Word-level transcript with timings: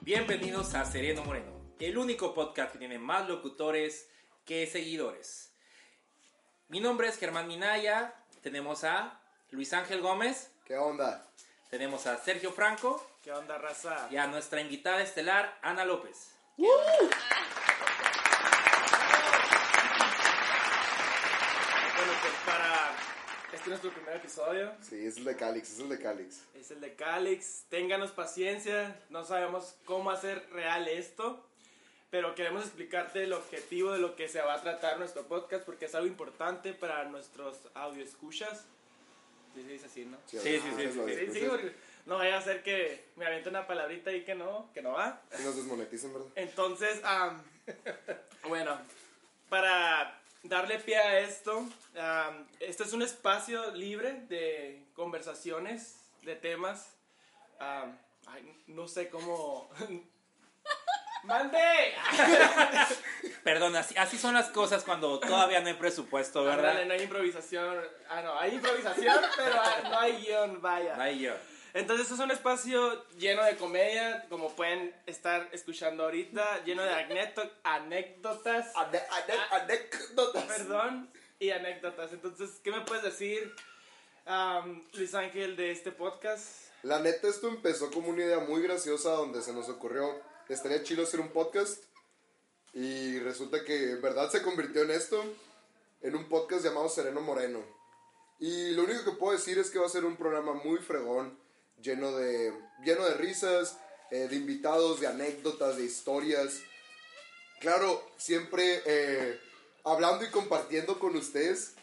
Bienvenidos 0.00 0.74
a 0.74 0.86
Sereno 0.86 1.24
Moreno, 1.24 1.52
el 1.78 1.98
único 1.98 2.32
podcast 2.32 2.72
que 2.72 2.78
tiene 2.78 2.98
más 2.98 3.28
locutores 3.28 4.08
que 4.46 4.66
seguidores. 4.66 5.54
Mi 6.68 6.80
nombre 6.80 7.08
es 7.08 7.18
Germán 7.18 7.48
Minaya, 7.48 8.14
tenemos 8.40 8.84
a 8.84 9.20
Luis 9.50 9.72
Ángel 9.72 10.00
Gómez, 10.00 10.53
¿Qué 10.64 10.76
onda? 10.78 11.22
tenemos 11.70 12.06
a 12.06 12.16
Sergio 12.16 12.52
Franco 12.52 13.04
¿Qué 13.22 13.32
onda, 13.32 13.58
raza? 13.58 14.08
y 14.10 14.16
a 14.16 14.26
nuestra 14.26 14.60
invitada 14.60 15.02
estelar, 15.02 15.58
Ana 15.62 15.84
López. 15.84 16.30
Bueno, 16.56 16.72
pues 22.22 22.32
para 22.46 22.92
este 23.46 23.56
es 23.56 23.66
nuestro 23.68 23.90
primer 23.92 24.16
episodio. 24.16 24.72
Sí, 24.82 25.06
es 25.06 25.16
el 25.18 25.24
de 25.24 25.36
Calix, 25.36 25.72
es 25.72 25.78
el 25.80 25.88
de 25.88 25.98
Calix. 25.98 26.40
Es 26.54 26.70
el 26.70 26.80
de 26.80 26.94
Calix. 26.94 27.64
Ténganos 27.68 28.10
paciencia. 28.12 29.00
No 29.10 29.24
sabemos 29.24 29.76
cómo 29.84 30.10
hacer 30.10 30.48
real 30.50 30.88
esto. 30.88 31.44
Pero 32.10 32.34
queremos 32.34 32.62
explicarte 32.64 33.24
el 33.24 33.32
objetivo 33.32 33.92
de 33.92 33.98
lo 33.98 34.16
que 34.16 34.28
se 34.28 34.40
va 34.40 34.54
a 34.54 34.62
tratar 34.62 34.98
nuestro 34.98 35.24
podcast 35.26 35.64
porque 35.64 35.86
es 35.86 35.94
algo 35.94 36.06
importante 36.06 36.72
para 36.72 37.04
nuestros 37.04 37.58
audio 37.74 38.04
escuchas. 38.04 38.64
Sí, 39.54 39.62
se 39.62 39.68
dice 39.68 39.86
así, 39.86 40.04
¿no? 40.04 40.18
Sí, 40.26 40.38
sí, 40.38 40.60
sí, 40.60 40.70
sí, 40.76 41.32
Sí, 41.32 41.40
sí, 41.40 41.46
porque 41.48 41.72
no 42.06 42.16
vaya 42.16 42.38
a 42.38 42.42
ser 42.42 42.62
que 42.62 43.04
me 43.16 43.26
aviente 43.26 43.48
una 43.48 43.66
palabrita 43.66 44.10
ahí 44.10 44.24
que 44.24 44.34
no, 44.34 44.70
que 44.74 44.82
no 44.82 44.92
va. 44.92 45.22
Y 45.38 45.42
nos 45.42 45.56
desmonetizan, 45.56 46.12
¿verdad? 46.12 46.28
Entonces, 46.34 47.00
am, 47.04 47.42
bueno, 48.48 48.78
para 49.48 50.20
darle 50.42 50.78
pie 50.78 50.96
a 50.96 51.20
esto, 51.20 51.66
am, 51.98 52.46
este 52.60 52.82
es 52.82 52.92
un 52.92 53.02
espacio 53.02 53.70
libre 53.72 54.24
de 54.28 54.84
conversaciones, 54.94 55.96
de 56.22 56.36
temas. 56.36 56.90
ay, 57.58 58.62
no 58.66 58.88
sé 58.88 59.08
cómo... 59.08 59.70
¡Mande! 61.24 61.58
Perdón, 63.44 63.76
así, 63.76 63.94
así 63.96 64.18
son 64.18 64.34
las 64.34 64.48
cosas 64.50 64.84
cuando 64.84 65.18
todavía 65.20 65.60
no 65.60 65.68
hay 65.68 65.74
presupuesto, 65.74 66.44
¿verdad? 66.44 66.84
No 66.84 66.92
hay 66.94 67.02
improvisación. 67.02 67.76
Ah, 68.08 68.22
no, 68.22 68.38
hay 68.38 68.54
improvisación, 68.54 69.16
pero 69.36 69.54
ah, 69.60 69.76
no 69.90 69.98
hay 69.98 70.12
guion, 70.24 70.60
vaya. 70.62 70.96
Ahí 71.00 71.20
yo. 71.20 71.32
Entonces 71.74 72.10
es 72.10 72.18
un 72.18 72.30
espacio 72.30 73.04
lleno 73.16 73.42
de 73.44 73.56
comedia, 73.56 74.26
como 74.28 74.54
pueden 74.54 74.94
estar 75.06 75.48
escuchando 75.52 76.04
ahorita, 76.04 76.62
lleno 76.64 76.82
de 76.82 76.92
anécdotas. 77.64 78.72
Ane- 78.76 79.02
ane- 79.10 79.46
Anécdotas. 79.50 80.44
Perdón, 80.44 81.10
y 81.38 81.50
anécdotas. 81.50 82.12
Entonces, 82.12 82.60
¿qué 82.62 82.70
me 82.70 82.82
puedes 82.82 83.02
decir, 83.02 83.52
am, 84.24 84.84
Luis 84.92 85.14
Ángel, 85.14 85.56
de 85.56 85.72
este 85.72 85.90
podcast? 85.90 86.62
La 86.82 87.00
neta, 87.00 87.28
esto 87.28 87.48
empezó 87.48 87.90
como 87.90 88.08
una 88.10 88.22
idea 88.22 88.38
muy 88.40 88.62
graciosa 88.62 89.10
donde 89.10 89.42
se 89.42 89.52
nos 89.52 89.68
ocurrió, 89.68 90.22
estaría 90.48 90.82
chido 90.82 91.04
hacer 91.04 91.20
un 91.20 91.30
podcast. 91.30 91.82
Y 92.72 93.18
resulta 93.20 93.64
que 93.64 93.92
en 93.92 94.02
verdad 94.02 94.30
se 94.30 94.42
convirtió 94.42 94.82
en 94.82 94.90
esto, 94.90 95.22
en 96.02 96.16
un 96.16 96.28
podcast 96.28 96.64
llamado 96.64 96.88
Sereno 96.88 97.20
Moreno. 97.20 97.60
Y 98.40 98.72
lo 98.72 98.82
único 98.82 99.04
que 99.04 99.12
puedo 99.12 99.36
decir 99.36 99.58
es 99.58 99.70
que 99.70 99.78
va 99.78 99.86
a 99.86 99.90
ser 99.90 100.04
un 100.04 100.16
programa 100.16 100.54
muy 100.54 100.78
fregón, 100.78 101.38
lleno 101.80 102.12
de, 102.16 102.52
lleno 102.84 103.04
de 103.04 103.14
risas, 103.14 103.78
eh, 104.10 104.28
de 104.28 104.36
invitados, 104.36 105.00
de 105.00 105.06
anécdotas, 105.06 105.76
de 105.76 105.84
historias. 105.84 106.60
Claro, 107.60 108.02
siempre 108.16 108.82
eh, 108.84 109.40
hablando 109.84 110.24
y 110.24 110.30
compartiendo 110.30 110.98
con 110.98 111.16
ustedes. 111.16 111.74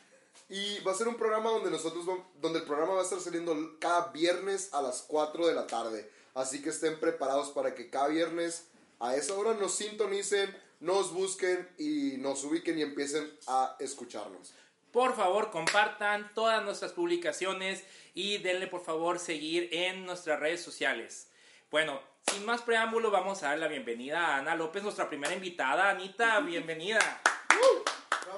Y 0.50 0.80
va 0.84 0.92
a 0.92 0.96
ser 0.96 1.08
un 1.08 1.16
programa 1.16 1.50
donde 1.50 1.72
nosotros 1.72 2.06
donde 2.42 2.60
el 2.60 2.66
programa 2.66 2.96
va 2.96 3.00
a 3.00 3.04
estar 3.04 3.22
saliendo 3.22 3.56
cada 3.80 4.12
viernes 4.12 4.74
a 4.74 4.82
las 4.82 5.04
4 5.08 5.48
de 5.48 5.54
la 5.54 5.66
tarde. 5.66 6.12
Así 6.34 6.62
que 6.62 6.69
estén 6.69 7.00
preparados 7.00 7.50
para 7.50 7.75
que 7.75 7.90
cada 7.90 8.08
viernes 8.08 8.68
a 9.00 9.16
esa 9.16 9.34
hora 9.36 9.53
nos 9.53 9.75
sintonicen, 9.75 10.56
nos 10.80 11.14
busquen 11.14 11.68
y 11.78 12.18
nos 12.18 12.44
ubiquen 12.44 12.78
y 12.78 12.84
empiecen 12.84 13.31
a 13.47 13.75
escucharnos. 13.80 14.53
Por 14.91 15.16
favor, 15.16 15.52
compartan 15.52 16.31
todas 16.34 16.64
nuestras 16.64 16.91
publicaciones 16.91 17.84
y 18.14 18.40
denle 18.40 18.68
por 18.68 18.84
favor 18.84 19.20
seguir 19.20 19.70
en 19.72 20.06
nuestras 20.06 20.40
redes 20.40 20.62
sociales. 20.62 21.30
Bueno, 21.70 22.02
sin 22.30 22.46
más 22.46 22.62
preámbulo, 22.62 23.09
vamos 23.09 23.41
a 23.44 23.50
dar 23.50 23.59
la 23.59 23.68
bienvenida 23.68 24.20
a 24.20 24.38
Ana 24.38 24.56
López, 24.56 24.84
nuestra 24.84 25.08
primera 25.08 25.34
invitada. 25.34 25.90
Anita, 25.90 26.40
bienvenida. 26.41 27.22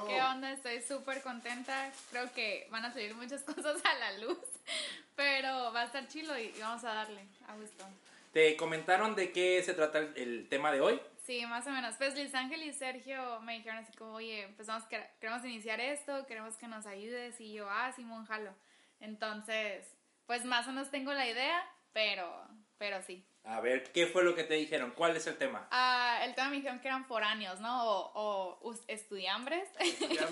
¿Qué 0.08 0.22
onda? 0.22 0.52
Estoy 0.52 0.82
súper 0.82 1.22
contenta. 1.22 1.92
Creo 2.12 2.32
que 2.34 2.68
van 2.72 2.86
a 2.86 2.94
salir 2.94 3.16
muchas 3.16 3.44
cosas 3.44 3.82
a 3.86 3.94
la 3.96 4.18
luz, 4.20 4.40
pero 5.16 5.72
va 5.74 5.82
a 5.82 5.86
estar 5.86 6.08
chilo 6.08 6.38
y 6.38 6.54
vamos 6.60 6.84
a 6.84 6.94
darle 6.94 7.26
a 7.48 7.56
gusto. 7.56 7.86
¿Te 8.32 8.58
comentaron 8.58 9.16
de 9.16 9.32
qué 9.32 9.62
se 9.64 9.74
trata 9.74 10.00
el, 10.00 10.48
tema 10.50 10.72
de 10.72 10.82
hoy? 10.82 11.00
Sí, 11.24 11.46
más 11.46 11.68
o 11.68 11.70
menos. 11.70 11.96
Pues 11.98 12.16
Luis 12.16 12.34
Ángel 12.34 12.64
y 12.64 12.74
Sergio 12.74 13.40
me 13.42 13.54
dijeron 13.54 13.78
así 13.78 13.94
como, 13.94 14.14
oye, 14.14 14.52
pues 14.56 14.68
vamos, 14.68 14.86
queremos 15.20 15.46
iniciar 15.46 15.80
esto, 15.80 16.26
queremos 16.26 16.58
que 16.58 16.68
nos 16.68 16.86
ayudes. 16.86 17.40
Y 17.40 17.54
yo, 17.54 17.70
ah, 17.70 17.92
Simón, 17.96 18.26
jalo. 18.26 18.52
Entonces, 19.00 19.86
pues 20.26 20.46
más 20.46 20.68
o 20.68 20.72
menos 20.72 20.90
tengo 20.90 21.14
la 21.14 21.28
idea, 21.28 21.64
pero, 21.94 22.48
pero 22.78 23.02
sí. 23.04 23.24
A 23.46 23.60
ver, 23.60 23.92
¿qué 23.92 24.08
fue 24.08 24.24
lo 24.24 24.36
que 24.36 24.46
te 24.46 24.54
dijeron? 24.54 24.94
¿Cuál 24.96 25.18
es 25.18 25.28
el 25.28 25.38
tema? 25.38 25.68
Ah, 25.72 26.22
el 26.24 26.34
tema 26.34 26.50
me 26.50 26.56
dijeron 26.58 26.80
que 26.80 26.88
eran 26.88 27.06
foráneos, 27.06 27.60
¿no? 27.60 27.84
O, 27.84 28.60
o 28.62 28.76
estudiambres. 28.88 29.68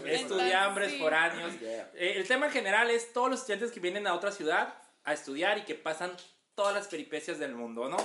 Estudiambres. 0.06 0.92
Sí. 0.92 1.00
foráneos. 1.00 1.60
Yeah. 1.60 1.92
Eh, 1.96 2.14
el 2.16 2.28
tema 2.28 2.46
en 2.46 2.54
general 2.54 2.90
es 2.90 3.12
todos 3.12 3.30
los 3.30 3.40
estudiantes 3.42 3.72
que 3.72 3.82
vienen 3.82 4.08
a 4.08 4.14
otra 4.14 4.32
ciudad 4.32 4.74
a 5.04 5.14
estudiar 5.14 5.58
y 5.58 5.66
que 5.66 5.76
pasan 5.76 6.16
todas 6.56 6.74
las 6.74 6.88
peripecias 6.88 7.38
del 7.38 7.54
mundo, 7.54 7.90
¿no? 7.90 7.98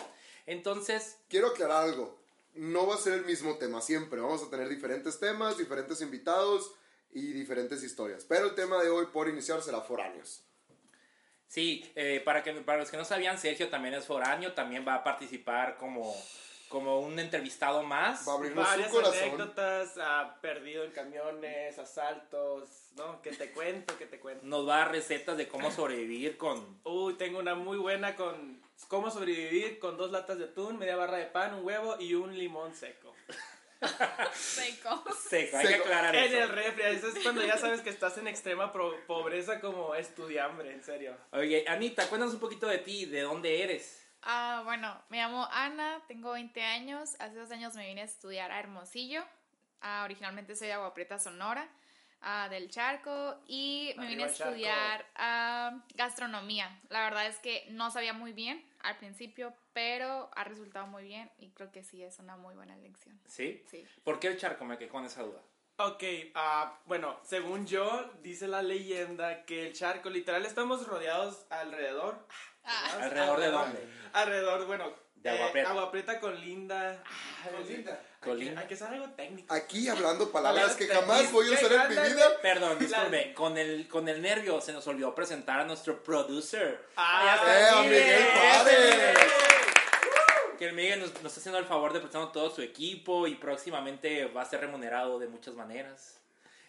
Entonces, 0.46 1.18
Quiero 1.28 1.48
aclarar 1.48 1.84
algo. 1.84 2.18
No 2.54 2.86
va 2.86 2.94
a 2.94 2.98
ser 2.98 3.12
el 3.14 3.24
mismo 3.24 3.58
tema 3.58 3.80
siempre. 3.82 4.20
Vamos 4.20 4.42
a 4.42 4.50
tener 4.50 4.68
diferentes 4.68 5.20
temas, 5.20 5.58
diferentes 5.58 6.00
invitados 6.00 6.72
y 7.10 7.32
diferentes 7.32 7.82
historias. 7.82 8.24
Pero 8.24 8.46
el 8.46 8.54
tema 8.54 8.82
de 8.82 8.88
hoy, 8.88 9.06
por 9.12 9.28
iniciar, 9.28 9.62
será 9.62 9.82
foráneos. 9.82 10.42
Sí, 11.48 11.90
eh, 11.94 12.20
para, 12.24 12.42
que, 12.42 12.52
para 12.54 12.78
los 12.78 12.90
que 12.90 12.96
no 12.96 13.04
sabían, 13.04 13.38
Sergio 13.38 13.68
también 13.68 13.94
es 13.94 14.06
foráneo, 14.06 14.52
también 14.52 14.86
va 14.86 14.94
a 14.94 15.04
participar 15.04 15.76
como, 15.76 16.14
como 16.68 17.00
un 17.00 17.18
entrevistado 17.18 17.82
más. 17.82 18.26
Va 18.28 18.32
a 18.32 18.36
abrirnos 18.36 18.64
su 18.64 18.70
Varias 18.70 18.90
corazón. 18.90 19.18
anécdotas, 19.22 19.94
ah, 20.00 20.36
perdido 20.40 20.84
en 20.84 20.90
camiones, 20.90 21.78
asaltos, 21.78 22.68
¿no? 22.96 23.22
Que 23.22 23.30
te 23.30 23.52
cuento, 23.52 23.96
que 23.96 24.06
te 24.06 24.18
cuento. 24.18 24.44
Nos 24.44 24.68
va 24.68 24.76
a 24.76 24.78
dar 24.78 24.92
recetas 24.92 25.36
de 25.36 25.48
cómo 25.48 25.70
sobrevivir 25.70 26.36
con... 26.36 26.80
Uy, 26.84 27.14
tengo 27.14 27.38
una 27.38 27.54
muy 27.54 27.78
buena 27.78 28.16
con 28.16 28.60
cómo 28.88 29.10
sobrevivir 29.10 29.78
con 29.78 29.96
dos 29.96 30.10
latas 30.10 30.38
de 30.38 30.44
atún, 30.46 30.78
media 30.78 30.96
barra 30.96 31.16
de 31.18 31.26
pan, 31.26 31.54
un 31.54 31.64
huevo 31.64 31.96
y 32.00 32.14
un 32.14 32.36
limón 32.36 32.74
seco. 32.74 33.14
Seco. 34.32 35.04
Seco, 35.28 35.56
hay 35.56 35.66
que 35.68 35.74
aclarar 35.76 36.14
En 36.16 36.24
el 36.24 36.34
eso. 36.34 36.52
refri, 36.52 36.82
eso 36.82 37.08
es 37.08 37.18
cuando 37.22 37.44
ya 37.44 37.56
sabes 37.58 37.80
que 37.82 37.90
estás 37.90 38.16
en 38.18 38.26
extrema 38.28 38.72
pro- 38.72 38.96
pobreza 39.06 39.60
como 39.60 39.94
estudiambre, 39.94 40.72
en 40.72 40.82
serio. 40.82 41.16
Oye, 41.32 41.64
Anita, 41.68 42.08
cuéntanos 42.08 42.34
un 42.34 42.40
poquito 42.40 42.66
de 42.66 42.78
ti, 42.78 43.06
de 43.06 43.22
dónde 43.22 43.62
eres. 43.62 44.02
Ah, 44.22 44.62
bueno, 44.64 45.00
me 45.08 45.18
llamo 45.18 45.46
Ana, 45.52 46.02
tengo 46.08 46.32
20 46.32 46.62
años. 46.62 47.14
Hace 47.20 47.36
dos 47.36 47.50
años 47.50 47.74
me 47.74 47.86
vine 47.86 48.02
a 48.02 48.04
estudiar 48.04 48.50
a 48.50 48.58
Hermosillo. 48.58 49.22
Ah, 49.80 50.02
originalmente 50.04 50.56
soy 50.56 50.68
de 50.68 50.72
Agua 50.74 50.94
Prieta, 50.94 51.18
Sonora, 51.18 51.68
ah, 52.20 52.48
del 52.48 52.70
Charco. 52.70 53.36
Y 53.46 53.94
me 53.96 54.06
vine 54.06 54.24
a 54.24 54.26
estudiar 54.26 55.06
ah, 55.14 55.82
gastronomía. 55.94 56.80
La 56.88 57.02
verdad 57.04 57.26
es 57.26 57.38
que 57.38 57.66
no 57.70 57.90
sabía 57.90 58.12
muy 58.12 58.32
bien 58.32 58.64
al 58.80 58.96
principio, 58.96 59.52
pero 59.72 60.30
ha 60.34 60.44
resultado 60.44 60.86
muy 60.86 61.04
bien 61.04 61.30
y 61.38 61.50
creo 61.50 61.70
que 61.72 61.82
sí 61.82 62.02
es 62.02 62.18
una 62.18 62.36
muy 62.36 62.54
buena 62.54 62.74
elección. 62.74 63.20
¿Sí? 63.26 63.64
Sí. 63.70 63.84
¿Por 64.04 64.20
qué 64.20 64.28
el 64.28 64.38
charco? 64.38 64.64
Me 64.64 64.78
quedé 64.78 64.88
con 64.88 65.04
esa 65.04 65.22
duda. 65.22 65.40
Ok, 65.78 66.02
ah, 66.34 66.78
bueno, 66.86 67.20
según 67.22 67.66
yo, 67.66 68.10
dice 68.22 68.48
la 68.48 68.62
leyenda 68.62 69.44
que 69.44 69.66
el 69.66 69.74
charco, 69.74 70.08
literal, 70.08 70.46
estamos 70.46 70.86
rodeados 70.86 71.44
alrededor. 71.50 72.26
Ah, 72.64 72.92
¿Alrededor 73.02 73.40
de 73.40 73.50
dónde? 73.50 73.88
Alrededor, 74.14 74.66
bueno, 74.66 74.94
De 75.16 75.28
Agua 75.28 75.50
eh. 75.54 75.64
Agua 75.66 75.90
Prieta 75.90 76.18
con 76.18 76.40
Linda. 76.40 77.02
Con 77.44 77.68
Linda. 77.68 78.00
Con 78.26 78.32
Hay 78.34 78.38
que, 78.40 78.44
Linda. 78.44 78.60
hay 78.60 78.66
que 78.66 78.74
hacer 78.74 78.88
algo 78.88 79.08
técnico. 79.10 79.54
Aquí 79.54 79.88
hablando 79.88 80.30
palabras 80.32 80.74
que 80.74 80.88
jamás 80.88 81.30
voy 81.30 81.48
a 81.48 81.54
usar 81.54 81.72
en 81.72 81.88
mi 81.88 82.08
vida. 82.08 82.28
Perdón, 82.42 82.78
disculpe, 82.78 83.32
con 83.34 83.56
el, 83.56 83.86
con 83.88 84.08
el 84.08 84.20
nervio 84.20 84.60
se 84.60 84.72
nos 84.72 84.86
olvidó 84.88 85.14
presentar 85.14 85.60
a 85.60 85.64
nuestro 85.64 86.02
producer. 86.02 86.86
Ah, 86.96 87.38
¡Eh, 87.46 87.66
a 87.72 87.82
Miguel 87.82 88.26
Juárez! 88.34 89.18
Que 90.58 90.68
el 90.68 90.74
Miguel 90.74 91.00
nos, 91.00 91.10
nos 91.22 91.26
está 91.26 91.40
haciendo 91.40 91.58
el 91.58 91.66
favor 91.66 91.92
de 91.92 92.00
prestarnos 92.00 92.32
todo 92.32 92.50
su 92.50 92.62
equipo 92.62 93.26
y 93.26 93.36
próximamente 93.36 94.24
va 94.26 94.42
a 94.42 94.44
ser 94.44 94.60
remunerado 94.60 95.18
de 95.18 95.28
muchas 95.28 95.54
maneras. 95.54 96.18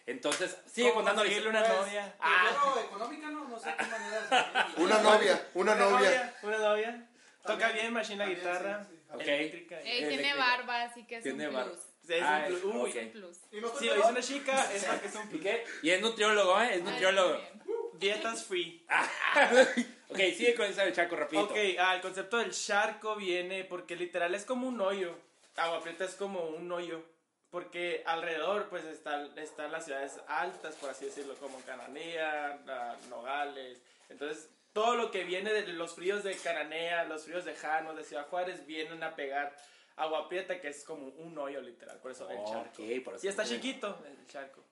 Entonces, 0.06 0.56
sigue 0.72 0.88
¿Cómo 0.90 1.04
contando 1.04 1.22
una 1.22 1.60
novia? 1.68 2.14
Primero 2.18 2.80
económica, 2.80 3.30
¿no? 3.30 3.48
No 3.48 3.58
sé 3.58 3.74
qué 3.76 3.84
manera. 3.84 4.68
Una 4.76 4.98
novia, 5.00 5.48
una 5.54 5.74
novia. 5.74 6.34
Una 6.42 6.58
novia. 6.58 7.08
Toca 7.44 7.72
bien, 7.72 7.92
machine 7.92 8.24
la 8.24 8.26
guitarra. 8.30 8.86
Sí, 9.08 9.14
sí. 9.14 9.14
Ok. 9.14 9.28
Eléctrica. 9.28 9.78
Él 9.80 9.84
tiene 9.84 10.06
Eléctrica. 10.14 10.36
barba, 10.36 10.82
así 10.82 11.04
que 11.06 11.16
es 11.16 11.22
Tiene 11.22 11.48
un 11.48 11.54
barba. 11.54 11.70
plus. 11.72 11.80
Sí, 12.06 12.14
es 12.14 12.22
Ah, 12.22 12.44
un 12.48 12.60
plus. 12.60 12.74
Uy, 12.74 12.90
Es 12.90 12.96
un 12.96 13.10
plus. 13.12 13.36
¿Y 13.50 13.56
Si 13.78 13.86
lo 13.86 13.94
dice 13.96 14.08
una 14.08 14.20
chica, 14.22 14.72
es 14.74 14.84
porque 14.84 15.06
es 15.08 15.14
un 15.14 15.22
¿Y 15.22 15.26
plus. 15.26 15.42
qué? 15.42 15.64
Y 15.82 15.90
es 15.90 16.00
nutriólogo, 16.00 16.60
¿eh? 16.62 16.74
Es 16.76 16.82
nutriólogo. 16.82 17.34
Ay, 17.34 17.50
muy 17.64 17.76
bien. 17.76 17.98
Dietas 17.98 18.44
free. 18.44 18.86
ok, 20.08 20.16
sigue 20.36 20.54
con 20.54 20.66
esa 20.66 20.84
del 20.84 20.94
chaco, 20.94 21.16
rapidito. 21.16 21.46
Ok, 21.46 21.56
ah, 21.78 21.94
el 21.96 22.00
concepto 22.00 22.36
del 22.38 22.52
charco 22.52 23.16
viene 23.16 23.64
porque 23.64 23.96
literal 23.96 24.34
es 24.34 24.44
como 24.44 24.68
un 24.68 24.80
hoyo. 24.80 25.16
Agua 25.56 25.82
Prieta 25.82 26.04
es 26.04 26.14
como 26.14 26.40
un 26.44 26.70
hoyo. 26.70 27.02
Porque 27.50 28.02
alrededor 28.04 28.68
pues 28.68 28.84
están, 28.84 29.36
están 29.38 29.72
las 29.72 29.86
ciudades 29.86 30.20
altas, 30.28 30.74
por 30.74 30.90
así 30.90 31.06
decirlo, 31.06 31.34
como 31.36 31.58
Cananea, 31.62 32.60
ah, 32.68 32.96
Nogales. 33.08 33.78
Entonces, 34.10 34.50
todo 34.72 34.94
lo 34.96 35.10
que 35.10 35.24
viene 35.24 35.52
de 35.52 35.66
los 35.68 35.94
fríos 35.94 36.22
de 36.24 36.36
Cananea, 36.36 37.04
los 37.04 37.24
fríos 37.24 37.44
de 37.44 37.54
Janos, 37.54 37.96
de 37.96 38.04
Ciudad 38.04 38.26
Juárez, 38.28 38.66
vienen 38.66 39.02
a 39.02 39.16
pegar 39.16 39.56
Agua 39.96 40.28
Prieta, 40.28 40.60
que 40.60 40.68
es 40.68 40.84
como 40.84 41.08
un 41.08 41.36
hoyo 41.38 41.60
literal. 41.60 41.98
Por 41.98 42.12
eso 42.12 42.28
el 42.30 42.38
charco. 42.44 42.82
Ok, 42.82 43.04
por 43.04 43.14
eso. 43.14 43.26
Y 43.26 43.28
está 43.28 43.44
chiquito 43.44 43.98
el 44.06 44.26
charco. 44.26 44.62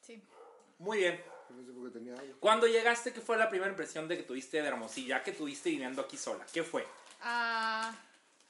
Sí. 0.00 0.22
Muy 0.78 0.98
bien. 0.98 1.22
No 1.50 1.64
sé 1.64 1.72
por 1.72 1.84
qué 1.84 1.98
tenía 1.98 2.14
algo. 2.14 2.40
Cuando 2.40 2.66
llegaste, 2.66 3.12
¿qué 3.12 3.20
fue 3.20 3.36
la 3.36 3.48
primera 3.48 3.70
impresión 3.70 4.08
de 4.08 4.16
que 4.16 4.22
tuviste 4.22 4.60
de 4.60 4.68
Hermosillo? 4.68 5.08
Ya 5.08 5.22
que 5.22 5.32
tuviste 5.32 5.70
viviendo 5.70 6.02
aquí 6.02 6.16
sola. 6.16 6.44
¿Qué 6.52 6.62
fue? 6.62 6.86
Ah, 7.20 7.94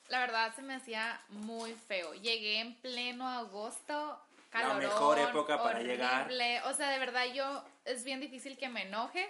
la 0.09 0.21
verdad 0.21 0.55
se 0.55 0.63
me 0.63 0.75
hacía 0.75 1.21
muy 1.29 1.75
feo. 1.75 2.15
Llegué 2.15 2.61
en 2.61 2.77
pleno 2.81 3.29
agosto. 3.29 4.19
Calorón, 4.51 4.79
mejor 4.79 5.19
época 5.19 5.59
para 5.59 5.79
horrible. 5.79 5.95
llegar. 5.95 6.31
O 6.67 6.75
sea, 6.75 6.91
de 6.91 6.99
verdad 6.99 7.25
yo 7.35 7.65
es 7.85 8.05
bien 8.05 8.21
difícil 8.21 8.57
que 8.57 8.69
me 8.69 8.83
enoje. 8.83 9.29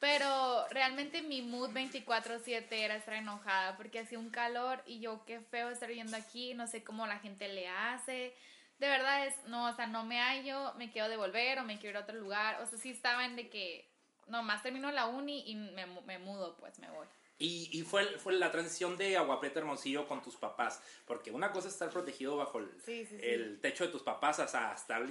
Pero 0.00 0.66
realmente 0.70 1.20
mi 1.20 1.42
mood 1.42 1.70
24/7 1.72 2.66
era 2.70 2.96
estar 2.96 3.14
enojada 3.14 3.76
porque 3.76 4.00
hacía 4.00 4.18
un 4.18 4.30
calor 4.30 4.82
y 4.86 4.98
yo 5.00 5.24
qué 5.26 5.40
feo 5.40 5.68
estar 5.68 5.88
viviendo 5.88 6.16
aquí, 6.16 6.54
no 6.54 6.66
sé 6.66 6.82
cómo 6.82 7.06
la 7.06 7.18
gente 7.18 7.48
le 7.48 7.68
hace. 7.68 8.34
De 8.78 8.88
verdad 8.88 9.26
es, 9.26 9.34
no, 9.46 9.68
o 9.68 9.76
sea, 9.76 9.86
no 9.86 10.04
me 10.04 10.18
hallo, 10.18 10.72
me 10.78 10.90
quiero 10.90 11.10
devolver 11.10 11.58
o 11.58 11.64
me 11.64 11.78
quiero 11.78 11.90
ir 11.90 11.96
a 11.98 12.04
otro 12.04 12.16
lugar. 12.16 12.62
O 12.62 12.66
sea, 12.66 12.78
sí 12.78 12.90
estaba 12.90 13.26
en 13.26 13.36
de 13.36 13.50
que 13.50 13.86
nomás 14.26 14.62
termino 14.62 14.90
la 14.90 15.06
uni 15.06 15.44
y 15.46 15.54
me, 15.54 15.84
me 15.84 16.18
mudo, 16.18 16.56
pues 16.56 16.78
me 16.78 16.90
voy. 16.90 17.06
Y, 17.38 17.68
y 17.72 17.82
fue, 17.82 18.04
fue 18.18 18.34
la 18.34 18.50
transición 18.50 18.96
de 18.96 19.16
Agua 19.18 19.40
Prieta 19.40 19.60
a 19.60 19.62
Hermosillo 19.62 20.06
con 20.08 20.22
tus 20.22 20.36
papás. 20.36 20.82
Porque 21.06 21.30
una 21.30 21.52
cosa 21.52 21.68
es 21.68 21.74
estar 21.74 21.90
protegido 21.90 22.36
bajo 22.38 22.58
el, 22.58 22.70
Sí, 22.84 23.04
sí, 23.04 23.18
sí. 23.18 23.20
el 23.22 23.60
techo 23.60 23.84
de 23.84 23.90
tus 23.90 24.02
papás 24.02 24.38
hasta 24.40 24.72
estar 24.72 25.02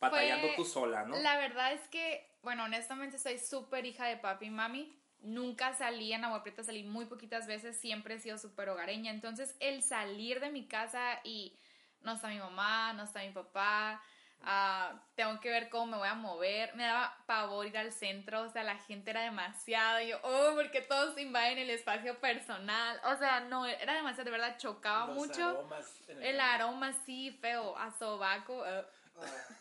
batallando 0.00 0.46
Fue- 0.48 0.56
tú 0.56 0.64
sola, 0.64 1.04
¿no? 1.04 1.16
La 1.16 1.36
verdad 1.38 1.72
es 1.72 1.86
que, 1.88 2.28
bueno, 2.42 2.64
honestamente 2.64 3.18
soy 3.18 3.38
súper 3.38 3.86
hija 3.86 4.06
de 4.06 4.16
papi 4.16 4.46
y 4.46 4.50
mami. 4.50 4.94
Nunca 5.20 5.74
salí 5.74 6.12
en 6.12 6.24
Agua 6.24 6.42
Prieta, 6.42 6.62
salí 6.62 6.84
muy 6.84 7.06
poquitas 7.06 7.46
veces, 7.48 7.76
siempre 7.80 8.14
he 8.14 8.18
sido 8.20 8.38
súper 8.38 8.68
hogareña. 8.68 9.10
Entonces, 9.10 9.56
el 9.58 9.82
salir 9.82 10.38
de 10.40 10.50
mi 10.50 10.66
casa 10.68 11.20
y 11.24 11.58
no 12.02 12.12
está 12.12 12.28
mi 12.28 12.38
mamá, 12.38 12.92
no 12.92 13.02
está 13.02 13.20
mi 13.20 13.30
papá, 13.30 14.00
ah, 14.42 15.02
tengo 15.16 15.40
que 15.40 15.50
ver 15.50 15.68
cómo 15.68 15.86
me 15.86 15.96
voy 15.96 16.06
a 16.06 16.14
mover, 16.14 16.72
me 16.76 16.84
daba 16.84 17.16
pavor 17.26 17.66
ir 17.66 17.76
al 17.76 17.90
centro, 17.92 18.42
o 18.42 18.48
sea, 18.48 18.62
la 18.62 18.76
gente 18.78 19.10
era 19.10 19.22
demasiado, 19.22 20.00
y 20.00 20.10
yo, 20.10 20.20
oh, 20.22 20.52
porque 20.54 20.80
todos 20.82 21.18
invaden 21.18 21.58
el 21.58 21.70
espacio 21.70 22.16
personal, 22.20 23.00
o 23.04 23.16
sea, 23.16 23.40
no, 23.40 23.66
era 23.66 23.94
demasiado, 23.94 24.26
de 24.26 24.30
verdad, 24.30 24.56
chocaba 24.56 25.06
Los 25.08 25.16
mucho. 25.16 25.48
aromas 25.48 26.00
en 26.06 26.22
El 26.22 26.36
camino. 26.36 26.42
aroma 26.54 26.92
sí, 27.04 27.36
feo, 27.40 27.76
a 27.76 27.90
sobaco, 27.90 28.64
eh, 28.64 28.84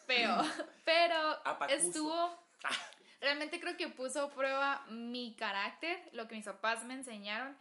feo. 0.05 0.37
Pero 0.85 1.15
Apacuso. 1.45 1.75
estuvo. 1.79 2.47
Realmente 3.21 3.59
creo 3.59 3.75
que 3.77 3.87
puso 3.89 4.23
a 4.25 4.29
prueba 4.31 4.85
mi 4.89 5.35
carácter, 5.35 5.99
lo 6.13 6.27
que 6.27 6.35
mis 6.35 6.45
papás 6.45 6.83
me 6.85 6.93
enseñaron. 6.93 7.57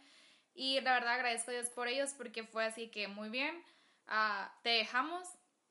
Y 0.53 0.79
la 0.81 0.93
verdad 0.93 1.13
agradezco 1.15 1.51
a 1.51 1.53
Dios 1.55 1.69
por 1.69 1.87
ellos 1.87 2.13
porque 2.13 2.43
fue 2.43 2.65
así 2.65 2.89
que 2.89 3.07
muy 3.07 3.29
bien. 3.29 3.63
ah, 4.07 4.53
te 4.63 4.69
dejamos, 4.69 5.27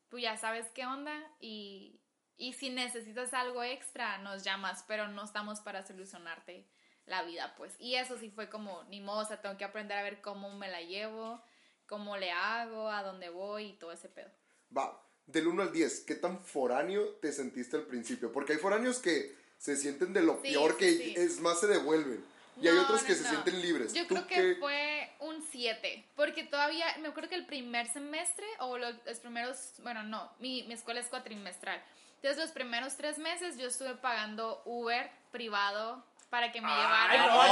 tú 0.08 0.18
ya 0.18 0.36
sabes 0.36 0.66
qué 0.74 0.86
onda. 0.86 1.14
Y, 1.40 2.00
y 2.36 2.52
si 2.52 2.70
necesitas 2.70 3.32
algo 3.34 3.62
extra, 3.62 4.18
nos 4.18 4.42
llamas, 4.44 4.84
pero 4.86 5.08
no 5.08 5.24
estamos 5.24 5.60
para 5.60 5.86
solucionarte 5.86 6.68
la 7.06 7.22
vida, 7.22 7.54
pues. 7.56 7.74
Y 7.78 7.94
eso 7.94 8.18
sí 8.18 8.30
fue 8.30 8.48
como, 8.50 8.84
ni 8.84 9.00
modo, 9.00 9.20
o 9.20 9.24
sea, 9.24 9.40
tengo 9.40 9.56
que 9.56 9.64
aprender 9.64 9.96
a 9.98 10.02
ver 10.02 10.20
cómo 10.20 10.50
me 10.56 10.68
la 10.68 10.82
llevo, 10.82 11.42
cómo 11.86 12.16
le 12.16 12.30
hago, 12.32 12.90
a 12.90 13.02
dónde 13.02 13.28
voy 13.30 13.66
y 13.68 13.72
todo 13.78 13.92
ese 13.92 14.08
pedo. 14.08 14.30
Va, 14.76 15.00
del 15.26 15.48
1 15.48 15.62
al 15.62 15.72
10, 15.72 16.00
¿qué 16.00 16.14
tan 16.14 16.40
foráneo 16.40 17.04
te 17.20 17.32
sentiste 17.32 17.76
al 17.76 17.82
principio? 17.84 18.32
Porque 18.32 18.52
hay 18.54 18.58
foráneos 18.58 18.98
que 18.98 19.34
se 19.58 19.76
sienten 19.76 20.12
de 20.12 20.22
lo 20.22 20.34
Sí, 20.42 20.50
peor 20.52 20.76
que 20.76 20.90
sí. 20.92 21.14
es 21.16 21.40
más 21.40 21.60
se 21.60 21.66
devuelven. 21.66 22.24
Y 22.60 22.68
hay 22.68 22.74
No, 22.74 22.82
otros 22.84 23.02
que 23.02 23.12
no, 23.12 23.18
se 23.18 23.24
no. 23.24 23.28
sienten 23.30 23.60
libres. 23.60 23.92
Yo 23.92 24.06
¿Tú 24.06 24.14
creo 24.14 24.26
que 24.26 24.34
qué- 24.34 24.56
fue 24.58 25.10
un 25.20 25.42
7, 25.50 26.06
porque 26.16 26.44
todavía, 26.44 26.86
me 27.00 27.08
acuerdo 27.08 27.28
que 27.28 27.34
el 27.34 27.44
primer 27.46 27.86
semestre, 27.86 28.46
o 28.60 28.78
lo- 28.78 28.92
los 29.04 29.18
primeros, 29.20 29.72
bueno, 29.82 30.02
no, 30.04 30.32
mi, 30.38 30.62
mi 30.62 30.74
escuela 30.74 31.00
es 31.00 31.08
cuatrimestral. 31.08 31.82
Entonces, 32.16 32.38
los 32.42 32.52
primeros 32.52 32.96
tres 32.96 33.18
meses 33.18 33.58
yo 33.58 33.66
estuve 33.68 33.94
pagando 33.96 34.62
Uber 34.64 35.10
privado 35.32 36.02
para 36.30 36.50
que 36.52 36.60
me 36.60 36.68
Ay, 36.70 36.76
llevara. 36.82 37.26
no, 37.26 37.40
Ay, 37.42 37.50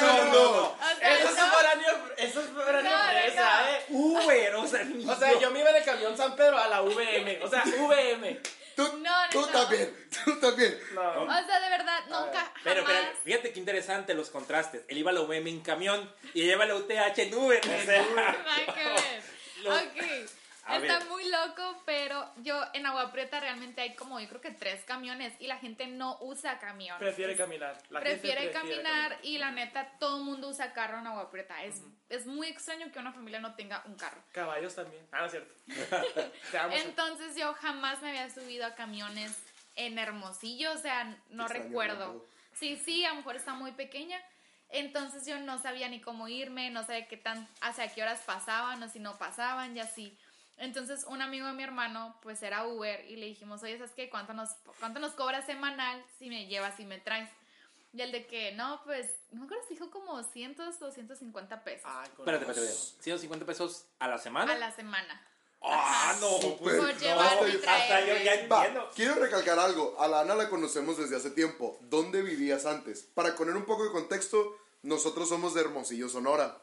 no, 0.00 0.06
no, 0.06 0.24
no. 0.24 0.32
no. 0.32 0.62
O 0.62 0.78
sea, 0.98 1.18
Eso 1.18 1.28
es 1.28 1.36
foráneo, 1.52 1.88
eso 2.16 2.40
es 2.40 2.50
no. 2.50 3.68
eh. 3.68 3.86
Uber, 3.90 4.54
o 4.56 4.66
sea, 4.66 4.86
O 5.08 5.16
sea, 5.16 5.38
yo 5.38 5.50
me 5.50 5.60
iba 5.60 5.72
de 5.72 5.82
camión 5.84 6.16
San 6.16 6.34
Pedro 6.34 6.58
a 6.58 6.68
la 6.68 6.80
VM. 6.82 7.40
O 7.42 7.48
sea, 7.48 7.62
VM. 7.78 8.40
Tú, 8.74 8.82
No, 8.98 9.22
no, 9.26 9.30
tú 9.30 9.40
no. 9.42 9.46
también, 9.48 10.08
tú 10.24 10.40
también. 10.40 10.76
No. 10.94 11.22
O 11.22 11.26
sea, 11.46 11.60
de 11.60 11.70
verdad, 11.70 12.00
nunca, 12.08 12.52
Pero, 12.64 12.84
jamás. 12.84 13.02
pero, 13.04 13.16
fíjate 13.22 13.52
qué 13.52 13.58
interesante 13.60 14.14
los 14.14 14.30
contrastes. 14.30 14.82
Él 14.88 14.98
iba 14.98 15.10
a 15.12 15.14
la 15.14 15.20
UVM 15.20 15.46
en 15.48 15.60
camión 15.60 16.12
y 16.32 16.42
ella 16.42 16.54
iba 16.54 16.64
a 16.64 16.68
la 16.68 16.74
UTH 16.76 17.18
en 17.18 17.34
Uber. 17.34 17.60
O 17.60 17.84
sea, 17.84 18.02
Nada 18.14 18.74
que 18.74 18.84
ver. 18.84 19.22
Lo- 19.62 19.74
Ok. 19.76 20.28
A 20.66 20.76
Está 20.78 20.98
ver. 20.98 21.08
muy 21.08 21.28
loco, 21.28 21.82
pero 21.84 22.30
yo 22.38 22.62
en 22.72 22.86
Agua 22.86 23.12
Prieta 23.12 23.38
realmente 23.38 23.82
hay 23.82 23.94
como 23.94 24.18
yo 24.18 24.28
creo 24.28 24.40
que 24.40 24.50
tres 24.50 24.82
camiones 24.84 25.34
y 25.38 25.46
la 25.46 25.58
gente 25.58 25.86
no 25.86 26.16
usa 26.20 26.58
camión. 26.58 26.98
Prefiere 26.98 27.36
caminar. 27.36 27.76
La 27.90 28.00
gente 28.00 28.18
prefiere 28.18 28.50
caminar 28.50 29.18
y 29.22 29.38
la 29.38 29.50
neta 29.50 29.90
todo 29.98 30.18
el 30.18 30.24
mundo 30.24 30.48
usa 30.48 30.72
carro 30.72 30.98
en 30.98 31.06
Agua 31.06 31.30
Prieta. 31.30 31.62
Es, 31.64 31.82
es 32.08 32.26
muy 32.26 32.48
extraño 32.48 32.90
que 32.90 32.98
una 32.98 33.12
familia 33.12 33.40
no 33.40 33.54
tenga 33.54 33.82
un 33.86 33.96
carro. 33.96 34.22
Caballos 34.32 34.74
también. 34.74 35.06
Ah, 35.12 35.20
no 35.20 35.26
es 35.26 35.32
cierto. 35.32 35.54
Te 36.50 36.58
amo. 36.58 36.74
Entonces 36.74 37.36
yo 37.36 37.52
jamás 37.54 38.00
me 38.00 38.08
había 38.08 38.30
subido 38.30 38.64
a 38.64 38.74
camiones 38.74 39.36
en 39.76 39.98
Hermosillo, 39.98 40.72
o 40.72 40.78
sea, 40.78 41.04
no 41.28 41.44
Extraño, 41.44 41.64
recuerdo. 41.64 42.26
Sí, 42.54 42.76
sí, 42.76 43.04
a 43.04 43.10
lo 43.10 43.16
mejor 43.16 43.36
está 43.36 43.54
muy 43.54 43.72
pequeña. 43.72 44.20
Entonces 44.70 45.26
yo 45.26 45.38
no 45.38 45.58
sabía 45.58 45.88
ni 45.88 46.00
cómo 46.00 46.26
irme, 46.26 46.70
no 46.70 46.84
sabía 46.84 47.06
qué 47.06 47.16
tan, 47.16 47.48
hacia 47.60 47.92
qué 47.92 48.02
horas 48.02 48.22
pasaban 48.26 48.82
o 48.82 48.88
si 48.88 48.98
no 48.98 49.16
pasaban 49.18 49.76
y 49.76 49.80
así. 49.80 50.18
Entonces 50.56 51.04
un 51.08 51.20
amigo 51.20 51.46
de 51.46 51.52
mi 51.52 51.62
hermano 51.62 52.16
pues 52.22 52.42
era 52.42 52.66
Uber 52.66 53.04
y 53.10 53.16
le 53.16 53.26
dijimos, 53.26 53.62
oye, 53.62 53.76
¿sabes 53.76 53.92
qué? 53.92 54.08
¿Cuánto 54.08 54.32
nos, 54.34 54.50
cuánto 54.78 55.00
nos 55.00 55.12
cobra 55.12 55.44
semanal 55.44 56.04
si 56.18 56.28
me 56.28 56.46
llevas 56.46 56.78
y 56.80 56.84
me 56.84 56.98
traes? 56.98 57.28
Y 57.92 58.02
el 58.02 58.10
de 58.10 58.26
que, 58.26 58.50
no, 58.52 58.82
pues, 58.84 59.06
no 59.30 59.40
me 59.40 59.44
acuerdo 59.46 59.62
si 59.68 59.74
dijo 59.74 59.88
como 59.88 60.20
100 60.20 60.56
o 60.60 60.90
150 60.90 61.62
pesos 61.62 61.84
con 62.16 62.28
Espérate, 62.28 62.44
espérate, 62.44 62.72
espérate. 62.72 63.02
150 63.02 63.46
pesos 63.46 63.84
a 64.00 64.08
la 64.08 64.18
semana. 64.18 64.52
a 64.52 64.58
la 64.58 64.72
semana. 64.72 65.26
Ah, 65.62 66.14
no, 66.20 66.56
pues, 66.58 66.76
Por 66.76 66.84
no, 66.84 66.90
y 66.90 67.54
hasta 67.56 68.00
yo 68.00 68.16
ya 68.22 68.34
entiendo. 68.34 68.90
quiero 68.94 69.14
recalcar 69.14 69.58
algo. 69.58 69.96
A 69.98 70.08
la 70.08 70.20
Ana 70.20 70.34
la 70.34 70.50
conocemos 70.50 70.98
desde 70.98 71.16
hace 71.16 71.30
tiempo. 71.30 71.78
¿Dónde 71.82 72.20
vivías 72.20 72.66
antes? 72.66 73.02
Para 73.14 73.34
poner 73.34 73.56
un 73.56 73.64
poco 73.64 73.84
de 73.84 73.92
contexto, 73.92 74.58
nosotros 74.82 75.28
somos 75.28 75.54
de 75.54 75.62
Hermosillo, 75.62 76.08
Sonora. 76.08 76.60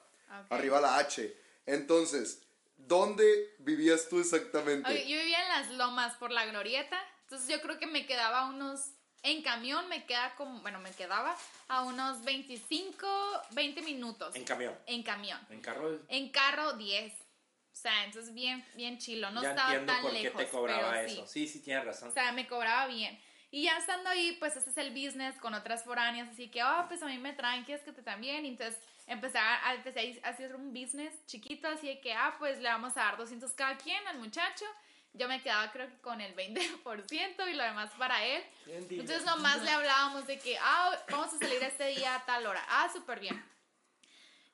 Arriba 0.50 0.80
la 0.80 0.98
H. 0.98 1.36
Entonces, 1.66 2.44
¿dónde 2.88 3.56
vivías 3.60 4.10
tú 4.10 4.20
exactamente? 4.20 4.90
Yo 5.08 5.18
vivía 5.18 5.42
en 5.42 5.50
las 5.50 5.72
lomas 5.72 6.16
por 6.18 6.32
la 6.32 6.46
glorieta, 6.46 7.00
entonces 7.24 7.48
yo 7.48 7.62
creo 7.62 7.80
que 7.80 7.88
me 7.88 8.06
quedaba 8.06 8.50
unos, 8.50 8.92
en 9.24 9.42
camión 9.42 9.88
me 9.90 10.06
queda 10.06 10.36
como, 10.36 10.62
bueno, 10.62 10.80
me 10.80 10.92
quedaba 10.92 11.36
a 11.68 11.84
unos 11.84 12.24
25, 12.24 13.08
20 13.52 13.82
minutos. 13.82 14.36
En 14.36 14.44
camión. 14.44 14.78
En 14.86 15.04
camión. 15.04 15.40
En 15.50 15.62
carro. 15.62 16.00
En 16.08 16.30
carro 16.30 16.74
10. 16.74 17.14
O 17.14 17.76
sea, 17.76 18.04
entonces 18.04 18.34
bien, 18.34 18.66
bien 18.76 18.98
chilo, 18.98 19.32
no 19.32 19.42
ya 19.42 19.52
estaba 19.52 19.70
entiendo 19.70 19.94
tan 19.94 20.02
por 20.02 20.12
qué 20.12 20.24
lejos. 20.24 20.42
te 20.42 20.50
cobraba 20.50 21.02
eso. 21.02 21.26
Sí. 21.26 21.48
Sí, 21.48 21.54
sí, 21.54 21.60
tienes 21.64 21.86
razón. 21.86 22.10
O 22.10 22.12
sea, 22.12 22.32
me 22.34 22.48
cobraba 22.48 22.88
bien. 22.88 23.20
Y 23.50 23.64
ya 23.64 23.78
estando 23.78 24.10
ahí, 24.10 24.38
pues 24.40 24.56
este 24.56 24.70
es 24.70 24.78
el 24.78 24.92
business 24.92 25.36
con 25.40 25.54
otras 25.54 25.84
foráneas, 25.84 26.30
así 26.30 26.50
que, 26.50 26.64
oh, 26.64 26.86
pues 26.88 27.04
a 27.04 27.08
mí 27.08 27.18
me 27.18 27.34
traen, 27.34 27.66
¿quieres 27.66 27.84
que 27.84 27.92
te 27.92 28.02
también? 28.02 28.46
Entonces 28.46 28.80
empecé 29.12 29.38
a, 29.38 29.74
empecé 29.74 30.22
a 30.24 30.30
hacer 30.30 30.56
un 30.56 30.74
business 30.74 31.14
chiquito, 31.26 31.68
así 31.68 31.88
de 31.88 32.00
que, 32.00 32.14
ah, 32.14 32.36
pues 32.40 32.60
le 32.60 32.70
vamos 32.70 32.96
a 32.98 33.02
dar 33.02 33.18
200 33.18 33.52
cada 33.54 33.78
quien 33.78 34.06
al 34.08 34.20
muchacho. 34.20 34.66
Yo 35.14 35.28
me 35.28 35.42
quedaba 35.42 35.70
creo 35.74 35.90
que 35.90 36.00
con 36.00 36.22
el 36.22 36.34
20% 36.36 37.50
y 37.50 37.54
lo 37.54 37.64
demás 37.64 37.92
para 37.98 38.24
él. 38.24 38.42
Entonces 38.68 39.26
nomás 39.26 39.62
le 39.62 39.70
hablábamos 39.70 40.26
de 40.26 40.40
que, 40.40 40.58
ah, 40.60 40.98
vamos 41.10 41.34
a 41.34 41.38
salir 41.38 41.62
este 41.62 41.88
día 41.88 42.16
a 42.16 42.26
tal 42.26 42.46
hora. 42.46 42.64
Ah, 42.70 42.90
súper 42.94 43.20
bien. 43.20 43.44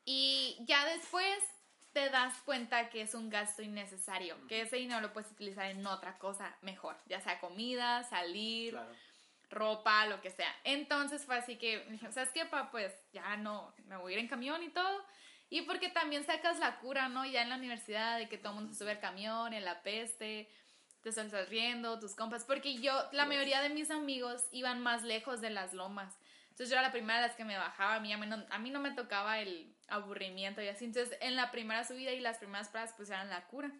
Y 0.03 0.57
ya 0.61 0.85
después 0.85 1.37
te 1.93 2.09
das 2.09 2.33
cuenta 2.41 2.89
que 2.89 3.01
es 3.01 3.13
un 3.13 3.29
gasto 3.29 3.61
innecesario, 3.61 4.35
que 4.47 4.61
ese 4.61 4.77
dinero 4.77 5.01
lo 5.01 5.13
puedes 5.13 5.31
utilizar 5.31 5.65
en 5.65 5.85
otra 5.85 6.17
cosa 6.17 6.55
mejor, 6.61 6.95
ya 7.07 7.21
sea 7.21 7.39
comida, 7.39 8.03
salir, 8.03 8.71
Claro. 8.71 8.89
Ropa, 9.49 10.05
lo 10.05 10.21
que 10.21 10.31
sea. 10.31 10.53
Entonces 10.63 11.25
fue 11.25 11.37
así 11.37 11.57
que 11.57 11.85
dije, 11.89 12.11
¿sabes 12.11 12.29
qué, 12.31 12.45
pa? 12.45 12.71
Pues 12.71 12.93
ya 13.11 13.37
no, 13.37 13.73
me 13.85 13.97
voy 13.97 14.13
a 14.13 14.15
ir 14.15 14.21
en 14.21 14.27
camión 14.27 14.63
y 14.63 14.69
todo. 14.69 15.05
Y 15.49 15.61
porque 15.61 15.89
también 15.89 16.25
sacas 16.25 16.59
la 16.59 16.79
cura, 16.79 17.07
¿no? 17.07 17.25
Ya 17.25 17.41
en 17.41 17.49
la 17.49 17.55
universidad, 17.55 18.17
de 18.17 18.27
que 18.27 18.37
todo 18.37 18.53
el 18.53 18.55
mundo 18.55 18.73
se 18.73 18.79
sube 18.79 18.91
al 18.91 18.99
camión, 18.99 19.53
en 19.53 19.63
la 19.63 19.81
peste, 19.81 20.49
te 21.01 21.09
estás 21.09 21.49
riendo, 21.49 21.99
tus 21.99 22.15
compas. 22.15 22.43
Porque 22.43 22.75
yo, 22.75 22.93
la 23.13 23.25
mayoría 23.25 23.61
de 23.61 23.69
mis 23.69 23.89
amigos 23.89 24.45
iban 24.51 24.81
más 24.81 25.03
lejos 25.03 25.39
de 25.39 25.49
las 25.49 25.73
lomas. 25.73 26.17
Entonces 26.49 26.69
yo 26.69 26.75
era 26.75 26.81
la 26.81 26.91
primera 26.91 27.21
de 27.21 27.27
las 27.27 27.35
que 27.35 27.45
me 27.45 27.57
bajaba, 27.57 27.95
a 27.95 27.99
mí, 27.99 28.11
a 28.11 28.17
mí, 28.17 28.25
no, 28.25 28.43
a 28.49 28.57
mí 28.57 28.71
no 28.71 28.79
me 28.79 28.91
tocaba 28.91 29.39
el 29.39 29.75
aburrimiento 29.87 30.61
y 30.61 30.67
así. 30.67 30.85
Entonces 30.85 31.17
en 31.21 31.35
la 31.35 31.51
primera 31.51 31.83
subida 31.83 32.11
y 32.11 32.19
las 32.19 32.39
primeras 32.39 32.69
paradas 32.69 32.93
pues 32.97 33.09
eran 33.09 33.29
la 33.29 33.45
cura. 33.47 33.71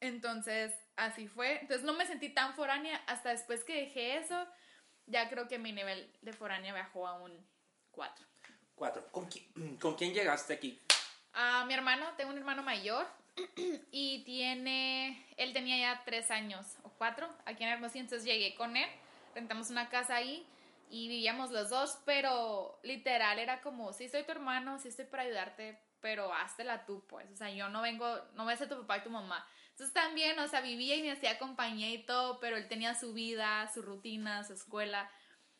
Entonces 0.00 0.72
así 0.96 1.28
fue. 1.28 1.60
Entonces 1.60 1.84
no 1.84 1.92
me 1.92 2.06
sentí 2.06 2.28
tan 2.28 2.54
foránea 2.54 3.02
hasta 3.06 3.30
después 3.30 3.64
que 3.64 3.74
dejé 3.74 4.16
eso. 4.16 4.46
Ya 5.06 5.28
creo 5.28 5.46
que 5.48 5.58
mi 5.58 5.72
nivel 5.72 6.10
de 6.22 6.32
foránea 6.32 6.72
bajó 6.72 7.06
a 7.06 7.14
un 7.14 7.32
4. 7.92 8.26
Cuatro. 8.74 9.06
¿Con, 9.10 9.28
qui- 9.28 9.78
con 9.80 9.94
quién 9.94 10.12
llegaste 10.12 10.54
aquí? 10.54 10.80
A 11.32 11.64
mi 11.66 11.74
hermano, 11.74 12.06
tengo 12.16 12.30
un 12.30 12.38
hermano 12.38 12.62
mayor 12.62 13.06
y 13.90 14.24
tiene, 14.24 15.26
él 15.36 15.52
tenía 15.52 15.76
ya 15.78 16.02
tres 16.04 16.30
años 16.30 16.76
o 16.82 16.90
cuatro 16.90 17.28
aquí 17.44 17.62
en 17.62 17.70
Hermosillo, 17.70 18.04
entonces 18.04 18.24
llegué 18.26 18.54
con 18.54 18.76
él, 18.76 18.88
rentamos 19.34 19.68
una 19.70 19.90
casa 19.90 20.16
ahí 20.16 20.46
y 20.88 21.08
vivíamos 21.08 21.50
los 21.50 21.68
dos, 21.68 21.98
pero 22.06 22.78
literal 22.82 23.38
era 23.38 23.60
como, 23.60 23.92
sí 23.92 24.08
soy 24.08 24.22
tu 24.24 24.32
hermano, 24.32 24.78
sí 24.78 24.88
estoy 24.88 25.04
para 25.04 25.24
ayudarte, 25.24 25.78
pero 26.00 26.32
háztela 26.32 26.86
tú, 26.86 27.04
pues, 27.06 27.30
o 27.30 27.36
sea, 27.36 27.50
yo 27.50 27.68
no 27.68 27.82
vengo, 27.82 28.06
no 28.34 28.44
voy 28.44 28.54
a 28.54 28.56
ser 28.56 28.68
tu 28.68 28.80
papá 28.80 28.98
y 28.98 29.02
tu 29.02 29.10
mamá. 29.10 29.46
Entonces 29.76 29.92
también, 29.92 30.38
o 30.38 30.48
sea, 30.48 30.62
vivía 30.62 30.96
y 30.96 31.02
me 31.02 31.12
hacía 31.12 31.38
compañía 31.38 31.92
y 31.92 32.02
todo, 32.06 32.40
pero 32.40 32.56
él 32.56 32.66
tenía 32.66 32.94
su 32.94 33.12
vida, 33.12 33.70
su 33.74 33.82
rutina, 33.82 34.42
su 34.42 34.54
escuela. 34.54 35.10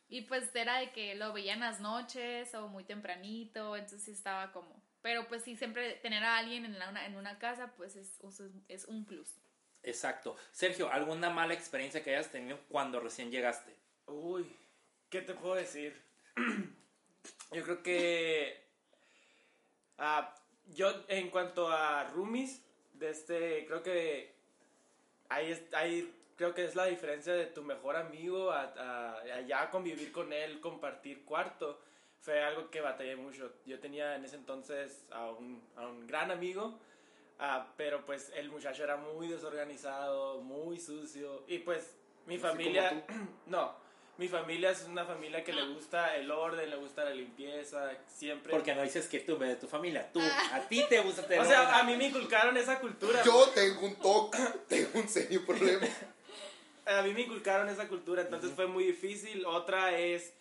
Y 0.09 0.23
pues 0.23 0.55
era 0.55 0.79
de 0.79 0.91
que 0.91 1.17
lo 1.17 1.35
veía 1.35 1.53
en 1.53 1.61
las 1.61 1.81
noches 1.81 2.55
o 2.55 2.69
muy 2.69 2.85
tempranito, 2.85 3.77
entonces 3.77 4.03
sí 4.05 4.13
estaba 4.13 4.53
como... 4.53 4.83
Pero 5.03 5.29
pues 5.29 5.43
sí, 5.45 5.55
siempre 5.55 5.93
tener 5.97 6.25
a 6.25 6.39
alguien 6.39 6.65
en, 6.65 6.79
la- 6.79 6.89
una, 6.89 7.05
en 7.05 7.15
una 7.15 7.39
casa, 7.39 7.75
pues 7.77 7.95
es, 7.95 8.19
es, 8.25 8.41
es 8.69 8.85
un 8.87 9.05
plus. 9.05 9.35
Exacto. 9.83 10.35
Sergio, 10.51 10.91
¿alguna 10.91 11.29
mala 11.29 11.53
experiencia 11.53 12.03
que 12.03 12.17
hayas 12.17 12.31
tenido 12.31 12.59
cuando 12.71 13.01
recién 13.01 13.31
llegaste? 13.31 13.77
Uy, 14.07 14.51
¿qué 15.11 15.21
te 15.21 15.35
puedo 15.35 15.57
decir? 15.57 16.03
Yo 17.53 17.63
creo 17.65 17.83
que 17.83 18.67
ah, 19.99 20.35
yo 20.65 21.05
en 21.09 21.31
cuanto 21.31 21.71
a 21.71 22.05
roomies, 22.05 22.66
de 22.99 23.11
este, 23.11 23.67
creo 23.67 23.83
que 23.83 24.33
ahí, 25.29 25.51
es- 25.53 25.75
ahí 25.75 26.13
creo 26.37 26.55
que 26.55 26.65
es 26.65 26.75
la 26.75 26.87
diferencia 26.87 27.35
de 27.35 27.47
tu 27.47 27.63
mejor 27.63 27.97
amigo 27.97 28.51
a, 28.51 28.63
a- 28.63 29.19
a 29.21 29.41
ya 29.43 29.71
convivir 29.71 30.13
con 30.13 30.33
él, 30.33 30.61
compartir 30.61 31.25
cuarto. 31.25 31.81
Fue 32.21 32.43
algo 32.43 32.71
que 32.71 32.81
batallé 32.81 33.15
mucho. 33.17 33.53
Yo 33.67 33.79
tenía 33.79 34.17
en 34.17 34.25
ese 34.25 34.37
entonces 34.37 35.07
a 35.13 35.31
un, 35.31 35.63
a 35.77 35.87
un 35.87 36.07
gran 36.07 36.31
amigo, 36.31 36.79
ah, 37.39 37.73
pero 37.77 38.05
pues 38.05 38.33
el 38.35 38.51
muchacho 38.51 38.83
era 38.85 38.97
muy 38.97 39.29
desorganizado, 39.29 40.41
muy 40.41 40.79
sucio. 40.81 41.45
Y 41.47 41.59
pues 41.59 41.95
mi 42.27 42.35
Así 42.35 42.43
familia, 42.43 43.05
no, 43.47 43.75
mi 44.19 44.29
familia 44.29 44.71
es 44.71 44.85
una 44.85 45.05
familia 45.05 45.45
que 45.45 45.53
le 45.53 45.67
gusta 45.69 46.17
el 46.17 46.31
orden, 46.31 46.71
le 46.71 46.77
gusta 46.77 47.05
la 47.05 47.11
limpieza, 47.11 47.91
siempre. 48.07 48.51
Porque 48.53 48.75
no 48.75 48.83
dices 48.83 49.09
que 49.09 49.21
tú, 49.21 49.39
de 49.39 49.57
tu 49.57 49.67
familia, 49.67 50.11
tú, 50.13 50.21
a 50.53 50.61
ti 50.69 50.85
te 50.89 51.01
gusta 51.01 51.23
tener 51.27 51.41
o 51.41 51.45
sea, 51.45 51.63
orden. 51.63 51.75
a 51.75 51.83
mí 51.83 51.97
me 51.97 52.07
inculcaron 52.07 52.57
esa 52.57 52.79
cultura. 52.81 53.23
Yo 53.23 53.49
tengo 53.51 53.87
un 53.87 53.97
toque, 53.97 54.39
tengo 54.69 54.89
un 54.95 55.09
serio 55.09 55.45
problema. 55.45 55.87
A 56.87 57.03
mí 57.03 57.13
me 57.13 57.23
inculcaron 57.23 57.69
esa 57.69 57.89
cultura, 57.89 58.23
entonces 58.23 58.53
fue 58.53 58.67
muy 58.67 58.85
difícil. 58.85 59.45
Otra 59.45 59.99
es 59.99 60.33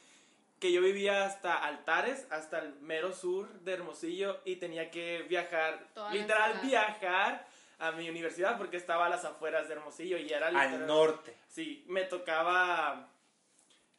que 0.59 0.71
yo 0.71 0.81
vivía 0.81 1.25
hasta 1.25 1.53
Altares, 1.55 2.27
hasta 2.29 2.59
el 2.59 2.75
mero 2.81 3.13
sur 3.13 3.49
de 3.61 3.73
Hermosillo, 3.73 4.39
y 4.45 4.55
tenía 4.55 4.89
que 4.91 5.23
viajar, 5.23 5.85
Toda 5.93 6.13
literal 6.13 6.59
viajar 6.63 7.45
a 7.79 7.91
mi 7.91 8.09
universidad 8.09 8.57
porque 8.57 8.77
estaba 8.77 9.07
a 9.07 9.09
las 9.09 9.25
afueras 9.25 9.67
de 9.67 9.73
Hermosillo 9.73 10.17
y 10.17 10.31
era 10.31 10.49
literal- 10.49 10.73
Al 10.81 10.87
norte. 10.87 11.35
Sí, 11.49 11.83
me 11.87 12.03
tocaba. 12.03 13.09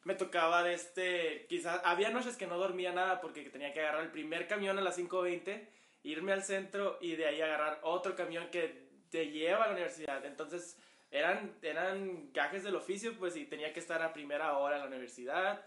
Me 0.07 0.15
tocaba 0.15 0.63
de 0.63 0.73
este. 0.73 1.45
Quizás. 1.49 1.81
Había 1.83 2.09
noches 2.09 2.37
que 2.37 2.47
no 2.47 2.57
dormía 2.57 2.93
nada 2.93 3.19
porque 3.19 3.41
tenía 3.49 3.73
que 3.73 3.81
agarrar 3.81 4.03
el 4.03 4.11
primer 4.11 4.47
camión 4.47 4.79
a 4.79 4.81
las 4.81 4.97
5.20, 4.97 5.67
irme 6.03 6.31
al 6.31 6.45
centro 6.45 6.97
y 7.01 7.17
de 7.17 7.25
ahí 7.25 7.41
agarrar 7.41 7.81
otro 7.83 8.15
camión 8.15 8.47
que 8.49 8.87
te 9.11 9.31
lleva 9.31 9.65
a 9.65 9.67
la 9.67 9.73
universidad. 9.73 10.23
Entonces, 10.23 10.77
eran, 11.11 11.57
eran 11.61 12.31
gajes 12.31 12.63
del 12.63 12.77
oficio, 12.77 13.17
pues, 13.19 13.35
y 13.35 13.47
tenía 13.47 13.73
que 13.73 13.81
estar 13.81 14.01
a 14.01 14.13
primera 14.13 14.57
hora 14.57 14.77
en 14.77 14.83
la 14.83 14.87
universidad. 14.87 15.61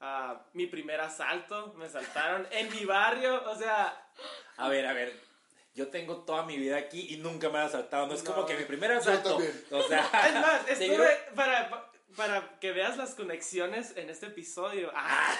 Ah, 0.00 0.44
mi 0.52 0.66
primer 0.66 1.00
asalto, 1.00 1.72
me 1.78 1.88
saltaron 1.88 2.46
en 2.50 2.70
mi 2.70 2.84
barrio, 2.84 3.42
o 3.50 3.54
sea, 3.56 4.06
A 4.58 4.68
ver, 4.68 4.84
a 4.84 4.92
ver. 4.92 5.14
Yo 5.74 5.88
tengo 5.88 6.24
toda 6.24 6.44
mi 6.44 6.58
vida 6.58 6.76
aquí 6.76 7.14
y 7.14 7.16
nunca 7.16 7.48
me 7.48 7.58
han 7.58 7.66
asaltado. 7.68 8.06
No 8.06 8.12
es 8.12 8.22
como 8.22 8.44
que 8.44 8.54
mi 8.54 8.64
primer 8.64 8.92
asalto. 8.92 9.30
también. 9.30 9.64
O 9.70 9.82
sea, 9.84 10.10
Es 10.28 10.34
más, 10.34 10.68
estuve 10.78 11.08
para, 11.34 11.87
para 12.18 12.58
que 12.58 12.72
veas 12.72 12.96
las 12.96 13.14
conexiones 13.14 13.96
en 13.96 14.10
este 14.10 14.26
episodio. 14.26 14.90
Ah, 14.92 15.32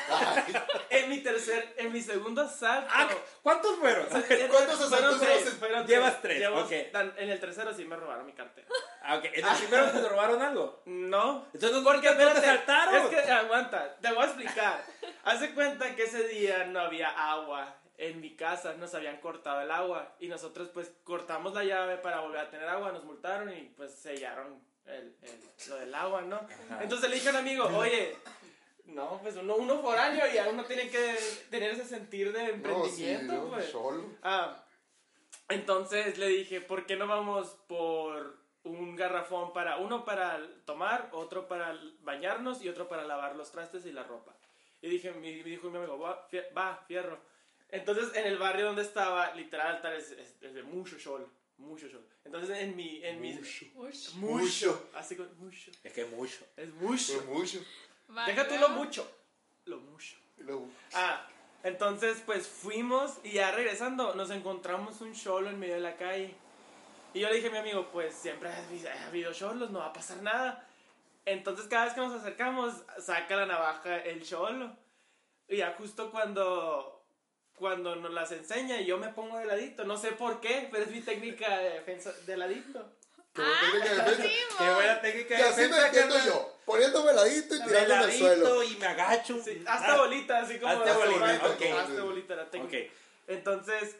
en 0.90 1.10
mi 1.10 1.18
tercer, 1.18 1.74
en 1.76 1.92
mi 1.92 2.00
segundo 2.00 2.42
asalto. 2.42 2.88
Ah, 2.94 3.08
¿Cuántos 3.42 3.76
fueron? 3.78 4.06
¿Cuántos 4.50 4.80
asaltos 4.80 5.18
fueron 5.58 5.86
Llevas 5.86 6.22
tres, 6.22 6.38
Llevo- 6.40 6.66
En 6.70 7.30
el 7.30 7.40
tercero 7.40 7.74
sí 7.74 7.84
me 7.84 7.96
robaron 7.96 8.24
mi 8.24 8.32
cartera. 8.32 8.68
Ah, 9.02 9.16
ok. 9.16 9.24
¿En 9.24 9.44
el 9.44 9.56
primero 9.56 9.90
te 9.90 10.08
robaron 10.08 10.40
algo? 10.40 10.82
No. 10.86 11.46
Entonces 11.52 11.72
no 11.72 11.82
Porque 11.82 12.10
no 12.10 12.16
te 12.16 12.22
asaltaron. 12.38 12.94
Es 12.94 13.24
que 13.24 13.30
aguanta, 13.32 13.96
te 13.96 14.12
voy 14.12 14.22
a 14.22 14.26
explicar. 14.26 14.84
Hace 15.24 15.54
cuenta 15.54 15.96
que 15.96 16.04
ese 16.04 16.28
día 16.28 16.64
no 16.64 16.78
había 16.78 17.08
agua 17.08 17.74
en 17.96 18.20
mi 18.20 18.36
casa, 18.36 18.74
nos 18.74 18.94
habían 18.94 19.16
cortado 19.16 19.60
el 19.62 19.72
agua 19.72 20.14
y 20.20 20.28
nosotros 20.28 20.68
pues 20.72 20.92
cortamos 21.02 21.54
la 21.54 21.64
llave 21.64 21.96
para 21.96 22.20
volver 22.20 22.38
a 22.38 22.50
tener 22.50 22.68
agua, 22.68 22.92
nos 22.92 23.02
multaron 23.02 23.52
y 23.52 23.62
pues 23.76 23.92
sellaron 23.92 24.62
el, 24.88 25.16
el- 25.22 25.68
lo 25.68 25.76
del 25.76 25.94
agua, 25.94 26.22
¿no? 26.22 26.40
Entonces 26.80 27.08
le 27.10 27.16
dije 27.16 27.28
a 27.28 27.32
un 27.32 27.36
amigo, 27.38 27.64
oye, 27.76 28.16
no, 28.86 29.18
pues 29.22 29.36
uno, 29.36 29.56
uno 29.56 29.80
foráneo 29.82 30.24
y 30.32 30.38
uno 30.48 30.64
tiene 30.64 30.88
que 30.88 31.16
tener 31.50 31.72
ese 31.72 31.84
sentir 31.84 32.32
de 32.32 32.56
No, 32.58 32.84
sí, 32.86 33.06
emprendimiento, 33.06 33.48
pues. 33.50 33.66
solo. 33.70 34.04
Ah, 34.22 34.64
entonces 35.48 36.18
le 36.18 36.28
dije, 36.28 36.60
¿por 36.60 36.86
qué 36.86 36.96
no 36.96 37.06
vamos 37.06 37.48
por 37.66 38.38
un 38.64 38.96
garrafón 38.96 39.52
para 39.52 39.78
uno 39.78 40.04
para 40.04 40.40
tomar, 40.64 41.08
otro 41.12 41.48
para 41.48 41.78
bañarnos 42.00 42.62
y 42.62 42.68
otro 42.68 42.88
para 42.88 43.04
lavar 43.04 43.36
los 43.36 43.50
trastes 43.50 43.86
y 43.86 43.92
la 43.92 44.02
ropa? 44.04 44.34
Y 44.80 44.88
dije, 44.88 45.12
me 45.12 45.32
dijo 45.42 45.70
mi 45.70 45.78
amigo, 45.78 45.98
va, 45.98 46.76
fierro. 46.86 47.18
Entonces 47.70 48.14
en 48.14 48.26
el 48.26 48.38
barrio 48.38 48.66
donde 48.66 48.82
estaba, 48.82 49.34
literal, 49.34 49.80
tal 49.82 49.94
es, 49.94 50.10
es- 50.12 50.42
es 50.42 50.54
de 50.54 50.62
mucho 50.62 50.98
sol, 50.98 51.30
mucho 51.58 51.88
sol. 51.90 52.06
Entonces 52.24 52.58
en 52.58 52.74
mi, 52.76 53.04
en 53.04 53.20
mi, 53.20 53.34
Mucho. 53.74 54.12
mucho, 54.16 54.90
así 54.94 55.16
con 55.16 55.28
mucho, 55.38 55.70
Es 55.84 55.92
que 55.92 56.04
mucho. 56.06 56.44
es 56.56 56.72
mucho. 56.74 57.12
Fue 57.20 57.34
mucho. 57.34 57.58
Deja 58.26 58.48
tú 58.48 58.56
lo 58.58 58.68
mucho, 58.70 59.10
lo 59.66 59.78
mucho. 59.78 60.16
Y 60.38 60.42
luego, 60.42 60.68
Ah, 60.94 61.26
entonces 61.62 62.22
pues 62.24 62.46
fuimos 62.46 63.18
y 63.24 63.32
ya 63.32 63.50
regresando 63.52 64.14
nos 64.14 64.30
encontramos 64.30 65.00
un 65.00 65.12
cholo 65.14 65.50
en 65.50 65.58
medio 65.58 65.74
de 65.74 65.80
la 65.80 65.96
calle. 65.96 66.34
Y 67.14 67.20
yo 67.20 67.28
le 67.28 67.36
dije 67.36 67.48
a 67.48 67.50
mi 67.52 67.58
amigo, 67.58 67.88
pues 67.90 68.14
siempre 68.14 68.48
ha 68.50 69.06
habido 69.08 69.32
cholos, 69.32 69.70
no 69.70 69.78
va 69.80 69.86
a 69.86 69.92
pasar 69.92 70.22
nada. 70.22 70.68
Entonces 71.24 71.66
cada 71.66 71.86
vez 71.86 71.94
que 71.94 72.00
nos 72.00 72.12
acercamos, 72.12 72.74
saca 73.00 73.36
la 73.36 73.46
navaja 73.46 73.96
el 73.98 74.22
cholo. 74.22 74.76
Y 75.48 75.56
ya 75.56 75.74
justo 75.78 76.10
cuando, 76.10 76.97
cuando 77.58 77.96
nos 77.96 78.12
las 78.12 78.32
enseña, 78.32 78.80
yo 78.80 78.98
me 78.98 79.08
pongo 79.08 79.38
de 79.38 79.46
ladito. 79.46 79.84
No 79.84 79.96
sé 79.96 80.12
por 80.12 80.40
qué, 80.40 80.68
pero 80.70 80.84
es 80.84 80.90
mi 80.90 81.00
técnica 81.00 81.58
de 81.58 81.70
defensa 81.70 82.12
de 82.26 82.36
ladito. 82.36 82.92
como 83.34 83.46
Ah, 83.48 83.60
técnica 83.60 83.90
de 83.90 83.96
defensa. 84.10 84.22
sí, 84.22 84.38
Qué 84.58 84.64
mo. 84.64 84.74
buena 84.74 85.00
técnica 85.00 85.34
Y 85.34 85.42
de 85.42 85.48
así 85.48 85.60
me 85.60 85.66
defensa, 85.68 85.90
defiendo 85.92 86.24
yo, 86.26 86.56
poniéndome 86.64 87.12
ladito 87.12 87.54
y 87.54 87.58
De 87.58 87.64
tirándome 87.64 88.04
al 88.04 88.12
suelo. 88.12 88.62
y 88.64 88.76
me 88.76 88.86
agacho. 88.86 89.42
Sí, 89.44 89.62
hasta 89.66 89.94
Ah, 89.94 89.98
bolita, 89.98 90.38
así 90.40 90.58
como... 90.58 90.72
Hazte 90.72 90.90
hasta 90.90 91.06
bolita, 91.06 91.46
ok. 91.46 91.62
Hazte 91.78 92.00
bolita 92.00 92.34
la 92.36 92.50
técnica. 92.50 92.76
Ok. 92.78 92.92
Entonces 93.28 93.96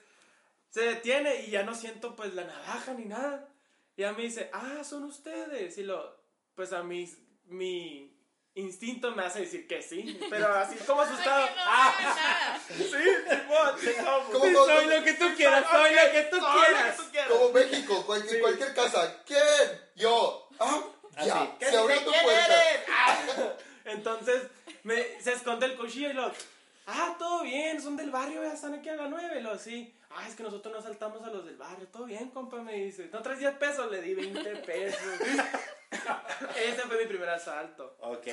se 0.70 0.80
detiene 0.82 1.42
y 1.46 1.50
ya 1.50 1.62
no 1.62 1.74
siento 1.74 2.14
pues 2.16 2.34
la 2.34 2.44
navaja 2.44 2.94
ni 2.94 3.04
nada. 3.04 3.48
Y 3.96 4.02
ya 4.02 4.12
me 4.12 4.22
dice, 4.22 4.50
ah, 4.52 4.82
son 4.84 5.04
ustedes. 5.04 5.76
Y 5.78 5.82
lo, 5.82 6.16
pues 6.54 6.72
a 6.72 6.82
mí, 6.82 7.08
mi 7.46 8.12
instinto 8.58 9.10
me 9.12 9.24
hace 9.24 9.40
decir 9.40 9.66
que 9.66 9.80
sí, 9.82 10.18
pero 10.30 10.52
así 10.54 10.76
como 10.86 11.02
asustado. 11.02 11.46
no 11.46 11.52
ah, 11.64 12.58
sí, 12.68 12.74
Simón, 12.84 13.74
sí, 13.80 13.90
no, 14.02 14.24
¿Cómo 14.30 14.44
Sí, 14.46 14.54
soy 14.54 14.86
lo 14.86 15.04
que 15.04 15.12
tú 15.14 15.24
quieras, 15.36 15.64
soy 15.70 15.94
lo 15.94 16.12
que 16.12 16.22
tú 16.30 16.38
Todo 16.38 16.48
lo 16.54 16.60
que 16.60 16.66
quieras. 16.72 16.96
tú 16.96 17.02
quieras. 17.10 17.30
Como 17.30 17.48
México, 17.52 18.06
cualquier, 18.06 18.34
Sí. 18.34 18.40
cualquier 18.40 18.74
casa. 18.74 19.22
¿Quién? 19.26 19.80
Yo. 19.96 20.48
Ah, 20.60 20.80
ya. 21.24 21.34
Así. 21.42 21.50
¿Qué 21.58 21.66
Se 21.66 21.76
abrió 21.76 22.00
tu 22.02 22.10
¿Quién 22.10 22.22
puerta. 22.24 22.70
eres? 22.70 22.84
Ah. 22.90 23.18
Entonces 23.86 24.42
me, 24.82 25.20
se 25.22 25.32
esconde 25.32 25.66
el 25.66 25.76
cuchillo 25.76 26.10
y 26.10 26.12
lo, 26.14 26.32
Ah, 26.86 27.16
todo 27.18 27.42
bien, 27.42 27.82
son 27.82 27.96
del 27.96 28.10
barrio, 28.10 28.42
ya 28.42 28.54
están 28.54 28.74
aquí 28.74 28.88
a 28.88 28.96
las 28.96 29.10
9, 29.10 29.40
lo 29.42 29.58
sí. 29.58 29.94
Ah, 30.10 30.26
es 30.26 30.34
que 30.34 30.42
nosotros 30.42 30.74
no 30.74 30.80
saltamos 30.80 31.22
a 31.22 31.28
los 31.30 31.44
del 31.44 31.56
barrio. 31.56 31.86
Todo 31.88 32.04
bien, 32.06 32.30
compa, 32.30 32.62
me 32.62 32.72
dice. 32.74 33.08
¿No 33.12 33.20
traes 33.22 33.40
10 33.40 33.54
pesos? 33.56 33.90
Le 33.90 34.00
di 34.00 34.14
20 34.14 34.56
pesos. 34.56 35.00
Ese 36.56 36.82
fue 36.82 36.98
mi 36.98 37.06
primer 37.06 37.28
asalto. 37.28 37.96
Ok. 38.00 38.26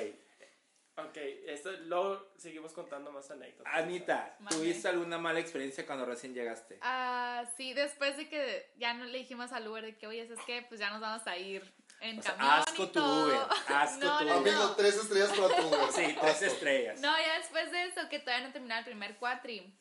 Ok, 0.97 1.17
esto, 1.47 1.71
luego 1.87 2.31
seguimos 2.37 2.71
contando 2.71 3.11
más 3.11 3.29
anécdotas. 3.29 3.73
Anita. 3.73 4.37
¿tuviste 4.49 4.87
alguna 4.87 5.17
mala 5.17 5.41
experiencia 5.41 5.85
cuando 5.85 6.05
recién 6.05 6.33
llegaste? 6.33 6.79
Ah, 6.81 7.43
sí, 7.57 7.73
después 7.73 8.15
de 8.15 8.29
que 8.29 8.71
ya 8.77 8.93
no 8.93 9.03
le 9.03 9.17
dijimos 9.17 9.51
al 9.51 9.67
Uber 9.67 9.83
de 9.83 9.97
que, 9.97 10.07
oye, 10.07 10.21
es 10.21 10.39
que 10.45 10.61
pues 10.69 10.79
ya 10.79 10.89
nos 10.91 11.01
vamos 11.01 11.27
a 11.27 11.35
ir 11.35 11.69
en 11.99 12.19
O 12.19 12.21
sea, 12.21 12.31
camión 12.37 12.53
asco 12.53 12.83
y 12.83 12.87
tu 12.87 12.93
todo. 12.93 13.25
Uber, 13.25 13.39
asco 13.67 13.99
no, 14.05 14.17
tu 14.19 14.23
no, 14.23 14.39
Uber. 14.39 14.53
Amigo, 14.53 14.67
no. 14.69 14.75
tres 14.75 14.95
estrellas 14.95 15.29
para 15.37 15.55
tu 15.57 15.67
Uber. 15.67 15.91
Sí, 15.91 16.15
tres 16.21 16.31
Asco. 16.35 16.45
estrellas. 16.45 17.01
No, 17.01 17.17
ya 17.17 17.37
después 17.39 17.71
de 17.71 17.83
eso, 17.87 18.07
que 18.09 18.19
todavía 18.19 18.47
no 18.47 18.53
terminaba 18.53 18.79
el 18.79 18.85
primer 18.85 19.17
cuatri. 19.17 19.77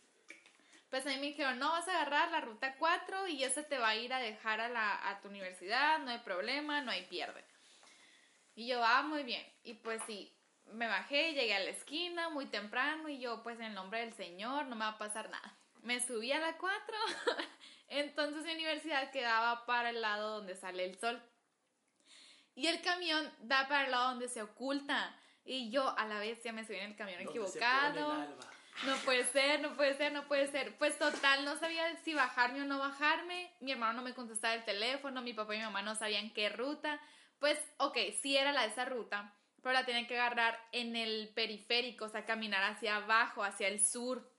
Pues 0.95 1.05
a 1.07 1.09
mí 1.09 1.17
me 1.17 1.27
dijeron, 1.27 1.59
no, 1.59 1.73
vas 1.73 1.89
a 1.89 2.03
agarrar 2.03 2.31
la 2.31 2.41
ruta 2.41 2.77
4 2.79 3.27
y 3.27 3.43
ese 3.43 3.65
te 3.65 3.79
va 3.79 3.89
a 3.89 3.97
ir 3.97 4.13
a 4.13 4.21
dejar 4.21 4.61
a, 4.61 4.69
la, 4.69 5.11
a 5.11 5.21
tu 5.21 5.27
universidad, 5.27 5.99
no 5.99 6.13
hay 6.13 6.21
problema, 6.21 6.83
no 6.83 6.93
hay 6.93 7.03
pierde. 7.07 7.45
Y 8.55 8.69
yo, 8.69 8.81
ah, 8.85 9.03
muy 9.03 9.25
bien. 9.25 9.45
Y 9.65 9.75
pues 9.75 10.01
sí, 10.07 10.33
me 10.67 10.87
bajé, 10.87 11.33
llegué 11.33 11.53
a 11.53 11.59
la 11.59 11.71
esquina 11.71 12.29
muy 12.29 12.47
temprano 12.47 13.09
y 13.09 13.19
yo, 13.19 13.43
pues 13.43 13.59
en 13.59 13.65
el 13.65 13.75
nombre 13.75 14.03
del 14.03 14.15
Señor, 14.15 14.67
no 14.67 14.77
me 14.77 14.85
va 14.85 14.93
a 14.93 14.99
pasar 14.99 15.29
nada. 15.31 15.57
Me 15.83 15.99
subí 15.99 16.31
a 16.31 16.39
la 16.39 16.57
4, 16.59 16.97
entonces 17.89 18.45
mi 18.45 18.53
universidad 18.53 19.11
quedaba 19.11 19.67
para 19.67 19.91
el 19.91 20.01
lado 20.01 20.37
donde 20.37 20.55
sale 20.55 20.85
el 20.85 20.97
sol. 20.97 21.21
Y 22.55 22.69
el 22.69 22.81
camión 22.83 23.29
da 23.41 23.67
para 23.67 23.87
el 23.87 23.91
lado 23.91 24.11
donde 24.11 24.29
se 24.29 24.43
oculta. 24.43 25.19
Y 25.45 25.73
yo 25.73 25.93
a 25.99 26.07
la 26.07 26.21
vez 26.21 26.41
ya 26.45 26.53
me 26.53 26.65
subí 26.65 26.77
en 26.77 26.93
el 26.93 26.97
camión 26.97 27.25
Donde 27.25 27.33
se 27.33 27.39
equivocado. 27.41 28.07
pone 28.07 28.27
el 28.27 28.29
alba. 28.29 28.54
No 28.83 28.97
puede 29.05 29.25
ser, 29.25 29.61
no 29.61 29.75
puede 29.75 29.97
ser, 29.97 30.13
no 30.13 30.27
puede 30.27 30.49
ser. 30.49 30.77
Pues 30.77 30.99
total, 30.99 31.45
no 31.45 31.57
sabía 31.57 31.97
si 32.05 32.13
bajarme 32.13 32.63
o 32.63 32.65
no 32.65 32.79
bajarme. 32.79 33.53
Mi 33.61 33.73
hermano 33.73 33.95
no 33.95 34.03
me 34.03 34.15
contestaba 34.15 34.55
el 34.55 34.65
teléfono, 34.65 35.23
mi 35.23 35.33
papá 35.33 35.55
y 35.55 35.59
mi 35.59 35.65
mamá 35.65 35.83
no 35.83 35.95
sabían 35.95 36.31
qué 36.31 36.49
ruta. 36.49 37.01
Pues, 37.39 37.59
ok, 37.79 37.97
sí 38.21 38.37
era 38.37 38.53
la 38.53 38.63
de 38.63 38.69
esa 38.69 38.85
ruta, 38.85 39.33
pero 39.63 39.73
la 39.73 39.87
tenía 39.87 40.07
que 40.07 40.19
agarrar 40.19 40.59
en 40.73 40.97
el 40.97 41.31
periférico, 41.35 42.07
o 42.07 42.09
sea, 42.09 42.27
caminar 42.27 42.63
hacia 42.65 42.97
abajo, 42.97 43.45
hacia 43.45 43.69
el 43.69 43.85
sur. 43.85 44.31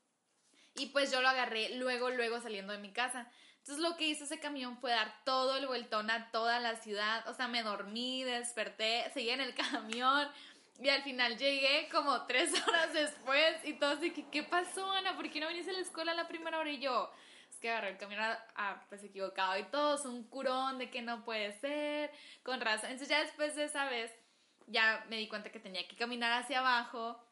Y 0.75 0.87
pues 0.87 1.11
yo 1.11 1.21
lo 1.21 1.29
agarré 1.29 1.77
luego, 1.77 2.09
luego 2.09 2.41
saliendo 2.41 2.73
de 2.73 2.79
mi 2.79 2.91
casa. 2.91 3.31
Entonces 3.59 3.83
lo 3.83 3.97
que 3.97 4.07
hizo 4.07 4.25
ese 4.25 4.39
camión 4.39 4.77
fue 4.77 4.91
dar 4.91 5.23
todo 5.23 5.57
el 5.57 5.65
vueltón 5.65 6.11
a 6.11 6.29
toda 6.31 6.59
la 6.59 6.75
ciudad. 6.75 7.27
O 7.27 7.33
sea, 7.33 7.47
me 7.47 7.63
dormí, 7.63 8.23
desperté, 8.23 9.09
seguí 9.13 9.31
en 9.31 9.41
el 9.41 9.55
camión. 9.71 10.27
Y 10.79 10.89
al 10.89 11.03
final 11.03 11.37
llegué 11.37 11.87
como 11.89 12.25
tres 12.25 12.51
horas 12.67 12.93
después 12.93 13.55
y 13.63 13.73
todos 13.73 14.01
de 14.01 14.13
que, 14.13 14.29
¿qué 14.29 14.43
pasó, 14.43 14.91
Ana? 14.91 15.15
¿Por 15.15 15.29
qué 15.29 15.39
no 15.39 15.47
viniste 15.47 15.71
a 15.71 15.73
la 15.73 15.79
escuela 15.79 16.13
la 16.13 16.27
primera 16.27 16.59
hora? 16.59 16.69
Y 16.69 16.79
yo, 16.79 17.11
es 17.49 17.57
que 17.59 17.69
agarré 17.69 17.89
el 17.91 17.97
camión 17.97 18.21
a- 18.21 18.45
a, 18.55 18.85
pues 18.89 19.03
equivocado 19.03 19.57
y 19.57 19.63
todos, 19.65 20.05
un 20.05 20.23
curón 20.27 20.77
de 20.77 20.89
que 20.89 21.01
no 21.01 21.23
puede 21.23 21.57
ser, 21.59 22.11
con 22.43 22.59
razón. 22.59 22.89
Entonces 22.91 23.09
ya 23.09 23.21
después 23.23 23.55
de 23.55 23.63
esa 23.65 23.89
vez, 23.89 24.11
ya 24.67 25.05
me 25.09 25.17
di 25.17 25.27
cuenta 25.29 25.49
que 25.51 25.59
tenía 25.59 25.87
que 25.87 25.95
caminar 25.95 26.33
hacia 26.33 26.59
abajo, 26.59 27.23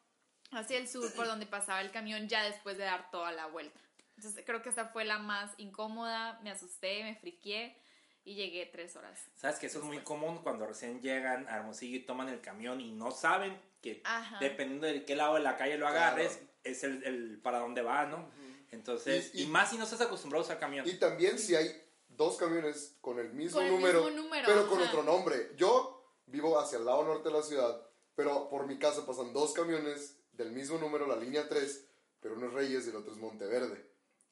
hacia 0.52 0.78
el 0.78 0.88
sur, 0.88 1.12
por 1.14 1.26
donde 1.26 1.46
pasaba 1.46 1.80
el 1.82 1.90
camión, 1.90 2.28
ya 2.28 2.44
después 2.44 2.78
de 2.78 2.84
dar 2.84 3.10
toda 3.10 3.32
la 3.32 3.46
vuelta. 3.46 3.78
Entonces 4.16 4.42
creo 4.46 4.62
que 4.62 4.68
esa 4.70 4.86
fue 4.88 5.04
la 5.04 5.18
más 5.18 5.52
incómoda, 5.58 6.38
me 6.42 6.50
asusté, 6.50 7.02
me 7.02 7.16
friqué 7.16 7.76
y 8.24 8.34
llegué 8.34 8.66
tres 8.66 8.96
horas. 8.96 9.20
Sabes 9.34 9.58
que 9.58 9.66
eso 9.66 9.78
es 9.80 9.84
muy 9.84 9.98
común 9.98 10.38
cuando 10.42 10.66
recién 10.66 11.00
llegan 11.02 11.46
a 11.48 11.56
Hermosillo 11.56 11.96
y 11.96 12.00
toman 12.06 12.28
el 12.28 12.40
camión 12.40 12.80
y 12.80 12.90
no 12.92 13.10
saben 13.10 13.60
que 13.82 14.00
Ajá. 14.04 14.38
dependiendo 14.40 14.86
de 14.86 15.04
qué 15.04 15.14
lado 15.14 15.34
de 15.34 15.40
la 15.40 15.56
calle 15.56 15.76
lo 15.76 15.86
Claro. 15.86 15.98
agarres, 15.98 16.38
es 16.62 16.84
el, 16.84 17.02
el 17.04 17.38
para 17.42 17.58
dónde 17.58 17.82
va, 17.82 18.06
¿no? 18.06 18.30
Entonces, 18.70 19.30
Y- 19.34 19.40
y, 19.40 19.42
y- 19.44 19.46
más 19.46 19.70
si 19.70 19.76
no 19.76 19.84
estás 19.84 20.00
acostumbrado 20.00 20.42
a 20.42 20.46
usar 20.46 20.58
camión. 20.58 20.88
Y 20.88 20.94
también 20.94 21.38
si 21.38 21.54
hay 21.54 21.70
dos 22.08 22.36
camiones 22.38 22.96
con 23.00 23.18
el 23.18 23.32
mismo, 23.32 23.58
Con 23.58 23.66
el 23.66 23.72
número, 23.72 24.04
mismo 24.04 24.22
número, 24.22 24.46
pero 24.46 24.66
con 24.68 24.80
ajá. 24.80 24.88
otro 24.88 25.02
nombre. 25.02 25.50
Yo 25.56 26.14
vivo 26.26 26.58
hacia 26.58 26.78
el 26.78 26.86
lado 26.86 27.04
norte 27.04 27.28
de 27.28 27.34
la 27.34 27.42
ciudad, 27.42 27.86
pero 28.14 28.48
por 28.48 28.66
mi 28.66 28.78
casa 28.78 29.04
pasan 29.06 29.32
dos 29.34 29.52
camiones 29.52 30.16
del 30.32 30.50
mismo 30.52 30.78
número, 30.78 31.06
la 31.06 31.16
línea 31.16 31.46
3, 31.48 31.86
pero 32.20 32.34
uno 32.36 32.46
es 32.48 32.52
Reyes 32.54 32.86
y 32.86 32.90
el 32.90 32.96
otro 32.96 33.12
es 33.12 33.18
Monteverde. 33.18 33.86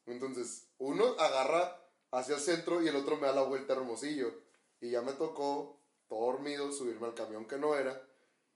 Entonces, 0.06 0.68
uno 0.78 1.04
agarra 1.18 1.81
hacia 2.12 2.36
el 2.36 2.40
centro 2.40 2.82
y 2.82 2.88
el 2.88 2.96
otro 2.96 3.16
me 3.16 3.26
da 3.26 3.34
la 3.34 3.42
vuelta 3.42 3.72
a 3.72 3.76
Hermosillo. 3.76 4.32
Y 4.80 4.90
ya 4.90 5.02
me 5.02 5.12
tocó, 5.12 5.80
todo 6.08 6.32
dormido, 6.32 6.70
subirme 6.72 7.06
al 7.06 7.14
camión 7.14 7.46
que 7.46 7.58
no 7.58 7.74
era 7.74 8.00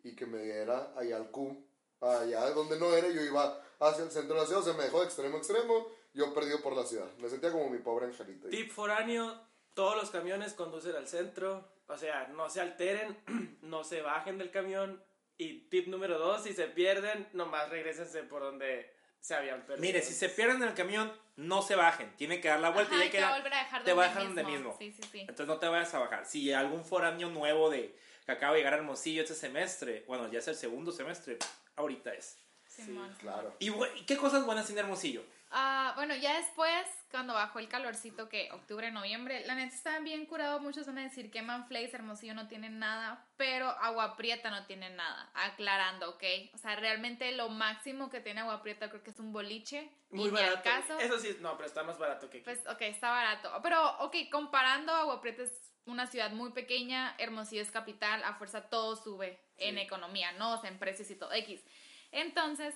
y 0.03 0.15
que 0.15 0.27
me 0.27 0.39
diera 0.39 0.93
allá 0.97 1.17
al 1.17 1.31
Q, 1.31 1.67
allá 2.01 2.51
donde 2.51 2.79
no 2.79 2.95
era, 2.95 3.09
yo 3.09 3.23
iba 3.23 3.61
hacia 3.81 4.05
el 4.05 4.11
centro 4.11 4.35
de 4.35 4.41
la 4.41 4.47
ciudad, 4.47 4.63
o 4.63 4.65
sea, 4.65 4.75
me 4.75 4.85
dejó 4.85 5.01
de 5.01 5.07
extremo 5.07 5.37
a 5.37 5.39
extremo, 5.39 5.89
yo 6.15 6.33
perdido 6.33 6.63
por 6.63 6.77
la 6.77 6.85
ciudad. 6.85 7.11
Me 7.19 7.29
sentía 7.29 7.51
como 7.51 7.69
mi 7.71 7.79
pobre 7.79 8.07
angelito. 8.07 8.49
Tip 8.49 8.71
foráneo, 8.71 9.41
todos 9.75 9.97
los 9.97 10.11
camiones 10.11 10.55
conducen 10.55 10.95
al 10.97 11.09
centro, 11.09 11.69
o 11.89 11.97
sea, 11.97 12.29
no 12.29 12.49
se 12.51 12.61
alteren, 12.61 13.17
no 13.63 13.85
se 13.85 14.03
bajen 14.03 14.39
del 14.39 14.51
camión. 14.51 15.03
Y 15.39 15.69
tip 15.69 15.89
número 15.89 16.19
dos, 16.19 16.45
si 16.45 16.55
se 16.55 16.67
pierden, 16.67 17.29
nomás 17.33 17.69
regresense 17.69 18.23
por 18.23 18.43
donde 18.43 18.91
se 19.27 19.35
habían 19.35 19.61
perdido. 19.63 19.81
Mire, 19.81 20.03
si 20.03 20.15
se 20.15 20.29
pierden 20.29 20.63
en 20.63 20.69
el 20.69 20.75
camión, 20.75 21.13
no 21.37 21.61
se 21.63 21.75
bajen. 21.75 22.15
Tienen 22.17 22.41
que 22.41 22.49
dar 22.49 22.61
la 22.61 22.71
vuelta 22.71 22.95
Ajá, 22.95 23.05
y 23.05 23.07
ya 23.09 23.11
te 23.13 23.19
que 23.19 23.25
a 23.25 23.35
volver 23.37 23.55
a 23.55 23.59
dejar 23.59 23.83
te 23.85 23.93
va 23.93 24.05
a 24.05 24.07
donde 24.07 24.21
dejar 24.21 24.35
donde 24.35 24.45
mismo. 24.45 24.77
mismo. 24.77 24.77
Sí, 24.79 24.93
sí, 25.03 25.09
sí. 25.11 25.21
Entonces 25.21 25.47
no 25.49 25.59
te 25.59 25.67
vayas 25.69 25.93
a 25.95 25.99
bajar. 25.99 26.25
Si 26.27 26.53
algún 26.53 26.85
foráneo 26.85 27.29
nuevo 27.31 27.69
de 27.71 27.97
que 28.25 28.33
acaba 28.33 28.53
de 28.53 28.59
llegar 28.61 28.75
a 28.75 28.77
Hermosillo 28.77 29.23
este 29.23 29.35
semestre, 29.35 30.05
bueno, 30.07 30.31
ya 30.31 30.39
es 30.39 30.49
el 30.49 30.55
segundo 30.55 30.93
semestre, 30.93 31.39
ahorita 31.75 32.15
es. 32.15 32.39
Simón. 32.69 33.15
Claro. 33.21 33.55
¿Y 33.59 33.71
bu- 33.71 33.89
y 33.97 34.05
qué 34.05 34.17
cosas 34.17 34.45
buenas 34.45 34.67
tiene 34.67 34.81
Hermosillo? 34.83 35.23
Ah, 35.51 35.93
bueno, 35.95 36.15
ya 36.17 36.37
después, 36.39 36.87
cuando 37.11 37.33
bajó 37.33 37.61
el 37.61 37.69
calorcito, 37.69 38.29
que 38.29 38.51
octubre, 38.53 38.91
noviembre, 38.91 39.47
la 39.47 39.55
neta 39.55 39.75
estaba 39.75 40.01
bien 40.01 40.27
curado. 40.27 40.59
Muchos 40.61 40.87
van 40.87 40.99
a 40.99 41.03
decir 41.03 41.31
que 41.31 41.41
Manflays, 41.41 41.95
Hermosillo 41.95 42.35
no 42.35 42.49
tienen 42.49 42.79
nada, 42.81 43.25
pero 43.37 43.69
Agua 43.69 44.17
Prieta 44.17 44.51
no 44.51 44.67
tiene 44.67 44.91
nada. 44.91 45.31
Aclarando, 45.35 46.11
¿ok? 46.11 46.25
O 46.55 46.59
sea, 46.59 46.75
realmente 46.77 47.31
lo 47.33 47.49
máximo 47.49 48.11
que 48.11 48.21
tiene 48.21 48.41
Agua 48.41 48.61
Prieta 48.63 48.89
creo 48.91 49.03
que 49.03 49.11
es 49.11 49.21
un 49.21 49.33
boliche. 49.33 49.91
Muy 50.11 50.29
y 50.29 50.31
barato. 50.31 50.63
caso. 50.65 50.99
Eso 50.99 51.19
sí, 51.19 51.37
no, 51.41 51.57
pero 51.57 51.69
está 51.69 51.85
más 51.85 51.99
barato 51.99 52.29
que 52.29 52.39
aquí. 52.39 52.45
Pues, 52.45 52.67
ok, 52.67 52.81
está 52.83 53.11
barato. 53.11 53.53
Pero, 53.63 53.99
ok, 54.01 54.17
comparando, 54.31 54.93
Agua 54.93 55.21
Prieta 55.21 55.45
es 55.45 55.53
una 55.85 56.09
ciudad 56.09 56.33
muy 56.33 56.51
pequeña, 56.51 57.15
Hermosillo 57.19 57.63
es 57.63 57.71
capital, 57.71 58.25
a 58.25 58.35
fuerza 58.35 58.69
todo 58.69 58.97
sube 58.97 59.39
en 59.59 59.77
Sí. 59.77 59.81
economía, 59.81 60.33
¿no? 60.33 60.55
O 60.55 60.61
sea, 60.61 60.69
en 60.71 60.79
precios 60.81 61.09
y 61.11 61.15
todo, 61.15 61.33
X. 61.33 61.63
Entonces, 62.11 62.75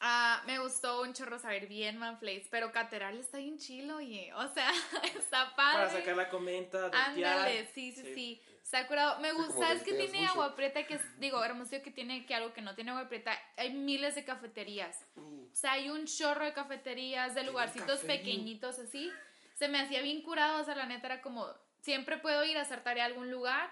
ah, 0.00 0.42
me 0.46 0.58
gustó 0.58 1.02
un 1.02 1.12
chorro 1.14 1.38
saber 1.38 1.66
bien 1.66 1.98
Manflays, 1.98 2.46
pero 2.50 2.72
Cateral 2.72 3.18
está 3.18 3.38
bien 3.38 3.58
chilo, 3.58 3.96
oye. 3.96 4.32
O 4.34 4.48
sea, 4.52 4.70
está 5.16 5.54
padre. 5.56 5.78
Para 5.86 5.90
sacar 5.90 6.16
la 6.16 6.28
comenta, 6.28 6.88
de 6.88 6.96
Ándale, 6.96 7.66
sí, 7.74 7.92
sí, 7.92 8.02
sí. 8.14 8.42
Está 8.62 8.86
curado. 8.86 9.18
Me 9.20 9.30
Sí, 9.30 9.36
gusta, 9.36 9.52
como 9.54 9.66
¿sabes 9.66 9.82
que 9.82 9.94
tiene 9.94 10.18
mucho. 10.20 10.30
agua 10.32 10.54
prieta? 10.54 10.86
Que 10.86 10.94
es, 10.94 11.20
digo, 11.20 11.42
Hermosillo 11.42 11.82
que 11.82 11.90
tiene 11.90 12.24
que 12.24 12.34
algo 12.34 12.52
que 12.52 12.62
no 12.62 12.74
tiene 12.74 12.92
agua 12.92 13.08
prieta. 13.08 13.36
Hay 13.56 13.72
miles 13.72 14.14
de 14.14 14.24
cafeterías. 14.24 14.96
O 15.16 15.54
sea, 15.54 15.72
hay 15.72 15.90
un 15.90 16.06
chorro 16.06 16.44
de 16.44 16.52
cafeterías, 16.52 17.34
de 17.34 17.42
lugarcitos 17.42 18.00
pequeñitos 18.00 18.78
así. 18.78 19.10
Se 19.54 19.68
me 19.68 19.80
hacía 19.80 20.02
bien 20.02 20.22
curado, 20.22 20.60
o 20.60 20.64
sea, 20.64 20.74
la 20.76 20.86
neta 20.86 21.06
era 21.08 21.20
como, 21.20 21.46
siempre 21.80 22.18
puedo 22.18 22.44
ir 22.44 22.56
a 22.58 22.62
hacer 22.62 22.82
tarea 22.82 23.04
a 23.04 23.06
algún 23.08 23.30
lugar 23.30 23.70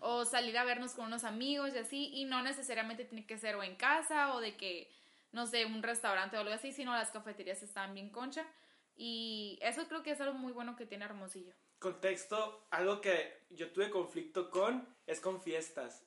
o 0.00 0.24
salir 0.24 0.58
a 0.58 0.64
vernos 0.64 0.94
con 0.94 1.06
unos 1.06 1.22
amigos 1.22 1.72
y 1.74 1.78
así, 1.78 2.10
y 2.12 2.24
no 2.24 2.42
necesariamente 2.42 3.04
tiene 3.04 3.24
que 3.24 3.38
ser 3.38 3.54
o 3.54 3.62
en 3.62 3.76
casa 3.76 4.34
o 4.34 4.40
de 4.40 4.56
que, 4.56 4.90
no 5.32 5.46
sé, 5.46 5.64
un 5.66 5.82
restaurante 5.82 6.36
o 6.36 6.40
algo 6.40 6.52
así, 6.54 6.72
sino 6.72 6.92
las 6.92 7.10
cafeterías 7.10 7.62
están 7.62 7.94
bien 7.94 8.10
concha. 8.10 8.46
Y 8.94 9.58
eso 9.62 9.88
creo 9.88 10.02
que 10.02 10.10
es 10.12 10.20
algo 10.20 10.34
muy 10.34 10.52
bueno 10.52 10.76
que 10.76 10.86
tiene 10.86 11.04
Hermosillo. 11.04 11.52
Contexto, 11.78 12.66
algo 12.70 13.00
que 13.00 13.44
yo 13.50 13.72
tuve 13.72 13.90
conflicto 13.90 14.50
con 14.50 14.86
es 15.06 15.20
con 15.20 15.42
fiestas. 15.42 16.04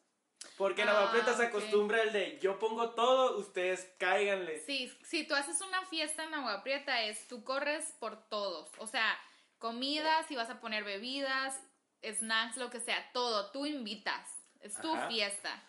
Porque 0.57 0.83
en 0.83 0.89
Ah, 0.89 0.99
Agua 0.99 1.11
Prieta 1.11 1.33
se 1.35 1.47
acostumbra 1.47 2.01
el 2.03 2.13
de 2.13 2.39
yo 2.39 2.59
pongo 2.59 2.91
todo, 2.91 3.38
ustedes 3.39 3.91
cáiganle. 3.97 4.59
Sí, 4.59 4.95
si 5.03 5.27
tú 5.27 5.33
haces 5.33 5.59
una 5.61 5.83
fiesta 5.88 6.23
en 6.23 6.33
Agua 6.35 6.61
Prieta 6.63 7.01
es 7.03 7.27
tú 7.27 7.43
corres 7.43 7.93
por 7.99 8.29
todos, 8.29 8.69
o 8.77 8.85
sea, 8.88 9.17
comida, 9.57 10.23
si 10.27 10.35
vas 10.35 10.49
a 10.49 10.59
poner 10.61 10.83
bebidas, 10.83 11.59
snacks, 12.03 12.57
lo 12.57 12.69
que 12.69 12.79
sea, 12.79 13.11
todo, 13.11 13.49
tú 13.51 13.65
invitas, 13.65 14.29
es 14.61 14.79
tu 14.79 14.93
Ajá. 14.93 15.07
fiesta. 15.09 15.63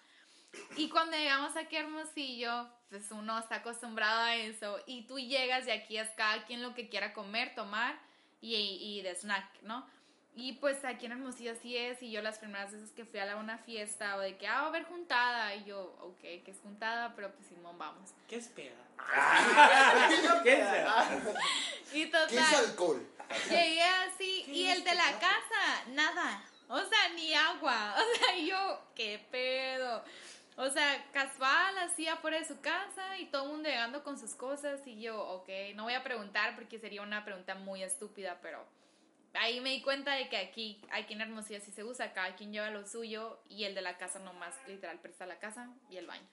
Y 0.77 0.88
cuando 0.90 1.16
llegamos 1.16 1.57
aquí 1.57 1.77
a 1.77 1.81
Hermosillo, 1.81 2.69
pues 2.90 3.11
uno 3.11 3.38
está 3.38 3.57
acostumbrado 3.57 4.20
a 4.22 4.37
eso 4.37 4.79
y 4.87 5.03
tú 5.03 5.18
llegas 5.18 5.66
y 5.66 5.70
aquí 5.70 5.99
es 5.99 6.09
cada 6.11 6.44
quien 6.44 6.62
lo 6.62 6.75
que 6.75 6.88
quiera 6.88 7.12
comer, 7.12 7.55
tomar 7.55 7.99
y, 8.40 8.55
y 8.55 9.03
de 9.03 9.14
snack, 9.14 9.62
¿no? 9.62 9.87
Y 10.38 10.53
pues 10.55 10.85
aquí 10.85 11.07
en 11.07 11.12
Hermosillo 11.12 11.53
así 11.53 11.77
es, 11.79 12.03
y 12.03 12.11
yo 12.11 12.20
las 12.20 12.38
primeras 12.38 12.70
veces 12.70 12.90
que 12.90 13.07
fui 13.07 13.18
a 13.20 13.25
la- 13.25 13.37
una 13.37 13.57
fiesta 13.57 14.16
o 14.16 14.20
de 14.20 14.37
que, 14.37 14.46
ah, 14.46 14.57
va 14.61 14.64
a 14.64 14.66
haber 14.68 14.85
juntada, 14.85 15.55
y 15.55 15.64
yo, 15.64 15.96
ok, 16.03 16.20
que 16.20 16.51
es 16.51 16.61
juntada, 16.62 17.14
pero 17.16 17.33
pues 17.33 17.46
Simón, 17.49 17.79
vamos. 17.79 18.11
¿Qué 18.29 18.37
espera? 18.37 18.75
¿Qué 20.44 20.57
será? 20.57 21.07
Y 21.92 21.92
¿Qué 21.92 22.03
es 22.05 22.11
total, 22.11 22.55
alcohol? 22.66 23.07
llegué 23.49 23.83
así, 23.83 24.44
y 24.49 24.66
el 24.68 24.85
de 24.85 24.94
la 24.94 25.11
casa, 25.18 25.85
nada, 25.88 26.42
o 26.68 26.79
sea, 26.81 27.09
ni 27.14 27.33
agua, 27.33 27.96
o 27.99 28.18
sea, 28.18 28.37
yo, 28.38 28.83
qué 28.94 29.25
pedo. 29.31 30.05
O 30.59 30.71
sea, 30.71 31.05
casual, 31.12 31.77
así 31.79 32.09
afuera 32.09 32.38
de 32.38 32.45
su 32.47 32.61
casa 32.61 33.19
y 33.19 33.27
todo 33.27 33.45
el 33.45 33.51
mundo 33.51 33.69
llegando 33.69 34.03
con 34.03 34.19
sus 34.19 34.35
cosas 34.35 34.81
y 34.87 35.01
yo, 35.01 35.21
ok, 35.23 35.49
no 35.75 35.85
voy 35.85 35.92
a 35.95 36.03
preguntar 36.03 36.55
porque 36.57 36.79
sería 36.79 37.03
una 37.03 37.25
pregunta 37.25 37.55
muy 37.55 37.83
estúpida, 37.83 38.38
pero 38.40 38.64
ahí 39.35 39.61
me 39.61 39.71
di 39.71 39.83
cuenta 39.83 40.14
de 40.14 40.31
que 40.31 40.38
aquí, 40.38 40.81
aquí 40.90 41.12
en 41.12 41.21
Hermosillo 41.21 41.61
sí 41.61 41.71
se 41.73 41.85
usa, 41.85 42.14
cada 42.14 42.35
quien 42.37 42.53
lleva 42.53 42.71
lo 42.71 42.87
suyo 42.87 43.38
y 43.51 43.64
el 43.64 43.75
de 43.75 43.83
la 43.83 43.99
casa 43.99 44.19
nomás 44.21 44.55
literal 44.66 44.99
presta 45.01 45.27
la 45.27 45.38
casa 45.38 45.69
y 45.90 45.99
el 45.99 46.07
baño. 46.07 46.27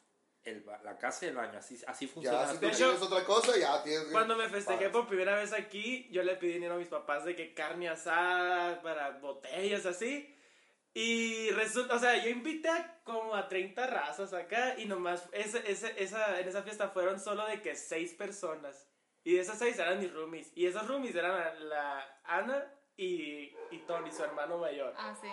El 0.46 0.62
ba- 0.62 0.82
la 0.84 0.98
casa 0.98 1.26
y 1.26 1.30
el 1.30 1.36
baño, 1.36 1.58
así, 1.58 1.78
así 1.88 2.08
funciona. 2.08 2.46
Ya, 2.46 2.52
si 2.54 2.58
tú 2.60 2.68
hecho, 2.68 2.78
tienes 2.78 3.02
otra 3.02 3.24
cosa, 3.26 3.58
ya 3.58 3.82
tienes. 3.84 4.08
Cuando 4.08 4.36
me 4.38 4.48
festejé 4.50 4.90
por 4.90 5.08
primera 5.08 5.36
vez 5.36 5.54
aquí, 5.54 6.08
yo 6.12 6.22
le 6.24 6.36
pedí 6.36 6.54
dinero 6.54 6.76
a 6.76 6.78
mis 6.78 6.90
papás 6.90 7.24
de 7.24 7.36
que 7.36 7.54
carne 7.54 7.88
asada 7.90 8.82
para 8.82 9.12
botellas 9.20 9.86
así. 9.86 10.33
Y 10.94 11.50
resulta, 11.52 11.96
o 11.96 12.00
sea, 12.00 12.24
yo 12.24 12.30
invité 12.30 12.70
a 12.70 13.02
como 13.04 13.34
a 13.34 13.48
30 13.48 13.88
razas 13.88 14.32
acá 14.34 14.76
y 14.78 14.86
nomás, 14.86 15.28
ese, 15.32 15.70
ese, 15.70 15.94
esa, 16.02 16.40
en 16.40 16.48
esa 16.48 16.62
fiesta 16.62 16.90
fueron 16.90 17.20
solo 17.20 17.46
de 17.48 17.62
que 17.62 17.76
6 17.76 18.14
personas. 18.14 18.88
Y 19.24 19.34
de 19.34 19.42
esas 19.42 19.58
6 19.58 19.80
eran 19.80 20.00
mis 20.00 20.14
roomies. 20.14 20.52
Y 20.56 20.68
esas 20.68 20.88
roomies 20.88 21.16
eran 21.16 21.34
la, 21.34 21.54
la 21.60 22.20
Ana 22.24 22.72
y, 22.96 23.56
y 23.72 23.78
Tony, 23.88 24.12
su 24.12 24.24
hermano 24.24 24.60
mayor. 24.60 24.94
Ah, 24.98 25.16
sí. 25.20 25.30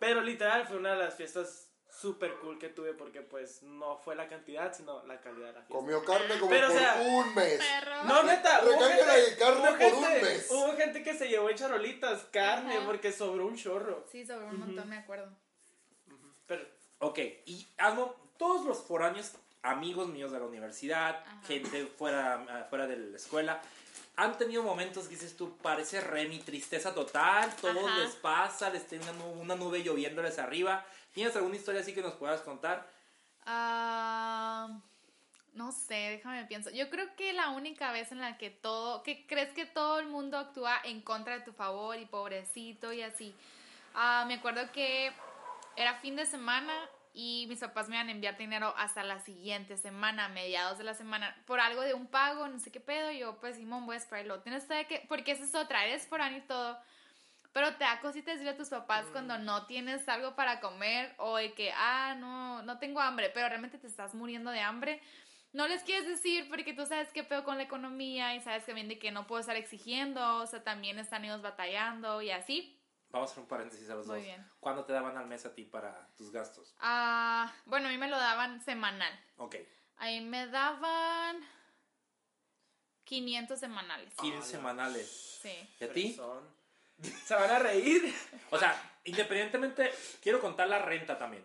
Pero 0.00 0.20
literal 0.20 0.66
fue 0.66 0.78
una 0.78 0.92
de 0.92 1.04
las 1.04 1.14
fiestas 1.14 1.63
super 2.00 2.34
cool 2.36 2.58
que 2.58 2.68
tuve 2.68 2.92
porque 2.94 3.22
pues 3.22 3.62
no 3.62 3.96
fue 3.98 4.14
la 4.14 4.28
cantidad, 4.28 4.74
sino 4.74 5.04
la 5.06 5.20
calidad 5.20 5.48
de 5.48 5.52
la 5.54 5.58
fiesta. 5.60 5.74
Comió 5.74 6.04
carne 6.04 6.38
como 6.38 6.50
Pero, 6.50 6.66
o 6.68 6.70
por 6.70 6.78
sea, 6.80 6.94
un 7.06 7.34
mes. 7.34 7.58
Perro. 7.58 8.04
No, 8.04 8.22
neta, 8.24 8.60
hubo 8.64 8.80
gente, 8.80 9.04
de 9.20 9.36
carne 9.36 9.60
hubo 9.60 9.78
por 9.78 9.94
un 9.94 10.04
gente- 10.04 10.22
mes. 10.22 10.46
hubo 10.50 10.76
gente 10.76 11.02
que 11.02 11.14
se 11.16 11.28
llevó 11.28 11.50
en 11.50 11.56
charolitas 11.56 12.24
carne 12.32 12.76
Ajá. 12.76 12.86
porque 12.86 13.12
sobró 13.12 13.46
un 13.46 13.56
chorro. 13.56 14.04
Sí, 14.10 14.26
sobre 14.26 14.46
un 14.46 14.58
montón, 14.60 14.88
me 14.88 14.98
acuerdo. 14.98 15.30
Pero 16.46 16.64
Ok, 17.00 17.18
y 17.46 17.66
algo, 17.78 18.16
todos 18.38 18.64
los 18.64 18.78
foráneos, 18.78 19.32
amigos 19.62 20.08
míos 20.08 20.32
de 20.32 20.38
la 20.38 20.46
universidad, 20.46 21.16
Ajá. 21.26 21.40
gente 21.46 21.86
fuera, 21.86 22.66
fuera 22.70 22.86
de 22.86 22.96
la 22.96 23.16
escuela, 23.16 23.60
han 24.16 24.38
tenido 24.38 24.62
momentos 24.62 25.04
que 25.04 25.10
dices 25.16 25.36
tú, 25.36 25.56
parece 25.58 26.00
Remy, 26.00 26.38
tristeza 26.40 26.94
total, 26.94 27.54
todo 27.60 27.86
Ajá. 27.86 27.98
les 27.98 28.14
pasa, 28.14 28.70
les 28.70 28.86
nu- 28.92 29.32
una 29.40 29.54
nube 29.56 29.82
lloviéndoles 29.82 30.38
arriba. 30.38 30.86
¿Tienes 31.14 31.34
alguna 31.36 31.54
historia 31.54 31.80
así 31.80 31.94
que 31.94 32.02
nos 32.02 32.14
puedas 32.14 32.40
contar? 32.40 32.90
Ah, 33.46 34.80
no 35.52 35.70
sé, 35.70 35.94
déjame 35.94 36.44
pienso. 36.46 36.70
Yo 36.70 36.90
creo 36.90 37.14
que 37.14 37.32
la 37.32 37.50
única 37.50 37.92
vez 37.92 38.10
en 38.10 38.20
la 38.20 38.36
que 38.36 38.50
todo, 38.50 39.04
que 39.04 39.24
crees 39.26 39.54
que 39.54 39.64
todo 39.64 40.00
el 40.00 40.08
mundo 40.08 40.36
actúa 40.36 40.76
en 40.82 41.00
contra 41.00 41.38
de 41.38 41.44
tu 41.44 41.52
favor 41.52 41.96
y 41.98 42.04
pobrecito 42.06 42.92
y 42.92 43.02
así. 43.02 43.32
Ah, 43.94 44.24
me 44.26 44.34
acuerdo 44.34 44.72
que 44.72 45.12
era 45.76 45.94
fin 46.00 46.16
de 46.16 46.26
semana 46.26 46.74
y 47.12 47.46
mis 47.48 47.60
papás 47.60 47.88
me 47.88 47.94
iban 47.94 48.08
a 48.08 48.10
enviar 48.10 48.36
dinero 48.36 48.74
hasta 48.76 49.04
la 49.04 49.20
siguiente 49.20 49.76
semana, 49.76 50.28
mediados 50.28 50.78
de 50.78 50.84
la 50.84 50.94
semana, 50.94 51.40
por 51.46 51.60
algo 51.60 51.82
de 51.82 51.94
un 51.94 52.08
pago, 52.08 52.48
no 52.48 52.58
sé 52.58 52.72
qué 52.72 52.80
pedo. 52.80 53.12
Yo, 53.12 53.38
pues, 53.38 53.54
Simón, 53.54 53.86
voy 53.86 53.94
a 53.94 53.98
esperarlo. 53.98 54.40
Tienes 54.40 54.64
que, 54.88 55.06
porque 55.08 55.30
esa 55.30 55.44
es 55.44 55.54
otra, 55.54 55.86
eres 55.86 56.08
foráneo 56.08 56.38
y 56.38 56.42
todo. 56.42 56.76
Pero 57.54 57.72
te 57.76 57.84
da 57.84 58.00
cosita 58.00 58.32
decirle 58.32 58.50
a 58.50 58.56
tus 58.56 58.68
papás 58.68 59.06
cuando 59.12 59.38
no 59.38 59.64
tienes 59.66 60.08
algo 60.08 60.34
para 60.34 60.60
comer 60.60 61.14
o 61.18 61.36
de 61.36 61.54
que, 61.54 61.72
ah, 61.72 62.16
no, 62.18 62.62
no 62.64 62.78
tengo 62.80 63.00
hambre, 63.00 63.30
pero 63.32 63.48
realmente 63.48 63.78
te 63.78 63.86
estás 63.86 64.12
muriendo 64.12 64.50
de 64.50 64.58
hambre. 64.58 65.00
No 65.52 65.68
les 65.68 65.84
quieres 65.84 66.04
decir 66.08 66.48
porque 66.48 66.74
tú 66.74 66.84
sabes 66.84 67.12
qué 67.12 67.22
pedo 67.22 67.44
con 67.44 67.56
la 67.56 67.62
economía 67.62 68.34
y 68.34 68.40
sabes 68.40 68.66
también 68.66 68.88
de 68.88 68.98
que 68.98 69.12
no 69.12 69.28
puedo 69.28 69.40
estar 69.40 69.54
exigiendo, 69.54 70.38
o 70.38 70.46
sea, 70.48 70.64
también 70.64 70.98
están 70.98 71.24
ellos 71.24 71.42
batallando 71.42 72.20
y 72.22 72.32
así. 72.32 72.82
Vamos 73.10 73.30
a 73.30 73.32
hacer 73.32 73.42
un 73.44 73.48
paréntesis 73.48 73.88
a 73.88 73.94
los 73.94 74.08
Muy 74.08 74.16
dos. 74.16 74.24
bien. 74.24 74.44
¿Cuándo 74.58 74.84
te 74.84 74.92
daban 74.92 75.16
al 75.16 75.26
mes 75.28 75.46
a 75.46 75.54
ti 75.54 75.62
para 75.62 76.08
tus 76.16 76.32
gastos? 76.32 76.74
Ah, 76.80 77.54
bueno, 77.66 77.86
a 77.86 77.90
mí 77.92 77.98
me 77.98 78.08
lo 78.08 78.18
daban 78.18 78.60
semanal. 78.62 79.12
Ok, 79.36 79.54
Ahí 79.98 80.20
me 80.20 80.48
daban 80.48 81.38
500 83.04 83.60
semanales. 83.60 84.12
15 84.14 84.42
semanales. 84.42 85.38
Sí. 85.40 85.76
¿Y 85.78 85.84
a 85.84 85.92
ti? 85.92 86.02
Fresón. 86.14 86.53
Se 87.26 87.34
van 87.34 87.50
a 87.50 87.58
reír. 87.58 88.14
O 88.50 88.58
sea, 88.58 88.98
independientemente, 89.04 89.92
quiero 90.22 90.40
contar 90.40 90.68
la 90.68 90.78
renta 90.78 91.18
también. 91.18 91.44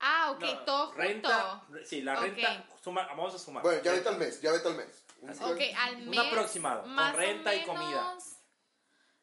Ah, 0.00 0.30
ok, 0.32 0.40
No, 0.40 0.58
todo 0.64 0.86
junto. 0.86 1.00
Renta, 1.02 1.62
sí, 1.84 2.00
la 2.00 2.16
renta, 2.16 2.66
suma- 2.82 3.06
vamos 3.08 3.34
a 3.34 3.38
sumar. 3.38 3.62
Bueno, 3.62 3.82
ya 3.82 3.92
vete 3.92 4.08
al 4.08 4.16
mes, 4.18 4.40
ya 4.40 4.50
vete 4.52 4.68
al 4.68 4.76
mes. 4.76 5.04
Así. 5.28 5.44
Ok, 5.44 5.60
al 5.76 5.96
Un 5.96 6.08
mes. 6.10 6.18
aproximado, 6.18 6.82
con 6.82 6.98
o 6.98 7.12
renta 7.12 7.54
y 7.54 7.64
comida. 7.66 8.16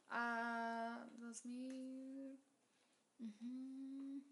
Ah, 0.10 1.04
dos 1.18 1.44
mil. 1.46 2.40
ujú. 3.20 4.24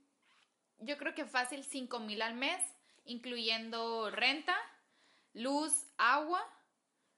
Yo 0.80 0.98
creo 0.98 1.16
que 1.16 1.26
fácil 1.26 1.64
cinco 1.64 2.00
mil 2.00 2.22
al 2.22 2.36
mes, 2.36 2.62
incluyendo 3.06 4.12
renta, 4.12 4.56
luz, 5.34 5.88
agua, 5.98 6.44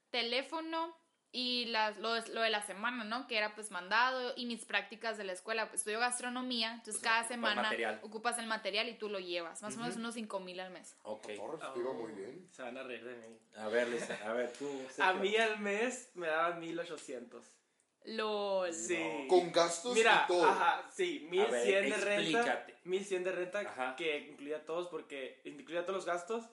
teléfono 0.09 0.95
y 1.31 1.65
las, 1.65 1.97
lo, 1.97 2.15
lo 2.27 2.41
de 2.41 2.49
la 2.49 2.65
semana, 2.65 3.03
¿no? 3.03 3.27
Que 3.27 3.37
era 3.37 3.53
pues 3.53 3.69
mandado 3.69 4.33
y 4.35 4.45
mis 4.45 4.65
prácticas 4.65 5.17
de 5.17 5.23
la 5.25 5.33
escuela. 5.33 5.67
Pues 5.69 5.81
estudio 5.81 5.99
gastronomía, 5.99 6.71
entonces 6.73 6.95
O 6.95 6.99
sea, 6.99 7.09
cada 7.11 7.21
ocupas 7.21 7.35
semana 7.35 7.61
material. 7.63 7.99
ocupas 8.01 8.37
el 8.39 8.47
material 8.47 8.89
y 8.89 8.93
tú 8.97 9.09
lo 9.09 9.19
llevas. 9.19 9.61
Más 9.61 9.75
o 9.75 9.79
menos 9.79 9.97
unos 9.97 10.13
cinco 10.15 10.39
mil 10.39 10.59
al 10.59 10.71
mes. 10.71 10.95
Ok. 11.03 11.27
Digo 11.75 11.93
muy 11.93 12.13
bien. 12.13 12.47
Se 12.51 12.61
van 12.63 12.77
a 12.77 12.83
reír 12.83 13.03
de 13.03 13.15
mí. 13.15 13.37
A 13.57 13.67
ver, 13.67 13.87
Lisa, 13.89 14.17
a 14.25 14.33
ver, 14.33 14.51
tú. 14.53 14.69
A 14.99 15.13
mí 15.13 15.35
al 15.35 15.59
mes 15.59 16.11
me 16.15 16.27
daban 16.27 16.59
1800. 16.59 17.45
LOL. 18.05 18.73
Sí. 18.73 19.25
Con 19.29 19.51
gastos 19.51 19.93
Mira, 19.93 20.23
y 20.23 20.27
todo. 20.31 20.45
ajá, 20.47 20.89
sí, 20.93 21.27
1100 21.29 21.51
ver, 21.51 21.83
de 21.89 21.97
renta. 21.97 22.13
explícate. 22.39 22.75
1100 22.85 23.23
de 23.25 23.31
renta 23.33 23.59
Ajá. 23.59 23.95
que 23.97 24.17
incluía 24.29 24.65
todos 24.65 24.87
porque 24.87 25.41
incluía 25.43 25.81
todos 25.85 25.95
los 25.97 26.05
gastos 26.05 26.45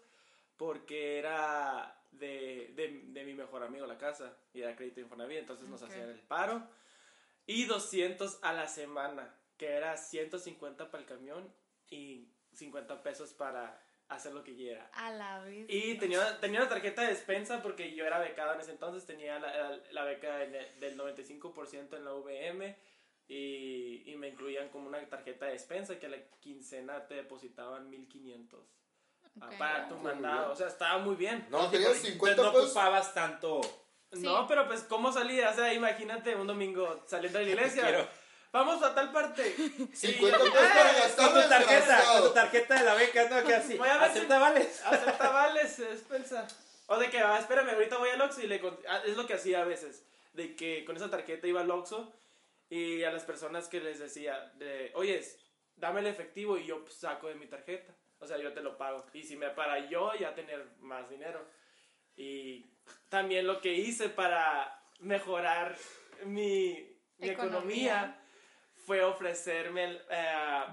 porque 0.57 1.19
era 1.19 1.97
de, 2.18 2.72
de, 2.74 3.00
de 3.12 3.24
mi 3.24 3.35
mejor 3.35 3.62
amigo 3.62 3.87
la 3.87 3.98
casa 3.98 4.37
y 4.53 4.61
era 4.62 4.74
crédito 4.77 5.00
Infonavit, 5.00 5.38
entonces 5.38 5.68
nos 5.68 5.83
hacían 5.83 6.09
el 6.09 6.20
paro 6.20 6.66
y 7.46 7.66
200 7.66 8.38
a 8.42 8.53
la 8.53 8.66
semana, 8.68 9.35
que 9.57 9.68
era 9.72 9.96
150 9.96 10.90
para 10.90 11.03
el 11.03 11.09
camión 11.09 11.53
y 11.90 12.29
50 12.55 13.03
pesos 13.03 13.33
para 13.35 13.81
hacer 14.09 14.33
lo 14.35 14.44
que 14.44 14.55
quiera. 14.55 14.88
A 14.94 15.11
la 15.12 15.40
vez. 15.40 15.66
Y 15.68 15.96
tenía, 15.98 16.38
tenía 16.40 16.61
una 16.61 16.68
tarjeta 16.68 17.03
de 17.03 17.09
despensa 17.09 17.62
porque 17.62 17.94
yo 17.94 18.05
era 18.07 18.18
becado 18.18 18.55
en 18.55 18.61
ese 18.61 18.70
entonces, 18.72 19.07
tenía 19.07 19.38
la, 19.38 19.57
la- 19.70 19.83
la 19.92 20.05
beca 20.05 20.44
en 20.44 20.55
el- 20.55 20.81
del 20.81 20.96
95% 20.98 21.96
en 21.96 22.05
la 22.05 22.12
VM 22.14 22.77
y, 23.27 24.03
y 24.11 24.16
me 24.16 24.29
incluían 24.29 24.68
como 24.68 24.87
una 24.88 25.05
tarjeta 25.09 25.46
de 25.46 25.53
despensa 25.53 25.98
que 25.98 26.07
a 26.07 26.11
la 26.11 26.22
quincena 26.40 27.07
te 27.07 27.14
depositaban 27.14 27.88
1500 27.90 28.68
ah, 29.40 29.47
Ok. 29.51 29.59
para 29.59 29.88
tu 29.88 29.97
mandado. 29.97 30.53
O 30.53 30.57
sea, 30.57 30.68
estaba 30.68 30.99
muy 30.99 31.16
bien. 31.16 31.47
No, 31.51 31.68
tenías 31.70 31.92
tipo, 31.94 32.07
50 32.27 32.42
no 32.42 32.53
pesos. 32.53 32.66
ocupabas 32.70 33.14
tanto. 33.14 33.61
Sí. 34.12 34.20
No, 34.20 34.47
pero 34.47 34.66
pues, 34.66 34.83
¿cómo 34.83 35.12
salía? 35.12 35.51
O 35.51 35.55
sea, 35.55 35.73
imagínate 35.75 36.35
un 36.37 36.47
domingo 36.47 37.03
saliendo 37.07 37.38
de 37.38 37.47
la 37.47 37.51
iglesia. 37.53 38.09
Vamos 38.53 38.81
a 38.85 38.94
tal 38.94 39.11
parte. 39.11 39.42
50 39.92 39.97
Y- 40.07 40.20
pesos 40.20 40.51
para 40.51 40.90
¡Eh! 40.92 41.01
gastar 41.01 41.33
Con 41.33 41.42
tu 41.42 41.49
tarjeta, 41.49 42.05
con 42.12 42.23
tu 42.23 42.31
tarjeta 42.35 42.75
de 42.79 42.85
la 42.85 42.94
beca, 42.94 43.29
¿no? 43.29 43.44
Que 43.47 43.55
así. 43.55 43.77
Voy 43.77 43.88
a 43.88 43.99
ver 43.99 44.12
si- 44.12 44.18
¿Acepta 44.18 44.38
vales? 44.38 44.83
Acepta 44.85 45.31
vales, 45.31 45.77
despensa. 45.79 46.47
O 46.87 46.99
de 46.99 47.11
que, 47.11 47.18
ah, 47.18 47.38
espérame, 47.38 47.70
ahorita 47.70 47.97
voy 47.99 48.11
al 48.11 48.20
Oxxo 48.20 48.42
y 48.42 48.47
le... 48.47 48.61
ah, 48.88 49.01
Es 49.07 49.16
lo 49.16 49.27
que 49.27 49.35
hacía 49.35 49.62
a 49.62 49.64
veces. 49.64 50.05
De 50.35 50.55
que 50.55 50.85
con 50.85 50.97
esa 50.97 51.11
tarjeta 51.11 51.47
iba 51.49 51.62
al 51.62 51.70
Oxxo 51.70 52.12
y 52.70 53.03
a 53.05 53.11
las 53.11 53.25
personas 53.25 53.66
que 53.68 53.81
les 53.81 53.99
decía, 53.99 54.53
de, 54.57 54.92
oye, 54.94 55.25
dame 55.77 56.01
el 56.01 56.07
efectivo 56.07 56.57
y 56.59 56.66
yo 56.66 56.83
pues, 56.85 56.94
saco 56.94 57.27
de 57.29 57.35
mi 57.35 57.47
tarjeta. 57.47 57.92
O 58.25 58.27
sea, 58.27 58.39
yo 58.39 58.53
te 58.53 58.63
lo 58.63 58.79
pago. 58.79 59.05
Y 59.13 59.23
si 59.23 59.37
me 59.37 59.51
para 59.51 59.89
yo, 59.89 60.15
ya 60.15 60.35
tener 60.35 60.67
más 60.81 61.11
dinero. 61.11 61.47
Y 62.17 62.67
también 63.11 63.47
lo 63.47 63.61
que 63.61 63.75
hice 63.75 64.09
para 64.09 64.83
mejorar 65.01 65.77
mi, 66.25 66.97
mi 67.19 67.29
economía. 67.29 67.33
Economía. 67.33 68.21
fue 68.87 69.03
ofrecerme 69.03 69.85
el, 69.85 70.03
eh, 70.11 70.65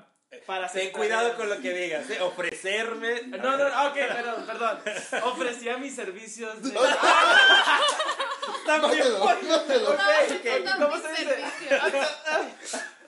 para 0.46 0.68
hacer 0.68 0.84
Ten 0.84 0.92
cuidado 0.94 1.36
con 1.36 1.50
lo 1.50 1.60
que 1.60 1.74
digas, 1.74 2.10
¿eh? 2.10 2.22
Ofrecerme. 2.22 3.24
No, 3.24 3.58
no, 3.58 3.70
no, 3.70 3.88
ok, 3.88 3.94
perdón, 3.96 4.46
perdón. 4.46 4.80
Ofrecía 5.24 5.78
mis 5.78 5.94
servicios 5.94 6.64
de... 6.64 6.72
No, 6.72 6.80
¿cómo 10.80 10.98
se 10.98 11.10
dice? 11.10 11.44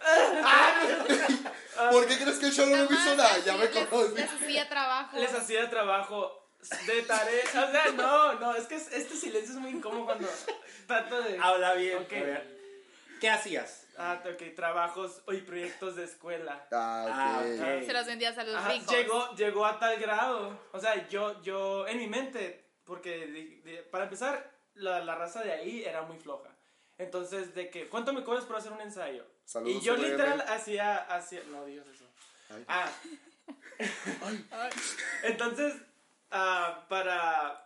¿Por 1.91 2.07
qué 2.07 2.17
crees 2.17 2.39
que 2.39 2.51
yo 2.51 2.65
no 2.65 2.89
me 2.89 2.95
hizo 2.95 3.15
nada? 3.15 3.37
Ya 3.39 3.53
me 3.57 3.65
Les- 3.65 3.85
conoces. 3.87 4.13
Les 4.13 4.31
hacía 4.31 4.69
trabajo. 4.69 5.17
Les 5.17 5.33
hacía 5.33 5.69
trabajo 5.69 6.47
de 6.87 7.01
tarea. 7.03 7.43
O 7.45 7.71
sea, 7.71 7.85
no, 7.95 8.33
no, 8.39 8.55
es 8.55 8.65
que 8.67 8.75
es- 8.75 8.91
este 8.91 9.15
silencio 9.15 9.53
es 9.55 9.59
muy 9.59 9.71
incómodo 9.71 10.05
cuando 10.05 10.27
trato 10.87 11.21
de... 11.21 11.37
Habla 11.39 11.73
bien. 11.75 11.97
Ok. 12.03 12.13
A 12.13 12.23
ver. 12.23 12.53
¿Qué 13.19 13.29
hacías? 13.29 13.87
Ah, 13.97 14.21
ok, 14.25 14.55
trabajos 14.55 15.21
y 15.29 15.37
proyectos 15.37 15.95
de 15.95 16.03
escuela. 16.05 16.65
Ah, 16.71 17.05
Ah, 17.09 17.41
ok. 17.41 17.79
ok. 17.79 17.85
Se 17.85 17.93
los 17.93 18.05
vendías 18.07 18.37
a 18.37 18.43
los 18.43 18.55
Ajá, 18.55 18.69
ricos. 18.73 18.93
llegó, 18.95 19.35
llegó 19.35 19.65
a 19.65 19.79
tal 19.79 19.99
grado. 19.99 20.59
O 20.71 20.79
sea, 20.79 21.07
yo, 21.07 21.41
yo, 21.43 21.87
en 21.87 21.99
mi 21.99 22.07
mente, 22.07 22.65
porque 22.85 23.27
de- 23.27 23.61
de- 23.71 23.83
para 23.83 24.05
empezar, 24.05 24.51
la, 24.73 24.99
la 25.05 25.15
raza 25.15 25.41
de 25.43 25.53
ahí 25.53 25.83
era 25.85 26.01
muy 26.01 26.17
floja. 26.17 26.49
Entonces, 26.97 27.53
de 27.55 27.69
que, 27.69 27.87
¿cuánto 27.87 28.13
me 28.13 28.23
cobras 28.23 28.45
por 28.45 28.55
hacer 28.57 28.71
un 28.71 28.81
ensayo? 28.81 29.25
Saludos, 29.45 29.81
y 29.81 29.85
yo 29.85 29.95
RM. 29.95 30.01
literal 30.03 30.41
hacía, 30.47 30.95
hacía, 30.97 31.41
no 31.49 31.65
digas 31.65 31.85
eso. 31.87 32.05
Ay. 32.49 32.65
Ah, 32.67 32.89
Entonces, 35.23 35.75
ah, 36.31 36.85
para... 36.89 37.59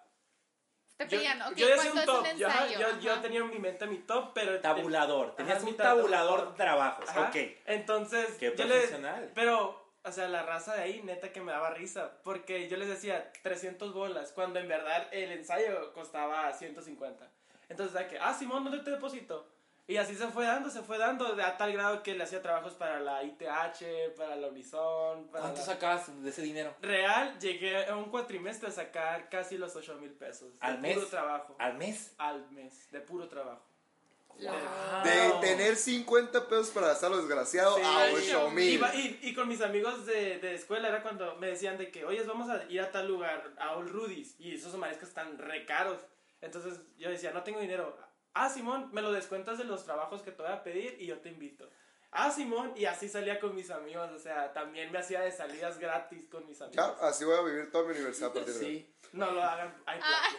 Te 0.97 1.07
Yo, 1.07 1.19
pillan, 1.19 1.41
ok, 1.43 1.55
yo 1.55 1.67
decía 1.67 1.91
un 1.91 1.95
¿cuánto 1.95 2.13
top, 2.15 2.25
es 2.25 2.33
un 2.33 2.39
yo, 2.39 2.47
yo, 2.79 2.99
yo 2.99 3.19
tenía 3.21 3.39
en 3.41 3.49
mi 3.51 3.59
mente 3.59 3.85
mi 3.85 3.99
top, 3.99 4.31
pero... 4.33 4.59
Tabulador. 4.59 5.35
Tenías 5.35 5.63
mi 5.63 5.71
un 5.71 5.77
ta- 5.77 5.83
tabulador 5.83 6.51
de 6.51 6.57
trabajos. 6.57 7.07
Ajá. 7.09 7.29
Ok. 7.29 7.35
Entonces, 7.67 8.25
Qué 8.39 8.53
yo 8.57 8.65
le- 8.65 8.73
profesional. 8.73 9.31
pero, 9.35 9.91
o 10.03 10.11
sea, 10.11 10.27
la 10.27 10.41
raza 10.41 10.73
de 10.75 10.81
ahí, 10.81 11.03
neta 11.03 11.31
que 11.31 11.39
me 11.41 11.51
daba 11.51 11.69
risa, 11.69 12.13
porque 12.23 12.67
yo 12.67 12.77
les 12.77 12.87
decía 12.87 13.31
300 13.43 13.93
bolas, 13.93 14.31
cuando 14.31 14.59
en 14.59 14.67
verdad 14.67 15.07
el 15.11 15.31
ensayo 15.33 15.93
costaba 15.93 16.51
150. 16.51 17.29
Entonces, 17.69 17.93
de 17.93 18.07
que, 18.07 18.17
ah, 18.17 18.33
Simón, 18.33 18.63
¿dónde 18.63 18.79
te 18.79 18.89
deposito? 18.89 19.47
Y 19.89 19.95
así 19.95 20.15
se 20.15 20.27
fue 20.27 20.45
dando, 20.45 20.69
se 20.69 20.81
fue 20.83 20.97
dando, 20.97 21.33
de 21.33 21.43
a 21.43 21.55
tal 21.55 21.71
grado 21.71 22.03
que 22.03 22.13
le 22.13 22.23
hacía 22.25 22.41
trabajos 22.41 22.73
para 22.73 22.99
la 22.99 23.23
ITH, 23.23 24.15
para 24.17 24.35
la 24.35 24.47
Unison, 24.47 25.27
para 25.29 25.43
¿Cuánto 25.43 25.61
la- 25.61 25.65
sacabas 25.65 26.23
de 26.23 26.29
ese 26.29 26.41
dinero? 26.41 26.75
Real, 26.81 27.39
llegué 27.39 27.85
a 27.85 27.95
un 27.95 28.09
cuatrimestre 28.11 28.67
a 28.67 28.71
sacar 28.71 29.29
casi 29.29 29.57
los 29.57 29.75
8 29.77 29.95
mil 29.95 30.11
pesos. 30.11 30.51
De 30.51 30.57
¿Al 30.67 30.79
mes? 30.79 30.95
puro 30.95 31.07
trabajo. 31.07 31.55
¿Al 31.57 31.75
mes? 31.77 32.13
Al 32.17 32.51
mes, 32.51 32.91
de 32.91 32.99
puro 32.99 33.29
trabajo. 33.29 33.63
Wow. 34.39 34.53
De 35.03 35.31
tener 35.47 35.75
50 35.77 36.47
pesos 36.47 36.69
para 36.69 36.87
gastar 36.87 37.09
lo 37.09 37.17
desgraciado 37.17 37.75
Sí. 37.77 37.81
a 37.83 38.09
8 38.13 38.51
mil. 38.51 38.73
Iba- 38.73 38.93
y, 38.93 39.19
y 39.23 39.33
con 39.33 39.47
mis 39.47 39.61
amigos 39.61 40.05
de, 40.05 40.37
de 40.39 40.53
escuela 40.53 40.89
era 40.89 41.01
cuando 41.01 41.35
me 41.37 41.47
decían 41.47 41.77
de 41.77 41.89
que, 41.91 42.03
oye, 42.05 42.21
vamos 42.23 42.49
a 42.49 42.63
ir 42.65 42.81
a 42.81 42.91
tal 42.91 43.07
lugar, 43.07 43.53
a 43.57 43.71
All 43.75 43.87
Rudy's, 43.89 44.35
y 44.37 44.53
esos 44.55 44.75
mariscos 44.75 45.07
están 45.09 45.37
re 45.39 45.65
caros. 45.65 45.97
Entonces 46.41 46.79
yo 46.99 47.09
decía, 47.09 47.31
no 47.31 47.41
tengo 47.43 47.59
dinero. 47.61 47.97
Ah, 48.39 48.49
Simón, 48.49 48.89
me 48.93 49.01
lo 49.01 49.11
descuentas 49.11 49.57
de 49.57 49.63
los 49.63 49.83
trabajos 49.83 50.21
que 50.21 50.31
te 50.31 50.41
voy 50.43 50.51
a 50.51 50.63
pedir 50.63 50.95
y 50.99 51.05
yo 51.07 51.19
te 51.19 51.29
invito. 51.29 51.69
Ah, 52.11 52.31
Simón, 52.31 52.71
y 52.75 52.85
así 52.85 53.09
salía 53.09 53.39
con 53.39 53.53
mis 53.55 53.69
amigos, 53.69 54.09
o 54.11 54.19
sea, 54.19 54.53
también 54.53 54.91
me 54.91 54.99
hacía 54.99 55.21
de 55.21 55.31
salidas 55.31 55.77
gratis 55.77 56.25
con 56.31 56.45
mis 56.47 56.57
Ya, 56.59 56.65
amigos. 56.65 56.97
así 57.01 57.25
voy 57.25 57.37
a 57.37 57.41
vivir 57.41 57.69
toda 57.71 57.83
mi 57.85 57.91
universidad 57.95 58.29
a 58.29 58.33
partir 58.33 58.53
de. 58.53 58.59
Sí. 58.59 58.95
No 59.11 59.31
lo 59.31 59.43
hagan, 59.43 59.75
hay 59.85 59.99
Ah. 60.01 60.29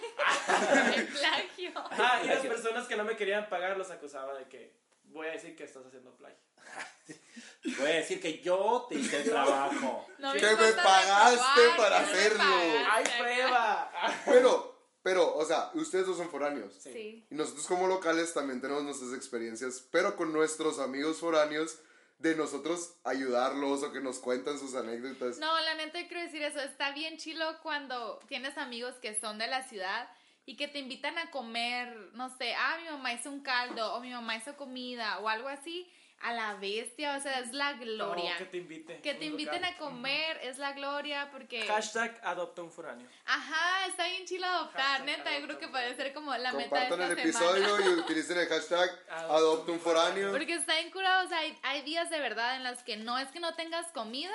plagio. 0.46 0.94
El 0.96 1.06
plagio. 1.18 1.72
Ah, 1.76 2.20
y 2.24 2.26
las 2.28 2.38
personas 2.40 2.86
que 2.86 2.96
no 2.96 3.04
me 3.04 3.16
querían 3.16 3.48
pagar 3.48 3.76
los 3.76 3.90
acusaba 3.90 4.34
de 4.34 4.48
que 4.48 4.74
voy 5.04 5.26
a 5.26 5.32
decir 5.32 5.54
que 5.56 5.64
estás 5.64 5.84
haciendo 5.86 6.14
plagio. 6.16 6.38
Voy 7.78 7.90
a 7.90 7.94
decir 7.96 8.20
que 8.20 8.40
yo 8.40 8.86
te 8.88 8.96
hice 8.96 9.22
el 9.22 9.30
trabajo. 9.30 10.06
No 10.18 10.32
Que 10.32 10.40
me 10.42 10.72
pagaste 10.72 11.60
probar, 11.60 11.76
para 11.76 11.98
hacerlo. 12.00 12.38
pagaste. 12.38 12.86
¡Hay 12.90 13.04
prueba! 13.18 13.90
Pero, 14.26 14.77
pero, 15.02 15.34
o 15.34 15.44
sea, 15.44 15.70
ustedes 15.74 16.06
dos 16.06 16.16
son 16.16 16.30
foráneos. 16.30 16.74
Sí. 16.74 17.26
Y 17.30 17.34
nosotros 17.34 17.66
como 17.66 17.86
locales 17.86 18.34
también 18.34 18.60
tenemos 18.60 18.82
nuestras 18.82 19.12
experiencias, 19.12 19.86
pero 19.90 20.16
con 20.16 20.32
nuestros 20.32 20.78
amigos 20.78 21.18
foráneos, 21.18 21.78
de 22.18 22.34
nosotros 22.34 22.94
ayudarlos 23.04 23.82
o 23.82 23.92
que 23.92 24.00
nos 24.00 24.18
cuentan 24.18 24.58
sus 24.58 24.74
anécdotas. 24.74 25.38
No, 25.38 25.58
la 25.60 25.74
neta 25.74 26.06
quiero 26.08 26.22
decir 26.22 26.42
eso. 26.42 26.60
Está 26.60 26.92
bien 26.92 27.16
chilo 27.16 27.44
cuando 27.62 28.18
tienes 28.26 28.58
amigos 28.58 28.94
que 28.96 29.14
son 29.14 29.38
de 29.38 29.46
la 29.46 29.62
ciudad 29.62 30.08
y 30.44 30.56
que 30.56 30.66
te 30.66 30.78
invitan 30.78 31.16
a 31.18 31.30
comer, 31.30 31.94
no 32.14 32.36
sé, 32.36 32.54
ah, 32.54 32.78
mi 32.82 32.90
mamá 32.90 33.12
hizo 33.12 33.30
un 33.30 33.40
caldo 33.40 33.94
o 33.94 34.00
mi 34.00 34.10
mamá 34.10 34.36
hizo 34.36 34.56
comida 34.56 35.18
o 35.20 35.28
algo 35.28 35.48
así. 35.48 35.88
A 36.20 36.32
la 36.32 36.54
bestia, 36.54 37.16
o 37.16 37.20
sea, 37.20 37.38
es 37.38 37.52
la 37.52 37.74
gloria. 37.74 38.32
No, 38.32 38.38
que 38.38 38.44
te 38.46 38.56
invite. 38.56 39.00
Que 39.00 39.14
te 39.14 39.24
inviten 39.26 39.64
a 39.64 39.76
comer 39.76 40.40
es 40.42 40.58
la 40.58 40.72
gloria 40.72 41.30
porque... 41.30 41.62
Hashtag 41.66 42.20
adopta 42.24 42.62
un 42.62 42.72
foráneo. 42.72 43.06
Ajá, 43.24 43.86
está 43.86 44.08
bien 44.08 44.24
chilo 44.26 44.44
adoptar, 44.44 44.98
Hashtag 44.98 45.06
neta, 45.06 45.38
yo 45.38 45.46
creo 45.46 45.58
que 45.58 45.68
puede 45.68 45.94
ser 45.94 46.12
como 46.12 46.36
la 46.36 46.52
meta 46.52 46.80
de 46.80 46.88
Compartan 46.88 47.10
esta 47.10 47.22
el 47.22 47.28
episodio 47.28 47.80
y 47.80 48.00
utilicen 48.00 48.38
el 48.38 48.48
hashtag 48.48 48.90
Adopta 49.10 49.72
un 49.72 49.78
un 49.78 49.80
foráneo. 49.80 50.32
Porque 50.32 50.54
está 50.54 50.74
bien 50.74 50.90
curado, 50.90 51.24
o 51.24 51.28
sea, 51.28 51.38
hay, 51.38 51.56
hay 51.62 51.82
días 51.82 52.10
de 52.10 52.18
verdad 52.18 52.56
en 52.56 52.64
las 52.64 52.82
que 52.82 52.96
no 52.96 53.16
es 53.18 53.28
que 53.28 53.38
no 53.38 53.54
tengas 53.54 53.86
comida, 53.92 54.34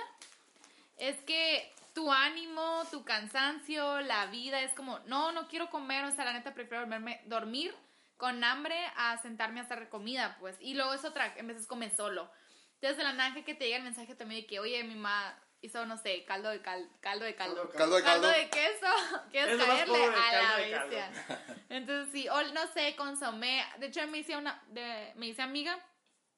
es 0.98 1.18
que 1.24 1.70
tu 1.94 2.12
ánimo, 2.12 2.84
tu 2.92 3.04
cansancio, 3.04 4.02
la 4.02 4.26
vida 4.28 4.62
es 4.62 4.72
como, 4.74 5.00
no, 5.00 5.32
no 5.32 5.48
quiero 5.48 5.70
comer, 5.70 6.06
o 6.06 6.12
sea, 6.12 6.26
la 6.26 6.34
neta 6.34 6.54
prefiero 6.54 6.82
dormirme, 6.82 7.22
dormir 7.26 7.76
con 8.24 8.42
hambre 8.46 8.78
a 8.96 9.22
sentarme 9.22 9.60
a 9.60 9.64
hacer 9.64 9.90
comida, 9.90 10.38
pues. 10.40 10.56
Y 10.62 10.76
luego 10.76 10.94
es 10.94 11.04
otra, 11.04 11.34
en 11.36 11.46
veces 11.46 11.68
comes 11.68 11.94
solo. 11.94 12.32
Entonces, 12.76 12.96
de 12.98 13.04
la 13.04 13.12
nada 13.12 13.36
que 13.44 13.54
te 13.54 13.66
llega 13.66 13.76
el 13.76 13.84
mensaje 13.84 14.16
también 14.16 14.40
de 14.42 14.48
que, 14.48 14.62
oye, 14.62 14.82
mi 14.86 14.96
mamá 14.96 15.38
hizo, 15.60 15.86
no 15.86 15.98
sé, 15.98 16.24
caldo 16.24 16.48
de 16.50 16.62
cal- 16.62 16.90
caldo 17.02 17.26
de 17.26 17.36
caldo. 17.36 17.70
Caldo 17.72 17.98
de 17.98 18.04
caldo. 18.04 18.30
de 18.30 18.50
queso, 18.50 18.88
quieres 19.32 19.60
Es 19.60 19.66
caerle 19.66 19.94
pobre, 20.00 20.16
a 20.16 20.32
la 20.32 20.42
caldo 20.42 20.72
caldo. 20.72 20.90
bestia. 20.90 21.46
Entonces 21.68 22.14
sí, 22.14 22.30
o 22.30 22.42
no 22.54 22.66
sé, 22.68 22.96
consomé. 22.96 23.62
De 23.80 23.88
hecho 23.88 24.08
me 24.08 24.20
hice 24.20 24.38
una, 24.38 24.64
de- 24.70 25.12
me 25.18 25.28
hice 25.28 25.42
amiga 25.42 25.78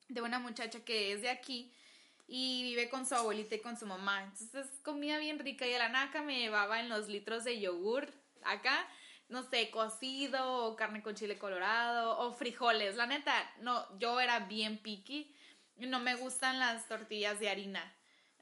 de 0.08 0.22
una 0.24 0.40
muchacha 0.40 0.84
que 0.84 1.12
es 1.12 1.22
de 1.22 1.30
aquí 1.30 1.72
y 2.28 2.64
vive 2.64 2.90
con 2.90 3.06
su 3.06 3.14
abuelita 3.14 3.54
y 3.54 3.60
con 3.60 3.78
su 3.78 3.86
mamá. 3.86 4.24
Entonces 4.24 4.80
comida 4.84 5.20
bien 5.20 5.38
rica 5.38 5.68
y 5.68 5.72
de 5.72 5.78
la 5.78 5.90
naca 5.90 6.24
me 6.24 6.40
llevaba 6.40 6.80
en 6.80 6.90
los 6.90 7.08
litros 7.10 7.44
de 7.44 7.60
yogur 7.60 8.12
acá, 8.44 8.88
no 9.30 9.44
sé, 9.44 9.70
cocido 9.72 10.66
o 10.66 10.76
carne 10.76 11.02
con 11.02 11.16
chile 11.16 11.38
colorado 11.38 12.18
o 12.20 12.32
frijoles. 12.34 12.96
La 12.96 13.08
neta, 13.08 13.34
no, 13.62 13.86
yo 14.00 14.20
era 14.20 14.40
bien 14.42 14.78
picky 14.78 15.36
no 15.78 16.00
me 16.00 16.16
gustan 16.16 16.60
las 16.60 16.88
tortillas 16.88 17.40
de 17.40 17.50
harina. 17.50 17.94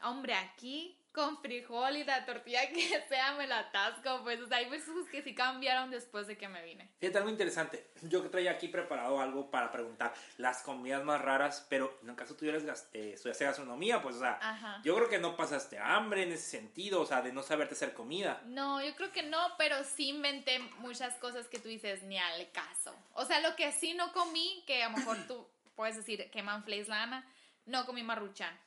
Hombre, 0.03 0.35
aquí 0.35 0.97
con 1.13 1.39
frijol 1.41 1.95
y 1.97 2.03
la 2.03 2.25
tortilla 2.25 2.67
que 2.73 3.03
sea 3.07 3.33
me 3.33 3.47
la 3.47 3.59
atasco, 3.59 4.21
pues, 4.23 4.41
o 4.41 4.47
sea, 4.47 4.57
hay 4.57 4.69
veces 4.69 4.89
que 5.11 5.21
sí 5.21 5.35
cambiaron 5.35 5.91
después 5.91 6.27
de 6.27 6.37
que 6.37 6.47
me 6.47 6.63
vine. 6.63 6.89
Fíjate 6.99 7.17
algo 7.19 7.29
interesante. 7.29 7.87
Yo 8.01 8.21
que 8.23 8.29
traía 8.29 8.51
aquí 8.51 8.67
preparado 8.67 9.21
algo 9.21 9.49
para 9.51 9.71
preguntar 9.71 10.13
las 10.37 10.63
comidas 10.63 11.03
más 11.03 11.21
raras, 11.21 11.65
pero 11.69 11.97
en 12.03 12.09
el 12.09 12.15
caso 12.15 12.35
gas- 12.41 12.89
eh, 12.93 13.11
estudiaste 13.13 13.45
gastronomía, 13.45 14.01
pues, 14.01 14.15
o 14.15 14.19
sea, 14.19 14.39
Ajá. 14.41 14.81
yo 14.83 14.95
creo 14.95 15.09
que 15.09 15.19
no 15.19 15.35
pasaste 15.37 15.77
hambre 15.79 16.23
en 16.23 16.31
ese 16.31 16.49
sentido, 16.49 17.01
o 17.01 17.05
sea, 17.05 17.21
de 17.21 17.31
no 17.31 17.43
saberte 17.43 17.75
hacer 17.75 17.93
comida. 17.93 18.41
No, 18.45 18.83
yo 18.83 18.95
creo 18.95 19.11
que 19.11 19.23
no, 19.23 19.39
pero 19.57 19.83
sí 19.83 20.09
inventé 20.09 20.59
muchas 20.79 21.13
cosas 21.15 21.47
que 21.47 21.59
tú 21.59 21.69
dices 21.69 22.03
ni 22.03 22.17
al 22.17 22.51
caso. 22.51 22.95
O 23.13 23.25
sea, 23.25 23.39
lo 23.39 23.55
que 23.55 23.71
sí 23.71 23.93
no 23.93 24.11
comí, 24.13 24.63
que 24.65 24.83
a 24.83 24.89
lo 24.89 24.97
mejor 24.97 25.17
tú 25.27 25.47
puedes 25.75 25.95
decir 25.95 26.29
queman 26.31 26.63
flakes 26.63 26.87
lana, 26.87 27.25
no 27.65 27.85
comí 27.85 28.03
marruchan. 28.03 28.57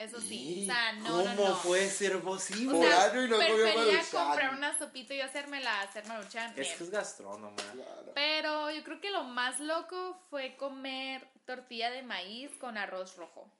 Eso 0.00 0.18
sí. 0.18 0.62
O 0.62 0.72
sea, 0.72 0.92
no, 0.94 1.10
¿Cómo 1.10 1.24
no, 1.24 1.48
no. 1.50 1.62
puede 1.62 1.90
ser 1.90 2.18
posible? 2.22 2.78
O 2.78 2.82
sea, 2.82 3.22
y 3.22 3.28
no 3.28 3.36
prefería 3.36 4.00
comprar 4.10 4.54
una 4.54 4.78
sopita 4.78 5.12
y 5.12 5.20
hacérmela, 5.20 5.82
hacer 5.82 6.06
maruchan. 6.06 6.58
es 6.58 6.72
que 6.72 6.84
es 6.84 6.90
gastrónoma. 6.90 7.54
Claro. 7.56 8.12
Pero 8.14 8.70
yo 8.70 8.82
creo 8.82 8.98
que 8.98 9.10
lo 9.10 9.24
más 9.24 9.60
loco 9.60 10.18
fue 10.30 10.56
comer 10.56 11.28
tortilla 11.44 11.90
de 11.90 12.02
maíz 12.02 12.50
con 12.56 12.78
arroz 12.78 13.16
rojo. 13.16 13.52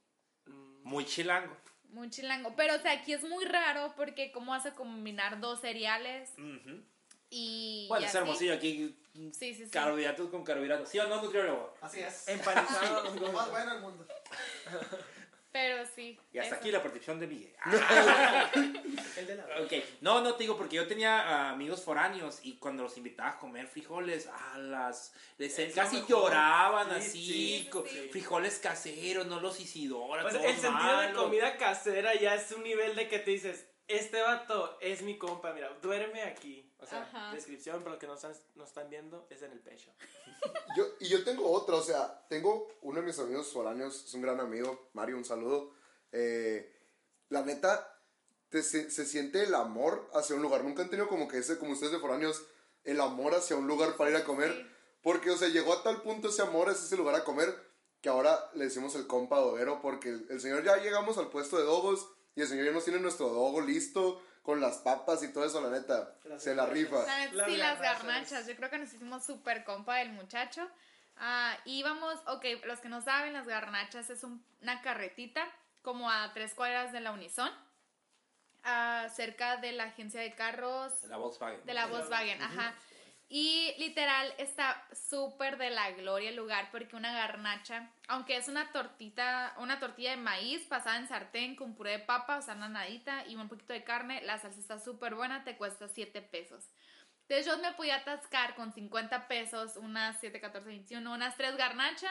Muy 0.83 1.05
chilango. 1.05 1.55
Muy 1.91 2.09
chilango. 2.09 2.55
Pero, 2.57 2.77
o 2.77 2.79
sea, 2.79 2.93
aquí 2.93 3.13
es 3.13 3.23
muy 3.23 3.45
raro 3.45 3.93
porque 3.95 4.33
cómo 4.33 4.53
vas 4.53 4.65
a 4.65 4.75
combinar 4.75 5.41
dos 5.41 5.61
cereales 5.61 6.31
Ujú. 6.39 6.83
y... 7.29 7.85
Bueno, 7.89 8.01
y 8.03 8.05
es 8.07 8.11
así. 8.15 8.19
hermosillo 8.19 8.55
aquí. 8.55 8.97
Sí, 9.13 9.31
sí, 9.55 9.55
sí. 9.67 9.71
Carbohidratos 9.71 10.31
con 10.31 10.43
carbohidratos. 10.43 10.89
¿Sí 10.89 10.99
o 10.99 11.07
no, 11.07 11.21
nutriólogo? 11.21 11.75
Así 11.83 12.01
es. 12.01 12.29
Empanizado. 12.29 13.15
Lo 13.21 13.31
más 13.31 13.51
bueno 13.51 13.73
del 13.75 13.83
mundo. 13.83 14.07
Sí. 16.01 16.19
Y 16.33 16.39
hasta 16.39 16.55
eso. 16.55 16.61
aquí 16.61 16.71
la 16.71 16.83
protección 16.83 17.21
de 17.21 17.27
Miguel. 17.27 17.55
Ah, 17.63 18.51
El 19.17 19.27
de 19.27 19.35
la... 19.35 19.45
ok, 19.63 19.73
no, 20.01 20.21
no 20.23 20.35
te 20.35 20.45
digo 20.45 20.57
porque 20.57 20.77
yo 20.77 20.87
tenía 20.87 21.21
ah, 21.21 21.51
amigos 21.51 21.83
foráneos 21.83 22.39
y 22.43 22.57
cuando 22.57 22.83
los 22.85 22.97
invitaba 22.97 23.31
a 23.31 23.39
comer 23.39 23.67
frijoles, 23.67 24.27
a 24.29 24.59
las 24.59 25.13
les- 25.39 25.59
Es 25.59 25.75
casi 25.75 25.97
mejor. 25.97 26.09
lloraban 26.11 26.89
Sí, 26.89 26.95
así, 26.97 27.27
sí, 27.65 27.69
co- 27.71 27.85
sí. 27.87 28.09
frijoles 28.11 28.59
caseros, 28.59 29.27
no 29.27 29.41
los 29.41 29.61
Isidora. 29.61 30.25
O 30.25 30.31
sea, 30.31 30.39
todos 30.41 30.53
el 30.55 30.59
sentido 30.61 31.01
de 31.01 31.07
malos. 31.09 31.23
comida 31.23 31.57
casera 31.59 32.15
ya 32.15 32.35
es 32.35 32.51
un 32.53 32.63
nivel 32.63 32.97
de 32.97 33.09
que 33.09 33.19
te 33.19 33.31
dices, 33.33 33.67
este 33.89 34.23
vato 34.23 34.79
es 34.81 35.03
mi 35.03 35.19
compa, 35.19 35.53
mira, 35.53 35.69
duerme 35.83 36.23
aquí. 36.23 36.67
O 36.79 36.87
sea, 36.87 37.03
Ajá. 37.03 37.35
descripción 37.35 37.81
para 37.81 37.91
los 37.91 37.99
que 38.01 38.07
no 38.07 38.15
están, 38.15 38.33
no 38.55 38.65
están 38.65 38.89
viendo, 38.89 39.27
es 39.29 39.43
en 39.43 39.53
el 39.53 39.59
pecho. 39.61 39.91
Yo, 40.75 40.85
y 40.99 41.09
yo 41.09 41.23
tengo 41.25 41.51
otra, 41.53 41.75
o 41.75 41.83
sea, 41.83 42.25
tengo 42.29 42.69
uno 42.81 43.01
de 43.01 43.07
mis 43.07 43.19
amigos 43.19 43.53
foráneos, 43.53 44.03
es 44.07 44.15
un 44.15 44.23
gran 44.23 44.41
amigo, 44.41 44.89
Mario, 44.95 45.19
un 45.19 45.25
saludo. 45.27 45.75
Eh, 46.13 46.73
la 47.29 47.43
neta, 47.43 47.97
te- 48.49 48.63
se, 48.63 48.91
se 48.91 49.05
siente 49.07 49.43
el 49.45 49.55
amor 49.55 50.11
hacia 50.15 50.37
un 50.37 50.43
lugar. 50.43 50.65
Nunca 50.65 50.83
han 50.83 50.91
tenido 50.91 51.09
como 51.09 51.29
que 51.29 51.39
ese, 51.39 51.59
como 51.59 51.73
ustedes 51.73 51.93
de 51.93 51.99
foráneos, 51.99 52.43
el 52.85 53.01
amor 53.01 53.35
hacia 53.35 53.57
un 53.57 53.67
lugar 53.67 53.97
para 53.97 54.11
ir 54.11 54.17
a 54.17 54.25
comer. 54.25 54.53
Sí. 54.53 54.67
Porque, 55.03 55.31
o 55.31 55.37
sea, 55.37 55.49
llegó 55.49 55.73
a 55.73 55.83
tal 55.83 56.03
punto 56.03 56.29
ese 56.29 56.43
amor 56.43 56.69
hacia 56.69 56.85
ese 56.85 56.97
lugar 56.97 57.15
a 57.15 57.25
comer 57.25 57.55
que 58.03 58.09
ahora 58.09 58.39
le 58.55 58.65
decimos 58.65 58.95
el 58.97 59.07
compa 59.07 59.39
doguero 59.39 59.81
porque 59.83 60.09
el, 60.09 60.27
el 60.31 60.41
señor 60.41 60.65
ya 60.65 60.77
llegamos 60.79 61.19
al 61.19 61.29
puesto 61.29 61.59
de 61.59 61.65
dogos 61.65 62.09
y 62.35 62.41
el 62.43 62.49
señor 62.49 62.65
ya 62.67 62.73
nos 62.73 62.85
tiene 62.85 62.99
nuestro 62.99 63.29
dogo 63.29 63.61
listo 63.61 64.23
con 64.43 64.61
las 64.61 64.79
papas 64.79 65.23
y 65.23 65.29
todo 65.33 65.45
eso, 65.45 65.61
la 65.61 65.69
neta, 65.71 66.17
Las 66.25 66.43
se 66.43 66.55
la 66.55 66.65
rifa. 66.67 67.05
La 67.05 67.19
neta, 67.19 67.35
Las 67.35 67.47
sí, 67.51 67.57
las 67.59 67.79
garnachas. 67.81 68.07
garnachas. 68.07 68.47
Yo 68.47 68.57
creo 68.57 68.71
que 68.71 68.79
nos 68.79 68.93
hicimos 68.93 69.25
súper 69.25 69.65
compa 69.65 69.97
del 69.97 70.13
muchacho. 70.13 70.67
Ah, 71.19 71.55
íbamos, 71.67 72.19
ok, 72.27 72.45
los 72.65 72.81
que 72.81 72.89
no 72.89 73.03
saben, 73.03 73.35
las 73.35 73.47
garnachas 73.47 74.09
es 74.09 74.25
un- 74.25 74.43
una 74.63 74.81
carretita 74.81 75.47
como 75.83 76.11
a 76.11 76.33
tres 76.33 76.55
cuadras 76.55 76.93
de 76.93 77.01
la 77.01 77.13
Unison, 77.13 77.51
cerca 79.15 79.57
de 79.57 79.73
la 79.73 79.85
agencia 79.85 80.21
de 80.21 80.35
carros 80.35 81.05
La 81.05 81.17
Volkswagen. 81.17 81.65
de 81.65 81.75
la 81.75 81.87
Volkswagen, 81.87 82.43
ajá. 82.43 82.75
Y 83.33 83.75
literal 83.79 84.35
está 84.39 84.85
súper 84.93 85.57
de 85.57 85.71
la 85.71 85.93
gloria 85.93 86.31
el 86.31 86.37
lugar 86.37 86.69
porque 86.73 86.97
una 86.97 87.13
garnacha, 87.13 87.89
aunque 88.09 88.37
es 88.37 88.49
una 88.49 88.73
tortita, 88.73 89.55
una 89.59 89.79
tortilla 89.79 90.11
de 90.11 90.17
maíz 90.17 90.67
pasada 90.67 90.97
en 90.97 91.07
sartén 91.07 91.55
con 91.55 91.77
puré 91.77 91.93
de 91.93 91.99
papa, 92.01 92.39
o 92.39 92.43
sea, 92.43 92.57
nanadita 92.57 93.25
y 93.29 93.37
un 93.37 93.49
poquito 93.49 93.73
de 93.73 93.85
carne, 93.85 94.21
la 94.23 94.39
salsa 94.39 94.59
está 94.59 94.81
súper 94.81 95.15
buena, 95.15 95.45
te 95.45 95.57
cuesta 95.57 95.87
7 95.87 96.23
pesos. 96.23 96.65
Entonces 97.29 97.47
yo 97.47 97.57
me 97.59 97.73
podía 97.75 97.99
atascar 97.99 98.57
con 98.57 98.73
50 98.73 99.29
pesos, 99.29 99.77
unas 99.77 100.19
7, 100.19 100.41
14, 100.41 100.69
21, 100.69 101.13
unas 101.13 101.37
3 101.37 101.57
garnachas. 101.57 102.11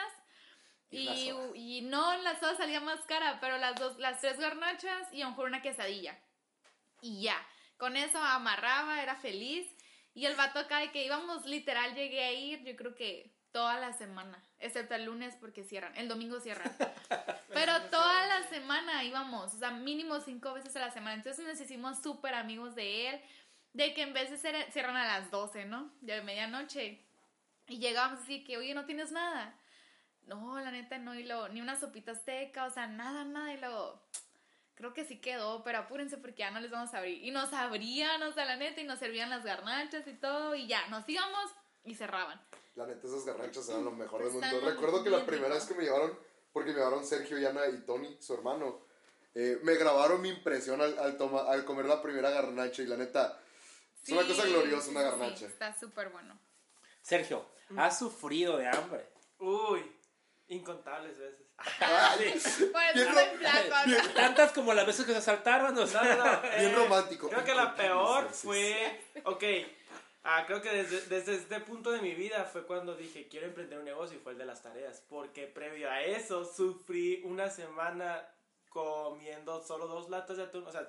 Y 0.90 1.30
Y, 1.54 1.82
no, 1.82 2.16
la 2.18 2.38
soda 2.38 2.56
salía 2.56 2.80
más 2.80 3.00
cara, 3.02 3.38
pero 3.40 3.58
las 3.58 3.76
dos, 3.76 3.98
las 3.98 4.20
tres 4.20 4.38
garnachas 4.38 5.12
y 5.12 5.22
a 5.22 5.24
lo 5.24 5.30
mejor 5.30 5.46
una 5.46 5.62
quesadilla. 5.62 6.18
Y 7.00 7.22
ya, 7.22 7.36
con 7.76 7.96
eso 7.96 8.18
amarraba, 8.18 9.02
era 9.02 9.16
feliz. 9.16 9.66
Y 10.14 10.26
el 10.26 10.34
vato 10.34 10.58
acá 10.58 10.78
de 10.78 10.90
que 10.90 11.04
íbamos, 11.04 11.46
literal, 11.46 11.94
llegué 11.94 12.24
a 12.24 12.32
ir, 12.32 12.64
yo 12.64 12.74
creo 12.76 12.94
que 12.94 13.32
toda 13.52 13.78
la 13.78 13.92
semana, 13.92 14.42
excepto 14.58 14.94
el 14.94 15.04
lunes 15.04 15.36
porque 15.40 15.64
cierran, 15.64 15.96
el 15.96 16.08
domingo 16.08 16.40
cierran. 16.40 16.70
Pero 17.52 17.72
toda 17.90 18.26
la 18.26 18.48
semana 18.48 19.04
íbamos, 19.04 19.54
o 19.54 19.58
sea, 19.58 19.70
mínimo 19.70 20.20
cinco 20.20 20.54
veces 20.54 20.74
a 20.76 20.80
la 20.80 20.90
semana. 20.90 21.14
Entonces 21.14 21.46
nos 21.46 21.60
hicimos 21.60 22.00
súper 22.02 22.34
amigos 22.34 22.74
de 22.74 23.08
él, 23.08 23.20
de 23.72 23.94
que 23.94 24.02
en 24.02 24.38
ser, 24.38 24.70
cierran 24.72 24.96
a 24.96 25.06
las 25.06 25.30
12, 25.30 25.64
¿no? 25.66 25.92
De 26.00 26.20
medianoche. 26.22 27.04
Y 27.68 27.78
llegábamos 27.78 28.20
así 28.20 28.44
que, 28.44 28.56
oye, 28.56 28.74
no 28.74 28.84
tienes 28.84 29.12
nada. 29.12 29.56
No, 30.26 30.58
la 30.60 30.70
neta 30.70 30.98
no, 30.98 31.14
y 31.14 31.24
luego, 31.24 31.48
ni 31.48 31.60
una 31.60 31.78
sopita 31.78 32.12
azteca, 32.12 32.64
o 32.66 32.70
sea, 32.70 32.86
nada, 32.86 33.24
nada, 33.24 33.52
y 33.52 33.58
luego, 33.58 34.00
creo 34.74 34.94
que 34.94 35.04
sí 35.04 35.20
quedó, 35.20 35.62
pero 35.64 35.78
apúrense 35.78 36.16
porque 36.18 36.38
ya 36.38 36.50
no 36.50 36.60
les 36.60 36.70
vamos 36.70 36.94
a 36.94 36.98
abrir. 36.98 37.24
Y 37.24 37.30
nos 37.32 37.52
abrían, 37.52 38.22
o 38.22 38.32
sea, 38.32 38.44
la 38.44 38.56
neta, 38.56 38.80
y 38.80 38.84
nos 38.84 38.98
servían 39.00 39.28
las 39.30 39.44
garnachas 39.44 40.06
y 40.06 40.14
todo, 40.14 40.54
y 40.54 40.66
ya, 40.68 40.86
nos 40.88 41.08
íbamos 41.08 41.50
y 41.84 41.94
cerraban. 41.94 42.40
La 42.76 42.86
neta, 42.86 43.06
esas 43.06 43.24
garnachas 43.24 43.68
eran 43.68 43.84
lo 43.84 43.90
mejor 43.90 44.22
del 44.22 44.34
Están 44.34 44.52
mundo. 44.54 44.70
Recuerdo 44.70 45.02
que 45.02 45.10
la 45.10 45.26
primera 45.26 45.54
vez 45.54 45.64
que 45.64 45.74
me 45.74 45.82
llevaron, 45.84 46.16
porque 46.52 46.70
me 46.70 46.76
llevaron 46.76 47.04
Sergio, 47.04 47.38
Yana 47.38 47.66
y 47.66 47.78
Tony, 47.84 48.16
su 48.20 48.32
hermano, 48.34 48.86
eh, 49.34 49.58
me 49.62 49.74
grabaron 49.74 50.20
mi 50.22 50.28
impresión 50.28 50.80
al, 50.80 50.96
al, 50.98 51.16
toma- 51.16 51.50
al 51.50 51.64
comer 51.64 51.86
la 51.86 52.00
primera 52.02 52.30
garnacha 52.30 52.82
y 52.82 52.86
la 52.86 52.96
neta, 52.96 53.40
es 54.02 54.08
una 54.10 54.26
cosa 54.26 54.44
gloriosa 54.46 54.90
una 54.90 55.00
sí, 55.00 55.06
garnacha. 55.06 55.46
está 55.46 55.78
súper 55.78 56.08
bueno. 56.10 56.38
Sergio, 57.02 57.44
has 57.76 57.98
sufrido 57.98 58.56
de 58.56 58.68
hambre. 58.68 59.08
Uy, 59.38 59.80
incontables 60.50 61.18
veces. 61.18 61.46
Ay, 61.80 62.30
Por 62.30 62.82
eso 62.82 62.94
Bien 62.94 63.14
soy 63.14 63.24
ro- 63.24 63.38
flaco, 63.38 63.76
¿no? 63.86 64.08
Tantas 64.14 64.52
como 64.52 64.72
las 64.74 64.86
veces 64.86 65.04
que 65.06 65.12
se 65.12 65.18
asaltaron, 65.18 65.76
o 65.76 65.80
No, 65.80 65.86
sea. 65.86 66.02
no, 66.02 66.24
no, 66.24 66.40
Bien 66.58 66.70
eh, 66.70 66.74
romántico. 66.74 67.28
Creo 67.28 67.44
que 67.44 67.54
la 67.54 67.74
peor 67.74 68.28
fue. 68.30 69.00
Ok. 69.24 69.44
Ah, 70.22 70.44
creo 70.46 70.60
que 70.60 70.70
desde, 70.70 71.00
desde 71.06 71.34
este 71.34 71.60
punto 71.60 71.90
de 71.92 72.00
mi 72.02 72.14
vida 72.14 72.44
fue 72.44 72.66
cuando 72.66 72.94
dije 72.94 73.26
quiero 73.28 73.46
emprender 73.46 73.78
un 73.78 73.86
negocio 73.86 74.18
y 74.18 74.20
fue 74.20 74.32
el 74.32 74.38
de 74.38 74.44
las 74.44 74.62
tareas. 74.62 75.02
Porque 75.08 75.46
previo 75.46 75.90
a 75.90 76.02
eso 76.02 76.44
sufrí 76.44 77.22
una 77.24 77.48
semana 77.48 78.26
comiendo 78.68 79.62
solo 79.62 79.86
dos 79.86 80.08
latas 80.10 80.36
de 80.36 80.44
atún. 80.44 80.66
O 80.66 80.72
sea, 80.72 80.86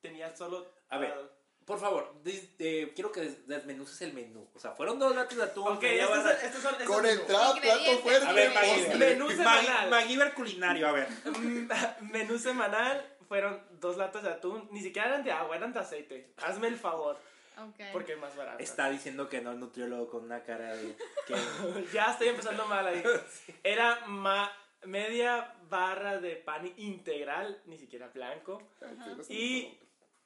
tenía 0.00 0.34
solo. 0.36 0.66
A 0.88 0.98
ver, 0.98 1.12
ah, 1.16 1.28
Por 1.70 1.78
favor, 1.78 2.12
eh, 2.24 2.90
quiero 2.96 3.12
que 3.12 3.20
des- 3.20 3.46
desmenuces 3.46 4.02
el 4.02 4.12
menú. 4.12 4.44
O 4.56 4.58
sea, 4.58 4.72
fueron 4.72 4.98
dos 4.98 5.14
latas 5.14 5.36
de 5.36 5.44
atún. 5.44 5.68
ok, 5.68 5.82
estos 5.84 6.16
son. 6.24 6.30
Estos 6.42 6.62
son 6.62 6.72
estos 6.74 6.86
Con 6.96 7.06
entrada, 7.06 7.54
plato 7.60 7.98
fuerte. 8.02 8.26
A 8.26 8.32
ver. 8.32 8.52
Magui- 8.52 8.94
Menú 8.98 9.30
semanal. 9.30 9.88
Magíver 9.88 10.34
culinario, 10.34 10.88
a 10.88 10.92
ver. 10.92 11.08
menú 12.00 12.36
semanal 12.40 13.06
fueron 13.28 13.62
dos 13.78 13.96
latas 13.96 14.24
de 14.24 14.30
atún. 14.30 14.68
Ni 14.72 14.82
siquiera 14.82 15.06
eran 15.10 15.22
de 15.22 15.30
agua, 15.30 15.54
eran 15.56 15.72
de 15.72 15.78
aceite. 15.78 16.32
Hazme 16.38 16.66
el 16.66 16.76
favor. 16.76 17.16
Ok. 17.56 17.80
Porque 17.92 18.14
es 18.14 18.18
más 18.18 18.34
barato. 18.34 18.58
Está 18.58 18.90
diciendo 18.90 19.28
que 19.28 19.40
no 19.40 19.52
el 19.52 19.60
nutriólogo 19.60 20.08
con 20.10 20.24
una 20.24 20.42
cara 20.42 20.74
de. 20.74 20.96
que- 21.28 21.34
ya 21.92 22.10
estoy 22.10 22.30
empezando 22.30 22.66
mal 22.66 22.84
ahí. 22.84 23.00
Era 23.62 24.06
ma- 24.06 24.50
media 24.86 25.54
barra 25.68 26.18
de 26.20 26.34
pan 26.34 26.72
integral, 26.78 27.62
ni 27.66 27.78
siquiera 27.78 28.08
blanco, 28.08 28.60
y 29.28 29.78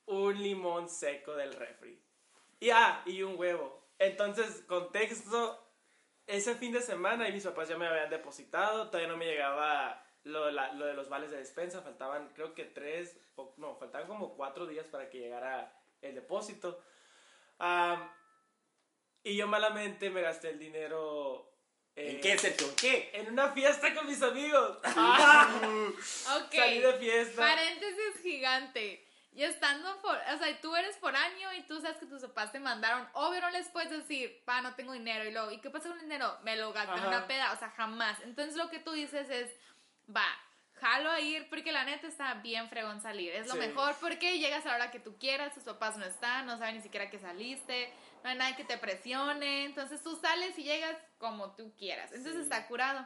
un 0.06 0.42
limón 0.42 0.88
seco 0.88 1.34
del 1.34 1.52
refri. 1.54 2.00
Y 2.60 2.70
ah, 2.70 3.02
y 3.06 3.22
un 3.22 3.38
huevo. 3.38 3.86
Entonces, 3.98 4.62
contexto, 4.66 5.60
ese 6.26 6.54
fin 6.54 6.72
de 6.72 6.80
semana 6.80 7.28
y 7.28 7.32
mis 7.32 7.44
papás 7.44 7.68
ya 7.68 7.76
me 7.76 7.86
habían 7.86 8.10
depositado, 8.10 8.88
todavía 8.88 9.08
no 9.08 9.16
me 9.16 9.26
llegaba 9.26 10.04
lo, 10.24 10.46
de 10.46 10.52
la- 10.52 10.72
lo 10.72 10.86
de 10.86 10.94
los 10.94 11.08
vales 11.08 11.30
de 11.30 11.38
despensa, 11.38 11.82
faltaban 11.82 12.30
creo 12.34 12.54
que 12.54 12.64
tres, 12.64 13.16
o, 13.36 13.54
no, 13.58 13.76
faltaban 13.76 14.06
como 14.08 14.34
cuatro 14.36 14.66
días 14.66 14.86
para 14.86 15.10
que 15.10 15.18
llegara 15.18 15.72
el 16.00 16.14
depósito. 16.14 16.82
Y 19.22 19.36
yo 19.36 19.46
malamente 19.46 20.10
me 20.10 20.20
gasté 20.20 20.50
el 20.50 20.58
dinero 20.58 21.50
¿En 21.96 22.16
eh, 22.16 22.20
qué, 22.20 22.36
Sergio? 22.36 22.68
¿En 22.68 22.76
qué? 22.76 23.10
en 23.14 23.28
una 23.32 23.52
fiesta 23.52 23.94
con 23.94 24.06
mis 24.06 24.20
amigos. 24.22 24.78
Ok. 24.84 26.54
Salí 26.54 26.78
de 26.80 26.92
fiesta. 26.94 27.40
Paréntesis 27.40 28.20
gigante. 28.22 29.06
Y 29.34 29.42
estando 29.42 30.00
por, 30.00 30.16
o 30.16 30.38
sea, 30.38 30.60
tú 30.60 30.76
eres 30.76 30.96
por 30.98 31.14
año 31.16 31.52
y 31.54 31.62
tú 31.62 31.80
sabes 31.80 31.96
que 31.98 32.06
tus 32.06 32.22
papás 32.22 32.52
te 32.52 32.60
mandaron, 32.60 33.08
obvio 33.14 33.40
no 33.40 33.50
les 33.50 33.68
puedes 33.68 33.90
decir, 33.90 34.42
pa, 34.44 34.60
no 34.60 34.74
tengo 34.74 34.92
dinero, 34.92 35.24
y 35.24 35.32
luego, 35.32 35.50
¿y 35.50 35.58
qué 35.60 35.70
pasa 35.70 35.88
con 35.88 35.98
el 35.98 36.04
dinero? 36.04 36.38
Me 36.44 36.54
lo 36.56 36.72
gasté 36.72 37.00
en 37.00 37.06
una 37.06 37.26
peda, 37.26 37.52
o 37.52 37.56
sea, 37.56 37.70
jamás. 37.70 38.20
Entonces 38.20 38.54
lo 38.54 38.70
que 38.70 38.78
tú 38.78 38.92
dices 38.92 39.28
es, 39.30 39.50
va, 40.08 40.24
jalo 40.74 41.10
a 41.10 41.18
ir, 41.18 41.48
porque 41.48 41.72
la 41.72 41.82
neta 41.84 42.06
está 42.06 42.34
bien 42.34 42.68
fregón 42.68 43.00
salir, 43.00 43.32
es 43.32 43.48
lo 43.48 43.54
Sí. 43.54 43.58
mejor, 43.58 43.96
porque 44.00 44.38
llegas 44.38 44.64
a 44.66 44.68
la 44.68 44.74
hora 44.76 44.90
que 44.92 45.00
tú 45.00 45.18
quieras, 45.18 45.52
tus 45.52 45.64
papás 45.64 45.96
no 45.96 46.04
están, 46.04 46.46
no 46.46 46.56
saben 46.56 46.76
ni 46.76 46.82
siquiera 46.82 47.10
que 47.10 47.18
saliste, 47.18 47.92
no 48.22 48.30
hay 48.30 48.36
nadie 48.38 48.54
que 48.54 48.64
te 48.64 48.78
presione, 48.78 49.64
entonces 49.64 50.00
tú 50.02 50.14
sales 50.14 50.56
y 50.58 50.62
llegas 50.62 50.96
como 51.18 51.56
tú 51.56 51.74
quieras, 51.76 52.12
entonces 52.12 52.36
Sí. 52.36 52.42
está 52.42 52.68
curado. 52.68 53.04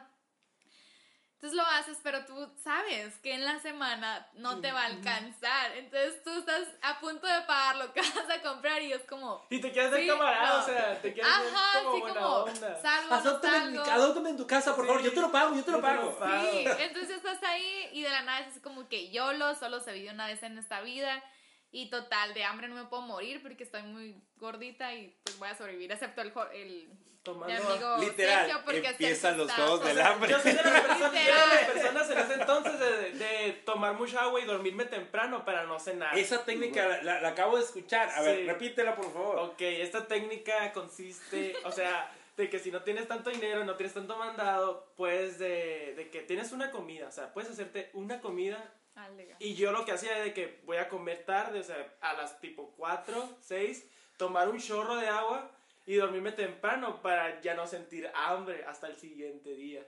Entonces 1.41 1.55
lo 1.55 1.63
haces, 1.65 1.97
pero 2.03 2.25
tú 2.25 2.51
sabes 2.61 3.17
que 3.19 3.33
en 3.33 3.45
la 3.45 3.59
semana 3.59 4.27
no 4.33 4.59
te 4.59 4.73
va 4.73 4.81
a 4.81 4.85
alcanzar. 4.87 5.71
Entonces 5.77 6.21
tú 6.21 6.31
estás 6.37 6.67
a 6.81 6.99
punto 6.99 7.25
de 7.27 7.41
pagar 7.43 7.77
lo 7.77 7.93
que 7.93 8.01
vas 8.15 8.29
a 8.29 8.41
comprar 8.41 8.81
y 8.81 8.91
es 8.91 9.03
como... 9.03 9.45
Y 9.49 9.61
te 9.61 9.71
quieres 9.71 9.89
ver 9.89 10.01
Sí, 10.01 10.07
camarada, 10.07 10.57
no. 10.57 10.63
o 10.63 10.65
sea, 10.65 11.01
te 11.01 11.13
quieres 11.13 11.31
Ajá, 11.31 11.79
como 11.79 11.93
sí, 11.95 12.01
buena 12.01 12.19
como 12.19 12.35
onda. 12.35 12.81
salgo, 12.81 13.09
no 13.09 13.15
Adóptame 13.15 13.57
en, 13.57 13.75
salgo. 13.77 13.91
adóptame 13.91 14.29
en 14.31 14.37
tu 14.37 14.47
casa, 14.47 14.75
por 14.75 14.83
Sí. 14.83 14.87
favor. 14.89 15.03
Yo 15.05 15.13
te 15.13 15.21
lo 15.21 15.31
pago, 15.31 15.55
yo 15.55 15.63
te 15.63 15.71
lo 15.71 15.77
Yo 15.81 15.87
te 15.87 15.93
lo 15.95 16.19
pago. 16.19 16.41
Sí, 16.51 16.65
entonces 16.79 17.09
estás 17.15 17.41
ahí 17.43 17.89
y 17.93 18.01
de 18.01 18.09
la 18.09 18.21
nada 18.23 18.39
es 18.41 18.47
así 18.47 18.59
como 18.59 18.89
que 18.89 19.09
YOLO, 19.09 19.55
solo 19.55 19.79
se 19.79 19.93
vive 19.93 20.11
una 20.11 20.27
vez 20.27 20.43
en 20.43 20.57
esta 20.57 20.81
vida. 20.81 21.23
Y 21.71 21.89
total, 21.89 22.33
de 22.33 22.43
hambre 22.43 22.67
no 22.67 22.75
me 22.75 22.83
puedo 22.85 23.03
morir 23.03 23.41
porque 23.41 23.63
estoy 23.63 23.83
muy 23.83 24.21
gordita 24.35 24.93
y 24.93 25.17
pues 25.23 25.39
voy 25.39 25.47
a 25.47 25.55
sobrevivir, 25.55 25.89
excepto 25.91 26.21
el, 26.21 26.33
jo- 26.33 26.49
el 26.51 26.89
Tomando- 27.23 27.47
mi 27.47 27.53
amigo 27.73 27.97
Literal, 27.97 28.45
Sergio 28.45 28.61
porque 28.63 28.87
empiezan 28.87 29.37
los 29.37 29.51
juegos 29.51 29.81
O 29.81 29.83
del 29.83 30.01
hambre. 30.01 30.29
Yo 30.31 30.39
soy 30.39 30.53
de 30.53 30.63
las 30.63 30.81
personas, 30.87 31.13
de 31.13 31.31
las 31.31 31.65
personas 31.65 32.09
en 32.09 32.17
ese 32.19 32.33
entonces 32.33 32.79
de, 32.79 33.11
de 33.11 33.51
tomar 33.65 33.93
mucha 33.93 34.21
agua 34.21 34.39
y 34.39 34.45
dormirme 34.45 34.85
temprano 34.85 35.43
para 35.45 35.63
no 35.65 35.79
cenar. 35.79 36.17
Esa 36.17 36.45
técnica 36.45 36.87
la, 36.87 37.03
la- 37.03 37.21
la 37.21 37.29
acabo 37.29 37.57
de 37.57 37.63
escuchar. 37.63 38.09
A 38.15 38.21
ver, 38.21 38.45
repítela, 38.45 38.95
por 38.95 39.11
favor. 39.13 39.37
Ok, 39.39 39.61
esta 39.61 40.07
técnica 40.07 40.71
consiste, 40.71 41.55
o 41.65 41.71
sea, 41.71 42.09
de 42.37 42.49
que 42.49 42.57
si 42.57 42.71
no 42.71 42.83
tienes 42.83 43.07
tanto 43.07 43.29
dinero, 43.29 43.65
no 43.65 43.75
tienes 43.75 43.93
tanto 43.93 44.15
mandado, 44.17 44.87
pues 44.95 45.37
de, 45.39 45.93
de 45.97 46.09
que 46.09 46.21
tienes 46.21 46.53
una 46.53 46.71
comida, 46.71 47.07
o 47.09 47.11
sea, 47.11 47.33
puedes 47.33 47.51
hacerte 47.51 47.89
una 47.93 48.21
comida 48.21 48.73
Ah, 48.95 49.07
y 49.39 49.55
yo 49.55 49.71
lo 49.71 49.85
que 49.85 49.93
hacía 49.93 50.11
era 50.15 50.23
de 50.25 50.33
que 50.33 50.59
voy 50.65 50.75
a 50.75 50.89
comer 50.89 51.23
tarde, 51.25 51.59
o 51.59 51.63
sea, 51.63 51.87
a 52.01 52.13
las 52.13 52.41
tipo 52.41 52.73
4, 52.75 53.37
6, 53.41 53.85
tomar 54.17 54.49
un 54.49 54.59
chorro 54.59 54.95
de 54.97 55.07
agua 55.07 55.49
y 55.89 55.95
dormirme 55.95 56.31
temprano 56.33 57.01
para 57.01 57.41
ya 57.41 57.55
no 57.55 57.65
sentir 57.65 58.11
hambre 58.13 58.63
hasta 58.63 58.85
el 58.85 58.95
siguiente 58.95 59.55
día. 59.55 59.83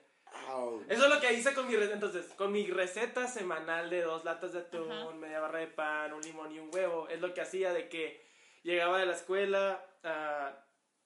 Eso 0.90 1.04
es 1.04 1.10
lo 1.14 1.20
que 1.20 1.32
hice 1.32 1.54
con 1.54 1.68
mi 1.68 1.76
receta. 1.76 1.94
Entonces, 1.94 2.26
con 2.36 2.52
mi 2.52 2.66
receta 2.66 3.28
semanal 3.28 3.92
de 3.92 4.02
dos 4.02 4.26
latas 4.26 4.54
de 4.54 4.62
atún, 4.62 4.92
Ajá. 4.92 5.12
media 5.12 5.40
barra 5.42 5.60
de 5.60 5.68
pan, 5.68 6.12
un 6.14 6.22
limón 6.24 6.52
y 6.52 6.58
un 6.58 6.74
huevo, 6.74 7.08
es 7.08 7.22
lo 7.22 7.36
que 7.36 7.42
hacía 7.42 7.72
de 7.72 7.88
que 7.88 8.20
llegaba 8.64 8.98
de 8.98 9.06
la 9.06 9.14
escuela 9.14 9.86
ah, 10.04 10.54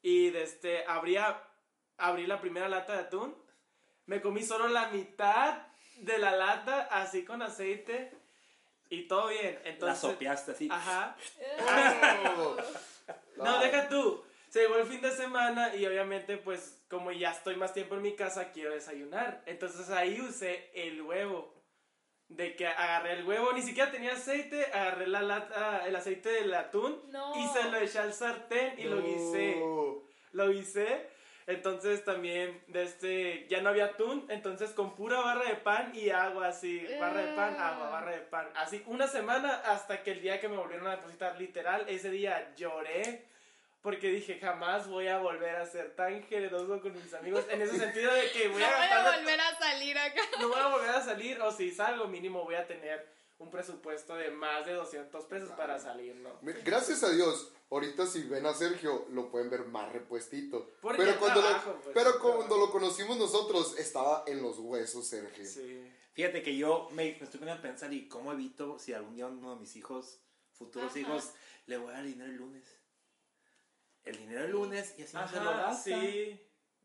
y 0.01 0.29
de 0.29 0.43
este, 0.43 0.86
abría, 0.88 1.43
abrí 1.97 2.25
la 2.25 2.39
primera 2.39 2.69
lata 2.69 2.93
de 2.93 2.99
atún, 2.99 3.36
me 4.05 4.21
comí 4.21 4.43
solo 4.43 4.69
la 4.69 4.88
mitad 4.91 5.58
de 5.97 6.17
la 6.19 6.38
lata, 6.38 6.88
así 6.89 7.25
con 7.25 7.41
aceite, 7.41 8.13
y 8.89 9.10
todo 9.10 9.27
bien. 9.27 9.60
la 9.62 9.69
Entonces, 9.71 9.99
sopeaste 9.99 10.51
así. 10.53 10.69
Ajá. 10.71 11.17
Au. 12.38 12.55
No, 13.36 13.60
deja 13.60 13.89
tú. 13.89 14.24
Se 14.55 14.61
llegó 14.61 14.77
el 14.77 14.85
fin 14.85 15.01
de 15.01 15.11
semana 15.11 15.75
y 15.75 15.85
obviamente 15.85 16.37
pues 16.37 16.81
como 16.89 17.11
ya 17.11 17.31
estoy 17.31 17.57
más 17.57 17.73
tiempo 17.73 17.95
en 17.95 18.01
mi 18.03 18.15
casa 18.15 18.53
quiero 18.53 18.71
desayunar. 18.73 19.43
Entonces 19.47 19.89
ahí 19.89 20.21
usé 20.21 20.71
el 20.73 21.01
huevo. 21.01 21.53
De 22.29 22.55
que 22.55 22.65
agarré 22.65 23.19
el 23.19 23.25
huevo, 23.25 23.51
ni 23.51 23.61
siquiera 23.61 23.91
tenía 23.91 24.13
aceite, 24.13 24.67
agarré 24.67 25.07
la 25.07 25.23
lata, 25.23 25.86
el 25.86 25.93
aceite 25.93 26.30
del 26.30 26.53
atún 26.53 27.01
No. 27.11 27.34
y 27.36 27.45
se 27.49 27.69
lo 27.69 27.80
eché 27.80 27.99
al 27.99 28.13
sartén 28.13 28.80
y 28.80 28.86
lo 28.86 29.01
guisé. 29.01 29.57
No. 29.59 30.03
Lo 30.32 30.49
guisé. 30.49 31.09
Entonces 31.47 32.05
también 32.05 32.63
de 32.67 32.84
este 32.84 33.47
ya 33.49 33.59
no 33.59 33.67
había 33.71 33.88
atún, 33.88 34.25
entonces 34.30 34.69
con 34.69 34.95
pura 34.95 35.19
barra 35.19 35.49
de 35.49 35.55
pan 35.55 35.91
y 35.93 36.11
agua 36.11 36.47
así, 36.47 36.82
barra 36.97 37.25
de 37.25 37.36
pan, 37.36 37.59
agua, 37.59 37.89
barra 37.89 38.11
de 38.11 38.21
pan. 38.21 38.47
Así 38.55 38.82
una 38.86 39.07
semana 39.07 39.55
hasta 39.65 40.01
que 40.01 40.11
el 40.11 40.21
día 40.21 40.39
que 40.39 40.47
me 40.47 40.55
volvieron 40.55 40.88
a 40.88 40.95
depositar 40.95 41.38
literal, 41.38 41.84
ese 41.89 42.09
día 42.09 42.53
lloré 42.55 43.34
porque 43.86 44.09
dije, 44.09 44.39
jamás 44.39 44.88
voy 44.88 45.07
a 45.07 45.19
volver 45.19 45.57
a 45.57 45.63
ser 45.63 45.95
tan 45.95 46.23
generoso 46.23 46.81
con 46.81 46.91
mis 46.91 47.13
amigos, 47.13 47.45
en 47.51 47.61
ese 47.61 47.77
sentido 47.77 48.11
de 48.11 48.31
que 48.31 48.47
voy 48.47 48.59
No 48.59 48.65
a 48.65 48.77
voy 48.77 48.88
a 48.88 49.17
volver 49.19 49.39
a 49.39 49.59
salir 49.59 49.95
acá. 49.95 50.21
no 50.41 50.49
voy 50.49 50.59
a 50.59 50.67
volver 50.69 50.89
a 50.89 51.05
salir, 51.05 51.39
o 51.39 51.51
si 51.51 51.71
salgo, 51.71 52.07
mínimo 52.07 52.43
voy 52.43 52.55
a 52.55 52.65
tener 52.65 53.07
un 53.38 53.51
presupuesto 53.51 54.15
de 54.15 54.31
más 54.31 54.65
de 54.65 54.73
200 54.73 55.25
pesos 55.25 55.51
para 55.51 55.77
salir, 55.77 56.15
¿no? 56.15 56.31
Gracias 56.63 57.03
a 57.03 57.11
Dios, 57.11 57.53
ahorita 57.69 58.07
si 58.07 58.23
ven 58.23 58.47
a 58.47 58.55
Sergio, 58.55 59.05
lo 59.11 59.29
pueden 59.29 59.51
ver 59.51 59.65
más 59.65 59.93
repuestito. 59.93 60.67
Porque 60.81 61.03
Pero 61.03 61.19
cuando, 61.19 61.41
trabajo, 61.41 61.69
lo, 61.73 61.81
pues, 61.81 61.93
pero 61.93 62.19
cuando 62.19 62.57
lo 62.57 62.71
conocimos 62.71 63.17
nosotros, 63.17 63.77
estaba 63.77 64.23
en 64.25 64.41
los 64.41 64.57
huesos, 64.57 65.05
Sergio. 65.05 65.45
Sí. 65.45 65.88
Fíjate 66.13 66.41
que 66.41 66.57
yo 66.57 66.89
me, 66.89 67.03
me 67.03 67.09
estoy 67.11 67.39
poniendo 67.39 67.59
a 67.59 67.61
pensar 67.61 67.93
y 67.93 68.07
cómo 68.07 68.33
evito 68.33 68.79
si 68.79 68.93
algún 68.93 69.13
día 69.13 69.27
uno 69.27 69.53
de 69.53 69.59
mis 69.61 69.75
hijos, 69.75 70.21
futuros 70.53 70.89
Ajá. 70.89 70.99
hijos, 70.99 71.33
le 71.67 71.77
voy 71.77 71.91
a 71.91 71.97
dar 71.97 72.03
dinero 72.03 72.31
el 72.31 72.38
lunes. 72.38 72.84
El 74.06 74.18
dinero 74.18 74.45
el 74.45 74.51
lunes 74.51 74.93
y 74.97 75.03
así 75.03 75.16
no 75.16 75.28
se 75.28 75.36
lo 75.39 75.49
Ajá, 75.49 75.62
gasta. 75.68 75.84
sí. 75.84 76.41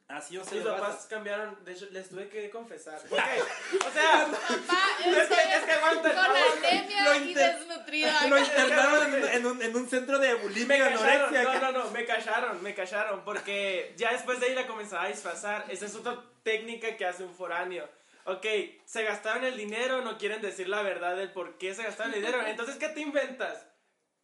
Así 0.09 0.37
no 0.37 0.45
se 0.45 0.57
Mis 0.57 0.65
papás 0.65 0.89
gasta. 0.95 1.09
cambiaron, 1.09 1.65
de 1.65 1.73
hecho, 1.73 1.87
les 1.93 2.09
tuve 2.09 2.29
que 2.29 2.51
confesar. 2.51 3.01
¿Por 3.03 3.17
qué? 3.23 3.41
O 3.87 3.91
sea, 3.93 4.27
Papá, 4.27 4.79
es 4.99 5.05
que, 5.15 5.23
estoy 5.23 5.39
es 5.55 5.63
que 5.63 5.73
aguanta. 5.73 6.11
con 6.15 6.37
anemia 6.65 7.05
Lo 7.05 7.15
y 7.17 7.35
desnutrida. 7.35 8.27
Lo 8.27 8.39
internaron 8.39 9.15
en, 9.15 9.25
en 9.29 9.47
un, 9.47 9.63
en 9.63 9.77
un 9.77 9.89
centro 9.89 10.19
de 10.19 10.29
Me 10.29 10.35
bulimia 10.43 10.79
y 10.79 10.81
anorexia. 10.81 11.43
no, 11.45 11.61
no, 11.61 11.73
no, 11.85 11.91
me 11.93 12.05
cacharon, 12.05 12.61
me 12.63 12.75
cacharon, 12.75 13.25
porque 13.25 13.95
ya 13.97 14.11
después 14.13 14.41
de 14.41 14.47
ahí 14.47 14.55
la 14.57 14.67
comenzaba 14.67 15.05
a 15.05 15.09
disfrazar. 15.09 15.67
Esa 15.69 15.87
es 15.87 15.95
otra 15.95 16.19
técnica 16.43 16.97
que 16.97 17.07
hace 17.07 17.23
un 17.23 17.35
foráneo. 17.35 17.89
Ok, 18.25 18.45
se 18.85 19.05
gastaron 19.05 19.45
el 19.45 19.57
dinero, 19.57 20.03
no 20.03 20.19
quieren 20.19 20.43
decir 20.43 20.69
la 20.69 20.83
verdad 20.83 21.17
del 21.17 21.31
por 21.33 21.57
qué 21.57 21.73
se 21.75 21.85
gastaron 21.85 22.13
el 22.15 22.21
dinero. 22.21 22.43
Entonces, 22.47 22.77
¿qué 22.77 22.89
te 22.89 23.01
inventas? 23.01 23.65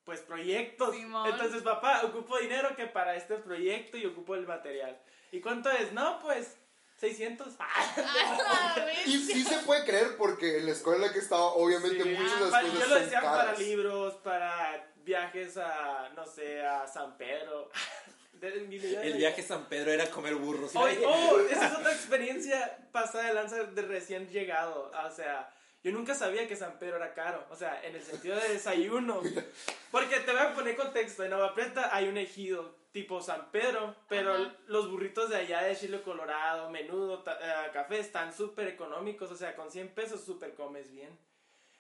Pues 0.07 0.21
proyectos. 0.21 0.95
Simón. 0.95 1.29
Entonces, 1.29 1.63
papá, 1.63 2.01
ocupo 2.05 2.39
dinero 2.39 2.75
que 2.77 2.87
para 2.87 3.17
este 3.17 3.35
proyecto 3.37 3.99
y 3.99 4.07
ocupo 4.07 4.35
el 4.37 4.47
material. 4.47 4.97
¿Y 5.33 5.41
cuánto 5.41 5.69
es? 5.71 5.93
No, 5.93 6.19
pues 6.21 6.57
600. 6.99 7.49
Ah, 7.59 8.75
la 8.79 8.85
vez. 8.85 9.07
Y 9.07 9.19
sí 9.19 9.43
se 9.45 9.59
puede 9.59 9.85
creer 9.85 10.17
porque 10.17 10.59
en 10.59 10.67
la 10.67 10.73
escuela 10.73 11.13
que 11.13 11.19
estaba, 11.19 11.47
obviamente 11.55 12.03
Sí. 12.05 12.09
muchas 12.11 12.35
de 12.39 12.41
las 12.41 12.51
Pa- 12.51 12.61
cosas 12.63 12.73
yo 12.79 12.87
lo 12.87 12.95
son 12.95 13.03
decía 13.05 13.21
para 13.21 13.53
libros, 13.55 14.15
para 14.23 14.93
viajes 15.05 15.57
a, 15.57 16.11
no 16.15 16.25
sé, 16.25 16.65
a 16.65 16.87
San 16.87 17.17
Pedro. 17.19 17.69
El 18.41 19.15
viaje 19.17 19.41
a 19.41 19.45
San 19.45 19.65
Pedro 19.65 19.91
era 19.91 20.09
comer 20.11 20.35
burros. 20.37 20.77
Oye, 20.77 21.03
oh, 21.07 21.41
esa 21.51 21.67
es 21.69 21.75
otra 21.75 21.91
experiencia 21.93 22.79
pasada 22.93 23.25
de 23.29 23.35
lanza 23.35 23.57
de 23.65 23.83
recién 23.83 24.29
llegado. 24.29 24.93
O 25.05 25.11
sea, 25.11 25.51
yo 25.87 25.93
nunca 25.93 26.17
sabía 26.17 26.49
que 26.49 26.57
San 26.57 26.81
Pedro 26.81 26.97
era 26.97 27.15
caro. 27.15 27.47
O 27.49 27.55
sea, 27.55 27.81
en 27.87 27.95
el 27.95 28.03
sentido 28.03 28.35
de 28.35 28.49
desayuno. 28.55 29.23
Porque 29.93 30.19
te 30.19 30.33
voy 30.33 30.41
a 30.41 30.53
poner 30.53 30.75
contexto. 30.75 31.23
En 31.23 31.31
Nova 31.31 31.55
Preta 31.55 31.95
hay 31.95 32.09
un 32.09 32.17
ejido 32.17 32.75
tipo 32.91 33.23
San 33.23 33.53
Pedro, 33.53 33.95
pero 34.09 34.35
Ajá. 34.35 34.57
los 34.67 34.91
burritos 34.91 35.31
de 35.31 35.37
allá 35.37 35.63
de 35.63 35.77
Chile 35.77 36.03
Colorado, 36.03 36.71
menudo, 36.71 37.23
eh, 37.41 37.71
café, 37.73 38.01
están 38.01 38.35
súper 38.35 38.67
económicos. 38.67 39.31
O 39.31 39.37
sea, 39.37 39.55
con 39.55 39.71
100 39.71 39.91
pesos 39.95 40.25
súper 40.25 40.57
comes 40.57 40.91
bien. 40.91 41.17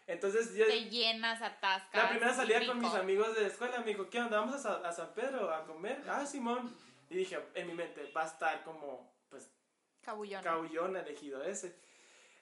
Entonces 0.07 0.54
yo... 0.54 0.66
Te 0.66 0.84
llenas, 0.88 1.42
atascas. 1.42 2.00
La 2.00 2.09
primera 2.09 2.32
salida 2.32 2.64
con 2.64 2.78
mis 2.78 2.94
amigos 2.94 3.34
de 3.34 3.40
la 3.40 3.48
escuela 3.48 3.80
me 3.80 3.86
dijo, 3.86 4.09
¿qué 4.09 4.20
onda? 4.20 4.38
¿Vamos 4.38 4.64
a, 4.64 4.88
a 4.88 4.92
San 4.92 5.12
Pedro 5.14 5.52
a 5.52 5.64
comer? 5.66 6.00
Ah, 6.09 6.24
Simón. 6.24 6.72
Y 7.11 7.16
dije, 7.16 7.40
en 7.54 7.66
mi 7.66 7.74
mente, 7.74 8.09
va 8.16 8.22
a 8.22 8.26
estar 8.26 8.62
como, 8.62 9.12
pues, 9.28 9.50
Cabullón. 10.00 10.44
cabullón 10.44 10.96
elegido 10.96 11.42
ese. 11.42 11.86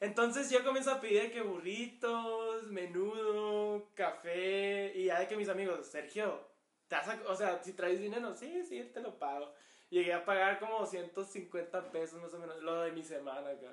Entonces 0.01 0.51
yo 0.51 0.63
comienzo 0.65 0.91
a 0.93 1.01
pedir 1.01 1.33
que 1.33 1.41
burritos, 1.43 2.65
menudo, 2.65 3.89
café, 3.95 4.93
y 4.95 5.07
ya 5.07 5.21
de 5.21 5.29
que 5.29 5.37
mis 5.37 5.49
amigos, 5.49 5.87
Sergio, 5.87 6.41
¿te 6.89 6.97
vas 6.97 7.09
a- 7.09 7.23
o 7.29 7.37
sea, 7.37 7.63
si 7.63 7.73
traes 7.73 8.01
dinero, 8.01 8.35
sí, 8.37 8.65
sí, 8.69 8.83
te 8.93 9.01
lo 9.01 9.19
pago. 9.19 9.53
Llegué 9.91 10.13
a 10.13 10.25
pagar 10.25 10.59
como 10.59 10.85
150 10.87 11.91
pesos 11.93 12.21
más 12.21 12.33
o 12.35 12.39
menos, 12.39 12.61
lo 12.63 12.83
de 12.83 12.93
mi 12.93 13.03
semana 13.03 13.51
acá. 13.51 13.73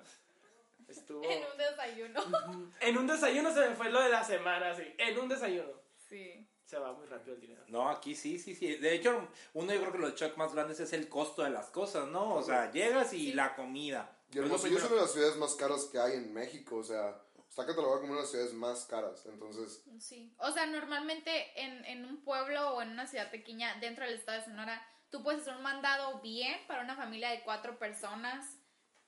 Estuvo... 0.87 1.23
En 1.23 1.43
un 1.51 1.57
desayuno. 1.57 2.71
En 2.81 2.97
un 2.97 3.07
desayuno 3.07 3.51
se 3.53 3.69
me 3.69 3.75
fue 3.75 3.89
lo 3.89 4.01
de 4.01 4.09
la 4.09 4.23
semana, 4.23 4.75
sí, 4.75 4.83
en 4.97 5.17
un 5.19 5.27
desayuno. 5.29 5.71
Sí. 6.09 6.47
Se 6.65 6.77
va 6.79 6.93
muy 6.93 7.05
rápido 7.05 7.35
el 7.35 7.41
dinero. 7.41 7.61
No, 7.67 7.89
aquí 7.89 8.15
sí, 8.15 8.39
sí, 8.39 8.55
sí. 8.55 8.75
De 8.75 8.93
hecho, 8.95 9.27
uno 9.53 9.73
yo 9.73 9.81
creo 9.81 9.91
que 9.91 9.97
los 9.97 10.15
shocks 10.15 10.37
más 10.37 10.53
grandes 10.53 10.79
es 10.79 10.93
el 10.93 11.09
costo 11.09 11.43
de 11.43 11.49
las 11.49 11.69
cosas, 11.69 12.07
¿no? 12.07 12.35
O 12.35 12.41
sea, 12.41 12.71
llegas 12.71 13.11
y 13.13 13.27
Sí. 13.31 13.33
la 13.33 13.55
comida. 13.55 14.17
Y 14.33 14.39
Hermosillo 14.39 14.77
es 14.77 14.83
una 14.85 14.95
de 14.95 15.01
las 15.01 15.11
ciudades 15.11 15.37
más 15.37 15.55
caras 15.55 15.85
que 15.85 15.99
hay 15.99 16.13
en 16.13 16.33
México, 16.33 16.77
o 16.77 16.83
sea, 16.83 17.21
está 17.49 17.65
catalogada 17.65 17.99
como 17.99 18.13
una 18.13 18.21
de 18.21 18.23
las 18.23 18.31
ciudades 18.31 18.53
más 18.53 18.85
caras, 18.85 19.25
entonces... 19.25 19.83
Sí. 19.99 20.33
O 20.37 20.51
sea, 20.51 20.65
normalmente 20.67 21.51
en, 21.61 21.83
en 21.85 22.05
un 22.05 22.23
pueblo 22.23 22.75
o 22.75 22.81
en 22.81 22.91
una 22.91 23.07
ciudad 23.07 23.29
pequeña 23.29 23.75
dentro 23.81 24.05
del 24.05 24.15
estado 24.15 24.39
de 24.39 24.45
Sonora, 24.45 24.81
tú 25.09 25.21
puedes 25.21 25.41
hacer 25.41 25.55
un 25.55 25.63
mandado 25.63 26.21
bien 26.21 26.57
para 26.67 26.81
una 26.81 26.95
familia 26.95 27.29
de 27.29 27.43
cuatro 27.43 27.77
personas 27.77 28.57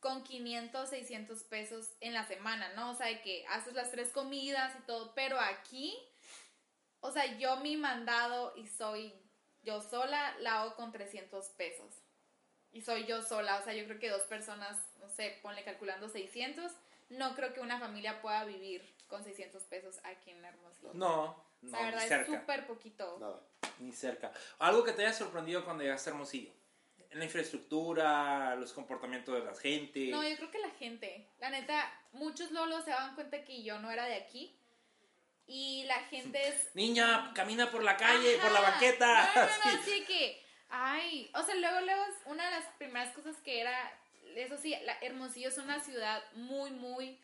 con 0.01 0.25
500, 0.25 0.89
600 0.89 1.43
pesos 1.43 1.93
en 2.01 2.13
la 2.13 2.27
semana, 2.27 2.73
¿no? 2.73 2.91
O 2.91 2.93
sea, 2.93 3.07
de 3.07 3.21
que 3.21 3.45
haces 3.47 3.73
las 3.73 3.89
tres 3.89 4.09
comidas 4.09 4.75
y 4.77 4.85
todo, 4.85 5.15
pero 5.15 5.39
aquí, 5.39 5.97
o 6.99 7.09
sea, 7.13 7.37
yo 7.37 7.55
mi 7.57 7.77
mandado 7.77 8.53
y 8.57 8.67
soy 8.67 9.13
yo 9.61 9.81
sola, 9.81 10.37
la 10.39 10.61
hago 10.61 10.75
con 10.75 10.91
300 10.91 11.47
pesos. 11.51 12.02
Y 12.73 12.81
soy 12.81 13.05
yo 13.05 13.21
sola, 13.21 13.59
o 13.59 13.63
sea, 13.63 13.73
yo 13.73 13.85
creo 13.85 13.99
que 13.99 14.09
dos 14.09 14.23
personas, 14.23 14.77
no 14.99 15.07
sé, 15.07 15.37
ponle 15.41 15.63
calculando 15.63 16.09
600, 16.09 16.71
no 17.09 17.35
creo 17.35 17.53
que 17.53 17.59
una 17.61 17.79
familia 17.79 18.21
pueda 18.21 18.43
vivir 18.45 18.83
con 19.07 19.23
600 19.23 19.61
pesos 19.63 19.99
aquí 20.03 20.31
en 20.31 20.43
Hermosillo. 20.43 20.89
No, 20.93 21.35
no, 21.61 21.71
la 21.71 21.77
ni 21.79 21.85
verdad 21.85 22.03
es 22.03 22.09
cerca. 22.09 22.39
súper 22.39 22.65
poquito. 22.67 23.17
Nada. 23.19 23.39
Ni 23.79 23.91
cerca. 23.91 24.31
Algo 24.59 24.83
que 24.83 24.91
te 24.93 25.03
haya 25.05 25.13
sorprendido 25.13 25.63
cuando 25.63 25.83
llegaste 25.83 26.09
a 26.09 26.13
Hermosillo. 26.13 26.51
En 27.11 27.19
la 27.19 27.25
infraestructura, 27.25 28.55
los 28.55 28.73
comportamientos 28.73 29.35
de 29.35 29.45
la 29.45 29.53
gente. 29.55 30.07
No, 30.07 30.27
yo 30.27 30.35
creo 30.35 30.49
que 30.49 30.57
la 30.57 30.71
gente, 30.71 31.27
la 31.39 31.51
neta, 31.51 31.91
muchos 32.13 32.49
lolos 32.51 32.83
se 32.83 32.89
daban 32.89 33.13
cuenta 33.13 33.43
que 33.43 33.61
yo 33.61 33.77
no 33.77 33.91
era 33.91 34.05
de 34.05 34.15
aquí. 34.15 34.57
Y 35.45 35.83
la 35.85 35.99
gente 36.05 36.39
es... 36.47 36.73
Niña, 36.75 37.31
camina 37.35 37.69
por 37.69 37.83
la 37.83 37.97
calle, 37.97 38.37
por 38.41 38.51
la 38.51 38.61
banqueta. 38.61 39.29
No, 39.35 39.41
no, 39.41 39.47
no, 39.47 39.53
Sí. 39.63 39.69
así 39.79 40.05
que, 40.05 40.42
ay, 40.75 41.29
o 41.35 41.43
sea, 41.43 41.53
luego, 41.55 41.81
luego, 41.81 42.03
una 42.25 42.45
de 42.45 42.51
las 42.51 42.65
primeras 42.77 43.13
cosas 43.13 43.37
que 43.37 43.61
era, 43.61 43.91
eso 44.35 44.57
sí, 44.57 44.75
la 44.85 44.93
Hermosillo 45.01 45.49
es 45.49 45.57
una 45.59 45.79
ciudad 45.79 46.21
muy, 46.33 46.71
muy 46.71 47.19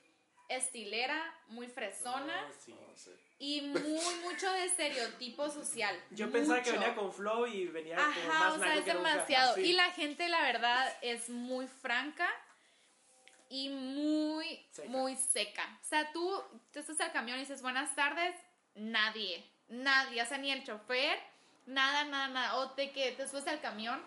estilera, 0.50 1.34
muy 1.48 1.68
fresona 1.68 2.42
No, 2.42 2.54
sí. 2.96 3.12
Y 3.40 3.62
muy, 3.62 4.16
mucho 4.24 4.52
de 4.52 4.66
estereotipo 4.66 5.50
social. 5.50 5.98
Yo 6.12 6.30
pensaba 6.30 6.62
que 6.62 6.72
Mucho. 6.72 6.82
venía 6.82 6.96
con 6.96 7.14
flow 7.14 7.48
y 7.48 7.68
venía 7.68 7.96
como 7.96 8.10
Ajá, 8.32 8.40
más 8.40 8.54
o 8.56 8.60
sea, 8.60 8.76
es 8.76 8.84
que 8.84 8.94
nunca. 8.94 9.10
demasiado. 9.12 9.56
Sí. 9.56 9.62
Y 9.62 9.74
la 9.74 9.92
gente, 9.92 10.28
la 10.28 10.42
verdad, 10.42 10.94
es 11.02 11.30
muy 11.30 11.68
franca 11.68 12.30
y 13.50 13.70
muy, 13.70 14.68
Seca. 14.72 14.90
muy 14.90 15.16
seca. 15.16 15.80
O 15.82 15.86
sea, 15.86 16.12
tú 16.12 16.44
te 16.72 16.82
estás 16.82 17.00
al 17.00 17.12
camión 17.14 17.38
y 17.38 17.42
dices 17.42 17.62
buenas 17.62 17.96
tardes, 17.96 18.36
nadie, 18.76 19.44
nadie, 19.70 20.22
o 20.22 20.26
sea, 20.26 20.38
ni 20.38 20.52
el 20.52 20.64
chofer, 20.66 21.18
nada, 21.70 22.06
nada, 22.06 22.28
nada. 22.28 22.58
O 22.58 22.74
de 22.76 22.92
que 22.92 23.12
te 23.14 23.28
subes 23.28 23.48
al 23.48 23.62
camión 23.62 24.02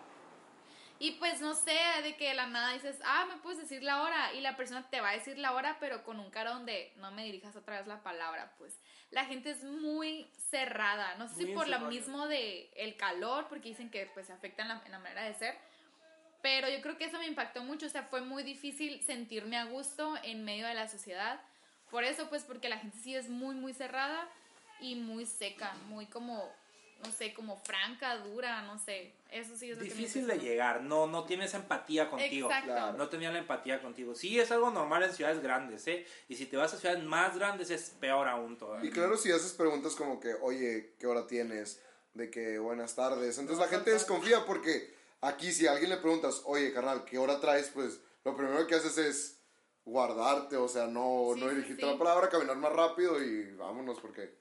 y 0.99 1.11
pues 1.11 1.41
no 1.41 1.53
sé, 1.53 1.77
de 2.01 2.15
que 2.15 2.29
de 2.29 2.33
la 2.33 2.47
nada 2.47 2.71
dices, 2.71 2.97
ah, 3.03 3.25
me 3.27 3.35
puedes 3.37 3.59
decir 3.59 3.83
la 3.83 4.03
hora. 4.03 4.33
Y 4.33 4.41
la 4.41 4.55
persona 4.55 4.87
te 4.89 5.01
va 5.01 5.09
a 5.09 5.13
decir 5.13 5.37
la 5.37 5.53
hora, 5.53 5.77
pero 5.79 6.03
con 6.03 6.19
un 6.19 6.29
cara 6.29 6.51
donde 6.51 6.93
no 6.97 7.11
me 7.11 7.25
dirijas 7.25 7.55
otra 7.55 7.77
vez 7.77 7.87
la 7.87 8.01
palabra. 8.03 8.53
Pues 8.57 8.79
la 9.11 9.25
gente 9.25 9.49
es 9.49 9.63
muy 9.63 10.29
cerrada. 10.49 11.15
No 11.15 11.27
sé 11.27 11.35
si 11.35 11.45
por 11.47 11.67
lo 11.67 11.79
mismo 11.81 12.27
de 12.27 12.71
el 12.75 12.95
calor, 12.95 13.47
porque 13.49 13.69
dicen 13.69 13.89
que 13.89 14.09
pues 14.13 14.27
se 14.27 14.33
afecta 14.33 14.61
en 14.61 14.69
la, 14.69 14.81
en 14.85 14.91
la 14.91 14.99
manera 14.99 15.23
de 15.23 15.33
ser. 15.33 15.57
Pero 16.41 16.69
yo 16.69 16.81
creo 16.81 16.97
que 16.97 17.05
eso 17.05 17.19
me 17.19 17.27
impactó 17.27 17.63
mucho. 17.63 17.87
O 17.87 17.89
sea, 17.89 18.03
fue 18.03 18.21
muy 18.21 18.43
difícil 18.43 19.01
sentirme 19.01 19.57
a 19.57 19.65
gusto 19.65 20.15
en 20.23 20.45
medio 20.45 20.67
de 20.67 20.73
la 20.73 20.87
sociedad. 20.87 21.41
Por 21.89 22.05
eso, 22.05 22.29
pues, 22.29 22.43
porque 22.43 22.69
la 22.69 22.77
gente 22.77 22.97
sí 22.99 23.13
es 23.13 23.29
muy, 23.29 23.55
muy 23.55 23.73
cerrada 23.73 24.27
y 24.79 24.95
muy 24.95 25.25
seca, 25.25 25.73
muy 25.89 26.05
como, 26.05 26.49
no 27.03 27.11
sé, 27.11 27.33
como 27.33 27.57
franca, 27.57 28.17
dura, 28.17 28.61
no 28.63 28.77
sé. 28.79 29.13
Eso 29.31 29.55
sí 29.57 29.69
es 29.71 29.77
lo 29.77 29.83
que 29.83 29.89
me 29.89 29.95
Difícil 29.95 30.27
de 30.27 30.37
llegar, 30.39 30.81
no, 30.81 31.07
no 31.07 31.25
tienes 31.25 31.53
empatía 31.53 32.09
contigo. 32.09 32.47
Exacto. 32.47 32.71
Claro. 32.71 32.97
No 32.97 33.09
tenía 33.09 33.31
la 33.31 33.39
empatía 33.39 33.81
contigo. 33.81 34.15
Sí, 34.15 34.39
es 34.39 34.51
algo 34.51 34.71
normal 34.71 35.03
en 35.03 35.13
ciudades 35.13 35.41
grandes, 35.41 35.85
¿eh? 35.87 36.05
Y 36.29 36.35
si 36.35 36.45
te 36.45 36.57
vas 36.57 36.73
a 36.73 36.77
ciudades 36.77 37.03
más 37.03 37.37
grandes 37.37 37.69
es 37.69 37.89
peor 37.99 38.27
aún 38.27 38.53
Y 38.53 38.57
todavía. 38.57 38.91
claro, 38.91 39.17
si 39.17 39.31
haces 39.31 39.53
preguntas 39.53 39.95
como 39.95 40.19
que, 40.19 40.33
oye, 40.41 40.93
¿qué 40.99 41.07
hora 41.07 41.27
tienes? 41.27 41.81
De 42.13 42.29
que 42.29 42.59
buenas 42.59 42.95
tardes. 42.95 43.37
Entonces 43.39 43.63
la 43.63 43.69
gente 43.69 43.91
desconfía 43.91 44.45
porque 44.45 44.93
aquí 45.21 45.51
si 45.51 45.67
a 45.67 45.71
alguien 45.71 45.89
le 45.89 45.97
preguntas, 45.97 46.41
oye, 46.45 46.71
carnal, 46.73 47.03
¿qué 47.05 47.17
hora 47.17 47.39
traes? 47.39 47.69
Pues 47.73 47.99
lo 48.23 48.35
primero 48.35 48.65
que 48.67 48.75
haces 48.75 48.97
es 48.99 49.39
guardarte, 49.85 50.55
o 50.57 50.67
sea, 50.67 50.85
no, 50.87 51.31
Sí, 51.33 51.39
no 51.41 51.49
dirigirte 51.49 51.81
sí. 51.81 51.91
la 51.91 51.97
palabra, 51.97 52.29
caminar 52.29 52.55
más 52.57 52.71
rápido 52.71 53.21
y 53.21 53.51
vámonos 53.55 53.99
porque 53.99 54.33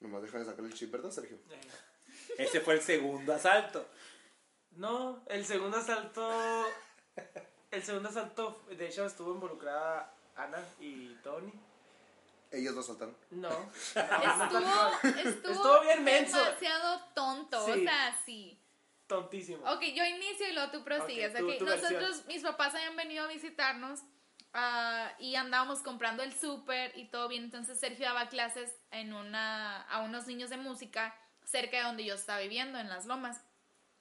nomás 0.00 0.22
dejan 0.22 0.40
de 0.40 0.46
sacar 0.46 0.64
el 0.64 0.72
chip, 0.72 0.90
¿verdad, 0.90 1.10
Sergio? 1.10 1.36
Ese 2.38 2.60
fue 2.60 2.74
el 2.74 2.82
segundo 2.82 3.34
asalto. 3.34 3.86
No, 4.72 5.22
el 5.28 5.44
segundo 5.44 5.76
asalto. 5.78 6.66
El 7.70 7.82
segundo 7.82 8.08
asalto, 8.08 8.62
de 8.68 8.86
hecho, 8.88 9.04
estuvo 9.06 9.32
involucrada 9.34 10.12
Ana 10.36 10.58
y 10.80 11.14
Tony. 11.22 11.52
Ellos 12.50 12.74
lo 12.74 12.82
saltaron. 12.82 13.16
No. 13.30 13.48
Estuvo, 13.94 15.18
estuvo, 15.28 15.52
Estuvo 15.52 15.80
bien 15.82 16.02
menso. 16.02 16.42
demasiado 16.42 17.00
tonto. 17.14 17.64
Sí. 17.66 17.70
O 17.72 17.74
sea, 17.84 18.18
sí. 18.24 18.58
tontísimo. 19.06 19.64
Ok, 19.70 19.82
yo 19.94 20.04
inicio 20.04 20.48
y 20.48 20.52
luego 20.52 20.72
tú 20.72 20.82
prosigues. 20.82 21.30
Ok, 21.32 21.38
tu- 21.38 21.46
ok. 21.52 21.58
tu 21.58 21.64
Nosotros, 21.66 21.92
versión. 21.92 22.26
mis 22.26 22.42
papás 22.42 22.74
habían 22.74 22.96
venido 22.96 23.24
a 23.24 23.28
visitarnos 23.28 24.00
ah, 24.52 25.12
y 25.20 25.36
andábamos 25.36 25.80
comprando 25.80 26.24
el 26.24 26.32
súper 26.36 26.96
y 26.98 27.06
todo 27.08 27.28
bien. 27.28 27.44
Entonces 27.44 27.78
Sergio 27.78 28.06
daba 28.06 28.28
clases 28.28 28.72
en 28.90 29.12
una, 29.14 29.82
a 29.82 30.00
unos 30.02 30.26
niños 30.26 30.50
de 30.50 30.56
música 30.56 31.14
cerca 31.50 31.78
de 31.78 31.82
donde 31.84 32.04
yo 32.04 32.14
estaba 32.14 32.40
viviendo, 32.40 32.78
en 32.78 32.88
Las 32.88 33.06
Lomas. 33.06 33.40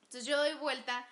Entonces 0.04 0.26
yo 0.26 0.38
doy 0.38 0.54
vuelta 0.54 1.08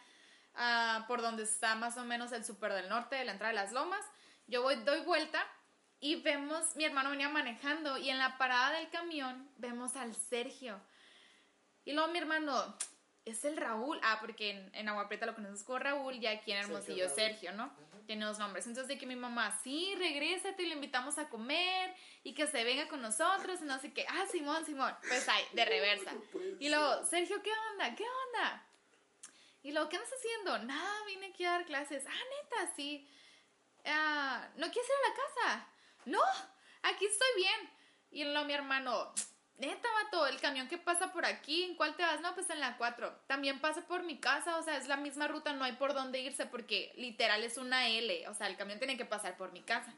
ah, 0.56 1.06
por 1.08 1.22
donde 1.22 1.44
está 1.44 1.76
más 1.76 1.98
o 1.98 2.04
menos 2.04 2.32
el 2.32 2.46
súper 2.46 2.74
del 2.74 2.90
norte, 2.90 3.16
de 3.16 3.26
la 3.26 3.34
entrada 3.34 3.54
de 3.54 3.60
Las 3.60 3.72
Lomas. 3.72 4.04
Yo 4.48 4.62
voy, 4.62 4.76
doy 4.78 5.02
vuelta 5.02 5.46
y 6.00 6.22
vemos, 6.22 6.76
mi 6.76 6.86
hermano 6.86 7.10
venía 7.10 7.30
manejando 7.30 7.98
y 7.98 8.10
en 8.10 8.18
la 8.18 8.38
parada 8.38 8.72
del 8.78 8.90
camión 8.90 9.50
vemos 9.58 9.96
al 9.96 10.16
Sergio. 10.16 10.80
Y 11.86 11.94
luego 11.94 12.12
mi 12.12 12.20
hermano, 12.20 12.76
es 13.28 13.44
el 13.46 13.58
Raúl. 13.58 14.00
Ah, 14.04 14.18
porque 14.20 14.52
en, 14.52 14.70
en 14.74 14.90
Agua 14.90 15.08
Prieta 15.08 15.26
lo 15.26 15.36
conoces 15.36 15.64
como 15.64 15.80
Raúl 15.80 16.16
y 16.16 16.28
aquí 16.28 16.52
en 16.52 16.60
Hermosillo 16.60 17.06
Raúl. 17.06 17.16
Sergio, 17.16 17.52
¿no? 17.54 17.72
Tiene 18.08 18.26
dos 18.26 18.40
nombres. 18.40 18.66
Entonces 18.66 18.88
de 18.88 18.98
que 18.98 19.06
mi 19.06 19.18
mamá, 19.18 19.60
sí, 19.64 19.94
regrésate 20.00 20.64
y 20.64 20.68
lo 20.68 20.76
invitamos 20.76 21.18
a 21.18 21.28
comer 21.28 21.94
y 22.24 22.34
que 22.34 22.48
se 22.48 22.64
venga 22.64 22.88
con 22.88 23.02
nosotros 23.02 23.60
y 23.62 23.66
no 23.66 23.78
sé 23.80 23.92
qué. 23.92 24.06
Ah, 24.08 24.26
Simón, 24.32 24.66
Simón. 24.66 24.96
Pues 25.08 25.28
ahí, 25.28 25.44
de 25.52 25.66
reversa. 25.66 26.14
Y 26.60 26.70
luego, 26.70 27.04
Sergio, 27.04 27.44
¿qué 27.44 27.52
onda? 27.72 27.94
¿Qué 27.96 28.06
onda? 28.06 28.66
Y 29.62 29.74
luego, 29.74 29.90
¿qué 29.90 29.98
andas 29.98 30.12
haciendo? 30.14 30.58
Nada, 30.60 31.06
vine 31.06 31.28
aquí 31.28 31.44
a 31.44 31.52
dar 31.52 31.66
clases. 31.66 32.06
Ah, 32.08 32.12
neta, 32.42 32.74
sí. 32.78 33.06
Ah, 33.84 34.48
¿No 34.56 34.72
quieres 34.72 34.90
ir 34.90 34.96
a 34.96 35.10
la 35.10 35.16
casa? 35.16 35.68
No, 36.06 36.22
aquí 36.84 37.06
estoy 37.06 37.28
bien. 37.36 37.74
Y 38.12 38.24
luego 38.24 38.46
mi 38.46 38.54
hermano, 38.54 39.14
neta, 39.58 39.88
vato, 40.04 40.28
el 40.28 40.40
camión 40.40 40.68
que 40.68 40.78
pasa 40.78 41.12
por 41.12 41.26
aquí, 41.26 41.64
¿en 41.64 41.76
cuál 41.76 41.96
te 41.96 42.04
vas? 42.04 42.22
No, 42.22 42.34
pues 42.36 42.50
en 42.50 42.60
la 42.60 42.78
4. 42.78 43.24
También 43.28 43.60
pasa 43.60 43.82
por 43.88 44.04
mi 44.04 44.20
casa, 44.20 44.58
o 44.58 44.64
sea, 44.64 44.78
es 44.78 44.88
la 44.88 44.98
misma 44.98 45.28
ruta, 45.28 45.54
no 45.54 45.64
hay 45.64 45.74
por 45.74 45.94
dónde 45.94 46.20
irse 46.20 46.46
porque 46.46 46.94
literal 46.96 47.44
es 47.44 47.58
una 47.58 47.88
L, 47.88 48.28
o 48.28 48.34
sea, 48.34 48.48
el 48.48 48.58
camión 48.58 48.80
tiene 48.80 48.98
que 48.98 49.06
pasar 49.06 49.36
por 49.38 49.52
mi 49.52 49.62
casa. 49.62 49.94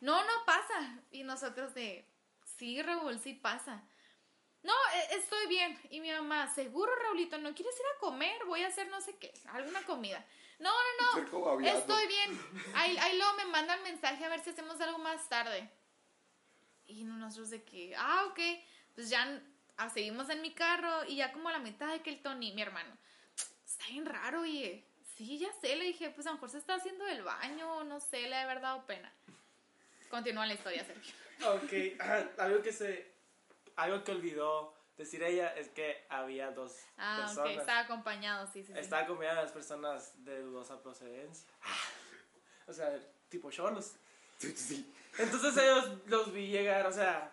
No, 0.00 0.22
no 0.22 0.32
pasa. 0.44 0.98
Y 1.12 1.22
nosotros 1.22 1.74
de, 1.74 2.04
sí, 2.56 2.82
Raúl, 2.82 3.18
sí 3.20 3.34
pasa. 3.34 3.84
No, 4.62 4.72
e- 4.94 5.16
estoy 5.16 5.46
bien. 5.46 5.78
Y 5.90 6.00
mi 6.00 6.10
mamá, 6.10 6.52
seguro, 6.52 6.92
Raulito, 6.96 7.38
¿no 7.38 7.54
quieres 7.54 7.74
ir 7.74 7.86
a 7.96 8.00
comer? 8.00 8.44
Voy 8.46 8.62
a 8.62 8.68
hacer 8.68 8.88
no 8.88 9.00
sé 9.00 9.16
qué, 9.16 9.32
alguna 9.46 9.82
comida. 9.82 10.24
No, 10.58 10.70
no, 10.70 11.24
no, 11.60 11.60
estoy 11.60 12.06
bien. 12.06 12.40
Ahí, 12.74 12.96
ahí 12.98 13.16
luego 13.16 13.34
me 13.34 13.46
mandan 13.46 13.82
mensaje 13.82 14.24
a 14.24 14.28
ver 14.28 14.40
si 14.40 14.50
hacemos 14.50 14.80
algo 14.80 14.98
más 14.98 15.28
tarde. 15.28 15.68
Y 16.86 17.04
nosotros 17.04 17.50
de 17.50 17.64
que, 17.64 17.94
ah, 17.96 18.26
ok. 18.30 18.38
Pues 18.94 19.08
ya 19.10 19.40
ah, 19.76 19.90
seguimos 19.90 20.28
en 20.30 20.42
mi 20.42 20.52
carro 20.54 21.04
y 21.06 21.16
ya 21.16 21.32
como 21.32 21.48
a 21.48 21.52
la 21.52 21.58
mitad 21.58 21.90
de 21.92 22.02
que 22.02 22.10
el 22.10 22.22
Tony, 22.22 22.52
mi 22.52 22.62
hermano, 22.62 22.96
está 23.66 23.86
bien 23.88 24.06
raro, 24.06 24.42
oye. 24.42 24.84
Sí, 25.16 25.38
ya 25.38 25.52
sé, 25.60 25.76
le 25.76 25.84
dije, 25.84 26.10
pues 26.10 26.26
a 26.26 26.30
lo 26.30 26.34
mejor 26.36 26.50
se 26.50 26.58
está 26.58 26.74
haciendo 26.74 27.04
del 27.04 27.22
baño, 27.22 27.84
no 27.84 28.00
sé, 28.00 28.22
le 28.22 28.34
ha 28.34 28.38
de 28.38 28.44
haber 28.44 28.60
dado 28.62 28.86
pena. 28.86 29.12
Continúa 30.08 30.46
la 30.46 30.54
historia, 30.54 30.84
Sergio. 30.84 31.14
Ok, 31.46 32.00
algo 32.38 32.62
que 32.62 32.72
se. 32.72 33.12
Algo 33.76 34.04
que 34.04 34.12
olvidó 34.12 34.74
decir 34.96 35.22
ella 35.22 35.48
es 35.56 35.68
que 35.68 36.04
había 36.08 36.50
dos 36.50 36.76
Ah, 36.98 37.20
ok, 37.22 37.26
personas. 37.36 37.56
estaba 37.58 37.80
acompañado, 37.80 38.46
sí, 38.46 38.62
sí. 38.62 38.72
sí. 38.72 38.78
Estaba 38.78 39.02
acompañada 39.02 39.36
de 39.38 39.42
las 39.44 39.52
personas 39.52 40.24
de 40.24 40.40
dudosa 40.42 40.80
procedencia. 40.82 41.46
O 42.68 42.72
sea, 42.72 42.96
tipo 43.28 43.50
cholos. 43.50 43.96
Sí, 44.38 44.56
sí. 44.56 44.94
Entonces 45.18 45.56
ellos 45.56 45.88
los 46.06 46.32
vi 46.32 46.46
llegar, 46.46 46.86
o 46.86 46.92
sea, 46.92 47.30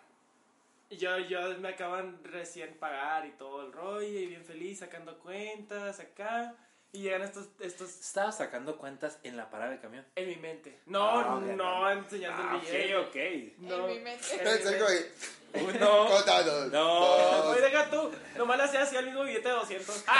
yo, 0.90 1.18
yo 1.18 1.40
me 1.58 1.70
acaban 1.70 2.22
recién 2.24 2.76
pagar 2.78 3.26
y 3.26 3.30
todo 3.32 3.66
el 3.66 3.72
rollo 3.72 4.02
y 4.06 4.26
bien 4.26 4.44
feliz 4.44 4.78
sacando 4.80 5.18
cuentas 5.18 5.98
acá. 6.00 6.54
Y 6.92 7.02
llegan 7.02 7.22
estos, 7.22 7.46
estos 7.60 7.88
Estaba 8.00 8.32
sacando 8.32 8.76
cuentas 8.76 9.18
en 9.22 9.36
la 9.36 9.48
parada 9.48 9.70
del 9.70 9.80
camión. 9.80 10.04
en 10.16 10.28
mi 10.28 10.34
mente. 10.36 10.80
No, 10.86 11.08
Ah, 11.08 11.36
ok, 11.36 11.42
no 11.42 11.82
ok. 11.82 11.90
enseñando 11.98 12.42
Ah, 12.42 12.54
el 12.56 12.60
billete. 12.60 12.96
ok, 12.96 13.06
ok. 13.06 13.16
No, 13.58 13.88
En 13.88 13.94
mi 13.94 14.00
mente. 14.00 14.26
en 14.34 14.38
mi 14.38 14.44
mente. 14.70 15.12
Uno, 15.52 16.06
Contando. 16.10 16.52
dos. 16.68 16.72
Dos. 16.72 17.46
Oye, 17.46 17.60
deja 17.60 17.90
tú, 17.90 18.10
nomás 18.36 18.56
le 18.58 18.64
hacía 18.64 18.82
así 18.82 18.96
al 18.96 19.04
mismo 19.06 19.22
billete 19.22 19.48
de 19.48 19.54
200. 19.54 20.04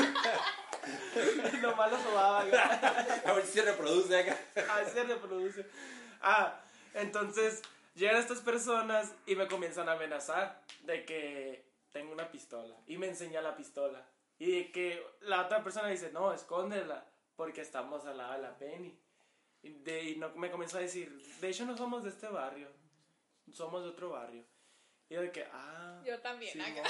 nomás 1.62 1.90
lo 1.92 1.98
sobaba. 1.98 2.40
A 3.26 3.32
ver 3.34 3.44
si 3.46 3.52
se 3.52 3.62
reproduce 3.62 4.18
acá. 4.18 4.36
A 4.70 4.76
ver 4.76 4.86
si 4.86 4.92
se 4.92 5.04
reproduce. 5.04 5.66
Ah, 6.22 6.58
entonces 6.94 7.60
llegan 8.00 8.16
estas 8.16 8.40
personas 8.40 9.14
y 9.26 9.36
me 9.36 9.46
comienzan 9.46 9.88
a 9.88 9.92
amenazar 9.92 10.64
de 10.82 11.04
que 11.04 11.64
tengo 11.92 12.12
una 12.12 12.30
pistola. 12.30 12.76
Y 12.86 12.96
me 12.98 13.08
enseña 13.08 13.40
la 13.42 13.56
pistola. 13.56 14.06
Y 14.38 14.50
de 14.52 14.72
que 14.72 15.04
la 15.20 15.42
otra 15.44 15.62
persona 15.62 15.88
dice, 15.88 16.10
no, 16.12 16.32
escóndela, 16.32 17.04
porque 17.36 17.60
estamos 17.60 18.06
al 18.06 18.16
lado 18.18 18.32
de 18.34 18.38
la 18.42 18.56
Penny. 18.58 18.98
Y, 19.62 19.70
de, 19.70 20.02
y 20.04 20.16
no, 20.16 20.30
me 20.36 20.50
comienza 20.50 20.78
a 20.78 20.80
decir, 20.80 21.10
de 21.40 21.48
hecho 21.48 21.66
no 21.66 21.76
somos 21.76 22.02
de 22.04 22.08
este 22.10 22.26
barrio, 22.28 22.68
somos 23.52 23.82
de 23.82 23.90
otro 23.90 24.10
barrio. 24.10 24.44
Y 25.10 25.14
yo 25.14 25.20
de 25.22 25.30
que, 25.32 25.44
ah, 25.52 26.00
Yo 26.04 26.18
también, 26.20 26.58
acá. 26.62 26.88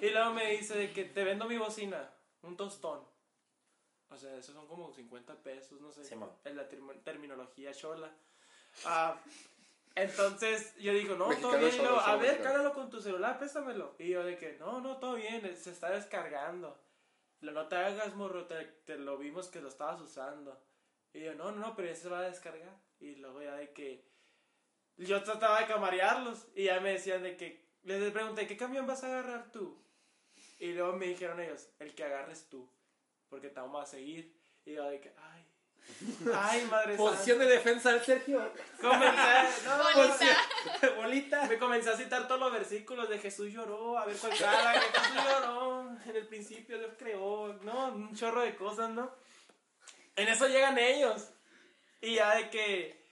Y 0.00 0.08
luego 0.10 0.32
me 0.32 0.52
dice 0.52 0.76
de 0.78 0.92
que 0.92 1.04
te 1.04 1.24
vendo 1.24 1.44
mi 1.46 1.58
bocina, 1.58 2.10
un 2.42 2.56
tostón. 2.56 3.04
O 4.10 4.16
sea, 4.16 4.34
esos 4.36 4.54
son 4.54 4.66
como 4.66 4.90
50 4.90 5.34
pesos, 5.42 5.80
no 5.82 5.92
sé. 5.92 6.02
Simón. 6.04 6.30
Es 6.44 6.54
la 6.54 6.66
term- 6.70 7.02
terminología 7.04 7.74
chola. 7.74 8.10
Ah, 8.86 9.20
entonces 10.02 10.76
yo 10.78 10.92
digo, 10.92 11.16
no, 11.16 11.28
Mexicano 11.28 11.52
todo 11.52 11.60
bien. 11.60 11.74
Y 11.74 11.78
luego, 11.78 12.00
a 12.00 12.16
ver, 12.16 12.30
mexicano. 12.30 12.44
cálalo 12.44 12.72
con 12.74 12.90
tu 12.90 13.00
celular, 13.00 13.38
préstamelo. 13.38 13.94
Y 13.98 14.08
yo 14.08 14.24
de 14.24 14.36
que, 14.36 14.56
no, 14.58 14.80
no, 14.80 14.98
todo 14.98 15.14
bien, 15.14 15.42
se 15.56 15.70
está 15.70 15.90
descargando. 15.90 16.78
No 17.40 17.68
te 17.68 17.76
hagas, 17.76 18.14
morro, 18.14 18.46
te, 18.46 18.64
te 18.84 18.98
lo 18.98 19.16
vimos 19.18 19.48
que 19.48 19.60
lo 19.60 19.68
estabas 19.68 20.00
usando. 20.00 20.60
Y 21.12 21.20
yo, 21.20 21.34
no, 21.34 21.52
no, 21.52 21.58
no, 21.58 21.76
pero 21.76 21.88
ya 21.88 21.94
se 21.94 22.08
va 22.08 22.20
a 22.20 22.22
descargar. 22.22 22.76
Y 23.00 23.16
luego 23.16 23.42
ya 23.42 23.54
de 23.54 23.72
que 23.72 24.04
yo 24.96 25.22
trataba 25.22 25.60
de 25.60 25.66
camarearlos 25.66 26.48
y 26.54 26.64
ya 26.64 26.80
me 26.80 26.92
decían 26.92 27.22
de 27.22 27.36
que, 27.36 27.68
les 27.84 28.12
pregunté, 28.12 28.46
¿qué 28.46 28.56
camión 28.56 28.86
vas 28.86 29.04
a 29.04 29.06
agarrar 29.06 29.50
tú? 29.52 29.80
Y 30.58 30.72
luego 30.72 30.94
me 30.94 31.06
dijeron 31.06 31.40
ellos, 31.40 31.68
el 31.78 31.94
que 31.94 32.04
agarres 32.04 32.48
tú, 32.48 32.68
porque 33.28 33.48
te 33.48 33.60
vamos 33.60 33.82
a 33.82 33.86
seguir. 33.86 34.36
Y 34.64 34.74
yo 34.74 34.84
de 34.84 35.00
que, 35.00 35.14
ay, 35.16 35.37
ay, 36.34 36.64
madre 36.70 36.96
Posición 36.96 37.38
de 37.40 37.46
defensa 37.46 37.92
del 37.92 38.04
Sergio. 38.04 38.52
Comencé, 38.80 39.64
no, 39.64 39.78
Bonita. 39.94 40.94
Bolita. 40.96 41.42
me 41.46 41.58
comencé 41.58 41.90
a 41.90 41.96
citar 41.96 42.26
todos 42.28 42.40
los 42.40 42.52
versículos 42.52 43.08
de 43.08 43.18
Jesús 43.18 43.52
lloró, 43.52 43.98
a 43.98 44.04
ver 44.06 44.16
cuál 44.16 44.32
que 44.32 44.38
Jesús 44.38 45.24
lloró, 45.24 45.90
en 46.06 46.16
el 46.16 46.26
principio 46.26 46.78
Dios 46.78 46.92
creó, 46.98 47.52
no, 47.62 47.86
un 47.88 48.14
chorro 48.14 48.42
de 48.42 48.54
cosas, 48.54 48.90
¿no? 48.90 49.10
En 50.16 50.28
eso 50.28 50.46
llegan 50.48 50.78
ellos. 50.78 51.30
Y 52.00 52.14
ya 52.14 52.36
de 52.36 52.50
que, 52.50 53.04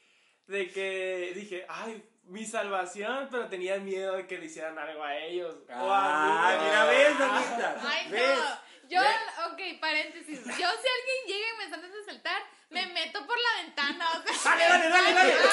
de 0.46 0.70
que 0.70 1.32
dije, 1.34 1.66
ay, 1.68 2.08
mi 2.24 2.44
salvación, 2.44 3.28
pero 3.30 3.48
tenía 3.48 3.78
miedo 3.78 4.16
de 4.16 4.26
que 4.26 4.38
le 4.38 4.46
hicieran 4.46 4.78
algo 4.78 5.02
a 5.02 5.16
ellos. 5.16 5.56
o 5.68 5.90
a 5.92 6.52
Ah, 6.52 6.56
mí. 6.56 6.64
mira, 6.64 6.84
ves, 6.86 7.18
Donita. 7.18 7.80
Ay, 7.84 8.10
¿Ves? 8.10 8.38
no. 8.38 8.66
Yo, 8.88 9.00
¿Ves? 9.00 9.16
ok, 9.52 9.80
paréntesis. 9.80 10.44
Yo, 10.44 10.52
si 10.54 10.62
alguien 10.62 11.26
llega 11.26 11.46
y 11.54 11.58
me 11.58 11.64
está 11.64 11.78
de 11.78 12.04
saltar, 12.04 12.42
me 12.70 12.86
meto 12.86 13.26
por 13.26 13.36
la 13.38 13.62
ventana. 13.62 14.06
O 14.10 14.32
sea, 14.34 14.56
Dale, 14.56 14.64
dale, 14.68 14.88
dale, 14.88 15.12
dale. 15.14 15.34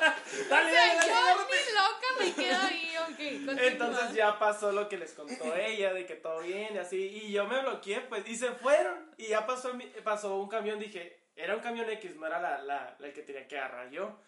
Ah, 0.00 0.14
Dale, 0.48 0.72
dale, 0.72 0.96
dale. 0.96 1.10
yo 1.10 1.46
ni 1.46 1.74
loca 1.74 2.06
me 2.18 2.32
quedo 2.32 2.62
ahí, 2.62 2.96
ok. 2.98 3.06
continúa. 3.46 3.64
Entonces 3.66 4.12
ya 4.14 4.38
pasó 4.38 4.72
lo 4.72 4.88
que 4.88 4.98
les 4.98 5.12
contó 5.12 5.54
ella, 5.56 5.92
de 5.92 6.06
que 6.06 6.14
todo 6.16 6.40
bien 6.40 6.74
y 6.74 6.78
así. 6.78 6.96
Y 6.96 7.32
yo 7.32 7.46
me 7.46 7.60
bloqueé, 7.60 8.00
pues, 8.02 8.26
y 8.28 8.36
se 8.36 8.50
fueron. 8.52 9.14
Y 9.16 9.28
ya 9.28 9.46
pasó, 9.46 9.74
mi- 9.74 9.86
pasó 10.04 10.36
un 10.36 10.48
camión, 10.48 10.78
dije, 10.78 11.26
era 11.36 11.54
un 11.54 11.60
camión 11.60 11.88
X, 11.90 12.16
no 12.16 12.26
era 12.26 12.40
la, 12.40 12.58
la, 12.58 12.96
la 12.98 13.12
que 13.12 13.22
tenía 13.22 13.46
que 13.48 13.58
agarrar 13.58 13.90
yo. 13.90 14.20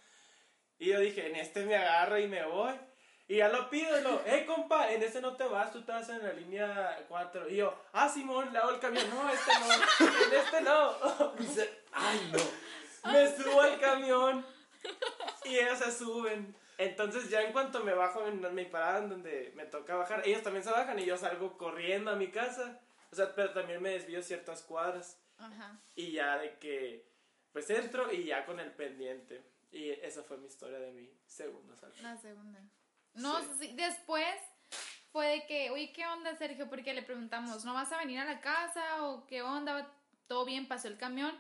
Y 0.79 0.87
yo 0.91 1.01
dije, 1.01 1.27
en 1.27 1.37
este 1.37 1.65
me 1.65 1.77
agarro 1.77 2.19
y 2.19 2.27
me 2.29 2.45
voy. 2.45 2.73
Y 3.29 3.37
ya 3.37 3.49
lo 3.49 3.71
pido 3.71 3.97
y 3.99 4.03
lo, 4.03 4.23
hey 4.27 4.45
compa, 4.47 4.91
en 4.91 5.03
este 5.05 5.21
no 5.21 5.37
te 5.37 5.45
vas, 5.45 5.71
tú 5.73 5.83
te 5.85 5.93
vas 5.93 6.09
en 6.09 6.23
la 6.25 6.33
línea 6.33 7.05
4. 7.09 7.49
Y 7.49 7.57
yo, 7.57 7.81
ah, 7.93 8.09
Simón, 8.09 8.53
le 8.53 8.59
hago 8.59 8.71
el 8.71 8.81
camión. 8.81 9.09
No, 9.11 9.31
este 9.31 9.53
no, 9.61 10.27
en 10.27 10.35
este 10.35 10.61
no. 10.63 11.35
Ay, 11.93 12.31
no. 12.33 13.13
Me 13.13 13.37
subo 13.37 13.61
al 13.61 13.81
camión 13.81 14.45
y 15.45 15.59
ellos 15.59 15.79
se 15.79 15.93
suben. 15.93 16.55
Entonces 16.79 17.29
ya 17.29 17.43
en 17.43 17.53
cuanto 17.53 17.85
me 17.85 17.93
bajo 17.93 18.27
en 18.27 18.55
mi 18.55 18.65
parada 18.65 19.01
en 19.01 19.11
donde 19.11 19.53
me 19.55 19.67
toca 19.67 19.97
bajar, 19.97 20.27
ellos 20.27 20.43
también 20.43 20.65
se 20.65 20.71
bajan 20.71 20.99
y 20.99 21.05
yo 21.05 21.17
salgo 21.17 21.59
corriendo 21.59 22.11
a 22.11 22.17
mi 22.17 22.31
casa. 22.31 22.81
O 23.13 23.17
sea, 23.17 23.35
pero 23.35 23.53
también 23.53 23.83
me 23.83 23.91
desvío 23.91 24.23
ciertas 24.23 24.63
cuadras. 24.63 25.21
Ajá. 25.37 25.79
Y 25.95 26.13
ya 26.13 26.39
de 26.39 26.59
que, 26.59 27.07
pues 27.53 27.69
entro 27.71 28.13
y 28.13 28.25
ya 28.25 28.47
con 28.47 28.61
el 28.61 28.73
pendiente. 28.73 29.45
Y 29.73 29.91
esa 29.91 30.23
fue 30.23 30.37
mi 30.39 30.47
historia 30.47 30.79
de 30.79 30.93
mi 30.93 31.11
segundo 31.27 31.77
salto. 31.77 32.01
La 32.03 32.17
segunda. 32.17 32.61
No, 33.15 33.41
sí, 33.59 33.73
después 33.75 34.37
fue 35.13 35.27
de 35.27 35.47
que, 35.47 35.71
oye, 35.71 35.93
¿qué 35.93 36.07
onda, 36.07 36.37
Sergio? 36.37 36.69
Porque 36.69 36.95
le 36.95 37.03
preguntamos, 37.03 37.65
¿no 37.65 37.75
vas 37.75 37.93
a 37.93 37.99
venir 37.99 38.21
a 38.21 38.25
la 38.25 38.41
casa 38.41 39.05
o 39.05 39.27
qué 39.27 39.43
onda? 39.43 39.93
¿Todo 40.27 40.45
bien? 40.45 40.69
Pasó 40.69 40.89
el 40.89 40.97
camión. 40.97 41.39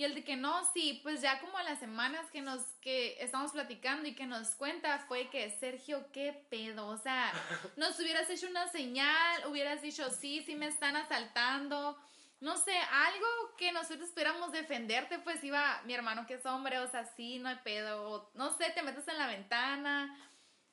Y 0.00 0.04
el 0.04 0.14
de 0.14 0.24
que 0.24 0.34
no, 0.34 0.64
sí, 0.72 0.98
pues 1.02 1.20
ya 1.20 1.38
como 1.40 1.58
a 1.58 1.62
las 1.62 1.78
semanas 1.78 2.24
que 2.30 2.40
nos, 2.40 2.62
que 2.80 3.22
estamos 3.22 3.52
platicando 3.52 4.08
y 4.08 4.14
que 4.14 4.24
nos 4.24 4.54
cuenta 4.54 4.98
fue 5.00 5.28
que, 5.28 5.50
Sergio, 5.50 6.06
qué 6.10 6.32
pedo, 6.48 6.86
o 6.86 6.96
sea, 6.96 7.30
nos 7.76 8.00
hubieras 8.00 8.30
hecho 8.30 8.46
una 8.48 8.66
señal, 8.68 9.46
hubieras 9.50 9.82
dicho, 9.82 10.08
sí, 10.08 10.42
sí 10.46 10.54
me 10.54 10.68
están 10.68 10.96
asaltando, 10.96 11.98
no 12.40 12.56
sé, 12.56 12.74
algo 12.78 13.26
que 13.58 13.72
nosotros 13.72 14.08
pudiéramos 14.08 14.52
defenderte, 14.52 15.18
pues 15.18 15.44
iba 15.44 15.82
mi 15.84 15.92
hermano 15.92 16.26
que 16.26 16.36
es 16.36 16.46
hombre, 16.46 16.78
o 16.78 16.88
sea, 16.88 17.04
sí, 17.04 17.38
no 17.38 17.50
hay 17.50 17.56
pedo, 17.56 18.10
o, 18.10 18.30
no 18.32 18.56
sé, 18.56 18.70
te 18.70 18.82
metes 18.82 19.06
en 19.06 19.18
la 19.18 19.26
ventana, 19.26 20.18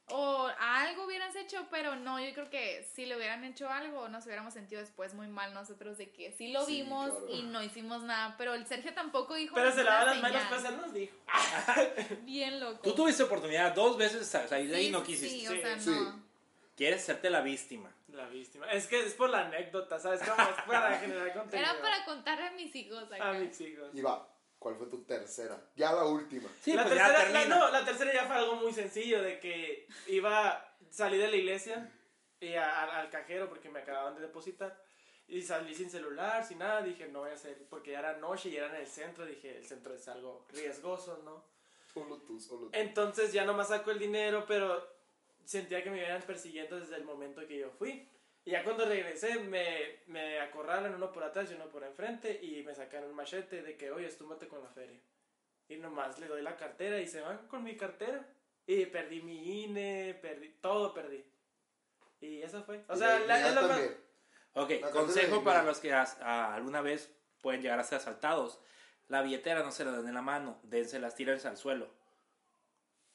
o 0.09 0.49
algo 0.59 1.05
hubieras 1.05 1.35
hecho, 1.35 1.67
pero 1.69 1.95
no, 1.97 2.19
yo 2.19 2.33
creo 2.33 2.49
que 2.49 2.87
si 2.93 3.05
le 3.05 3.15
hubieran 3.17 3.43
hecho 3.43 3.69
algo, 3.69 4.07
nos 4.09 4.25
hubiéramos 4.25 4.53
sentido 4.53 4.79
después 4.81 5.13
muy 5.13 5.27
mal 5.27 5.53
nosotros 5.53 5.97
de 5.97 6.09
que 6.11 6.31
sí 6.31 6.51
lo 6.51 6.65
Sí, 6.65 6.83
vimos 6.83 7.09
claro. 7.09 7.27
y 7.29 7.43
no 7.43 7.61
hicimos 7.61 8.03
nada, 8.03 8.35
pero 8.37 8.53
el 8.53 8.65
Sergio 8.65 8.93
tampoco 8.93 9.35
dijo 9.35 9.55
Pero 9.55 9.69
se 9.71 9.77
ninguna 9.77 9.99
lava 9.99 10.11
las 10.13 10.21
manos, 10.21 10.43
pues 10.49 10.63
él 10.65 10.77
nos 10.77 10.93
dijo. 10.93 11.15
Bien 12.23 12.59
loco. 12.59 12.79
Tú 12.83 12.93
tuviste 12.93 13.23
oportunidad 13.23 13.73
dos 13.75 13.97
veces 13.97 14.19
de 14.31 14.47
salir 14.47 14.69
de 14.69 14.77
ahí 14.77 14.87
y 14.87 14.91
no 14.91 15.03
quisiste. 15.03 15.39
Sí, 15.39 15.47
o 15.47 15.61
sea, 15.61 15.79
Sí. 15.79 15.89
no. 15.89 16.25
Quieres 16.75 17.01
hacerte 17.01 17.29
la 17.29 17.41
víctima. 17.41 17.91
La 18.13 18.27
víctima. 18.27 18.71
Es 18.71 18.87
que 18.87 19.03
es 19.03 19.13
por 19.15 19.29
la 19.29 19.47
anécdota, 19.47 19.99
¿sabes? 19.99 20.21
Como 20.21 20.41
es 20.41 20.55
para 20.67 20.97
generar 20.99 21.33
contenido. 21.33 21.69
Era 21.71 21.81
para 21.81 22.05
contarle 22.05 22.47
a 22.47 22.51
mis 22.51 22.73
hijos 22.75 23.03
acá. 23.11 23.31
A 23.31 23.33
mis 23.33 23.59
hijos. 23.61 23.89
Y 23.93 24.01
va, 24.01 24.27
¿cuál 24.59 24.75
fue 24.75 24.87
tu 24.87 25.03
tercera? 25.03 25.59
Ya 25.75 25.91
la 25.93 26.05
última. 26.05 26.49
Sí, 26.61 26.73
la, 26.73 26.83
pues 26.83 26.95
ya 26.95 27.07
tercera, 27.07 27.31
la, 27.31 27.45
no, 27.45 27.69
la 27.71 27.85
tercera 27.85 28.13
ya 28.13 28.25
fue 28.25 28.35
algo 28.35 28.55
muy 28.55 28.73
sencillo, 28.73 29.21
de 29.21 29.39
que 29.39 29.87
iba, 30.07 30.75
salí 30.89 31.17
de 31.17 31.27
la 31.27 31.35
iglesia 31.35 31.91
y 32.39 32.53
a- 32.53 32.83
al- 32.83 32.89
al 32.91 33.09
cajero 33.09 33.49
porque 33.49 33.69
me 33.69 33.79
acababan 33.79 34.15
de 34.15 34.21
depositar. 34.21 34.81
Y 35.29 35.41
salí 35.41 35.75
sin 35.75 35.89
celular, 35.89 36.45
sin 36.45 36.59
nada, 36.59 36.81
dije, 36.81 37.07
no 37.09 37.19
voy 37.19 37.31
a 37.31 37.33
hacer, 37.33 37.57
porque 37.69 37.91
ya 37.91 37.99
era 37.99 38.17
noche 38.17 38.47
y 38.49 38.55
era 38.55 38.69
en 38.69 38.75
el 38.75 38.87
centro, 38.87 39.25
dije, 39.25 39.57
el 39.57 39.65
centro 39.65 39.93
es 39.93 40.07
algo 40.07 40.45
riesgoso, 40.53 41.21
¿no? 41.25 41.43
Solo 41.93 42.17
tú, 42.19 42.39
solo 42.39 42.67
tú. 42.67 42.69
Entonces 42.73 43.33
ya 43.33 43.43
nomás 43.43 43.67
saco 43.67 43.91
el 43.91 43.99
dinero, 43.99 44.45
pero 44.47 44.87
sentía 45.43 45.83
que 45.83 45.89
me 45.89 45.99
iban 46.05 46.21
persiguiendo 46.21 46.79
desde 46.79 46.95
el 46.95 47.03
momento 47.03 47.45
que 47.45 47.57
yo 47.59 47.69
fui. 47.71 48.07
Y 48.47 48.51
ya 48.51 48.63
cuando 48.63 48.85
regresé, 48.85 49.39
me, 49.41 49.99
me 50.07 50.39
acorralan 50.39 50.95
uno 50.95 51.11
por 51.11 51.21
atrás 51.23 51.51
y 51.51 51.55
uno 51.55 51.65
por 51.67 51.83
enfrente 51.83 52.39
y 52.41 52.63
me 52.63 52.73
sacaron 52.73 53.09
un 53.09 53.15
machete 53.17 53.61
de 53.61 53.75
que, 53.75 53.91
oye, 53.91 54.07
estúmate 54.07 54.47
con 54.47 54.63
la 54.63 54.69
feria. 54.69 54.97
Y 55.67 55.75
nomás 55.75 56.17
le 56.17 56.27
doy 56.27 56.41
la 56.41 56.55
cartera 56.55 56.97
y 57.01 57.07
se 57.07 57.19
van 57.19 57.39
con 57.49 57.61
mi 57.63 57.75
cartera. 57.75 58.25
Y 58.65 58.85
perdí 58.85 59.21
mi 59.21 59.63
INE, 59.63 60.17
perdí, 60.21 60.49
todo 60.61 60.93
perdí. 60.93 61.25
Y 62.21 62.41
eso 62.41 62.63
fue. 62.63 62.85
O 62.87 62.95
sea, 62.95 63.19
la 63.19 63.49
es 63.49 63.53
lo 63.53 63.61
más... 63.63 63.81
Ok, 64.53 64.71
La 64.81 64.91
consejo 64.91 65.43
para 65.43 65.63
los 65.63 65.79
que 65.79 65.91
as- 65.93 66.17
a- 66.21 66.55
alguna 66.55 66.79
vez 66.79 67.11
pueden 67.41 67.61
llegar 67.61 67.79
a 67.79 67.83
ser 67.83 67.97
asaltados. 67.97 68.61
La 69.09 69.21
billetera 69.23 69.61
no 69.61 69.71
se 69.73 69.83
la 69.83 69.91
den 69.91 70.07
en 70.07 70.13
la 70.13 70.21
mano, 70.21 70.57
dénselas, 70.63 71.15
tírense 71.15 71.49
al 71.49 71.57
suelo. 71.57 71.89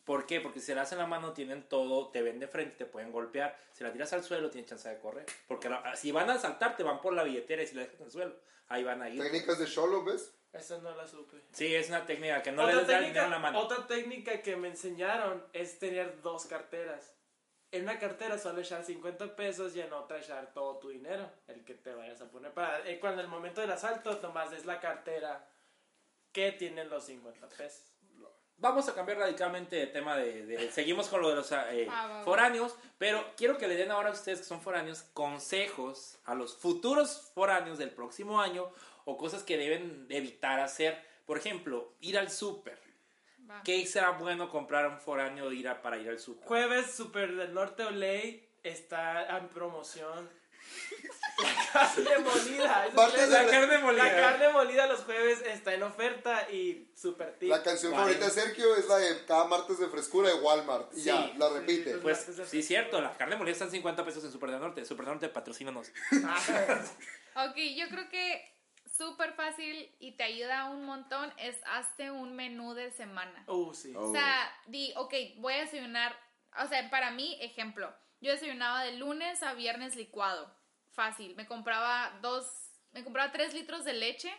¿Por 0.04 0.26
qué? 0.26 0.40
Porque 0.40 0.58
si 0.60 0.66
se 0.66 0.74
la 0.74 0.82
hacen 0.82 0.98
en 0.98 1.02
la 1.04 1.08
mano 1.08 1.32
tienen 1.32 1.68
todo, 1.68 2.10
te 2.10 2.22
ven 2.22 2.40
de 2.40 2.48
frente, 2.48 2.76
te 2.76 2.86
pueden 2.86 3.12
golpear. 3.12 3.56
Si 3.72 3.84
la 3.84 3.92
tiras 3.92 4.12
al 4.12 4.24
suelo 4.24 4.50
tienen 4.50 4.68
chance 4.68 4.88
de 4.88 4.98
correr. 4.98 5.26
Porque 5.46 5.68
la- 5.68 5.94
si 5.94 6.10
van 6.10 6.28
a 6.30 6.34
asaltar 6.34 6.76
te 6.76 6.82
van 6.82 7.00
por 7.00 7.12
la 7.14 7.22
billetera 7.22 7.62
y 7.62 7.66
si 7.66 7.74
la 7.76 7.82
dejas 7.82 8.00
en 8.00 8.06
el 8.06 8.10
suelo, 8.12 8.36
ahí 8.68 8.82
van 8.82 9.00
a 9.02 9.08
ir. 9.08 9.22
Técnicas 9.22 9.58
de 9.58 9.66
Sholo, 9.66 10.02
¿ves? 10.04 10.34
Eso 10.52 10.82
no 10.82 10.94
la 10.94 11.06
supe. 11.06 11.36
Sí, 11.52 11.74
es 11.74 11.88
una 11.88 12.04
técnica 12.04 12.42
que 12.42 12.52
no 12.52 12.62
otra, 12.64 12.80
el 12.80 12.86
técnica, 12.86 13.06
dinero 13.06 13.24
en 13.26 13.30
la 13.30 13.38
mano. 13.38 13.58
otra 13.60 13.86
técnica 13.86 14.42
que 14.42 14.56
me 14.56 14.68
enseñaron 14.68 15.46
es 15.52 15.78
tener 15.78 16.20
dos 16.20 16.46
carteras. 16.46 17.14
En 17.70 17.84
una 17.84 17.98
cartera 17.98 18.36
solo 18.36 18.60
echar 18.60 18.84
50 18.84 19.34
pesos 19.34 19.74
y 19.74 19.80
en 19.80 19.92
otra 19.94 20.18
echar 20.18 20.52
todo 20.52 20.78
tu 20.78 20.90
dinero, 20.90 21.30
el 21.46 21.64
que 21.64 21.72
te 21.74 21.94
vayas 21.94 22.20
a 22.20 22.30
poner. 22.30 22.52
Para 22.52 22.86
eh, 22.86 23.00
cuando 23.00 23.22
el 23.22 23.28
momento 23.28 23.62
del 23.62 23.70
asalto, 23.70 24.18
nomás 24.20 24.52
es 24.52 24.66
la 24.66 24.78
cartera 24.78 25.48
que 26.32 26.52
tienen 26.52 26.90
los 26.90 27.04
50 27.04 27.48
pesos. 27.48 27.91
Vamos 28.62 28.88
a 28.88 28.94
cambiar 28.94 29.18
radicalmente 29.18 29.76
de 29.76 29.86
tema 29.88 30.16
de... 30.16 30.46
de- 30.46 30.70
seguimos 30.72 31.08
con 31.08 31.20
lo 31.20 31.28
de 31.30 31.34
los 31.36 31.50
eh, 31.52 31.86
Ah, 31.90 32.06
va, 32.06 32.18
va. 32.18 32.24
foráneos, 32.24 32.74
pero 32.96 33.22
quiero 33.36 33.58
que 33.58 33.66
le 33.68 33.74
den 33.76 33.90
ahora 33.90 34.08
a 34.10 34.12
ustedes 34.12 34.38
que 34.38 34.44
son 34.46 34.62
foráneos 34.62 35.02
consejos 35.12 36.18
a 36.24 36.34
los 36.34 36.56
futuros 36.56 37.30
foráneos 37.34 37.76
del 37.78 37.90
próximo 37.90 38.40
año 38.40 38.70
o 39.04 39.18
cosas 39.18 39.42
que 39.42 39.56
deben 39.58 40.06
evitar 40.08 40.60
hacer. 40.60 40.96
Por 41.26 41.36
ejemplo, 41.38 41.92
ir 42.00 42.16
al 42.18 42.30
súper. 42.30 42.78
¿Qué 43.64 43.84
será 43.86 44.12
bueno 44.12 44.48
comprar 44.48 44.84
a 44.86 44.88
un 44.88 44.98
foráneo 45.00 45.52
ir 45.52 45.68
a- 45.68 45.82
para 45.82 45.98
ir 45.98 46.08
al 46.08 46.18
súper? 46.20 46.46
Jueves, 46.46 46.94
Super 46.94 47.34
del 47.34 47.52
Norte 47.52 47.84
Olay 47.84 48.48
está 48.62 49.36
en 49.38 49.48
promoción. 49.48 50.30
La 51.38 51.72
carne 51.72 52.18
molida. 52.18 52.86
de 52.88 53.26
La 53.28 53.46
carne 53.50 53.78
molida. 53.78 54.04
La 54.04 54.14
carne 54.16 54.48
molida 54.50 54.86
los 54.86 55.00
jueves 55.00 55.40
está 55.46 55.72
en 55.74 55.82
oferta 55.82 56.50
y 56.50 56.90
super 56.94 57.38
tip. 57.38 57.48
La 57.48 57.62
canción 57.62 57.92
Vale. 57.92 58.02
favorita 58.14 58.26
de 58.26 58.30
Sergio 58.30 58.76
es 58.76 58.86
la 58.88 58.96
de 58.98 59.24
cada 59.24 59.44
martes 59.46 59.78
de 59.78 59.88
frescura 59.88 60.28
de 60.28 60.34
Walmart. 60.34 60.92
Y 60.92 60.96
Sí, 61.00 61.04
ya, 61.06 61.32
la 61.38 61.48
repite. 61.48 61.96
pues- 61.98 62.26
sí, 62.46 62.62
cierto, 62.62 63.00
la 63.00 63.16
carne 63.16 63.36
molida 63.36 63.52
está 63.52 63.64
en 63.64 63.70
50 63.70 64.04
pesos 64.04 64.22
en 64.24 64.32
Super 64.32 64.50
del 64.50 64.60
Norte. 64.60 64.84
Super 64.84 65.06
del 65.06 65.14
Norte, 65.14 65.28
patrocínanos. 65.28 65.90
Ok, 67.34 67.56
yo 67.76 67.88
creo 67.88 68.10
que 68.10 68.44
súper 68.94 69.32
fácil 69.32 69.90
y 69.98 70.16
te 70.18 70.22
ayuda 70.24 70.68
un 70.68 70.84
montón 70.84 71.32
es 71.38 71.56
hazte 71.64 72.10
un 72.10 72.36
menú 72.36 72.74
de 72.74 72.90
semana. 72.90 73.42
Uh, 73.46 73.72
sí. 73.72 73.94
Oh. 73.96 74.10
O 74.10 74.12
sea, 74.12 74.52
di, 74.66 74.92
ok, 74.96 75.14
voy 75.38 75.54
a 75.54 75.60
desayunar. 75.60 76.14
O 76.62 76.66
sea, 76.68 76.90
para 76.90 77.10
mí, 77.10 77.38
ejemplo, 77.40 77.90
yo 78.20 78.32
desayunaba 78.32 78.84
de 78.84 78.92
lunes 78.98 79.42
a 79.42 79.54
viernes 79.54 79.96
licuado. 79.96 80.54
Fácil. 80.92 81.34
Me 81.36 81.46
compraba 81.46 82.18
dos, 82.20 82.46
me 82.92 83.02
compraba 83.04 83.32
tres 83.32 83.54
litros 83.54 83.84
de 83.84 83.94
leche, 83.94 84.32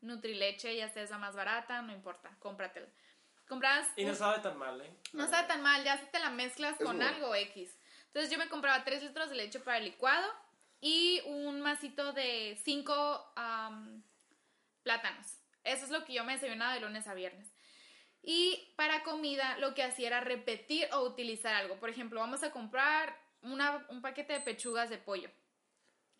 Nutrileche, 0.00 0.76
ya 0.76 0.88
sea 0.88 1.02
es 1.02 1.10
la 1.10 1.18
más 1.18 1.34
barata, 1.34 1.82
no 1.82 1.92
importa, 1.92 2.30
cómpratela. 2.38 2.86
Comprabas. 3.48 3.88
Y 3.96 4.04
no 4.04 4.10
un- 4.10 4.16
sabe 4.16 4.38
tan 4.40 4.56
mal, 4.58 4.80
¿eh? 4.80 4.90
no 5.12 5.24
está 5.24 5.46
tan 5.46 5.62
mal, 5.62 5.82
ya 5.84 5.96
si 5.98 6.06
te 6.06 6.18
la 6.20 6.30
mezclas 6.30 6.78
Es 6.78 6.86
con 6.86 6.96
bueno. 6.98 7.10
algo 7.14 7.34
X. 7.34 7.76
Entonces 8.06 8.30
yo 8.30 8.38
me 8.38 8.48
compraba 8.48 8.84
3 8.84 9.02
litros 9.02 9.30
de 9.30 9.36
leche 9.36 9.58
para 9.60 9.78
el 9.78 9.84
licuado 9.84 10.26
y 10.80 11.20
un 11.26 11.60
masito 11.60 12.12
de 12.12 12.58
5 12.64 13.32
plátanos. 14.82 15.26
Eso 15.64 15.84
es 15.84 15.90
lo 15.90 16.04
que 16.04 16.14
yo 16.14 16.24
me 16.24 16.32
desayunaba 16.34 16.74
de 16.74 16.80
lunes 16.80 17.06
a 17.06 17.14
viernes. 17.14 17.48
Y 18.22 18.72
para 18.76 19.02
comida 19.02 19.58
lo 19.58 19.74
que 19.74 19.82
hacía 19.82 20.08
era 20.08 20.20
repetir 20.20 20.88
o 20.92 21.00
utilizar 21.02 21.54
algo. 21.54 21.76
Por 21.76 21.90
ejemplo, 21.90 22.20
vamos 22.20 22.42
a 22.42 22.50
comprar 22.52 23.16
una- 23.42 23.84
un 23.90 24.02
paquete 24.02 24.32
de 24.34 24.40
pechugas 24.40 24.90
de 24.90 24.98
pollo. 24.98 25.30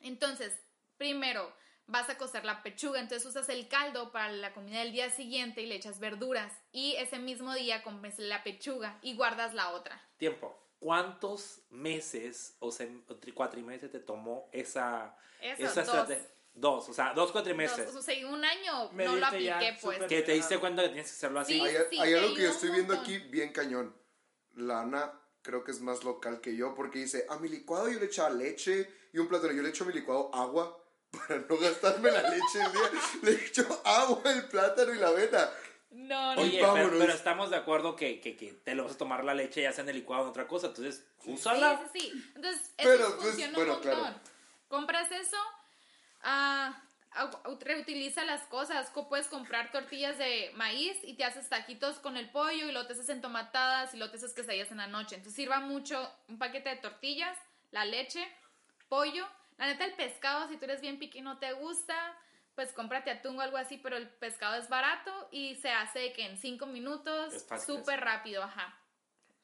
Entonces, 0.00 0.52
primero 0.96 1.52
vas 1.86 2.10
a 2.10 2.18
cocer 2.18 2.44
la 2.44 2.62
pechuga, 2.62 3.00
entonces 3.00 3.26
usas 3.26 3.48
el 3.48 3.66
caldo 3.68 4.12
para 4.12 4.30
la 4.30 4.52
comida 4.52 4.80
del 4.80 4.92
día 4.92 5.10
siguiente 5.10 5.62
y 5.62 5.66
le 5.66 5.76
echas 5.76 5.98
verduras. 6.00 6.52
Y 6.72 6.94
ese 6.96 7.18
mismo 7.18 7.54
día 7.54 7.82
comes 7.82 8.18
la 8.18 8.42
pechuga 8.44 8.98
y 9.02 9.14
guardas 9.16 9.54
la 9.54 9.70
otra. 9.70 10.00
Tiempo. 10.18 10.58
¿Cuántos 10.80 11.62
meses 11.70 12.54
o, 12.60 12.68
sem- 12.70 13.02
o 13.08 13.14
tri- 13.18 13.32
cuatrimestres 13.34 13.90
te 13.90 13.98
tomó 14.00 14.48
esa, 14.52 15.16
Eso, 15.40 15.62
esa 15.64 15.80
dos. 15.82 15.88
estrategia? 15.94 16.28
Dos, 16.54 16.88
o 16.88 16.92
sea, 16.92 17.12
dos 17.14 17.30
cuatrimestres. 17.32 17.86
Dos, 17.86 17.96
o 17.96 18.02
sea, 18.02 18.26
un 18.28 18.44
año 18.44 18.90
Me 18.92 19.04
no 19.04 19.16
lo 19.16 19.26
apliqué, 19.26 19.76
pues. 19.80 19.98
que 20.08 20.22
te 20.22 20.32
diste 20.32 20.58
cuenta 20.58 20.82
que 20.82 20.88
tienes 20.88 21.06
que 21.06 21.16
hacerlo 21.16 21.40
así. 21.40 21.54
Sí. 21.54 21.60
Hay, 21.60 21.76
hay 21.76 22.12
te 22.12 22.18
algo 22.18 22.34
que 22.34 22.42
yo 22.42 22.50
estoy 22.50 22.70
viendo 22.70 22.94
aquí 22.94 23.18
bien 23.18 23.52
cañón. 23.52 23.96
Lana 24.56 25.12
creo 25.42 25.62
que 25.64 25.70
es 25.70 25.80
más 25.80 26.02
local 26.04 26.40
que 26.40 26.56
yo 26.56 26.74
porque 26.74 26.98
dice, 26.98 27.26
a 27.28 27.38
mi 27.38 27.48
licuado 27.48 27.88
yo 27.88 27.98
le 28.00 28.06
echaba 28.06 28.30
leche 28.30 28.90
y 29.12 29.18
un 29.18 29.28
plátano. 29.28 29.52
Yo 29.52 29.62
le 29.62 29.70
echo 29.70 29.84
a 29.84 29.86
mi 29.86 29.92
licuado 29.92 30.30
agua 30.34 30.78
para 31.10 31.40
no 31.40 31.56
gastarme 31.58 32.10
la 32.10 32.22
leche 32.22 32.60
el 32.64 32.72
día. 32.72 32.90
Le 33.22 33.32
echo 33.46 33.82
agua, 33.84 34.20
el 34.32 34.44
plátano 34.48 34.94
y 34.94 34.98
la 34.98 35.08
avena. 35.08 35.48
No, 35.90 36.34
no. 36.34 36.42
Oye, 36.42 36.58
pero, 36.60 36.66
vámonos. 36.74 36.98
pero 36.98 37.12
estamos 37.14 37.48
de 37.50 37.56
acuerdo 37.56 37.96
que, 37.96 38.20
que, 38.20 38.36
que 38.36 38.52
te 38.52 38.74
lo 38.74 38.84
vas 38.84 38.92
a 38.94 38.98
tomar 38.98 39.24
la 39.24 39.34
leche 39.34 39.62
ya 39.62 39.72
sea 39.72 39.82
en 39.84 39.88
el 39.88 39.96
licuado 39.96 40.22
o 40.22 40.26
en 40.26 40.30
otra 40.30 40.46
cosa. 40.46 40.66
Entonces, 40.68 41.04
Sí, 41.24 41.32
úsala. 41.32 41.80
sí, 41.92 42.00
sí. 42.00 42.32
Entonces, 42.36 42.72
Pero, 42.76 42.92
eso 43.06 43.16
pues, 43.16 43.28
funciona 43.30 43.56
bueno, 43.56 43.72
un 43.72 43.78
montón. 43.78 43.98
claro. 44.00 44.20
Compras 44.68 45.10
eso, 45.12 45.36
au- 46.22 47.58
reutiliza 47.60 48.24
las 48.24 48.42
cosas. 48.42 48.90
Co- 48.90 49.08
Puedes 49.08 49.26
comprar 49.28 49.72
tortillas 49.72 50.18
de 50.18 50.52
maíz 50.56 50.96
y 51.02 51.14
te 51.16 51.24
haces 51.24 51.48
taquitos 51.48 51.98
con 52.00 52.16
el 52.16 52.30
pollo 52.30 52.68
y 52.68 52.72
lo 52.72 52.86
te 52.86 52.92
haces 52.92 53.08
entomatadas 53.08 53.94
y 53.94 53.96
lo 53.96 54.10
te 54.10 54.18
haces 54.18 54.34
quesadillas 54.34 54.70
en 54.70 54.76
la 54.78 54.86
noche. 54.88 55.16
Entonces, 55.16 55.34
sirva 55.36 55.60
mucho 55.60 56.10
un 56.28 56.38
paquete 56.38 56.68
de 56.68 56.76
tortillas, 56.76 57.36
la 57.70 57.84
leche, 57.86 58.26
pollo. 58.88 59.26
La 59.56 59.66
neta, 59.66 59.84
el 59.84 59.94
pescado, 59.94 60.48
si 60.48 60.56
tú 60.56 60.64
eres 60.64 60.80
bien 60.80 60.98
piqui 60.98 61.18
y 61.18 61.22
no 61.22 61.38
te 61.38 61.52
gusta, 61.52 62.16
pues 62.54 62.72
cómprate 62.72 63.10
atún 63.10 63.38
o 63.38 63.40
algo 63.40 63.56
así, 63.56 63.76
pero 63.76 63.96
el 63.96 64.08
pescado 64.08 64.56
es 64.56 64.68
barato 64.68 65.28
y 65.30 65.56
se 65.56 65.70
hace 65.70 66.12
que 66.12 66.26
en 66.26 66.36
cinco 66.36 66.66
minutos, 66.66 67.46
súper 67.64 68.00
rápido, 68.00 68.42
ajá. 68.42 68.76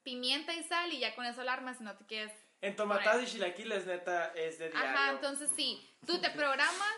Pimienta 0.03 0.53
y 0.53 0.63
sal 0.65 0.93
y 0.93 0.99
ya 0.99 1.15
con 1.15 1.25
eso 1.25 1.43
la 1.43 1.53
armas 1.53 1.79
si 1.79 1.85
no 1.85 1.97
te 1.97 2.05
quieres 2.05 2.33
En 2.61 2.77
tomatadas 2.77 3.23
y 3.23 3.27
chilaquiles, 3.27 3.87
neta, 3.87 4.33
es 4.35 4.59
de 4.59 4.71
diario. 4.71 4.91
Ajá, 4.91 5.11
entonces 5.11 5.51
sí, 5.57 5.89
tú 6.07 6.21
te 6.21 6.31
programas 6.37 6.97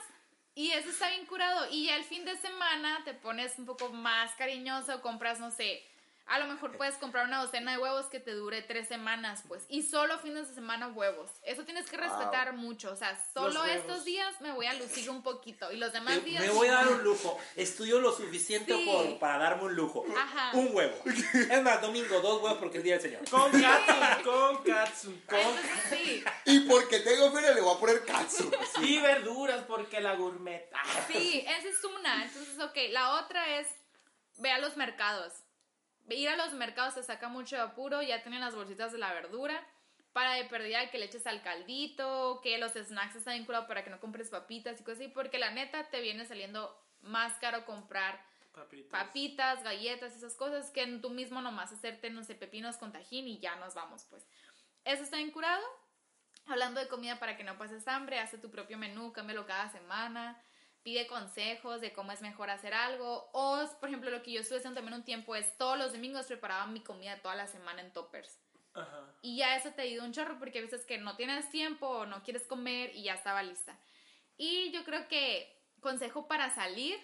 y 0.55 0.73
eso 0.73 0.89
está 0.89 1.11
bien 1.11 1.27
curado. 1.27 1.69
Y 1.71 1.87
ya 1.87 1.97
el 1.97 2.05
fin 2.05 2.25
de 2.25 2.37
semana 2.37 3.03
te 3.05 3.13
pones 3.15 3.59
un 3.59 3.67
poco 3.67 3.91
más 3.91 4.35
cariñoso, 4.37 5.03
compras, 5.03 5.39
no 5.39 5.51
sé, 5.51 5.87
a 6.29 6.39
lo 6.41 6.47
mejor 6.47 6.77
puedes 6.77 6.97
comprar 6.97 7.25
una 7.27 7.41
docena 7.41 7.73
de 7.73 7.79
huevos 7.79 8.07
que 8.07 8.19
te 8.19 8.33
dure 8.33 8.61
tres 8.63 8.89
semanas, 8.89 9.45
pues, 9.47 9.65
y 9.69 9.83
solo 9.83 10.19
fines 10.19 10.49
de 10.49 10.55
semana 10.55 10.89
huevos. 10.89 11.31
Eso 11.45 11.65
tienes 11.65 11.89
que 11.89 11.97
respetar 11.97 12.53
mucho, 12.55 12.91
o 12.91 12.97
sea, 12.97 13.17
solo 13.33 13.65
estos 13.65 14.05
días 14.05 14.41
me 14.41 14.51
voy 14.53 14.67
a 14.67 14.75
lucir 14.75 15.09
un 15.09 15.23
poquito 15.23 15.71
y 15.71 15.77
los 15.77 15.93
demás 15.93 16.17
Me, 16.17 16.21
días... 16.23 16.43
me 16.43 16.51
voy 16.51 16.67
a 16.69 16.73
dar 16.73 16.89
un 16.89 17.05
lujo. 17.05 17.39
Estudio 17.55 18.01
lo 18.01 18.11
suficiente 18.13 18.75
Sí. 18.77 18.85
por- 18.85 19.19
para 19.21 19.39
darme 19.39 19.65
un 19.65 19.75
lujo. 19.77 20.05
Ajá. 20.17 20.51
Un 20.55 20.75
huevo. 20.75 20.97
Es 21.07 21.63
más, 21.63 21.81
domingo, 21.81 22.21
dos 22.21 22.43
huevos 22.43 22.59
porque 22.59 22.79
es 22.79 22.85
día 22.85 22.99
del 22.99 23.03
Señor. 23.03 23.29
Con 23.31 23.53
katsu, 23.53 24.25
con 24.25 24.63
katsu, 24.65 25.21
con... 25.27 25.39
Entonces, 25.39 25.71
sí, 25.91 26.25
Y 26.47 26.61
porque 26.69 27.01
tengo 27.01 27.31
feria 27.33 27.53
le 27.53 27.61
voy 27.61 27.77
a 27.77 27.79
poner 27.79 28.05
katsu. 28.05 28.51
Y 28.83 28.99
verduras 29.01 29.63
porque 29.69 30.01
la 30.01 30.15
gourmet. 30.17 30.69
sí, 31.07 31.45
esa 31.47 31.69
es 31.69 31.85
una. 31.85 32.25
Entonces, 32.25 32.59
ok, 32.59 32.77
la 32.91 33.15
otra 33.23 33.59
es, 33.61 33.69
ve 34.39 34.51
a 34.51 34.59
los 34.59 34.77
mercados. 34.77 35.33
Ir 36.09 36.29
a 36.29 36.37
los 36.37 36.53
mercados 36.53 36.95
te 36.95 37.03
saca 37.03 37.29
mucho 37.29 37.57
de 37.57 37.63
apuro, 37.63 38.03
ya 38.03 38.23
tienen 38.23 38.41
las 38.41 38.55
bolsitas 38.55 38.93
de 38.93 38.99
la 38.99 39.13
verdura. 39.13 39.67
Para 40.13 40.33
de 40.33 40.45
perdida 40.45 40.91
que 40.91 40.99
le 40.99 41.07
eches 41.07 41.27
al 41.27 41.43
caldito, 41.43 42.41
que 42.43 42.57
los 42.59 42.73
snacks 42.73 43.17
están 43.17 43.37
vinculados 43.37 43.69
para 43.69 43.85
que 43.85 43.91
no 43.91 44.01
compres 44.01 44.31
papitas 44.31 44.81
y 44.81 44.85
cosas 44.85 45.01
así, 45.01 45.09
porque 45.09 45.39
la 45.39 45.51
neta 45.51 45.91
te 45.91 46.01
viene 46.01 46.25
saliendo 46.25 46.75
más 47.03 47.35
caro 47.39 47.67
comprar 47.67 48.25
Papitas. 48.55 48.91
papitas, 48.91 49.63
galletas, 49.63 50.17
esas 50.17 50.35
cosas, 50.35 50.71
que 50.71 50.87
tú 51.03 51.11
mismo 51.11 51.43
nomás 51.43 51.73
hacerte, 51.73 52.09
no 52.09 52.25
sé, 52.25 52.35
pepinos 52.35 52.79
con 52.79 52.93
tajín 52.93 53.29
y 53.29 53.39
ya 53.39 53.57
nos 53.57 53.75
vamos, 53.75 54.07
pues. 54.09 54.27
Eso 54.85 55.03
está 55.03 55.19
bien 55.19 55.31
curado. 55.31 55.63
Hablando 56.47 56.81
de 56.81 56.89
comida 56.89 57.19
para 57.19 57.37
que 57.37 57.45
no 57.45 57.59
pases 57.59 57.87
hambre, 57.87 58.19
hace 58.19 58.39
tu 58.39 58.51
propio 58.51 58.79
menú, 58.79 59.13
cámbialo 59.13 59.47
cada 59.47 59.69
semana, 59.69 60.41
pide 60.87 61.09
consejos 61.09 61.81
de 61.81 61.93
cómo 61.93 62.13
es 62.13 62.23
mejor 62.23 62.49
hacer 62.49 62.73
algo. 62.73 63.29
O, 63.33 63.59
por 63.81 63.89
ejemplo, 63.89 64.09
lo 64.09 64.23
que 64.23 64.31
yo 64.31 64.41
estuve 64.41 64.59
haciendo 64.59 64.79
también 64.79 64.95
un 64.95 65.05
tiempo 65.05 65.35
es 65.35 65.59
todos 65.59 65.77
los 65.77 65.93
domingos 65.93 66.27
preparaba 66.27 66.65
mi 66.67 66.79
comida 66.79 67.21
toda 67.21 67.35
la 67.35 67.49
semana 67.49 67.81
en 67.81 67.93
toppers. 67.93 68.39
Ajá. 68.73 69.13
Y 69.21 69.39
ya 69.39 69.57
eso 69.57 69.73
te 69.73 69.83
ayuda 69.83 70.05
un 70.05 70.13
chorro 70.13 70.39
porque 70.39 70.61
a 70.61 70.63
veces 70.63 70.87
que 70.87 70.99
no 70.99 71.17
tienes 71.17 71.51
tiempo 71.51 71.89
o 71.89 72.07
no 72.07 72.23
quieres 72.23 72.47
comer 72.47 72.95
y 72.95 73.03
ya 73.03 73.15
estaba 73.15 73.43
lista. 73.43 73.77
Y 74.37 74.71
yo 74.71 74.85
creo 74.85 75.09
que 75.09 75.61
consejo 75.81 76.29
para 76.29 76.55
salir, 76.55 76.97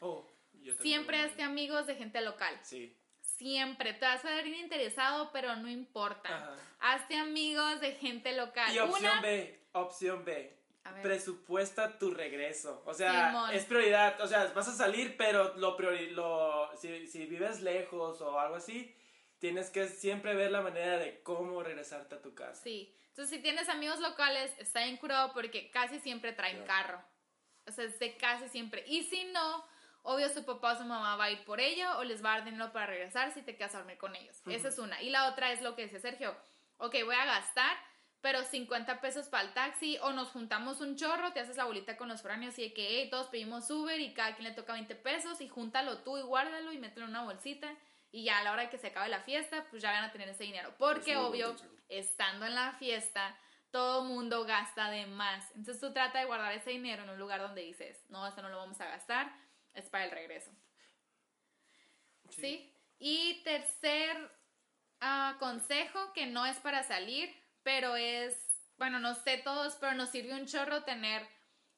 Oh, 0.00 0.26
yo 0.54 0.74
siempre 0.80 1.20
hazte 1.20 1.44
amigos 1.44 1.86
de 1.86 1.94
gente 1.94 2.20
local. 2.22 2.58
Sí. 2.62 2.96
Siempre, 3.20 3.92
te 3.92 4.06
vas 4.06 4.24
a 4.24 4.30
ver 4.30 4.48
interesado, 4.48 5.30
pero 5.30 5.54
no 5.54 5.68
importa. 5.68 6.34
Ajá. 6.34 6.56
Hazte 6.80 7.16
amigos 7.16 7.80
de 7.80 7.92
gente 7.92 8.32
local. 8.32 8.74
Y 8.74 8.80
opción 8.80 9.12
Una, 9.12 9.20
B, 9.20 9.68
opción 9.70 10.24
B. 10.24 10.59
A 10.84 10.92
ver. 10.92 11.02
Presupuesta 11.02 11.98
tu 11.98 12.10
regreso. 12.12 12.82
O 12.86 12.94
sea, 12.94 13.28
Simón. 13.28 13.50
es 13.54 13.64
prioridad. 13.66 14.20
O 14.20 14.26
sea, 14.26 14.46
vas 14.54 14.68
a 14.68 14.72
salir, 14.72 15.16
pero 15.16 15.54
lo 15.56 15.76
priori- 15.76 16.10
lo, 16.12 16.70
si, 16.76 17.06
si 17.06 17.26
vives 17.26 17.60
lejos 17.60 18.20
o 18.22 18.38
algo 18.40 18.56
así, 18.56 18.96
tienes 19.38 19.70
que 19.70 19.88
siempre 19.88 20.34
ver 20.34 20.50
la 20.50 20.62
manera 20.62 20.96
de 20.98 21.22
cómo 21.22 21.62
regresarte 21.62 22.14
a 22.16 22.22
tu 22.22 22.34
casa. 22.34 22.62
sí. 22.62 22.94
Entonces, 23.10 23.36
si 23.36 23.42
tienes 23.42 23.68
amigos 23.68 23.98
locales, 23.98 24.52
está 24.58 24.84
bien 24.84 24.96
curado 24.96 25.32
porque 25.34 25.70
casi 25.72 25.98
siempre 25.98 26.32
traen 26.32 26.64
carro. 26.64 27.02
O 27.66 27.72
sea, 27.72 27.84
es 27.84 27.98
de 27.98 28.16
casi 28.16 28.48
siempre. 28.48 28.84
Y 28.86 29.02
si 29.02 29.24
no, 29.24 29.66
obvio 30.02 30.28
su 30.28 30.44
papá 30.46 30.72
o 30.72 30.78
su 30.78 30.84
mamá 30.84 31.16
va 31.16 31.24
a 31.24 31.30
ir 31.32 31.44
por 31.44 31.60
ella 31.60 31.98
o 31.98 32.04
les 32.04 32.24
va 32.24 32.32
a 32.34 32.36
dar 32.36 32.44
dinero 32.44 32.72
para 32.72 32.86
regresar 32.86 33.32
si 33.34 33.42
te 33.42 33.56
quedas 33.56 33.74
a 33.74 33.78
dormir 33.78 33.98
con 33.98 34.14
ellos. 34.14 34.40
Esa 34.46 34.68
es 34.68 34.78
una. 34.78 35.02
Y 35.02 35.10
la 35.10 35.28
otra 35.28 35.52
es 35.52 35.60
lo 35.60 35.74
que 35.74 35.82
dice 35.82 35.98
Sergio. 35.98 36.34
Ok, 36.78 36.94
voy 37.04 37.16
a 37.16 37.24
gastar, 37.26 37.76
pero 38.20 38.42
50 38.44 39.00
pesos 39.00 39.28
para 39.28 39.44
el 39.44 39.54
taxi 39.54 39.98
o 40.02 40.12
nos 40.12 40.28
juntamos 40.28 40.80
un 40.80 40.96
chorro, 40.96 41.32
te 41.32 41.40
haces 41.40 41.56
la 41.56 41.64
bolita 41.64 41.96
con 41.96 42.08
los 42.08 42.22
foráneos 42.22 42.58
y 42.58 42.62
de 42.62 42.72
que 42.74 42.86
hey, 42.88 43.08
todos 43.10 43.28
pedimos 43.28 43.70
Uber 43.70 43.98
y 43.98 44.12
cada 44.12 44.34
quien 44.34 44.48
le 44.48 44.54
toca 44.54 44.74
20 44.74 44.94
pesos 44.96 45.40
y 45.40 45.48
júntalo 45.48 45.98
tú 45.98 46.18
y 46.18 46.22
guárdalo 46.22 46.72
y 46.72 46.78
mételo 46.78 47.06
en 47.06 47.10
una 47.10 47.24
bolsita 47.24 47.74
y 48.12 48.24
ya 48.24 48.38
a 48.38 48.44
la 48.44 48.52
hora 48.52 48.70
que 48.70 48.78
se 48.78 48.88
acabe 48.88 49.08
la 49.08 49.20
fiesta, 49.20 49.66
pues 49.70 49.82
ya 49.82 49.92
van 49.92 50.04
a 50.04 50.12
tener 50.12 50.28
ese 50.28 50.44
dinero. 50.44 50.74
Porque 50.78 51.12
Es 51.12 51.18
obvio, 51.18 51.54
estando 51.88 52.44
en 52.44 52.54
la 52.54 52.72
fiesta, 52.72 53.36
todo 53.70 54.04
mundo 54.04 54.44
gasta 54.44 54.90
de 54.90 55.06
más. 55.06 55.48
Entonces 55.54 55.80
tú 55.80 55.92
trata 55.92 56.18
de 56.18 56.26
guardar 56.26 56.52
ese 56.52 56.70
dinero 56.70 57.04
en 57.04 57.10
un 57.10 57.18
lugar 57.18 57.40
donde 57.40 57.62
dices, 57.62 58.04
no, 58.08 58.26
esto 58.26 58.42
no 58.42 58.48
lo 58.48 58.58
vamos 58.58 58.80
a 58.80 58.86
gastar, 58.86 59.32
es 59.74 59.88
para 59.88 60.04
el 60.04 60.10
regreso. 60.10 60.50
¿Sí? 62.30 62.72
Y 62.98 63.42
tercer 63.44 64.30
ah, 65.00 65.36
consejo, 65.38 66.12
que 66.12 66.26
no 66.26 66.46
es 66.46 66.58
para 66.58 66.82
salir, 66.82 67.34
pero 67.70 67.94
es, 67.94 68.36
bueno, 68.78 68.98
no 68.98 69.14
sé 69.14 69.38
todos, 69.38 69.76
pero 69.76 69.94
nos 69.94 70.10
sirve 70.10 70.34
un 70.34 70.46
chorro 70.46 70.82
tener 70.82 71.22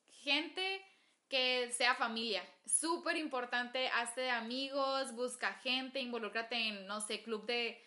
gente 0.08 0.82
que 1.28 1.70
sea 1.70 1.94
familia. 1.94 2.42
Súper 2.64 3.18
importante, 3.18 3.88
hazte 3.88 4.30
amigos, 4.30 5.14
busca 5.14 5.52
gente, 5.52 6.00
involúcrate 6.00 6.56
en, 6.56 6.86
no 6.86 7.02
sé, 7.02 7.22
club 7.22 7.44
de, 7.44 7.78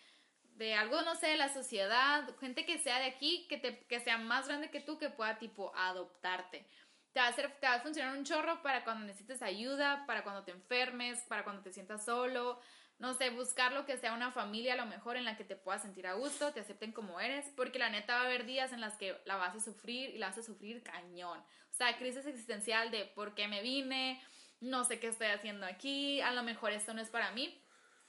de 0.54 0.74
algo, 0.74 1.02
no 1.02 1.16
sé, 1.16 1.30
de 1.30 1.36
la 1.36 1.52
sociedad, 1.52 2.32
gente 2.38 2.64
que 2.64 2.78
sea 2.78 3.00
de 3.00 3.06
aquí, 3.06 3.48
que, 3.48 3.58
te, 3.58 3.84
que 3.88 3.98
sea 3.98 4.18
más 4.18 4.46
grande 4.46 4.70
que 4.70 4.80
tú, 4.80 5.00
que 5.00 5.10
pueda 5.10 5.40
tipo 5.40 5.74
adoptarte. 5.74 6.64
Te 7.12 7.18
va, 7.18 7.26
a 7.26 7.30
hacer, 7.30 7.58
te 7.58 7.66
va 7.66 7.74
a 7.74 7.80
funcionar 7.80 8.16
un 8.16 8.24
chorro 8.24 8.62
para 8.62 8.84
cuando 8.84 9.04
necesites 9.04 9.42
ayuda, 9.42 10.04
para 10.06 10.22
cuando 10.22 10.44
te 10.44 10.52
enfermes, 10.52 11.18
para 11.22 11.42
cuando 11.42 11.62
te 11.62 11.72
sientas 11.72 12.04
solo. 12.04 12.60
No 12.98 13.12
sé, 13.12 13.28
buscar 13.30 13.72
lo 13.72 13.84
que 13.84 13.98
sea 13.98 14.14
una 14.14 14.30
familia 14.30 14.72
a 14.72 14.76
lo 14.76 14.86
mejor 14.86 15.18
en 15.18 15.26
la 15.26 15.36
que 15.36 15.44
te 15.44 15.54
puedas 15.54 15.82
sentir 15.82 16.06
a 16.06 16.14
gusto, 16.14 16.52
te 16.52 16.60
acepten 16.60 16.92
como 16.92 17.20
eres, 17.20 17.46
porque 17.54 17.78
la 17.78 17.90
neta 17.90 18.14
va 18.14 18.22
a 18.22 18.24
haber 18.24 18.46
días 18.46 18.72
en 18.72 18.80
las 18.80 18.96
que 18.96 19.20
la 19.26 19.36
vas 19.36 19.54
a 19.54 19.60
sufrir 19.60 20.10
y 20.10 20.18
la 20.18 20.28
vas 20.28 20.38
a 20.38 20.42
sufrir 20.42 20.82
cañón. 20.82 21.38
O 21.38 21.74
sea, 21.74 21.98
crisis 21.98 22.24
existencial 22.24 22.90
de 22.90 23.04
por 23.04 23.34
qué 23.34 23.48
me 23.48 23.60
vine, 23.60 24.22
no 24.60 24.84
sé 24.84 24.98
qué 24.98 25.08
estoy 25.08 25.26
haciendo 25.26 25.66
aquí, 25.66 26.22
a 26.22 26.32
lo 26.32 26.42
mejor 26.42 26.72
esto 26.72 26.94
no 26.94 27.02
es 27.02 27.10
para 27.10 27.32
mí. 27.32 27.62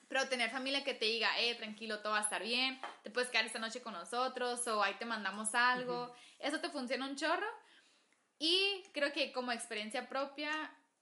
Pero 0.08 0.30
tener 0.30 0.52
familia 0.52 0.86
que 0.86 0.94
te 0.94 1.04
diga, 1.04 1.38
eh, 1.42 1.56
tranquilo, 1.56 2.00
todo 2.00 2.14
va 2.14 2.20
a 2.20 2.24
estar 2.24 2.42
bien, 2.42 2.80
te 3.04 3.10
puedes 3.10 3.30
quedar 3.30 3.46
esta 3.46 3.60
noche 3.60 3.82
con 3.82 3.92
nosotros 3.92 4.66
o 4.68 4.82
ahí 4.82 4.94
te 4.94 5.04
mandamos 5.04 5.54
algo, 5.54 6.16
eso 6.40 6.62
te 6.62 6.70
funciona 6.70 7.06
un 7.06 7.18
chorro. 7.18 7.48
Y 8.40 8.84
creo 8.94 9.12
que 9.12 9.34
como 9.34 9.52
experiencia 9.52 10.08
propia, 10.08 10.52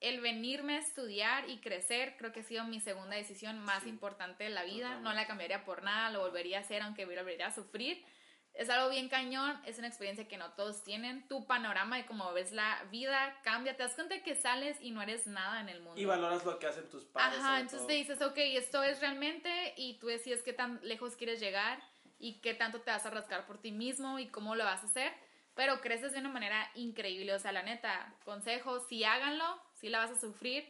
el 0.10 0.22
venirme 0.22 0.76
a 0.76 0.80
estudiar 0.80 1.49
y 1.49 1.58
crecer, 1.58 2.16
creo 2.18 2.32
que 2.32 2.41
ha 2.41 2.43
sido 2.43 2.64
mi 2.66 2.80
segunda 2.80 3.16
decisión 3.16 3.60
más 3.60 3.88
importante 3.88 4.43
de 4.43 4.51
la 4.51 4.64
vida. 4.64 4.99
No 4.99 5.12
la 5.14 5.26
cambiaría 5.26 5.66
por 5.66 5.82
nada, 5.82 6.12
lo 6.12 6.20
volvería 6.20 6.60
a 6.60 6.62
hacer 6.62 6.84
aunque 6.84 7.06
volvería 7.06 7.47
a 7.47 7.51
sufrir. 7.51 8.06
Es 8.53 8.70
algo 8.70 8.89
bien 8.89 9.10
cañón, 9.10 9.60
es 9.66 9.80
una 9.80 9.88
experiencia 9.88 10.28
que 10.28 10.38
no 10.38 10.51
todos 10.53 10.84
tienen. 10.84 11.28
Tu 11.28 11.45
panorama 11.45 11.97
de 11.97 12.06
cómo 12.06 12.32
ves 12.34 12.51
la 12.51 12.84
vida 12.91 13.38
cambia. 13.43 13.76
Te 13.76 13.84
das 13.84 13.95
cuenta 13.95 14.22
que 14.22 14.36
sales 14.36 14.78
y 14.80 14.91
no 14.91 15.01
eres 15.01 15.28
nada 15.28 15.60
en 15.60 15.70
el 15.70 15.82
mundo. 15.82 15.99
Y 15.99 16.06
valoras 16.06 16.45
lo 16.45 16.58
que 16.60 16.68
hacen 16.68 16.89
tus 16.89 17.03
padres. 17.06 17.39
Ajá, 17.39 17.60
entonces 17.60 17.80
todo. 17.80 17.88
te 17.88 17.93
dices, 17.93 18.22
ok, 18.22 18.38
esto 18.38 18.84
es 18.84 19.01
realmente 19.01 19.74
y 19.76 19.97
tú 19.99 20.08
decides 20.08 20.43
qué 20.43 20.53
tan 20.53 20.80
lejos 20.84 21.16
quieres 21.16 21.39
llegar 21.39 21.82
y 22.20 22.39
qué 22.41 22.53
tanto 22.53 22.82
te 22.82 22.91
vas 22.91 23.06
a 23.06 23.10
rascar 23.10 23.45
por 23.45 23.60
ti 23.60 23.72
mismo 23.72 24.20
y 24.20 24.28
cómo 24.28 24.56
lo 24.56 24.64
vas 24.64 24.84
a 24.84 24.86
hacer, 24.86 25.12
pero 25.53 25.82
creces 25.82 26.14
de 26.14 26.20
una 26.20 26.30
manera 26.30 26.70
increíble, 26.76 27.34
o 27.34 27.39
sea, 27.39 27.51
la 27.51 27.64
neta, 27.64 28.14
consejo, 28.24 28.80
sí 28.88 29.03
háganlo, 29.03 29.62
sí 29.76 29.89
la 29.89 29.99
vas 29.99 30.11
a 30.11 30.19
sufrir, 30.19 30.67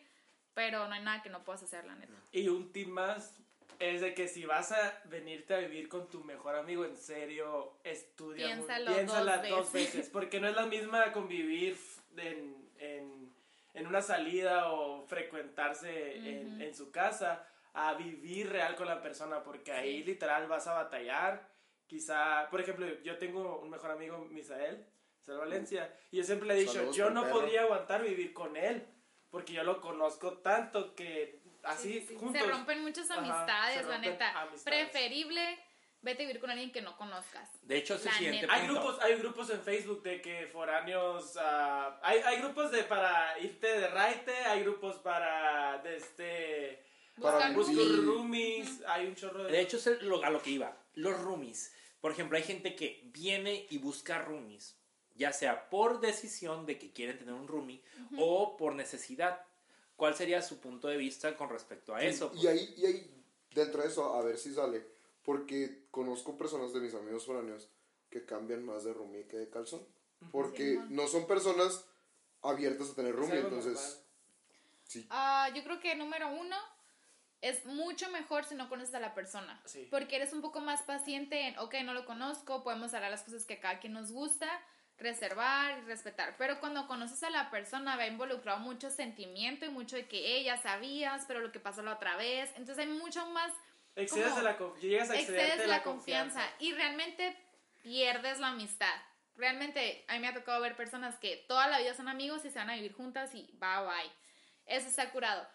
pero 0.54 0.88
no 0.88 0.94
hay 0.94 1.02
nada 1.04 1.22
que 1.22 1.30
no 1.30 1.44
puedas 1.44 1.64
hacer, 1.64 1.86
la 1.86 1.96
neta. 1.96 2.14
Y 2.32 2.48
un 2.50 2.72
tip 2.72 2.88
más 2.88 3.36
es 3.80 4.02
de 4.02 4.14
que 4.14 4.28
si 4.28 4.46
vas 4.46 4.72
a 4.72 5.02
venirte 5.06 5.54
a 5.54 5.58
vivir 5.58 5.90
con 5.90 6.08
tu 6.10 6.24
mejor 6.24 6.56
amigo, 6.56 6.86
en 6.86 6.96
serio, 6.96 7.74
estudia. 7.84 8.48
muy- 8.48 8.56
Piénsalo 8.56 8.94
piénsala 8.94 9.38
dos 9.38 9.50
dos 9.50 9.74
veces. 9.74 9.94
veces. 9.96 10.10
Porque 10.12 10.40
no 10.40 10.48
es 10.48 10.56
la 10.56 10.66
misma 10.66 11.12
convivir 11.12 11.78
en, 12.18 12.70
en, 12.80 13.34
en 13.74 13.88
una 13.88 14.02
salida 14.02 14.72
o 14.72 15.06
frecuentarse 15.08 16.16
en, 16.64 16.74
su 16.74 16.92
casa 16.92 17.46
a 17.74 17.94
vivir 17.96 18.50
real 18.50 18.76
con 18.76 18.88
la 18.88 19.02
persona. 19.02 19.44
Porque 19.44 19.72
ahí 19.74 20.00
Sí. 20.00 20.04
literal 20.06 20.48
vas 20.48 20.68
a 20.68 20.74
batallar. 20.74 21.50
Quizá, 21.88 22.48
por 22.50 22.62
ejemplo, 22.62 22.88
yo 23.04 23.18
tengo 23.18 23.60
un 23.60 23.70
mejor 23.70 23.92
amigo, 23.92 24.18
Misael, 24.32 24.86
Misael 25.20 25.38
Valencia, 25.38 25.94
y 26.12 26.18
yo 26.18 26.24
siempre 26.24 26.48
le 26.48 26.54
he 26.56 26.60
dicho, 26.62 26.74
Saludos 26.74 26.96
yo 26.96 27.10
no 27.12 27.24
perro. 27.24 27.34
podría 27.42 27.62
aguantar 27.64 28.02
vivir 28.02 28.34
con 28.34 28.56
él. 28.58 28.88
Porque 29.36 29.52
yo 29.52 29.64
lo 29.66 29.82
conozco 29.82 30.38
tanto 30.38 30.96
que 30.96 31.42
así 31.64 31.92
Sí, 31.96 32.00
sí, 32.00 32.08
sí. 32.08 32.16
juntos. 32.16 32.42
Se 32.42 32.48
rompen 32.50 32.82
muchas 32.84 33.12
Ajá, 33.12 33.20
amistades, 33.20 33.76
se 33.76 33.84
la 33.84 33.92
rompen 33.96 34.12
neta. 34.12 34.42
amistades. 34.42 34.64
Preferible 34.64 35.60
vete 36.02 36.24
a 36.24 36.28
vivir 36.28 36.40
con 36.40 36.50
alguien 36.52 36.72
que 36.72 36.82
no 36.82 36.96
conozcas. 36.96 37.50
De 37.64 37.76
hecho, 37.76 37.96
es 37.96 38.02
el 38.02 38.06
La 38.06 38.14
siguiente 38.14 38.42
neta. 38.44 38.54
Hay 38.54 38.66
punto. 38.68 38.82
grupos, 38.82 39.04
hay 39.04 39.16
grupos 39.16 39.50
en 39.50 39.62
Facebook 39.62 40.04
de 40.04 40.22
que 40.22 40.48
foráneos, 40.48 41.36
ah, 41.38 42.00
hay, 42.02 42.20
hay 42.20 42.38
grupos 42.40 42.72
de 42.72 42.84
para 42.86 43.38
irte 43.40 43.68
de 43.68 43.88
raite, 43.90 44.34
hay 44.46 44.62
grupos 44.62 44.96
para 45.00 45.80
de 45.80 45.98
este 45.98 46.86
Para 47.22 47.52
Buscar 47.52 47.78
roomies. 48.06 48.84
hay 48.88 49.08
un 49.08 49.16
chorro 49.16 49.44
de 49.44 49.52
De 49.52 49.60
hecho, 49.60 49.76
es 49.76 49.86
a 49.88 50.30
lo 50.30 50.42
que 50.42 50.50
iba. 50.52 50.78
Los 50.94 51.20
roomies. 51.20 51.76
Por 52.00 52.12
ejemplo, 52.14 52.38
hay 52.38 52.44
gente 52.44 52.74
que 52.76 53.02
viene 53.06 53.66
y 53.70 53.80
busca 53.80 54.20
roomies, 54.20 54.80
ya 55.16 55.34
sea 55.34 55.70
por 55.70 56.00
decisión 56.00 56.66
de 56.66 56.78
que 56.78 56.92
quieren 56.92 57.18
tener 57.18 57.34
un 57.34 57.48
roomie 57.48 57.82
o 58.18 58.58
por 58.58 58.76
necesidad. 58.76 59.42
¿Cuál 59.96 60.14
sería 60.16 60.42
su 60.42 60.60
punto 60.60 60.88
de 60.88 60.98
vista 60.98 61.36
con 61.38 61.50
respecto 61.50 61.96
a 61.96 62.04
eso? 62.04 62.32
Y 62.36 62.48
ahí, 62.48 62.74
y 62.78 62.86
ahí, 62.86 63.24
dentro 63.54 63.82
de 63.82 63.88
eso, 63.88 64.14
a 64.14 64.22
ver 64.22 64.38
si 64.38 64.54
sale. 64.54 64.86
Porque 65.24 65.86
conozco 65.90 66.38
personas 66.38 66.74
de 66.74 66.82
mis 66.82 66.94
amigos 66.94 67.26
foráneos 67.26 67.70
que 68.10 68.26
cambian 68.26 68.64
más 68.64 68.84
de 68.84 68.94
roomie 68.94 69.26
que 69.26 69.38
de 69.38 69.50
calzón. 69.50 69.86
Porque 70.32 70.80
no 70.90 71.08
son 71.08 71.28
personas 71.28 71.86
abiertas 72.42 72.90
a 72.90 72.96
tener 72.96 73.16
roomie. 73.16 73.40
Entonces, 73.40 74.04
sí. 74.84 75.08
Ah, 75.10 75.50
yo 75.56 75.64
creo 75.64 75.80
que 75.80 75.96
número 75.96 76.30
uno, 76.30 76.58
es 77.42 77.66
mucho 77.66 78.10
mejor 78.10 78.44
si 78.46 78.56
no 78.56 78.70
conoces 78.70 78.96
a 78.96 79.00
la 79.00 79.14
persona. 79.14 79.62
Sí. 79.66 79.88
Porque 79.92 80.16
eres 80.16 80.34
un 80.34 80.42
poco 80.42 80.62
más 80.62 80.82
paciente 80.84 81.48
en, 81.48 81.58
ok, 81.60 81.76
no 81.84 81.94
lo 81.94 82.06
conozco, 82.06 82.64
podemos 82.64 82.94
hablar 82.94 83.12
las 83.12 83.24
cosas 83.24 83.46
que 83.46 83.56
a 83.56 83.60
cada 83.60 83.80
quien 83.80 83.94
nos 83.94 84.12
gusta, 84.12 84.50
reservar 84.98 85.78
y 85.80 85.82
respetar. 85.82 86.36
Pero 86.38 86.60
cuando 86.60 86.88
conoces 86.88 87.22
a 87.24 87.30
la 87.30 87.50
persona 87.52 87.98
va 87.98 88.08
involucrado 88.08 88.60
mucho 88.60 88.90
sentimiento 88.90 89.66
y 89.66 89.70
mucho 89.70 89.96
de 89.96 90.08
que 90.08 90.38
ella 90.38 90.58
sabías, 90.58 91.26
pero 91.28 91.42
lo 91.42 91.52
que 91.52 91.60
pasó 91.60 91.82
la 91.84 91.94
otra 91.94 92.16
vez. 92.18 92.50
Entonces 92.58 92.80
hay 92.80 92.88
mucho 92.92 93.26
más 93.28 93.52
Excedes 93.96 94.26
como 94.26 94.38
de 94.38 94.44
la 94.44 94.58
conf- 94.58 94.78
llegas 94.80 95.10
a 95.10 95.16
excederte 95.16 95.44
excedes 95.44 95.62
de 95.62 95.68
la, 95.68 95.78
la 95.78 95.84
confianza. 95.84 96.42
y 96.60 96.74
realmente 96.74 97.36
pierdes 97.82 98.40
la 98.40 98.48
amistad. 98.50 98.94
Realmente 99.38 100.06
a 100.08 100.14
mí 100.14 100.20
me 100.20 100.28
ha 100.30 100.34
tocado 100.34 100.62
ver 100.62 100.76
personas 100.78 101.16
que 101.20 101.38
toda 101.48 101.68
la 101.68 101.80
vida 101.80 101.94
son 101.94 102.08
amigos 102.08 102.46
y 102.46 102.50
se 102.50 102.58
van 102.60 102.70
a 102.70 102.76
vivir 102.76 102.94
juntas 102.94 103.36
y 103.36 103.44
bye 103.60 103.86
bye. 103.86 104.12
Eso 104.66 104.88
está 104.88 105.12
curado. 105.12 105.48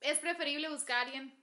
Es 0.00 0.18
preferible 0.18 0.68
buscar 0.68 0.98
a 0.98 1.00
alguien 1.02 1.37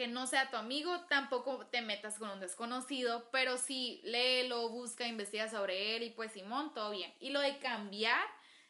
que 0.00 0.08
no 0.08 0.26
sea 0.26 0.50
tu 0.50 0.56
amigo, 0.56 0.98
tampoco 1.10 1.66
te 1.66 1.82
metas 1.82 2.18
con 2.18 2.30
un 2.30 2.40
desconocido, 2.40 3.28
pero 3.30 3.58
sí 3.58 4.00
léelo, 4.02 4.70
busca, 4.70 5.06
investiga 5.06 5.50
sobre 5.50 5.94
él 5.94 6.04
y 6.04 6.08
pues 6.08 6.32
Simón, 6.32 6.72
todo 6.72 6.90
bien. 6.90 7.12
Y 7.20 7.28
lo 7.28 7.40
de 7.40 7.58
cambiar 7.58 8.26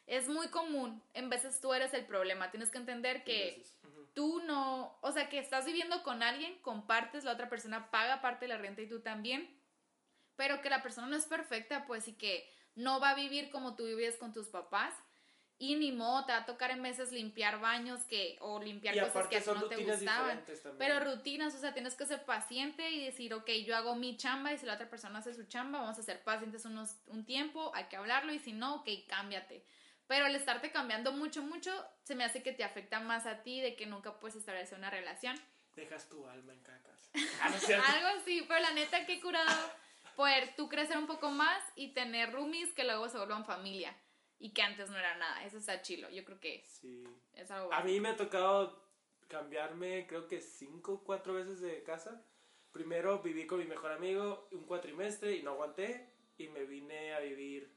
es 0.07 0.27
muy 0.27 0.49
común. 0.49 1.01
En 1.13 1.29
veces 1.29 1.61
tú 1.61 1.73
eres 1.73 1.93
el 1.93 2.05
problema. 2.05 2.51
Tienes 2.51 2.69
que 2.69 2.79
entender 2.79 3.23
que 3.23 3.63
tú 4.13 4.41
no, 4.43 4.99
o 4.99 5.13
sea, 5.13 5.29
que 5.29 5.39
estás 5.39 5.63
viviendo 5.65 6.03
con 6.03 6.21
alguien, 6.21 6.59
compartes, 6.63 7.23
la 7.23 7.31
otra 7.31 7.47
persona 7.47 7.89
paga 7.91 8.19
parte 8.19 8.43
de 8.43 8.49
la 8.49 8.57
renta 8.57 8.81
y 8.81 8.89
tú 8.89 8.99
también, 8.99 9.57
pero 10.35 10.59
que 10.59 10.69
la 10.69 10.83
persona 10.83 11.07
no 11.07 11.15
es 11.15 11.27
perfecta, 11.27 11.85
pues, 11.87 12.09
y 12.09 12.13
que 12.15 12.53
no 12.75 12.99
va 12.99 13.11
a 13.11 13.15
vivir 13.15 13.51
como 13.51 13.77
tú 13.77 13.85
vivías 13.85 14.17
con 14.17 14.33
tus 14.33 14.49
papás. 14.49 14.93
Y 15.61 15.75
ni 15.75 15.91
modo, 15.91 16.25
te 16.25 16.31
va 16.31 16.39
a 16.39 16.45
tocar 16.47 16.71
en 16.71 16.81
veces 16.81 17.11
limpiar 17.11 17.59
baños 17.59 18.01
que, 18.05 18.35
o 18.39 18.59
limpiar 18.59 18.95
Y 18.95 18.99
cosas 18.99 19.27
que 19.27 19.37
a 19.37 19.41
ti 19.43 19.51
no 19.53 19.65
te 19.65 19.77
gustaban. 19.77 20.43
Pero 20.79 20.99
rutinas, 21.01 21.53
o 21.53 21.59
sea, 21.59 21.71
tienes 21.71 21.93
que 21.93 22.07
ser 22.07 22.25
paciente 22.25 22.89
y 22.89 23.05
decir, 23.05 23.31
ok, 23.35 23.47
yo 23.63 23.75
hago 23.75 23.93
mi 23.93 24.17
chamba 24.17 24.51
y 24.51 24.57
si 24.57 24.65
la 24.65 24.73
otra 24.73 24.89
persona 24.89 25.19
hace 25.19 25.35
su 25.35 25.43
chamba, 25.43 25.81
vamos 25.81 25.99
a 25.99 26.01
ser 26.01 26.23
pacientes 26.23 26.65
unos, 26.65 26.95
un 27.05 27.27
tiempo, 27.27 27.71
hay 27.75 27.83
que 27.83 27.95
hablarlo 27.95 28.33
y 28.33 28.39
si 28.39 28.53
no, 28.53 28.77
ok, 28.77 28.89
cámbiate. 29.07 29.63
Pero 30.07 30.25
el 30.25 30.35
estarte 30.35 30.71
cambiando 30.71 31.11
mucho, 31.11 31.43
mucho, 31.43 31.71
se 32.01 32.15
me 32.15 32.23
hace 32.23 32.41
que 32.41 32.53
te 32.53 32.63
afecta 32.63 32.99
más 32.99 33.27
a 33.27 33.43
ti 33.43 33.61
de 33.61 33.75
que 33.75 33.85
nunca 33.85 34.19
puedes 34.19 34.37
establecer 34.37 34.79
una 34.79 34.89
relación. 34.89 35.39
Dejas 35.75 36.09
tu 36.09 36.27
alma 36.27 36.53
en 36.53 36.63
cacas. 36.63 37.11
Ah. 37.39 37.93
Algo 37.93 38.19
así, 38.19 38.43
pero 38.47 38.61
la 38.61 38.71
neta, 38.71 39.05
qué 39.05 39.21
curado 39.21 39.71
poder 40.15 40.55
tú 40.55 40.69
crecer 40.69 40.97
un 40.97 41.05
poco 41.05 41.29
más 41.29 41.61
y 41.75 41.89
tener 41.93 42.31
roomies 42.31 42.73
que 42.73 42.83
luego 42.83 43.07
se 43.09 43.17
vuelvan 43.17 43.45
familia 43.45 43.95
y 44.41 44.51
que 44.53 44.61
antes 44.63 44.89
no 44.89 44.97
era 44.97 45.15
nada. 45.17 45.45
Eso 45.45 45.57
está 45.59 45.81
chilo. 45.81 46.09
Yo 46.09 46.25
creo 46.25 46.39
que 46.39 46.63
Sí. 46.65 47.03
es 47.33 47.49
algo 47.51 47.71
A 47.71 47.77
bueno. 47.81 47.91
mí 47.93 47.99
me 47.99 48.09
ha 48.09 48.15
tocado 48.17 48.81
cambiarme, 49.27 50.07
creo 50.07 50.27
que 50.27 50.41
cinco 50.41 50.93
o 50.93 51.03
cuatro 51.03 51.33
veces 51.33 51.61
de 51.61 51.83
casa. 51.83 52.25
Primero 52.71 53.19
viví 53.19 53.45
con 53.45 53.59
mi 53.59 53.65
mejor 53.65 53.91
amigo 53.91 54.47
un 54.51 54.65
cuatrimestre 54.65 55.35
y 55.35 55.43
no 55.43 55.51
aguanté 55.51 56.09
y 56.37 56.47
me 56.49 56.63
vine 56.65 57.13
a 57.13 57.19
vivir 57.19 57.71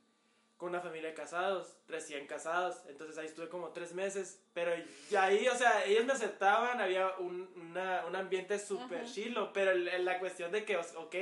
con 0.56 0.68
una 0.70 0.80
familia 0.80 1.08
de 1.10 1.14
casados, 1.14 1.76
recién 1.88 2.26
casados. 2.26 2.76
Entonces 2.88 3.18
ahí 3.18 3.26
estuve 3.26 3.48
como 3.48 3.70
tres 3.72 3.92
meses, 3.92 4.42
pero 4.54 4.72
ya 5.10 5.24
ahí, 5.24 5.46
o 5.48 5.54
sea, 5.56 5.84
ellos 5.84 6.04
me 6.06 6.12
aceptaban, 6.12 6.80
había 6.80 7.16
un, 7.18 7.52
una- 7.56 8.06
un 8.06 8.14
ambiente 8.16 8.58
súper 8.58 9.04
chilo, 9.04 9.52
pero 9.52 9.74
la 9.74 10.18
cuestión 10.20 10.52
de 10.52 10.64
que, 10.64 10.76
ok, 10.76 11.14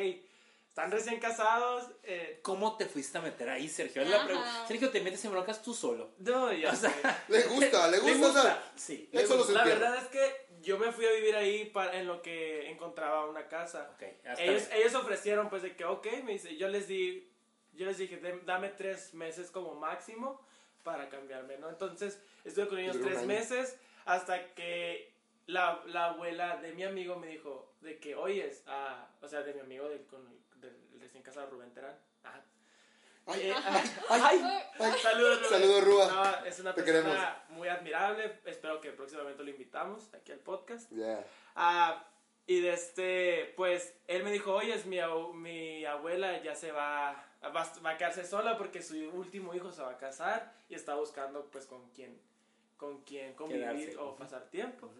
están 0.72 0.90
recién 0.90 1.20
casados, 1.20 1.90
eh, 2.02 2.40
¿Cómo 2.42 2.78
te 2.78 2.86
fuiste 2.86 3.18
a 3.18 3.20
meter 3.20 3.46
ahí, 3.50 3.68
Sergio? 3.68 4.00
Es 4.00 4.08
la 4.08 4.24
pregunta. 4.24 4.64
Sergio, 4.66 4.88
te 4.90 5.02
metes 5.02 5.22
en 5.26 5.32
broncas 5.32 5.60
tú 5.62 5.74
solo. 5.74 6.12
no, 6.18 6.50
ya 6.50 6.72
O 6.72 6.74
sea. 6.74 7.24
Le 7.28 7.42
gusta, 7.42 7.88
le 7.88 7.98
gusta, 7.98 8.28
o 8.28 8.32
sea, 8.32 8.72
Sí. 8.74 9.06
Eso 9.12 9.36
lo 9.36 9.50
La 9.50 9.64
verdad 9.64 9.96
es 9.98 10.04
que 10.08 10.46
yo 10.62 10.78
me 10.78 10.90
fui 10.90 11.04
a 11.04 11.10
vivir 11.12 11.36
ahí 11.36 11.66
para, 11.66 11.98
en 11.98 12.06
lo 12.06 12.22
que 12.22 12.70
encontraba 12.70 13.26
una 13.28 13.48
casa. 13.48 13.90
Ok, 13.94 14.00
ya 14.24 14.32
está 14.32 14.42
Ellos, 14.44 14.66
bien. 14.68 14.80
ellos 14.80 14.94
ofrecieron 14.94 15.50
pues 15.50 15.60
de 15.62 15.76
que, 15.76 15.84
ok, 15.84 16.06
me 16.24 16.32
dice, 16.32 16.56
yo 16.56 16.68
les 16.68 16.88
di, 16.88 17.30
yo 17.74 17.84
les 17.84 17.98
dije, 17.98 18.18
"Dem- 18.22 18.44
dame 18.46 18.70
tres 18.70 19.12
meses 19.12 19.50
como 19.50 19.74
máximo 19.74 20.40
para 20.82 21.10
cambiarme, 21.10 21.58
¿no? 21.58 21.68
Entonces 21.68 22.18
estuve 22.44 22.68
con 22.68 22.78
ellos 22.78 22.96
tres 22.98 23.24
meses 23.26 23.76
hasta 24.06 24.54
que 24.54 25.12
la, 25.46 25.82
la 25.86 26.06
abuela 26.06 26.56
de 26.56 26.72
mi 26.72 26.84
amigo 26.84 27.16
me 27.16 27.26
dijo 27.26 27.74
de 27.82 27.98
que, 27.98 28.14
oyes, 28.14 28.62
ah, 28.68 29.06
o 29.20 29.28
sea, 29.28 29.42
de 29.42 29.52
mi 29.52 29.60
amigo 29.60 29.86
del, 29.90 30.06
con 30.06 30.40
el, 31.18 31.22
del 31.22 31.22
recién 31.22 31.22
casado 31.22 31.50
Rubén 31.50 31.72
Terán. 31.72 31.96
Ajá. 32.22 32.42
Ay, 33.26 33.50
Eh, 33.50 33.54
ay, 33.54 33.90
ay, 34.08 34.62
ay. 34.80 34.92
Saludos, 35.00 35.38
Rubén. 35.38 35.50
Saludos, 35.50 35.84
Rúa. 35.84 36.06
No, 36.40 36.46
es 36.46 36.58
una 36.60 36.74
Te 36.74 36.82
persona 36.82 37.44
muy 37.50 37.68
admirable. 37.68 38.40
Espero 38.44 38.80
que 38.80 38.90
próximamente 38.90 39.44
lo 39.44 39.50
invitamos 39.50 40.12
aquí 40.14 40.32
al 40.32 40.40
podcast. 40.40 40.90
Yeah. 40.90 41.24
Ah, 41.54 42.04
y 42.46 42.60
de 42.60 42.72
este, 42.72 43.52
pues, 43.56 43.94
él 44.08 44.24
me 44.24 44.32
dijo, 44.32 44.52
oye, 44.52 44.74
es 44.74 44.86
mi, 44.86 44.98
mi 45.34 45.84
abuela 45.84 46.42
ya 46.42 46.56
se 46.56 46.72
va, 46.72 47.24
va, 47.44 47.72
va 47.86 47.90
a 47.90 47.96
quedarse 47.96 48.24
sola 48.24 48.58
porque 48.58 48.82
su 48.82 48.96
último 49.10 49.54
hijo 49.54 49.70
se 49.70 49.82
va 49.82 49.90
a 49.92 49.98
casar 49.98 50.52
y 50.68 50.74
está 50.74 50.96
buscando, 50.96 51.46
pues, 51.52 51.66
con 51.66 51.88
quién, 51.90 52.20
con 52.76 53.02
quién 53.02 53.34
convivir 53.34 53.62
Quedarse. 53.68 53.96
o 53.98 54.16
pasar 54.16 54.50
tiempo. 54.50 54.90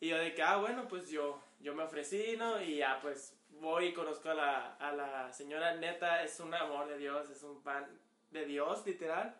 Y 0.00 0.08
yo 0.08 0.16
de 0.16 0.34
que, 0.34 0.42
ah, 0.42 0.56
bueno, 0.56 0.88
pues 0.88 1.10
yo, 1.10 1.38
yo 1.60 1.74
me 1.74 1.82
ofrecí, 1.82 2.36
¿no? 2.38 2.62
Y 2.62 2.76
ya, 2.76 2.98
pues, 3.02 3.34
voy 3.60 3.86
y 3.86 3.92
conozco 3.92 4.30
a 4.30 4.34
la, 4.34 4.74
a 4.76 4.92
la 4.92 5.32
señora 5.32 5.74
neta, 5.76 6.22
es 6.22 6.38
un 6.40 6.54
amor 6.54 6.88
de 6.88 6.98
Dios, 6.98 7.28
es 7.30 7.42
un 7.42 7.62
pan 7.62 7.86
de 8.30 8.44
Dios, 8.46 8.86
literal. 8.86 9.34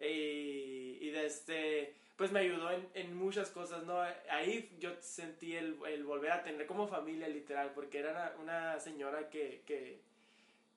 Y, 0.00 0.98
y 1.00 1.10
de 1.10 1.26
este, 1.26 1.94
pues 2.16 2.32
me 2.32 2.40
ayudó 2.40 2.70
en, 2.70 2.88
en 2.94 3.14
muchas 3.14 3.50
cosas, 3.50 3.84
¿no? 3.84 4.00
Ahí 4.30 4.74
yo 4.78 4.90
sentí 5.00 5.56
el, 5.56 5.78
el 5.86 6.04
volver 6.04 6.32
a 6.32 6.42
tener 6.42 6.66
como 6.66 6.88
familia, 6.88 7.28
literal, 7.28 7.72
porque 7.74 7.98
era 7.98 8.10
una, 8.10 8.32
una 8.40 8.80
señora 8.80 9.28
que, 9.28 9.62
que, 9.66 10.00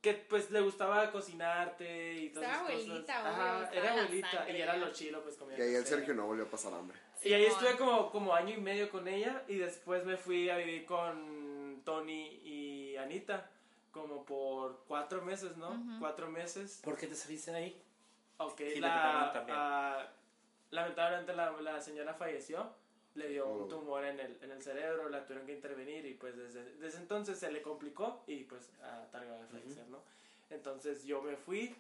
que, 0.02 0.14
pues 0.14 0.52
le 0.52 0.60
gustaba 0.60 1.10
cocinarte 1.12 2.16
y 2.16 2.30
todas 2.30 2.50
Estaba 2.50 2.70
esas 2.70 2.86
cosas. 2.86 3.10
abuelita, 3.10 3.22
obvio, 3.22 3.32
Ajá, 3.32 3.70
era 3.74 3.92
abuelita 3.94 4.32
sangre 4.32 4.58
y 4.58 4.62
era 4.62 4.78
lo 4.78 4.92
chilo, 4.92 5.24
pues 5.24 5.38
comía 5.38 5.58
Y 5.58 5.62
ahí 5.62 5.76
el. 5.76 5.86
Sergio 5.86 6.14
no 6.14 6.28
volvió 6.28 6.44
a 6.44 6.50
pasar 6.50 6.74
hambre. 6.74 6.98
Y 7.24 7.32
ahí 7.32 7.46
estuve 7.46 7.78
como, 7.78 8.12
como 8.12 8.36
año 8.36 8.56
y 8.56 8.60
medio 8.60 8.90
con 8.90 9.08
ella 9.08 9.44
y 9.48 9.56
después 9.56 10.04
me 10.04 10.18
fui 10.18 10.50
a 10.50 10.58
vivir 10.58 10.86
con 10.86 11.82
Tony 11.86 12.42
y 12.94 12.98
Anita 12.98 13.50
como 13.92 14.24
por 14.26 14.84
cuatro 14.88 15.22
meses, 15.22 15.56
¿no? 15.58 15.70
Ujú. 15.72 16.00
Cuatro 16.00 16.30
meses. 16.30 16.80
¿Por 16.84 16.98
qué 16.98 17.08
te 17.08 17.16
saliste 17.16 17.52
de 17.52 17.58
ahí? 17.58 17.82
Ok, 18.38 18.58
Sí, 18.74 18.80
la, 18.80 19.32
también. 19.34 19.58
ah, 19.60 20.08
lamentablemente 20.72 21.36
la, 21.36 21.52
la 21.62 21.80
señora 21.82 22.14
falleció, 22.14 22.72
le 23.16 23.28
dio 23.30 23.48
Oh. 23.48 23.64
un 23.64 23.70
tumor 23.70 24.04
en 24.06 24.20
el, 24.20 24.38
en 24.42 24.52
el 24.52 24.62
cerebro, 24.64 25.10
la 25.10 25.24
tuvieron 25.26 25.46
que 25.46 25.54
intervenir 25.54 26.06
y 26.06 26.14
pues 26.16 26.36
desde, 26.36 26.64
desde 26.78 26.98
entonces 26.98 27.38
se 27.40 27.52
le 27.52 27.62
complicó 27.62 28.24
y 28.26 28.44
pues 28.46 28.70
a 28.84 29.06
tardó 29.12 29.40
de 29.40 29.48
fallecer, 29.48 29.86
¿no? 29.90 30.00
Entonces 30.50 31.04
yo 31.06 31.22
me 31.22 31.36
fui 31.38 31.76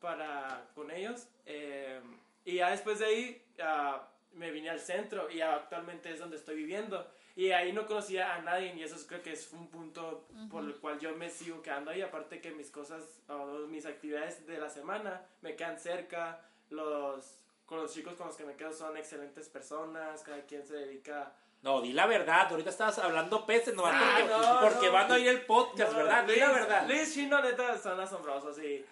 para 0.00 0.66
con 0.74 0.90
ellos 0.90 1.28
eh, 1.46 2.00
y 2.44 2.56
ya 2.56 2.70
después 2.70 2.98
de 2.98 3.06
ahí 3.06 3.42
ah, 3.62 4.08
me 4.34 4.50
vine 4.50 4.70
al 4.70 4.80
centro 4.80 5.30
y 5.30 5.40
actualmente 5.40 6.10
es 6.10 6.18
donde 6.18 6.36
estoy 6.36 6.56
viviendo. 6.56 7.06
Y 7.34 7.50
ahí 7.52 7.72
no 7.72 7.86
conocía 7.86 8.34
a 8.34 8.42
nadie 8.42 8.74
y 8.74 8.82
eso 8.82 8.94
es- 8.96 9.06
creo 9.06 9.22
que 9.22 9.32
es 9.32 9.52
un 9.52 9.68
punto 9.68 10.28
por 10.50 10.64
el 10.64 10.74
cual 10.76 10.98
yo 10.98 11.14
me 11.16 11.30
sigo 11.30 11.62
quedando 11.62 11.90
ahí. 11.90 12.02
Aparte 12.02 12.40
que 12.40 12.50
mis 12.50 12.70
cosas, 12.70 13.02
o 13.28 13.66
mis 13.68 13.86
actividades 13.86 14.46
de 14.46 14.58
la 14.58 14.68
semana 14.68 15.24
me 15.40 15.56
quedan 15.56 15.78
cerca. 15.78 16.40
Los, 16.70 17.38
con 17.66 17.78
los 17.78 17.92
chicos 17.92 18.14
con 18.16 18.26
los 18.26 18.36
que 18.36 18.44
me 18.44 18.54
quedo 18.56 18.72
son 18.72 18.96
excelentes 18.96 19.48
personas. 19.48 20.22
Cada 20.22 20.42
quien 20.46 20.66
se 20.66 20.74
dedica... 20.74 21.32
No, 21.62 21.80
di 21.80 21.92
la 21.92 22.06
verdad. 22.06 22.48
Ahorita 22.50 22.70
estabas 22.70 22.98
hablando 22.98 23.46
peces, 23.46 23.74
nomás 23.74 23.94
Ah, 23.96 24.16
porque, 24.18 24.32
no, 24.32 24.60
porque 24.60 24.86
no. 24.88 24.92
van 24.92 25.12
a 25.12 25.14
oír 25.14 25.28
el 25.28 25.42
podcast, 25.46 25.92
No, 25.92 25.98
¿verdad? 25.98 26.24
Di 26.26 26.36
la 26.36 26.48
Luis- 26.48 26.58
verdad. 26.60 26.86
Luis 26.88 27.14
Chino, 27.14 27.40
neta, 27.40 27.78
son 27.78 28.00
asombrosos 28.00 28.58
y, 28.58 28.84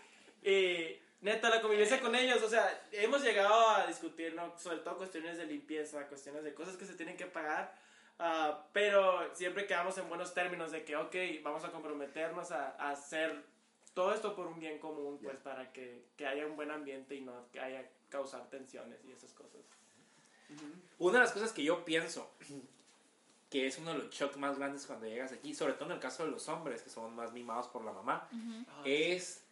y 0.48 0.98
neta, 1.20 1.50
la 1.50 1.60
convivencia 1.60 2.00
con 2.00 2.14
ellos, 2.14 2.40
o 2.42 2.48
sea, 2.48 2.86
hemos 2.92 3.22
llegado 3.22 3.68
a 3.70 3.86
discutir, 3.86 4.34
¿no? 4.34 4.56
Sobre 4.58 4.78
todo 4.78 4.96
cuestiones 4.98 5.36
de 5.36 5.46
limpieza, 5.46 6.06
cuestiones 6.06 6.44
de 6.44 6.54
cosas 6.54 6.76
que 6.76 6.86
se 6.86 6.94
tienen 6.94 7.16
que 7.16 7.26
pagar, 7.26 7.74
ah, 8.20 8.66
pero 8.72 9.34
siempre 9.34 9.66
quedamos 9.66 9.98
en 9.98 10.08
buenos 10.08 10.32
términos 10.34 10.70
de 10.70 10.84
que, 10.84 10.96
ok, 10.96 11.14
vamos 11.42 11.64
a 11.64 11.72
comprometernos 11.72 12.52
a, 12.52 12.76
a 12.78 12.90
hacer 12.90 13.44
todo 13.94 14.14
esto 14.14 14.36
por 14.36 14.46
un 14.46 14.60
bien 14.60 14.78
común, 14.78 15.18
pues 15.22 15.36
para 15.38 15.72
que, 15.72 16.04
que 16.16 16.26
haya 16.26 16.46
un 16.46 16.54
buen 16.54 16.70
ambiente 16.70 17.16
y 17.16 17.22
no 17.22 17.50
que 17.50 17.58
haya 17.60 17.84
causar 18.08 18.48
tensiones 18.48 19.04
y 19.04 19.10
esas 19.12 19.32
cosas. 19.32 19.60
Una 20.98 21.14
de 21.18 21.24
las 21.24 21.32
cosas 21.32 21.52
que 21.52 21.62
yo 21.64 21.84
pienso 21.84 22.30
que 23.50 23.66
es 23.66 23.78
uno 23.78 23.92
de 23.92 23.98
los 23.98 24.10
shocks 24.10 24.36
más 24.36 24.58
grandes 24.58 24.86
cuando 24.86 25.06
llegas 25.06 25.32
aquí, 25.32 25.54
sobre 25.54 25.72
todo 25.72 25.86
en 25.86 25.92
el 25.92 25.98
caso 25.98 26.24
de 26.24 26.30
los 26.30 26.48
hombres 26.48 26.82
que 26.82 26.90
son 26.90 27.14
más 27.16 27.32
mimados 27.32 27.66
por 27.66 27.84
la 27.84 27.92
mamá, 27.92 28.28
es 28.84 29.44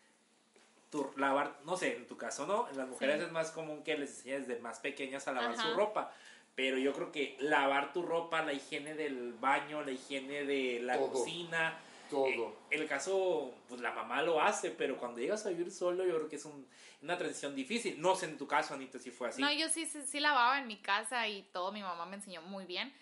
tu, 0.90 1.10
lavar, 1.16 1.58
no 1.64 1.76
sé, 1.76 1.96
en 1.96 2.06
tu 2.06 2.16
caso 2.16 2.46
no, 2.46 2.68
en 2.68 2.76
las 2.76 2.88
mujeres 2.88 3.18
Sí. 3.18 3.26
es 3.26 3.32
más 3.32 3.50
común 3.50 3.82
que 3.82 3.98
les 3.98 4.10
enseñes 4.18 4.46
desde 4.48 4.60
más 4.62 4.78
pequeñas 4.78 5.26
a 5.28 5.32
lavar 5.32 5.50
Ajá. 5.52 5.62
su 5.62 5.74
ropa, 5.74 6.12
pero 6.58 6.76
yo 6.76 6.92
creo 6.92 7.12
que 7.12 7.36
lavar 7.38 7.92
tu 7.92 8.02
ropa, 8.02 8.42
la 8.42 8.52
higiene 8.52 8.94
del 8.94 9.32
baño, 9.34 9.80
la 9.84 9.92
higiene 9.92 10.42
de 10.44 10.80
la 10.82 10.96
Todo. 10.98 11.12
cocina, 11.12 11.78
Todo. 12.10 12.26
eh, 12.26 12.48
el 12.70 12.88
caso, 12.88 13.54
pues 13.68 13.80
la 13.80 13.92
mamá 13.92 14.22
lo 14.22 14.42
hace, 14.42 14.72
pero 14.72 14.96
cuando 14.98 15.20
llegas 15.20 15.46
a 15.46 15.50
vivir 15.50 15.70
solo 15.70 16.04
yo 16.04 16.16
creo 16.16 16.28
que 16.28 16.34
es 16.34 16.44
un- 16.44 16.66
una 17.00 17.16
transición 17.16 17.54
difícil. 17.54 18.00
No 18.00 18.16
sé 18.16 18.26
en 18.26 18.36
tu 18.38 18.48
caso, 18.48 18.74
Anita, 18.74 18.98
si 18.98 19.12
fue 19.12 19.28
así. 19.28 19.40
No, 19.40 19.52
yo 19.52 19.68
sí, 19.68 19.86
sí, 19.86 20.02
sí 20.04 20.18
lavaba 20.18 20.58
en 20.58 20.66
mi 20.66 20.78
casa 20.78 21.28
y 21.28 21.42
todo, 21.52 21.70
mi 21.70 21.80
mamá 21.80 22.06
me 22.06 22.16
enseñó 22.16 22.42
muy 22.42 22.64
bien. 22.64 22.92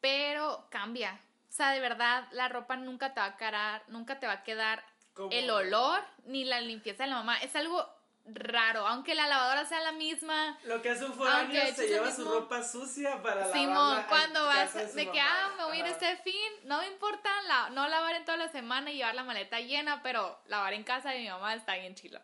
pero 0.00 0.66
cambia. 0.70 1.20
O 1.48 1.52
sea, 1.52 1.70
de 1.72 1.78
verdad, 1.80 2.28
la 2.32 2.48
ropa 2.48 2.76
nunca 2.76 3.14
te 3.14 3.20
va 3.20 3.26
a 3.26 3.36
quedar, 3.36 3.82
nunca 3.88 4.18
te 4.20 4.26
va 4.28 4.32
a 4.34 4.42
quedar 4.44 4.84
el 5.30 5.48
olor 5.50 6.00
ni 6.26 6.44
la 6.44 6.60
limpieza 6.60 7.04
de 7.04 7.10
la 7.10 7.16
mamá. 7.16 7.38
Es 7.38 7.54
algo 7.56 7.88
raro, 8.24 8.86
aunque 8.86 9.14
la 9.14 9.26
lavadora 9.26 9.64
sea 9.64 9.80
la 9.80 9.92
misma. 9.92 10.56
Lo 10.64 10.80
que 10.80 10.90
hace 10.90 11.04
un 11.04 11.10
Aunque 11.12 11.24
foráneo 11.24 11.74
se 11.74 11.82
lo 11.82 11.88
lleva 11.88 12.06
mismo. 12.06 12.24
su 12.24 12.30
ropa 12.30 12.62
sucia 12.62 13.20
para 13.22 13.52
Simón, 13.52 13.74
lavarla 13.74 14.00
en 14.02 14.08
cuando 14.08 14.44
vas 14.46 14.94
de 14.94 15.10
que, 15.10 15.20
ah, 15.20 15.50
me 15.58 15.64
voy 15.64 15.76
a 15.78 15.80
ir 15.80 15.86
este 15.86 16.16
fin, 16.18 16.50
no 16.64 16.78
me 16.78 16.86
importa 16.86 17.30
la- 17.48 17.70
no 17.70 17.88
lavar 17.88 18.14
en 18.14 18.24
toda 18.24 18.38
la 18.38 18.48
semana 18.48 18.90
y 18.90 18.96
llevar 18.96 19.14
la 19.16 19.24
maleta 19.24 19.58
llena, 19.60 20.02
pero 20.02 20.38
lavar 20.46 20.72
en 20.74 20.84
casa 20.84 21.10
de 21.10 21.18
mi 21.18 21.28
mamá 21.28 21.54
está 21.54 21.74
bien 21.76 21.94
chilo. 21.94 22.20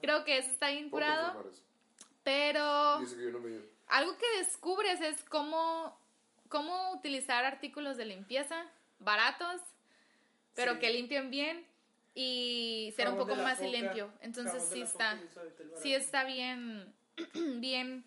Creo 0.00 0.24
que 0.24 0.38
eso 0.38 0.50
está 0.50 0.68
bien 0.68 0.88
curado, 0.88 1.44
pero 2.22 3.00
Y 3.00 3.04
eso 3.04 3.16
que 3.16 3.22
yo 3.24 3.30
no 3.30 3.38
me 3.40 3.60
algo 3.88 4.16
que 4.18 4.38
descubres 4.38 5.00
es 5.00 5.20
cómo, 5.28 5.98
cómo 6.48 6.92
utilizar 6.92 7.44
artículos 7.44 7.96
de 7.96 8.04
limpieza 8.04 8.64
baratos, 9.00 9.60
pero 10.54 10.74
Sí. 10.74 10.78
que 10.78 10.90
limpien 10.90 11.30
bien 11.30 11.66
y 12.14 12.92
ser 12.96 13.08
un 13.08 13.16
poco 13.16 13.36
más 13.36 13.58
Foca, 13.58 13.68
limpio. 13.70 14.12
Entonces 14.20 14.62
sí 14.72 14.82
está, 14.82 15.18
sí 15.80 15.94
está 15.94 16.24
bien, 16.24 16.92
bien 17.60 18.04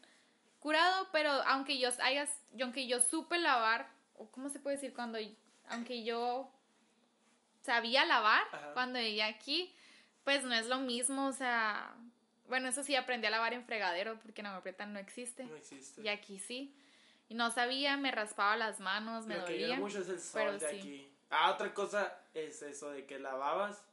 curado, 0.60 1.08
pero 1.12 1.32
aunque 1.46 1.78
yo 1.78 1.90
hayas, 2.02 2.30
aunque 2.62 2.88
yo 2.88 3.00
supe 3.00 3.38
lavar, 3.38 3.90
o 4.16 4.30
cómo 4.30 4.50
se 4.50 4.60
puede 4.60 4.78
decir 4.78 4.94
cuando, 4.94 5.18
aunque 5.70 6.04
yo 6.04 6.50
sabía 7.62 8.06
lavar 8.06 8.44
Ajá. 8.52 8.74
cuando 8.74 9.00
llegué 9.00 9.24
aquí, 9.24 9.74
pues 10.24 10.44
no 10.44 10.54
es 10.54 10.68
lo 10.68 10.80
mismo, 10.80 11.28
o 11.28 11.34
sea, 11.34 11.94
bueno, 12.48 12.68
eso 12.70 12.84
sí 12.84 12.96
aprendí 12.96 13.28
a 13.28 13.30
lavar 13.30 13.54
en 13.54 13.66
fregadero 13.66 14.20
porque 14.22 14.42
en 14.42 14.48
Agua 14.48 14.62
Prieta 14.62 14.86
no 14.86 15.00
existe. 15.00 15.44
No 15.46 15.56
existe. 15.56 16.02
Y 16.02 16.08
aquí 16.10 16.40
sí. 16.40 16.76
Y 17.30 17.36
no 17.36 17.52
sabía, 17.52 17.98
me 17.98 18.12
raspaba 18.12 18.56
las 18.58 18.80
manos, 18.80 19.26
me 19.26 19.38
Lo 19.38 19.46
que 19.46 19.54
dolía. 19.54 19.68
ayuda 19.68 19.80
mucho 19.80 20.00
es 20.00 20.10
el 20.10 20.20
sol 20.20 20.32
pero 20.34 20.52
de 20.60 20.60
sí. 20.60 20.78
aquí. 20.80 21.10
Ah, 21.30 21.52
otra 21.52 21.74
cosa 21.74 22.16
es 22.34 22.62
eso 22.62 22.92
de 22.92 23.06
que 23.06 23.18
lavabas 23.18 23.84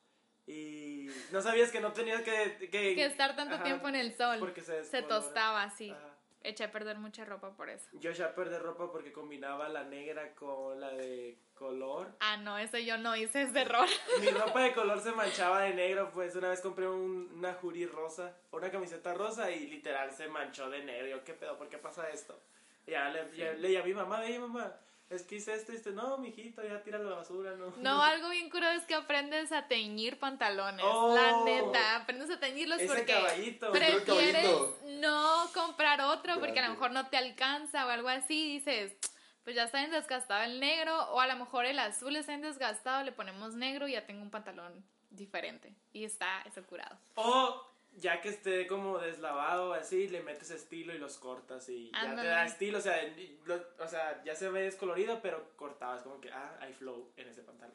y 0.51 1.11
no 1.33 1.41
sabías 1.41 1.71
que 1.71 1.81
no 1.81 1.93
tenías 1.93 2.23
que... 2.23 2.57
Que, 2.71 2.95
Que 2.95 3.05
estar 3.07 3.37
tanto 3.37 3.55
Ajá, 3.57 3.65
tiempo 3.65 3.89
en 3.89 3.97
el 3.97 4.17
sol. 4.17 4.39
Porque 4.39 4.61
se, 4.63 4.85
Se 4.85 5.03
tostaba 5.03 5.63
así. 5.63 5.91
Ajá. 5.91 6.07
Eché 6.43 6.65
a 6.65 6.73
perder 6.73 6.97
mucha 6.97 7.25
ropa 7.27 7.51
por 7.55 7.69
eso. 7.69 7.87
Yo 7.93 8.13
ya 8.13 8.35
perdí 8.35 8.57
ropa 8.57 8.91
porque 8.91 9.13
combinaba 9.13 9.69
la 9.69 9.85
negra 9.85 10.35
con 10.35 10.81
la 10.81 10.89
de 10.91 11.37
color. 11.55 12.17
Ah, 12.21 12.39
no, 12.39 12.57
eso 12.57 12.79
yo 12.79 12.97
no 12.97 13.15
hice 13.15 13.43
ese 13.43 13.61
error. 13.61 13.87
Mi 14.23 14.29
ropa 14.29 14.63
de 14.63 14.73
color 14.73 15.01
se 15.03 15.13
manchaba 15.23 15.61
de 15.61 15.75
negro, 15.75 16.11
pues 16.15 16.35
una 16.37 16.49
vez 16.49 16.63
compré 16.63 16.89
un- 16.89 17.31
una 17.37 17.53
jury 17.53 17.85
rosa, 17.85 18.35
una 18.53 18.71
camiseta 18.71 19.13
rosa 19.13 19.51
y 19.51 19.67
literal 19.67 20.13
se 20.13 20.29
manchó 20.29 20.71
de 20.71 20.83
negro. 20.83 21.09
Yo, 21.09 21.25
¿qué 21.25 21.35
pedo? 21.35 21.59
¿Por 21.59 21.69
qué 21.69 21.77
pasa 21.77 22.09
esto? 22.09 22.41
Y 22.87 22.93
ya 22.93 23.11
le, 23.11 23.37
ya 23.37 23.53
le 23.53 23.73
llamé 23.73 23.83
a 23.83 23.87
mi 23.89 23.95
mamá, 23.95 24.23
mamá, 24.41 24.75
es 25.11 25.25
que 25.25 25.37
hice 25.37 25.55
esto 25.55 25.73
y 25.73 25.77
este, 25.77 25.91
no, 25.91 26.19
mijito, 26.19 26.63
ya 26.63 26.83
tira 26.85 26.99
la 27.01 27.17
basura, 27.17 27.57
no. 27.57 27.75
No, 27.79 28.03
algo 28.03 28.31
bien 28.31 28.49
curado 28.49 28.75
es 28.75 28.85
que 28.85 28.95
aprendes 28.95 29.51
a 29.51 29.67
teñir 29.67 30.21
pantalones. 30.21 30.85
Oh. 30.89 31.13
La 31.15 31.45
neta, 31.45 31.97
aprendes 31.97 32.31
a 32.31 32.39
teñirlos 32.39 32.81
porque 32.87 33.13
caballito. 33.13 33.73
Prefieres 33.73 34.05
caballito. 34.05 34.79
no 35.01 35.51
comprar 35.53 36.01
otro 36.01 36.39
porque 36.39 36.61
a 36.61 36.69
lo 36.69 36.75
mejor 36.75 36.93
no 36.93 37.09
te 37.09 37.17
alcanza 37.17 37.87
o 37.87 37.89
algo 37.89 38.09
así. 38.09 38.59
Dices, 38.59 38.95
pues 39.43 39.57
ya 39.57 39.65
está 39.65 39.79
bien 39.79 39.91
desgastado 39.91 40.45
el 40.45 40.61
negro 40.61 40.97
o 41.11 41.21
a 41.21 41.27
lo 41.27 41.35
mejor 41.35 41.65
el 41.67 41.81
azul 41.81 42.15
está 42.15 42.33
bien 42.33 42.43
desgastado, 42.43 43.03
le 43.03 43.11
ponemos 43.11 43.55
negro 43.55 43.89
y 43.89 43.93
ya 43.93 44.07
tengo 44.07 44.23
un 44.23 44.31
pantalón 44.31 44.85
diferente. 45.11 45.75
Y 45.93 46.05
está 46.05 46.43
eso 46.43 46.63
curado. 46.63 46.97
O 47.17 47.70
ya 47.97 48.21
que 48.21 48.29
esté 48.31 48.67
como 48.67 48.99
deslavado 48.99 49.75
así, 49.75 50.09
le 50.09 50.23
metes 50.23 50.51
estilo 50.51 50.95
y 50.95 50.99
los 50.99 51.19
cortas 51.19 51.69
y 51.69 51.91
ya 51.93 52.15
te 52.23 52.27
da 52.29 52.45
estilo, 52.47 52.79
o 52.79 52.81
sea, 52.81 52.97
lo- 53.45 53.65
o 53.85 53.89
sea, 53.89 54.23
ya 54.25 54.35
se 54.35 54.49
ve 54.49 54.63
descolorido, 54.63 55.21
pero 55.21 55.51
cortado, 55.57 55.97
es 55.97 56.03
como 56.03 56.21
que, 56.21 56.31
ah, 56.33 56.57
hay 56.61 56.73
flow 56.73 57.13
en 57.17 57.29
ese 57.29 57.43
pantalón. 57.43 57.75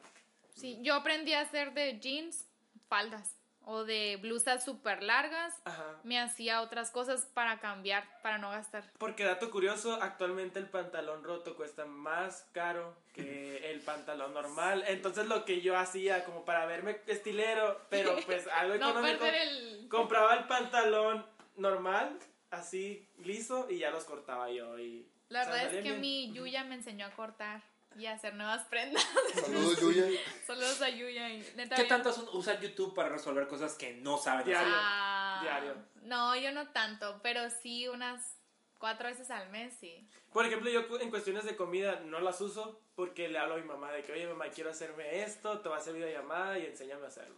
Sí, 0.54 0.78
yo 0.82 0.94
aprendí 0.94 1.32
a 1.34 1.42
hacer 1.42 1.72
de 1.74 1.98
jeans 2.00 2.46
faldas 2.88 3.35
o 3.68 3.84
de 3.84 4.16
blusas 4.22 4.64
súper 4.64 5.02
largas. 5.02 5.52
Ajá. 5.64 5.96
Me 6.04 6.20
hacía 6.20 6.62
otras 6.62 6.92
cosas 6.92 7.26
para 7.34 7.58
cambiar, 7.58 8.04
para 8.22 8.38
no 8.38 8.50
gastar. 8.50 8.84
Porque 8.96 9.24
dato 9.24 9.50
curioso, 9.50 9.98
actualmente 10.00 10.60
el 10.60 10.66
pantalón 10.70 11.24
roto 11.24 11.56
cuesta 11.56 11.84
más 11.84 12.48
caro 12.52 12.96
que 13.12 13.70
el 13.72 13.80
pantalón 13.80 14.32
normal. 14.32 14.84
Entonces 14.86 15.26
lo 15.26 15.44
que 15.44 15.60
yo 15.60 15.76
hacía 15.76 16.24
como 16.24 16.44
para 16.44 16.64
verme 16.66 17.00
estilero, 17.08 17.80
pero 17.90 18.16
pues 18.24 18.46
algo 18.54 18.74
económico, 18.74 19.24
el... 19.24 19.88
compraba 19.88 20.34
el 20.36 20.44
pantalón 20.44 21.26
normal, 21.56 22.16
así 22.52 23.08
liso 23.18 23.66
y 23.68 23.78
ya 23.78 23.90
los 23.90 24.04
cortaba 24.04 24.48
yo 24.48 24.78
y 24.78 25.08
La 25.28 25.40
verdad 25.44 25.64
es 25.64 25.82
que 25.82 25.90
bien. 25.90 26.00
mi 26.00 26.32
Yuya 26.32 26.62
me 26.62 26.76
enseñó 26.76 27.06
a 27.06 27.10
cortar 27.10 27.62
y 27.96 28.06
hacer 28.06 28.34
nuevas 28.34 28.64
prendas. 28.66 29.04
Saludos, 29.34 29.80
Yuya. 29.80 30.06
Saludos 30.46 30.82
a 30.82 30.88
Yuya 30.90 31.30
y 31.30 31.38
neta 31.56 31.76
¿Qué 31.76 31.82
bien- 31.82 31.88
tanto 31.88 32.12
son- 32.12 32.28
usan 32.32 32.60
YouTube 32.60 32.94
para 32.94 33.08
resolver 33.08 33.46
cosas 33.48 33.74
que 33.74 33.94
no 33.94 34.18
saben 34.18 34.44
Diario. 34.46 34.66
hacer? 34.68 34.78
Ah, 34.80 35.38
Diario. 35.42 35.74
No, 36.02 36.36
yo 36.36 36.52
no 36.52 36.68
tanto, 36.68 37.18
pero 37.22 37.48
sí 37.62 37.88
unas 37.88 38.36
cuatro 38.78 39.08
veces 39.08 39.30
al 39.30 39.48
mes, 39.50 39.74
sí. 39.80 40.06
Por 40.32 40.44
ejemplo, 40.46 40.70
yo 40.70 40.84
en 41.00 41.10
cuestiones 41.10 41.44
de 41.44 41.56
comida 41.56 42.00
no 42.00 42.20
las 42.20 42.40
uso 42.40 42.80
porque 42.94 43.28
le 43.28 43.38
hablo 43.38 43.54
a 43.54 43.58
mi 43.58 43.64
mamá 43.64 43.90
de 43.92 44.02
que, 44.02 44.12
oye, 44.12 44.26
mamá, 44.26 44.48
quiero 44.50 44.70
hacerme 44.70 45.22
esto, 45.22 45.60
te 45.60 45.68
va 45.68 45.76
a 45.76 45.78
hacer 45.78 45.94
videollamada 45.94 46.58
y 46.58 46.66
enséñame 46.66 47.04
a 47.04 47.08
hacerlo. 47.08 47.36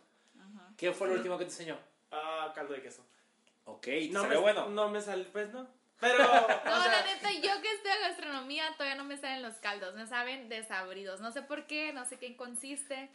¿Qué 0.77 0.93
fue 0.93 1.09
lo 1.09 1.15
último 1.15 1.37
que 1.39 1.45
te 1.45 1.51
enseñó? 1.51 1.79
Ah, 2.11 2.53
caldo 2.55 2.75
de 2.75 2.83
queso. 2.83 3.05
Ok, 3.65 3.83
¿te 3.83 4.09
No 4.11 4.23
salió 4.23 4.37
me, 4.39 4.43
bueno? 4.43 4.69
No 4.69 4.89
me 4.89 5.01
sale, 5.01 5.25
pues 5.25 5.53
no. 5.53 5.69
Pero, 6.01 6.19
No, 6.19 6.27
o 6.27 6.83
sea, 6.83 6.93
la 6.93 7.03
neta, 7.07 7.33
yo 7.33 7.61
que 7.61 7.73
estoy 7.73 7.91
a 7.91 8.09
gastronomía 8.09 8.73
todavía 8.77 8.95
no 8.97 9.05
me 9.05 9.17
salen 9.17 9.43
los 9.43 9.57
caldos, 9.57 9.95
me 9.95 10.07
saben 10.07 10.49
desabridos. 10.49 11.21
No 11.21 11.33
sé 11.33 11.43
por 11.43 11.67
qué, 11.67 11.93
no 11.93 12.05
sé 12.05 12.19
qué 12.19 12.37
consiste, 12.37 13.11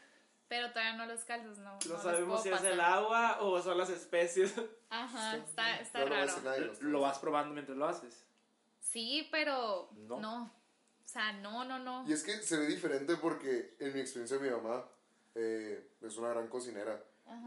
pero 0.50 0.70
todavía 0.72 0.96
no 0.98 1.06
los 1.06 1.22
caldos, 1.24 1.58
no. 1.60 1.80
no 1.88 1.94
no 1.96 2.02
sabemos 2.02 2.44
si 2.44 2.50
es 2.50 2.56
pasar. 2.56 2.72
el 2.74 2.80
agua 2.82 3.38
o 3.42 3.62
son 3.62 3.78
las 3.78 3.90
especies. 3.90 4.54
Ajá, 4.90 5.38
está, 5.38 5.80
está 5.80 6.00
No 6.00 6.06
lo 6.08 6.16
raro. 6.16 6.52
de 6.52 6.60
los 6.62 6.82
¿Lo 6.82 7.02
vas 7.02 7.20
probando 7.20 7.54
mientras 7.54 7.78
lo 7.78 7.88
haces? 7.88 8.26
Sí, 8.82 9.28
pero 9.32 9.90
No. 9.94 10.20
no. 10.20 10.44
O 11.06 11.08
sea, 11.14 11.32
no, 11.34 11.64
no, 11.64 11.80
no. 11.80 12.04
Y 12.08 12.14
es 12.14 12.24
que 12.24 12.34
se 12.42 12.58
ve 12.58 12.66
diferente 12.68 13.16
porque 13.18 13.76
en 13.80 13.94
mi 13.94 14.00
experiencia 14.02 14.38
mi 14.40 14.50
mamá 14.50 14.84
eh, 15.36 15.90
es 16.02 16.18
una 16.18 16.30
gran 16.30 16.48
cocinera. 16.48 17.02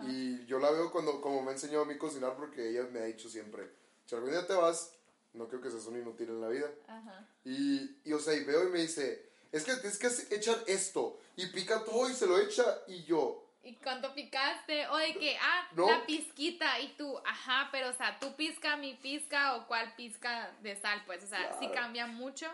Y 0.07 0.45
yo 0.47 0.59
la 0.59 0.71
veo 0.71 0.91
cuando, 0.91 1.21
como 1.21 1.43
me 1.43 1.51
ha 1.51 1.53
enseñado 1.53 1.83
a 1.83 1.87
mí 1.87 1.97
cocinar 1.99 2.35
porque 2.37 2.71
ella 2.71 2.85
me 2.91 3.01
ha 3.01 3.05
dicho 3.05 3.29
siempre, 3.29 3.71
si 4.07 4.15
algún 4.15 4.31
día 4.31 4.47
te 4.47 4.55
vas, 4.55 4.96
no 5.37 5.49
creo 5.49 5.61
que 5.61 5.71
seas 5.71 5.87
un 5.87 5.99
inútil 5.99 6.29
en 6.31 6.41
la 6.41 6.49
vida. 6.49 6.71
Ajá. 6.89 7.29
Y, 7.45 7.99
y 8.05 8.13
o 8.13 8.19
sea, 8.19 8.35
y 8.35 8.45
veo 8.45 8.67
y 8.69 8.71
me 8.71 8.81
dice, 8.81 9.31
es 9.53 9.65
que 9.65 9.75
tienes 9.77 9.99
que 9.99 10.35
echar 10.35 10.57
esto. 10.67 11.19
Y 11.37 11.47
pica 11.49 11.85
todo 11.85 12.09
y 12.09 12.15
se 12.15 12.27
lo 12.27 12.39
echa 12.39 12.65
y 12.89 13.05
yo. 13.05 13.43
¿Y 13.63 13.75
cuánto 13.77 14.15
picaste? 14.15 14.87
O 14.89 14.97
de 14.97 15.15
que, 15.15 15.37
ah, 15.41 15.69
No. 15.75 15.91
la 15.91 16.07
pizquita. 16.07 16.79
Y 16.81 16.95
tú, 16.97 17.19
ajá, 17.25 17.69
pero 17.73 17.89
o 17.91 17.93
sea, 17.93 18.19
tú 18.21 18.35
pizca, 18.37 18.77
mi 18.77 18.95
pizca 18.95 19.57
o 19.57 19.67
cuál 19.67 19.95
pizca 19.97 20.53
de 20.63 20.77
sal, 20.77 21.03
pues. 21.05 21.25
O 21.25 21.27
sea, 21.27 21.53
sí 21.59 21.67
Claro. 21.67 21.75
cambia 21.75 22.07
mucho. 22.07 22.47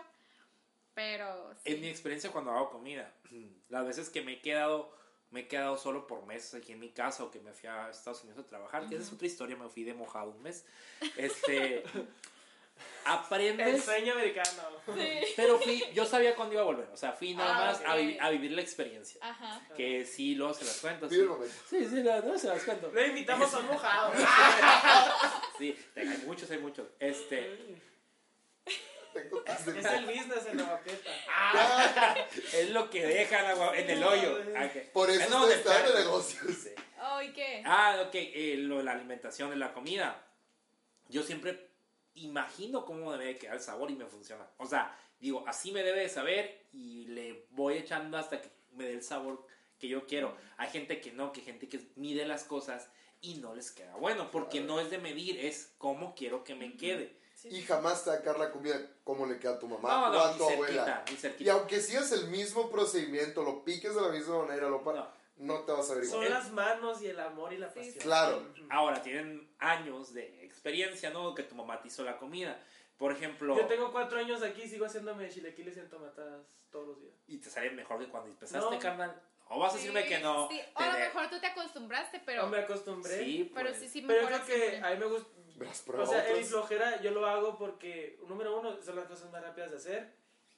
Pero 0.95 1.51
En 1.65 1.75
sí. 1.75 1.81
mi 1.81 1.87
experiencia 1.89 2.31
cuando 2.31 2.51
hago 2.51 2.69
comida, 2.71 3.11
las 3.69 3.85
veces 3.85 4.09
que 4.09 4.21
me 4.21 4.33
he 4.33 4.41
quedado, 4.41 4.91
me 5.31 5.41
he 5.41 5.47
quedado 5.47 5.77
solo 5.77 6.05
por 6.07 6.25
meses 6.25 6.53
aquí 6.55 6.71
en 6.73 6.79
mi 6.79 6.89
casa 6.89 7.23
o 7.23 7.31
que 7.31 7.39
me 7.39 7.53
fui 7.53 7.67
a 7.69 7.89
Estados 7.89 8.23
Unidos 8.23 8.45
a 8.45 8.47
trabajar, 8.47 8.87
que 8.87 8.95
esa 8.95 9.03
es 9.05 9.11
otra 9.13 9.25
historia, 9.27 9.55
me 9.55 9.69
fui 9.69 9.83
de 9.83 9.93
mojado 9.93 10.31
un 10.31 10.41
mes. 10.43 10.65
Este, 11.17 11.83
El 13.05 13.11
aprendes, 13.11 13.83
sueño 13.83 14.13
americano. 14.13 14.63
pero 15.35 15.59
fui, 15.59 15.83
yo 15.93 16.05
sabía 16.05 16.35
cuándo 16.35 16.53
iba 16.53 16.61
a 16.61 16.65
volver, 16.65 16.87
o 16.91 16.95
sea, 16.97 17.11
fui 17.11 17.33
nada 17.35 17.55
Ah, 17.57 17.65
más 17.71 17.81
a, 17.85 17.95
ok. 17.95 17.99
vi- 17.99 18.17
a 18.19 18.29
vivir 18.29 18.51
la 18.51 18.61
experiencia. 18.61 19.19
Ajá. 19.21 19.61
Que 19.75 20.05
sí, 20.05 20.35
luego 20.35 20.53
se 20.53 20.63
las 20.63 20.77
cuento. 20.79 21.09
Sí, 21.09 21.15
el 21.19 21.27
momento. 21.27 21.53
sí, 21.69 21.85
sí, 21.85 21.95
no, 22.01 22.21
no 22.21 22.37
se 22.39 22.47
las 22.47 22.63
cuento. 22.63 22.89
Le 22.93 23.07
invitamos 23.07 23.53
a 23.53 23.57
un 23.59 23.67
mojado. 23.67 24.13
Sí, 25.57 25.77
hay 25.95 26.05
muchos, 26.25 26.49
hay 26.49 26.57
muchos. 26.57 26.87
Este, 26.99 27.53
es 29.13 29.85
el 29.85 30.05
business 30.05 30.45
en 30.49 30.57
Nueva 30.57 30.79
Prieta. 30.79 31.11
es 32.53 32.69
lo 32.71 32.89
que 32.89 33.05
dejan 33.05 33.45
agua- 33.45 33.77
en 33.77 33.89
el 33.89 34.03
hoyo. 34.03 34.39
Ah. 34.57 34.67
Por 34.93 35.09
eso 35.11 35.29
no, 35.29 35.45
de 35.45 35.57
perro. 35.57 35.93
negocios. 35.93 36.55
Sí. 36.55 36.69
Ay, 36.99 37.31
¿qué? 37.33 37.61
Ah, 37.65 38.01
ok, 38.07 38.15
eh, 38.15 38.55
lo 38.57 38.77
de 38.77 38.83
la 38.83 38.93
alimentación, 38.93 39.49
de 39.51 39.57
la 39.57 39.73
comida. 39.73 40.25
Yo 41.09 41.21
siempre 41.21 41.69
imagino 42.15 42.85
cómo 42.85 43.11
debe 43.11 43.25
de 43.25 43.37
quedar 43.37 43.55
el 43.55 43.61
sabor 43.61 43.91
y 43.91 43.95
me 43.95 44.05
funciona. 44.05 44.47
O 44.57 44.65
sea, 44.65 44.97
digo, 45.19 45.43
así 45.47 45.71
me 45.71 45.83
debe 45.83 46.01
de 46.01 46.09
saber 46.09 46.67
y 46.71 47.05
le 47.07 47.47
voy 47.51 47.75
echando 47.75 48.17
hasta 48.17 48.41
que 48.41 48.49
me 48.73 48.85
dé 48.85 48.93
el 48.93 49.03
sabor 49.03 49.45
que 49.79 49.87
yo 49.87 50.05
quiero. 50.05 50.35
Hay 50.57 50.69
gente 50.69 51.01
que 51.01 51.11
no, 51.11 51.31
que 51.31 51.41
gente 51.41 51.67
que 51.67 51.91
mide 51.95 52.25
las 52.25 52.43
cosas 52.43 52.89
y 53.21 53.35
no 53.35 53.55
les 53.55 53.71
queda 53.71 53.95
bueno, 53.95 54.29
porque 54.31 54.61
no 54.61 54.79
es 54.79 54.89
de 54.89 54.97
medir, 54.97 55.39
es 55.45 55.73
cómo 55.77 56.13
quiero 56.13 56.43
que 56.43 56.55
me 56.55 56.75
quede. 56.75 57.17
Y 57.45 57.61
jamás 57.63 58.01
quedar 58.03 58.39
la 58.39 58.51
comida 58.51 58.79
como 59.03 59.25
le 59.25 59.37
queda 59.37 59.55
a 59.55 59.59
tu 59.59 59.67
mamá 59.67 59.89
No, 59.89 60.07
o 60.07 60.13
no, 60.13 60.23
a 60.23 60.31
ni 60.31 60.37
tu 60.37 60.45
cerquita, 60.45 61.03
abuela. 61.05 61.35
Y 61.39 61.49
aunque 61.49 61.81
sigas 61.81 62.11
el 62.13 62.27
mismo 62.27 62.69
procedimiento, 62.69 63.43
lo 63.43 63.65
piques 63.65 63.93
de 63.95 64.01
la 64.01 64.09
misma 64.09 64.45
manera, 64.45 64.69
lo 64.69 64.83
para, 64.83 64.99
no. 64.99 65.22
Te 65.37 65.71
vas 65.71 65.89
a 65.91 65.95
ver 65.95 66.05
Son 66.05 66.29
las 66.29 66.51
manos 66.51 67.01
y 67.01 67.07
el 67.07 67.19
amor 67.19 67.53
y 67.53 67.57
la 67.57 67.73
pasión. 67.73 67.95
Claro. 67.99 68.47
Ahora 68.69 69.01
tienen 69.01 69.49
años 69.59 70.13
de 70.13 70.43
experiencia, 70.45 71.09
¿no? 71.09 71.33
Que 71.35 71.43
tu 71.43 71.55
mamá 71.55 71.81
te 71.81 71.87
hizo 71.87 72.03
la 72.03 72.17
comida. 72.17 72.59
Por 72.97 73.11
ejemplo, 73.11 73.55
Yo 73.57 73.65
tengo 73.65 73.91
cuatro 73.91 74.19
años 74.19 74.41
aquí 74.43 74.61
y 74.63 74.67
sigo 74.69 74.85
haciéndome 74.85 75.29
chilequiles 75.29 75.75
en 75.77 75.89
tomatadas 75.89 76.45
todos 76.71 76.87
los 76.87 77.01
días. 77.01 77.13
y 77.27 77.37
te 77.37 77.49
sale 77.49 77.71
mejor 77.71 77.99
que 77.99 78.07
cuando 78.07 78.29
empezaste, 78.29 78.69
No. 78.75 78.79
carnal. 78.79 79.21
O 79.49 79.59
vas 79.59 79.73
a 79.73 79.77
decirme 79.77 80.03
Sí, 80.03 80.09
que 80.09 80.19
no. 80.19 80.47
sí. 80.49 80.59
O 80.75 80.79
a 80.79 80.87
lo 80.87 80.99
mejor 80.99 81.29
tú 81.29 81.39
te 81.39 81.47
acostumbraste, 81.47 82.21
pero, 82.25 82.43
No 82.43 82.49
me 82.49 82.59
acostumbré. 82.59 83.23
Sí, 83.23 83.51
pero 83.53 83.69
pues. 83.69 83.79
sí, 83.81 83.89
sí, 83.89 84.03
Pero 84.07 84.25
creo 84.27 84.45
que 84.45 84.77
a 84.81 84.89
mí 84.91 84.97
me 84.97 85.05
gusta. 85.05 85.29
O 85.97 86.05
sea, 86.05 86.23
otras. 86.23 86.47
flojera 86.47 87.01
yo 87.01 87.11
lo 87.11 87.25
hago 87.27 87.57
porque, 87.57 88.19
número 88.27 88.59
uno, 88.59 88.81
son 88.81 88.95
las 88.95 89.05
cosas 89.07 89.31
más 89.31 89.41
rápidas 89.43 89.71
de 89.71 89.77
hacer. 89.77 90.13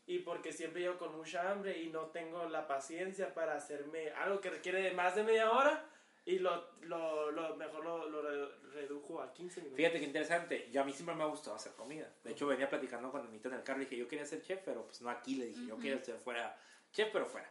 Y 0.08 0.20
porque 0.20 0.54
siempre 0.54 0.82
llego 0.82 0.98
con 0.98 1.16
mucha 1.16 1.52
hambre 1.52 1.80
y 1.80 1.88
no 1.90 2.02
tengo 2.08 2.48
la 2.48 2.68
paciencia 2.68 3.34
para 3.34 3.56
hacerme 3.56 4.12
algo 4.12 4.40
que 4.40 4.50
requiere 4.52 4.82
de 4.82 4.92
más 4.92 5.16
de 5.16 5.24
media 5.24 5.52
hora. 5.52 5.84
Y 6.28 6.40
lo, 6.40 6.72
lo, 6.82 7.30
lo 7.32 7.56
mejor 7.56 7.84
lo, 7.84 8.10
lo 8.10 8.22
re- 8.24 8.56
redujo 8.74 9.22
a 9.22 9.32
15 9.34 9.62
minutos. 9.62 9.78
Fíjate 9.78 10.00
que 10.00 10.06
interesante. 10.06 10.70
Yo 10.72 10.82
a 10.82 10.84
mí 10.84 10.92
siempre 10.92 11.14
me 11.16 11.24
ha 11.24 11.28
gustado 11.28 11.56
hacer 11.56 11.72
comida. 11.74 12.08
De 12.24 12.32
hecho, 12.32 12.48
venía 12.48 12.68
platicando 12.70 13.12
con 13.12 13.22
Anita 13.28 13.48
en 13.50 13.56
el 13.56 13.64
carro 13.64 13.82
y 13.82 13.86
dije, 13.86 13.98
yo 13.98 14.08
quería 14.08 14.26
ser 14.26 14.42
chef, 14.42 14.60
pero 14.66 14.84
pues 14.86 15.02
no 15.02 15.10
aquí. 15.12 15.36
Le 15.36 15.46
dije, 15.48 15.68
yo 15.68 15.78
quería 15.78 16.04
ser 16.04 16.18
fuera 16.18 16.56
chef, 16.92 17.10
pero 17.14 17.26
fuera. 17.28 17.48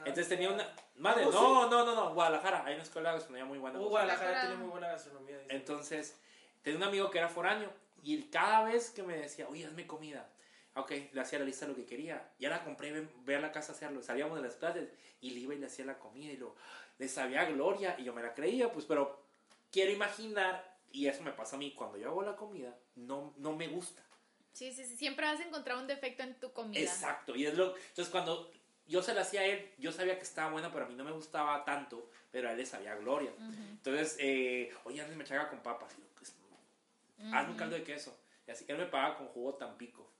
Entonces 0.00 0.28
tenía 0.28 0.50
una... 0.50 0.66
Madre, 0.96 1.24
¿Oh, 1.26 1.30
no, 1.30 1.70
no, 1.70 1.84
no, 1.86 1.94
no. 1.94 2.14
Guadalajara. 2.14 2.64
Hay 2.66 2.74
una 2.74 2.82
escuela 2.82 3.10
de 3.10 3.16
gastronomía 3.16 3.44
muy 3.46 3.58
buena. 3.58 3.78
Por 3.78 3.88
Guadalajara 3.88 4.40
tiene 4.42 4.56
muy 4.56 4.68
buena 4.68 4.88
gastronomía. 4.88 5.38
Entonces, 5.48 6.18
tenía 6.62 6.76
un 6.78 6.84
amigo 6.84 7.10
que 7.10 7.18
era 7.18 7.28
foráneo 7.30 7.70
y 8.02 8.24
cada 8.24 8.64
vez 8.64 8.90
que 8.90 9.02
me 9.02 9.16
decía, 9.16 9.48
oye, 9.48 9.64
hazme 9.64 9.86
comida, 9.86 10.28
ok, 10.80 10.92
le 11.12 11.20
hacía 11.20 11.38
la 11.38 11.44
lista 11.44 11.66
lo 11.66 11.74
que 11.74 11.84
quería, 11.84 12.32
ya 12.38 12.48
la 12.48 12.64
compré, 12.64 12.92
ve, 12.92 13.08
ve 13.24 13.36
a 13.36 13.40
la 13.40 13.52
casa 13.52 13.72
a 13.72 13.74
hacerlo, 13.74 14.02
salíamos 14.02 14.36
de 14.36 14.46
las 14.46 14.56
clases 14.56 14.88
y 15.20 15.30
le 15.30 15.40
iba 15.40 15.54
y 15.54 15.58
le 15.58 15.66
hacía 15.66 15.84
la 15.84 15.98
comida 15.98 16.32
y 16.32 16.36
lo, 16.36 16.54
le 16.98 17.08
sabía 17.08 17.44
gloria 17.44 17.96
y 17.98 18.04
yo 18.04 18.12
me 18.12 18.22
la 18.22 18.34
creía, 18.34 18.72
pues, 18.72 18.84
pero 18.84 19.24
quiero 19.70 19.92
imaginar, 19.92 20.78
y 20.90 21.06
eso 21.06 21.22
me 21.22 21.32
pasa 21.32 21.56
a 21.56 21.58
mí, 21.58 21.74
cuando 21.74 21.98
yo 21.98 22.08
hago 22.08 22.22
la 22.22 22.36
comida, 22.36 22.76
no, 22.96 23.34
no 23.38 23.54
me 23.54 23.68
gusta. 23.68 24.02
sí, 24.52 24.72
sí, 24.72 24.84
sí, 24.84 24.96
siempre 24.96 25.26
vas 25.26 25.40
a 25.40 25.44
encontrar 25.44 25.76
un 25.78 25.86
defecto 25.86 26.22
en 26.22 26.38
tu 26.40 26.52
comida. 26.52 26.80
Exacto, 26.80 27.36
y 27.36 27.46
es 27.46 27.54
lo, 27.54 27.76
entonces 27.76 28.08
cuando 28.08 28.50
yo 28.88 29.02
se 29.02 29.14
la 29.14 29.20
hacía 29.20 29.42
a 29.42 29.44
él, 29.44 29.70
yo 29.78 29.92
sabía 29.92 30.16
que 30.16 30.24
estaba 30.24 30.50
buena, 30.50 30.72
pero 30.72 30.86
a 30.86 30.88
mí 30.88 30.94
no 30.94 31.04
me 31.04 31.12
gustaba 31.12 31.62
tanto, 31.64 32.10
pero 32.30 32.48
a 32.48 32.52
él 32.52 32.58
le 32.58 32.64
sabía 32.64 32.94
gloria. 32.96 33.30
Entonces, 33.38 34.16
eh, 34.18 34.72
oye, 34.84 35.02
hazme 35.02 35.24
chaga 35.24 35.50
con 35.50 35.62
papas. 35.62 35.94
Y 35.98 36.00
yo, 36.00 36.06
pues, 36.14 36.34
hazme 37.30 37.52
un 37.52 37.58
caldo 37.58 37.76
de 37.76 37.84
queso. 37.84 38.18
Y 38.46 38.50
así, 38.50 38.64
él 38.66 38.78
me 38.78 38.86
pagaba 38.86 39.18
con 39.18 39.28
jugo 39.28 39.54
Tampico. 39.54 40.10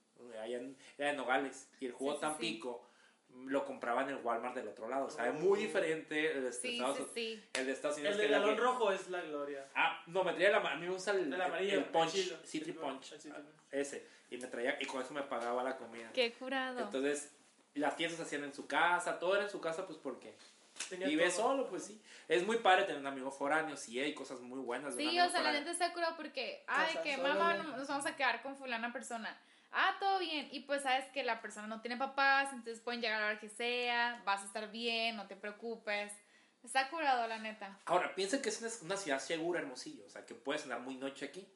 Allá 0.43 0.57
en, 0.59 0.77
era 0.97 1.11
de 1.11 1.17
Nogales. 1.17 1.69
Y 1.81 1.87
el 1.87 1.93
jugo 1.93 2.13
Sí, 2.13 2.17
sí, 2.17 2.21
Tampico 2.23 2.85
lo 3.47 3.65
compraba 3.65 4.03
en 4.03 4.09
el 4.09 4.17
Walmart 4.17 4.55
del 4.55 4.69
otro 4.69 4.89
lado. 4.89 5.07
O 5.07 5.11
sea, 5.11 5.29
es 5.29 5.35
muy 5.35 5.61
diferente 5.61 6.33
el 6.33 6.45
de 6.45 6.53
Sí, 6.53 6.73
Estados, 6.77 6.97
sí, 6.99 7.05
sí. 7.15 7.45
el 7.55 7.67
de 7.67 7.73
Estados 7.73 7.97
Unidos. 7.99 8.15
El 8.17 8.21
que 8.23 8.23
de 8.23 8.25
es 8.27 8.31
la 8.33 8.39
galón 8.41 8.57
que- 8.57 8.63
rojo 8.63 8.93
es 8.93 9.09
la 9.11 9.21
gloria. 9.21 9.67
Ah, 9.75 10.03
no, 10.07 10.25
me 10.25 10.33
traía 10.33 10.51
la 10.51 10.59
A 10.59 10.75
mí 10.77 10.87
me 10.87 10.93
gusta 10.93 11.13
el, 11.13 11.33
El 11.33 11.41
amarillo, 11.41 11.79
el 11.79 11.85
punch, 11.87 12.15
el 12.17 12.43
chilo. 12.43 12.73
El 12.73 12.75
Punch. 12.75 13.11
Punch. 13.11 13.35
Ese. 13.71 14.07
Y 14.31 14.39
me 14.39 14.47
traía, 14.49 14.77
y 14.81 14.87
con 14.87 15.03
eso 15.03 15.13
me 15.15 15.23
pagaba 15.23 15.63
la 15.63 15.77
comida. 15.77 16.11
Qué 16.13 16.33
curado. 16.33 16.81
Entonces, 16.81 17.33
las 17.75 17.95
fiestas 17.95 18.19
se 18.19 18.23
hacían 18.25 18.45
en 18.45 18.53
su 18.55 18.67
casa, 18.67 19.19
todo 19.19 19.35
era 19.37 19.45
en 19.45 19.51
su 19.51 19.61
casa, 19.61 19.87
pues 19.87 19.99
porque 19.99 20.35
vive 20.99 21.25
todo. 21.31 21.37
solo, 21.37 21.69
pues 21.69 21.85
sí. 21.85 22.03
Es 22.29 22.45
muy 22.45 22.57
padre 22.59 22.85
tener 22.85 23.01
un 23.01 23.07
amigo 23.07 23.31
foráneo, 23.31 23.77
sí, 23.77 23.99
hay 24.01 24.15
cosas 24.15 24.41
muy 24.41 24.59
buenas. 24.61 24.97
de 24.97 25.05
un 25.05 25.11
Sí, 25.11 25.19
amigo 25.19 25.27
o 25.29 25.31
sea, 25.31 25.41
la 25.43 25.51
foráneo. 25.51 25.61
neta 25.61 25.73
está 25.73 25.93
curado 25.93 26.17
porque, 26.17 26.65
ay, 26.67 26.97
que 27.03 27.17
mamá, 27.19 27.55
¿no? 27.55 27.63
no- 27.65 27.77
nos 27.77 27.89
vamos 27.89 28.07
a 28.07 28.17
quedar 28.17 28.43
con 28.43 28.57
fulana 28.57 28.93
persona. 28.93 29.39
Ah, 29.71 29.97
todo 30.01 30.19
bien. 30.19 30.49
Y 30.53 30.61
pues 30.61 30.83
sabes 30.83 31.07
que 31.13 31.23
la 31.23 31.41
persona 31.41 31.67
no 31.67 31.81
tiene 31.81 31.97
papás, 31.97 32.53
entonces 32.53 32.81
pueden 32.81 33.01
llegar 33.01 33.19
a 33.19 33.25
la 33.27 33.31
hora 33.33 33.41
que 33.41 33.49
sea, 33.49 34.23
vas 34.25 34.43
a 34.43 34.47
estar 34.47 34.71
bien, 34.71 35.17
no 35.17 35.27
te 35.27 35.37
preocupes. 35.37 36.13
Está 36.63 36.89
curado, 36.91 37.27
la 37.29 37.39
neta. 37.39 37.79
Ahora, 37.85 38.15
piensa 38.15 38.43
que 38.43 38.49
es 38.49 38.83
una, 38.83 38.97
ciudad 38.97 39.19
segura, 39.21 39.61
Hermosillo, 39.61 40.05
o 40.07 40.11
sea, 40.11 40.27
que 40.27 40.35
puedes 40.35 40.63
andar 40.65 40.81
muy 40.81 40.97
noche 40.97 41.27
aquí. 41.27 41.47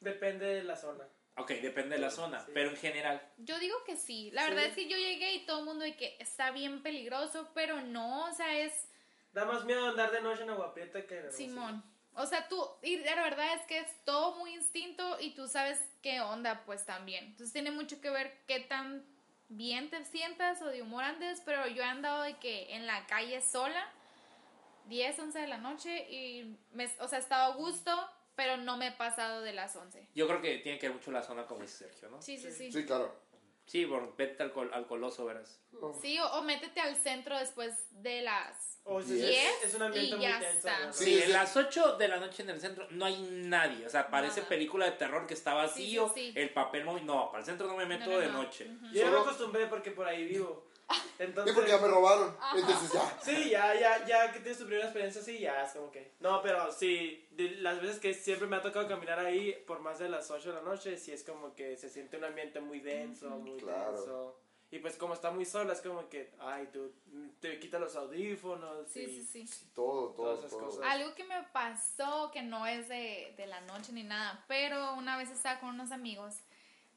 Depende 0.00 0.46
de 0.46 0.62
la 0.64 0.76
zona. 0.76 1.04
Ok, 1.38 1.50
depende 1.60 1.96
de 1.96 2.00
la 2.00 2.10
zona, 2.10 2.40
Sí. 2.40 2.52
pero 2.54 2.70
en 2.70 2.76
general. 2.76 3.20
Yo 3.38 3.58
digo 3.58 3.76
que 3.84 3.96
sí. 3.96 4.30
La 4.32 4.44
Sí. 4.44 4.50
verdad 4.50 4.66
es 4.66 4.74
que 4.74 4.88
yo 4.88 4.96
llegué 4.96 5.34
y 5.34 5.46
todo 5.46 5.58
el 5.60 5.64
mundo 5.66 5.84
de 5.84 5.96
que 5.96 6.16
está 6.20 6.50
bien 6.50 6.82
peligroso, 6.82 7.50
pero 7.54 7.80
no, 7.82 8.26
o 8.26 8.32
sea, 8.32 8.56
es 8.58 8.88
Da 9.32 9.44
más 9.44 9.64
miedo 9.66 9.86
andar 9.86 10.10
de 10.12 10.22
noche 10.22 10.44
en 10.44 10.50
Agua 10.50 10.72
Prieta 10.72 11.06
que 11.06 11.14
en 11.14 11.24
Hermosillo. 11.26 11.48
Simón. 11.50 11.84
O 12.16 12.26
sea, 12.26 12.48
tú, 12.48 12.66
y 12.82 12.98
la 12.98 13.14
verdad 13.16 13.54
es 13.54 13.62
que 13.66 13.78
es 13.78 14.04
todo 14.04 14.36
muy 14.36 14.54
instinto 14.54 15.18
y 15.20 15.34
tú 15.34 15.48
sabes 15.48 15.80
qué 16.02 16.20
onda, 16.20 16.62
pues 16.64 16.84
también. 16.86 17.26
Entonces 17.26 17.52
tiene 17.52 17.70
mucho 17.70 18.00
que 18.00 18.10
ver 18.10 18.42
qué 18.46 18.60
tan 18.60 19.04
bien 19.48 19.90
te 19.90 20.02
sientas 20.04 20.62
o 20.62 20.66
de 20.66 20.82
humor 20.82 21.04
andes, 21.04 21.42
pero 21.44 21.66
yo 21.68 21.82
he 21.82 21.86
andado 21.86 22.22
de 22.22 22.38
que 22.38 22.74
en 22.74 22.86
la 22.86 23.06
calle 23.06 23.40
sola, 23.42 23.92
10, 24.86 25.18
11 25.18 25.38
de 25.40 25.46
la 25.46 25.58
noche, 25.58 26.10
y, 26.10 26.56
me, 26.72 26.88
o 27.00 27.08
sea, 27.08 27.18
he 27.18 27.22
estado 27.22 27.52
a 27.52 27.56
gusto, 27.56 27.92
pero 28.34 28.56
no 28.56 28.76
me 28.76 28.88
he 28.88 28.92
pasado 28.92 29.42
de 29.42 29.52
las 29.52 29.76
11. 29.76 30.08
Yo 30.14 30.26
creo 30.26 30.40
que 30.40 30.58
tiene 30.58 30.78
que 30.78 30.88
ver 30.88 30.96
mucho 30.96 31.10
la 31.10 31.22
zona, 31.22 31.46
como 31.46 31.60
dice 31.60 31.88
Sergio, 31.88 32.08
¿no? 32.08 32.22
Sí, 32.22 32.38
sí, 32.38 32.50
sí. 32.50 32.72
Sí, 32.72 32.84
claro. 32.86 33.14
Sí, 33.66 33.84
por, 33.84 34.16
vete 34.16 34.42
al, 34.42 34.52
col- 34.52 34.70
al 34.72 34.86
coloso, 34.86 35.24
verás. 35.26 35.58
Sí, 36.00 36.18
o, 36.20 36.26
o 36.38 36.42
métete 36.42 36.80
al 36.80 36.96
centro 36.96 37.36
después 37.38 37.72
de 37.90 38.22
las... 38.22 38.80
O 38.84 39.02
sea, 39.02 39.14
Diez. 39.16 39.44
es, 39.62 39.68
es 39.70 39.74
un 39.74 39.82
ambiente 39.82 40.10
Y 40.14 40.18
muy 40.18 40.22
ya 40.28 40.38
tenso. 40.38 40.68
Sí, 40.92 41.20
Sí, 41.20 41.32
las 41.32 41.56
8 41.56 41.96
de 41.96 42.06
la 42.06 42.18
noche 42.18 42.44
en 42.44 42.50
el 42.50 42.60
centro 42.60 42.86
no 42.90 43.04
hay 43.04 43.20
nadie. 43.20 43.84
O 43.84 43.90
sea, 43.90 44.08
parece 44.08 44.36
Nada. 44.36 44.48
película 44.48 44.84
de 44.86 44.92
terror 44.92 45.26
que 45.26 45.34
está 45.34 45.54
vacío, 45.54 46.06
Sí, 46.14 46.26
sí, 46.26 46.32
sí. 46.32 46.38
el 46.38 46.50
papel 46.50 46.84
móvil. 46.84 47.04
No, 47.04 47.26
para 47.32 47.40
el 47.40 47.44
centro 47.44 47.66
no 47.66 47.76
me 47.76 47.84
meto 47.84 48.04
No, 48.06 48.12
no, 48.12 48.18
de 48.20 48.26
no. 48.28 48.42
noche. 48.44 48.70
Yo 48.92 49.10
me 49.10 49.18
acostumbré 49.18 49.66
porque 49.66 49.90
por 49.90 50.06
ahí 50.06 50.24
vivo. 50.26 50.68
Y 51.18 51.22
Entonces, 51.22 51.54
porque 51.54 51.70
ya 51.70 51.78
me 51.78 51.88
robaron. 51.88 52.36
Entonces 52.54 52.92
ya. 52.92 53.18
Sí, 53.22 53.50
ya, 53.50 53.74
ya, 53.74 54.04
ya 54.06 54.32
que 54.32 54.40
tienes 54.40 54.58
tu 54.58 54.64
primera 54.66 54.84
experiencia 54.84 55.20
así, 55.22 55.38
ya 55.38 55.62
es 55.64 55.72
como 55.72 55.90
que... 55.90 56.12
No, 56.20 56.42
pero 56.42 56.70
sí, 56.72 57.26
de 57.32 57.50
las 57.62 57.80
veces 57.80 57.98
que 57.98 58.12
siempre 58.14 58.46
me 58.46 58.56
ha 58.56 58.62
tocado 58.62 58.86
caminar 58.86 59.18
ahí 59.18 59.52
por 59.66 59.80
más 59.80 59.98
de 59.98 60.08
las 60.08 60.30
8 60.30 60.50
de 60.50 60.56
la 60.56 60.62
noche, 60.62 60.96
sí 60.98 61.12
es 61.12 61.24
como 61.24 61.54
que 61.54 61.76
se 61.76 61.88
siente 61.88 62.18
un 62.18 62.24
ambiente 62.24 62.60
muy 62.60 62.80
denso, 62.80 63.30
muy 63.30 63.56
Claro. 63.58 63.92
denso. 63.92 64.40
Y 64.70 64.78
pues 64.80 64.96
como 64.96 65.14
está 65.14 65.30
muy 65.30 65.44
sola, 65.46 65.72
es 65.72 65.80
como 65.80 66.08
que, 66.08 66.34
ay, 66.40 66.68
tú 66.72 66.92
te 67.40 67.58
quitas 67.60 67.80
los 67.80 67.96
audífonos 67.96 68.88
Sí, 68.90 69.00
y... 69.04 69.22
sí, 69.24 69.46
sí. 69.46 69.70
Todo, 69.74 70.10
todo, 70.10 70.14
Todas 70.26 70.38
esas 70.40 70.50
todo. 70.50 70.64
cosas. 70.66 70.84
Algo 70.84 71.14
que 71.14 71.24
me 71.24 71.42
pasó, 71.52 72.30
que 72.32 72.42
no 72.42 72.66
es 72.66 72.88
de, 72.88 73.32
de 73.36 73.46
la 73.46 73.60
noche 73.62 73.92
ni 73.92 74.02
nada, 74.02 74.44
pero 74.48 74.94
una 74.94 75.16
vez 75.16 75.30
estaba 75.30 75.60
con 75.60 75.70
unos 75.70 75.92
amigos 75.92 76.34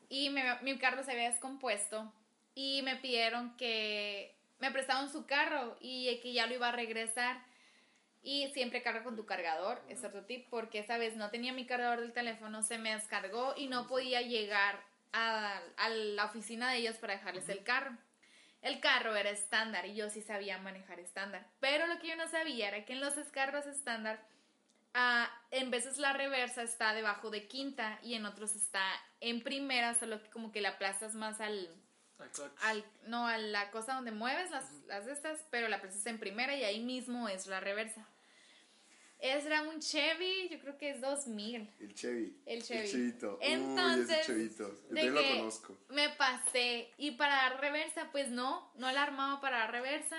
y 0.09 0.29
me- 0.31 0.59
mi 0.61 0.77
carro 0.79 1.03
se 1.03 1.11
había 1.11 1.29
descompuesto 1.29 2.11
y 2.59 2.81
me 2.81 2.97
pidieron 2.97 3.55
que 3.55 4.35
me 4.59 4.69
prestaban 4.69 5.09
su 5.09 5.25
carro 5.25 5.77
y 5.79 6.19
que 6.19 6.33
ya 6.33 6.45
lo 6.45 6.55
iba 6.55 6.67
a 6.67 6.73
regresar. 6.73 7.41
Y 8.21 8.49
siempre 8.49 8.81
carga 8.81 9.01
con 9.01 9.15
tu 9.15 9.25
cargador, 9.25 9.81
es 9.87 10.03
otro 10.03 10.25
tip, 10.25 10.45
porque 10.49 10.79
esa 10.79 10.97
vez 10.97 11.15
no 11.15 11.29
tenía 11.29 11.53
mi 11.53 11.65
cargador 11.65 12.01
del 12.01 12.11
teléfono, 12.11 12.61
se 12.61 12.77
me 12.77 12.93
descargó 12.93 13.53
y 13.55 13.67
no 13.67 13.87
podía 13.87 14.21
llegar 14.21 14.83
a, 15.13 15.61
a 15.77 15.89
la 15.89 16.25
oficina 16.25 16.69
de 16.69 16.79
ellos 16.79 16.97
para 16.97 17.13
dejarles 17.13 17.47
el 17.47 17.63
carro. 17.63 17.95
El 18.61 18.81
carro 18.81 19.15
era 19.15 19.29
estándar 19.29 19.85
y 19.85 19.95
yo 19.95 20.09
sí 20.09 20.21
sabía 20.21 20.57
manejar 20.57 20.99
estándar. 20.99 21.47
Pero 21.61 21.87
lo 21.87 21.97
que 21.99 22.09
yo 22.09 22.17
no 22.17 22.27
sabía 22.27 22.67
era 22.67 22.83
que 22.83 22.91
en 22.91 22.99
los 22.99 23.13
carros 23.31 23.67
estándar, 23.67 24.21
ah, 24.93 25.31
en 25.51 25.71
veces 25.71 25.97
la 25.97 26.11
reversa 26.11 26.61
está 26.61 26.93
debajo 26.93 27.29
de 27.29 27.47
quinta 27.47 27.99
y 28.03 28.15
en 28.15 28.25
otros 28.25 28.53
está 28.57 28.83
en 29.21 29.43
primera, 29.43 29.93
solo 29.93 30.21
que 30.21 30.29
como 30.29 30.51
que 30.51 30.59
la 30.59 30.71
aplastas 30.71 31.15
más 31.15 31.39
al, 31.39 31.69
Al 32.63 32.85
no 33.07 33.27
a 33.27 33.37
la 33.37 33.71
cosa 33.71 33.95
donde 33.95 34.11
mueves 34.11 34.51
las, 34.51 34.71
las 34.87 35.05
de 35.05 35.13
estas, 35.13 35.45
pero 35.49 35.67
la 35.67 35.77
aplastas 35.77 36.05
en 36.05 36.19
primera 36.19 36.55
y 36.55 36.63
ahí 36.63 36.79
mismo 36.79 37.29
es 37.29 37.47
la 37.47 37.59
reversa. 37.59 38.05
Era 39.21 39.63
un 39.63 39.81
Chevy, 39.81 40.47
yo 40.49 40.59
creo 40.59 40.77
que 40.77 40.91
es 40.91 41.01
2000. 41.01 41.69
El 41.81 41.93
Chevy. 41.93 42.41
El 42.45 42.63
Chevy. 42.63 42.79
El 42.79 42.89
Chevito. 42.89 43.37
Uy, 43.41 43.47
Entonces, 43.47 44.19
ese 44.19 44.27
Chevito. 44.27 44.67
Yo 44.67 44.95
de 44.95 45.01
también 45.01 45.13
lo 45.13 45.21
que 45.21 45.37
conozco. 45.39 45.77
Me 45.89 46.09
pasé. 46.11 46.93
Y 46.97 47.11
para 47.11 47.35
dar 47.35 47.59
reversa, 47.59 48.09
pues 48.13 48.29
no. 48.29 48.71
No 48.75 48.89
la 48.93 49.03
armaba 49.03 49.41
para 49.41 49.59
dar 49.59 49.71
reversa. 49.71 50.17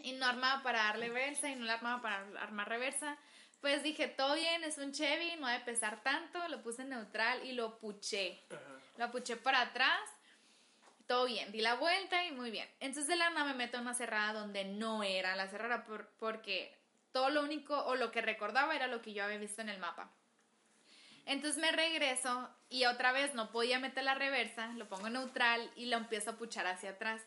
Y 0.00 0.12
no 0.12 0.26
armaba 0.26 0.62
para 0.62 0.82
darle 0.82 1.08
reversa. 1.08 1.50
Y 1.50 1.56
no 1.56 1.64
la 1.64 1.74
armaba 1.74 2.02
para 2.02 2.42
armar 2.42 2.68
reversa. 2.68 3.16
Pues 3.62 3.82
dije, 3.82 4.06
todo 4.06 4.34
bien, 4.34 4.64
es 4.64 4.76
un 4.76 4.92
Chevy, 4.92 5.36
no 5.40 5.48
debe 5.48 5.64
pesar 5.64 6.02
tanto. 6.02 6.46
Lo 6.48 6.62
puse 6.62 6.82
en 6.82 6.90
neutral 6.90 7.42
y 7.46 7.52
lo 7.52 7.78
puché. 7.78 8.44
Lo 8.98 9.06
apuché 9.06 9.36
para 9.36 9.62
atrás. 9.62 10.00
Todo 11.08 11.24
bien, 11.24 11.50
di 11.52 11.62
la 11.62 11.74
vuelta 11.74 12.22
y 12.26 12.32
muy 12.32 12.50
bien. 12.50 12.68
Entonces 12.80 13.08
de 13.08 13.16
la 13.16 13.30
nada 13.30 13.46
me 13.46 13.54
meto 13.54 13.78
en 13.78 13.84
una 13.84 13.94
cerrada 13.94 14.34
donde 14.34 14.64
no 14.66 15.02
era 15.02 15.34
la 15.36 15.48
cerrada 15.48 15.84
por- 15.86 16.10
porque 16.18 16.78
todo 17.12 17.30
lo 17.30 17.42
único 17.42 17.82
o 17.86 17.94
lo 17.96 18.12
que 18.12 18.20
recordaba 18.20 18.76
era 18.76 18.88
lo 18.88 19.00
que 19.00 19.14
yo 19.14 19.24
había 19.24 19.38
visto 19.38 19.62
en 19.62 19.70
el 19.70 19.78
mapa. 19.78 20.12
Entonces 21.24 21.58
me 21.60 21.72
regreso 21.72 22.50
y 22.68 22.84
otra 22.84 23.12
vez 23.12 23.32
no 23.34 23.50
podía 23.50 23.78
meter 23.78 24.04
la 24.04 24.14
reversa, 24.16 24.68
lo 24.74 24.86
pongo 24.90 25.08
neutral 25.08 25.70
y 25.76 25.86
lo 25.86 25.96
empiezo 25.96 26.32
a 26.32 26.36
puchar 26.36 26.66
hacia 26.66 26.90
atrás. 26.90 27.22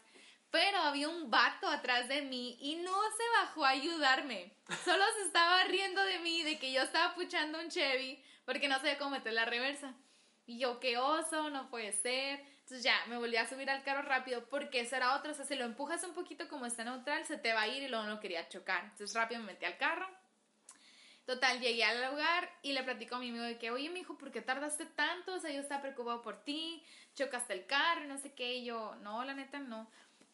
Pero 0.51 0.77
había 0.77 1.09
un 1.09 1.31
vato 1.31 1.67
atrás 1.67 2.07
de 2.07 2.21
mí 2.21 2.57
y 2.61 2.75
no 2.75 2.93
se 3.17 3.23
bajó 3.41 3.65
a 3.65 3.69
ayudarme. 3.69 4.53
Solo 4.85 5.03
se 5.17 5.23
estaba 5.25 5.63
riendo 5.63 6.03
de 6.03 6.19
mí, 6.19 6.43
de 6.43 6.59
que 6.59 6.71
yo 6.71 6.83
estaba 6.83 7.15
puchando 7.15 7.59
un 7.59 7.69
Chevy 7.69 8.23
porque 8.45 8.67
no 8.67 8.75
sabía 8.75 8.99
cómo 8.99 9.11
meter 9.11 9.33
la 9.33 9.45
reversa. 9.45 9.95
Y 10.45 10.59
yo, 10.59 10.79
qué 10.79 10.97
oso, 10.97 11.49
no 11.49 11.69
puede 11.71 11.93
ser. 11.93 12.50
Entonces 12.71 12.85
ya, 12.85 13.05
me 13.09 13.17
volví 13.17 13.35
a 13.35 13.45
subir 13.45 13.69
al 13.69 13.83
carro 13.83 14.01
rápido 14.01 14.45
porque 14.45 14.79
eso 14.79 14.95
era 14.95 15.17
otro. 15.17 15.33
O 15.33 15.33
sea, 15.33 15.43
si 15.43 15.55
lo 15.55 15.65
empujas 15.65 16.05
un 16.05 16.13
poquito 16.13 16.47
como 16.47 16.65
está 16.65 16.85
neutral, 16.85 17.25
se 17.25 17.37
te 17.37 17.51
va 17.51 17.63
a 17.63 17.67
ir 17.67 17.83
y 17.83 17.89
luego 17.89 18.05
no 18.05 18.21
quería 18.21 18.47
chocar. 18.47 18.85
Entonces 18.85 19.13
rápido 19.13 19.41
me 19.41 19.47
metí 19.47 19.65
al 19.65 19.75
carro. 19.75 20.07
Total, 21.25 21.59
llegué 21.59 21.83
al 21.83 22.11
lugar 22.11 22.49
y 22.61 22.71
le 22.71 22.81
platico 22.83 23.15
a 23.15 23.19
mi 23.19 23.27
amigo 23.27 23.43
de 23.43 23.57
que, 23.57 23.71
oye, 23.71 23.89
mijo, 23.89 24.17
¿por 24.17 24.31
qué 24.31 24.41
tardaste 24.41 24.85
tanto? 24.85 25.33
O 25.33 25.39
sea, 25.39 25.51
yo 25.51 25.59
estaba 25.59 25.81
preocupado 25.81 26.21
por 26.21 26.45
ti, 26.45 26.81
chocaste 27.13 27.51
el 27.51 27.65
carro 27.65 28.05
y 28.05 28.07
no 28.07 28.17
sé 28.17 28.31
qué. 28.31 28.55
Y 28.55 28.63
yo, 28.63 28.95
no, 29.01 29.21
la 29.25 29.33
neta, 29.33 29.59
no. 29.59 29.91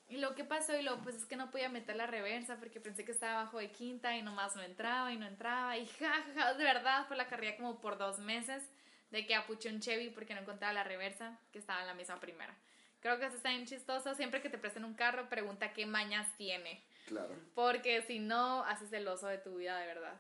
Y 0.08 0.18
lo 0.18 0.36
que 0.36 0.44
pasó, 0.44 0.78
y 0.78 0.84
luego, 0.84 1.02
pues 1.02 1.16
es 1.16 1.26
que 1.26 1.38
no 1.38 1.50
podía 1.50 1.70
meter 1.70 1.96
la 1.96 2.06
reversa 2.06 2.58
porque 2.58 2.80
pensé 2.80 3.04
que 3.04 3.14
estaba 3.14 3.42
abajo 3.42 3.58
de 3.58 3.72
quinta 3.72 4.16
y 4.16 4.22
nomás 4.22 4.56
no 4.56 4.62
entraba 4.62 5.12
y 5.12 5.18
no 5.18 5.26
entraba. 5.26 5.76
Y 5.76 5.88
jajaja, 5.88 6.54
de 6.54 6.64
verdad, 6.64 7.08
fue 7.08 7.18
la 7.18 7.28
carrera 7.28 7.58
como 7.58 7.80
por 7.82 7.98
dos 7.98 8.20
meses 8.20 8.70
de 9.12 9.26
que 9.26 9.36
apuché 9.36 9.70
un 9.70 9.80
Chevy 9.80 10.10
porque 10.10 10.34
no 10.34 10.42
encontraba 10.42 10.74
la 10.74 10.84
reversa 10.84 11.40
que 11.52 11.60
estaba 11.60 11.82
en 11.82 11.88
la 11.88 11.94
misma 11.94 12.20
primera. 12.20 12.56
Creo 13.00 13.20
que 13.20 13.26
eso 13.26 13.38
está 13.38 13.50
bien 13.50 13.66
chistoso. 13.66 14.16
Siempre 14.16 14.42
que 14.42 14.50
te 14.50 14.58
presten 14.58 14.84
un 14.84 14.96
carro, 14.96 15.30
pregunta 15.30 15.72
qué 15.74 15.86
mañas 15.86 16.28
tiene. 16.38 16.84
Claro. 17.06 17.34
Porque 17.56 18.02
si 18.02 18.20
no, 18.20 18.64
haces 18.64 18.92
el 18.92 19.08
oso 19.08 19.28
de 19.28 19.38
tu 19.38 19.56
vida 19.58 19.78
de 19.80 19.86
verdad. 19.88 20.20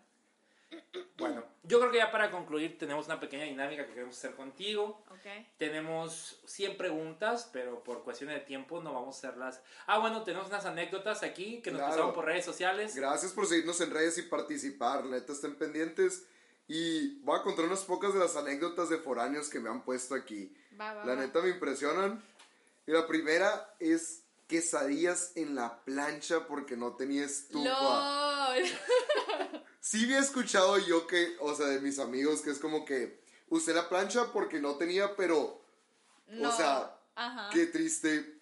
Bueno, 1.17 1.45
yo 1.63 1.79
creo 1.79 1.91
que 1.91 1.97
ya 1.97 2.11
para 2.11 2.29
concluir 2.29 2.77
tenemos 2.77 3.05
una 3.05 3.19
pequeña 3.21 3.45
dinámica 3.45 3.85
que 3.85 3.93
queremos 3.93 4.17
hacer 4.17 4.35
contigo. 4.35 5.01
¿Ok? 5.09 5.45
Tenemos 5.57 6.41
100 6.45 6.77
preguntas, 6.77 7.49
pero 7.53 7.83
por 7.83 8.03
cuestiones 8.03 8.35
de 8.35 8.41
tiempo 8.45 8.81
no 8.81 8.93
vamos 8.93 9.15
a 9.15 9.27
hacerlas. 9.29 9.61
Ah, 9.85 9.99
bueno, 9.99 10.23
tenemos 10.23 10.47
unas 10.47 10.65
anécdotas 10.65 11.23
aquí 11.23 11.61
que 11.61 11.71
nos 11.71 11.79
Claro. 11.79 11.91
pasaron 11.93 12.13
por 12.13 12.25
redes 12.25 12.43
sociales. 12.45 12.95
Gracias 12.95 13.31
por 13.31 13.47
seguirnos 13.47 13.79
en 13.81 13.91
redes 13.91 14.17
y 14.17 14.23
participar. 14.23 15.05
Neta, 15.05 15.31
estén 15.31 15.55
pendientes. 15.55 16.27
Y 16.67 17.19
voy 17.21 17.39
a 17.39 17.43
contar 17.43 17.65
unas 17.65 17.83
pocas 17.85 18.13
de 18.13 18.19
las 18.19 18.35
anécdotas 18.35 18.89
de 18.89 18.97
foráneos 18.97 19.49
que 19.49 19.59
me 19.59 19.69
han 19.69 19.83
puesto 19.83 20.15
aquí. 20.15 20.53
Va, 20.79 20.93
va, 20.93 21.05
La 21.05 21.15
va. 21.15 21.21
neta 21.21 21.41
me 21.41 21.49
impresionan. 21.49 22.21
Y 22.85 22.91
la 22.91 23.07
primera 23.07 23.73
es 23.79 24.23
quesadillas 24.47 25.31
en 25.35 25.55
la 25.55 25.83
plancha 25.83 26.47
porque 26.47 26.75
no 26.77 26.95
tenía 26.95 27.25
estufa. 27.25 27.63
¡Lol! 28.55 28.63
Sí 29.79 30.03
había 30.03 30.19
escuchado 30.19 30.77
yo 30.79 31.07
que, 31.07 31.37
o 31.39 31.55
sea, 31.55 31.67
de 31.67 31.79
mis 31.79 31.97
amigos, 31.99 32.41
que 32.41 32.49
es 32.49 32.59
como 32.59 32.83
que 32.83 33.21
usé 33.47 33.73
la 33.73 33.87
plancha 33.87 34.33
porque 34.33 34.59
no 34.59 34.75
tenía, 34.75 35.15
pero, 35.15 35.61
No. 36.27 36.49
o 36.49 36.51
sea, 36.51 36.99
Ajá. 37.15 37.49
qué 37.53 37.67
triste 37.67 38.41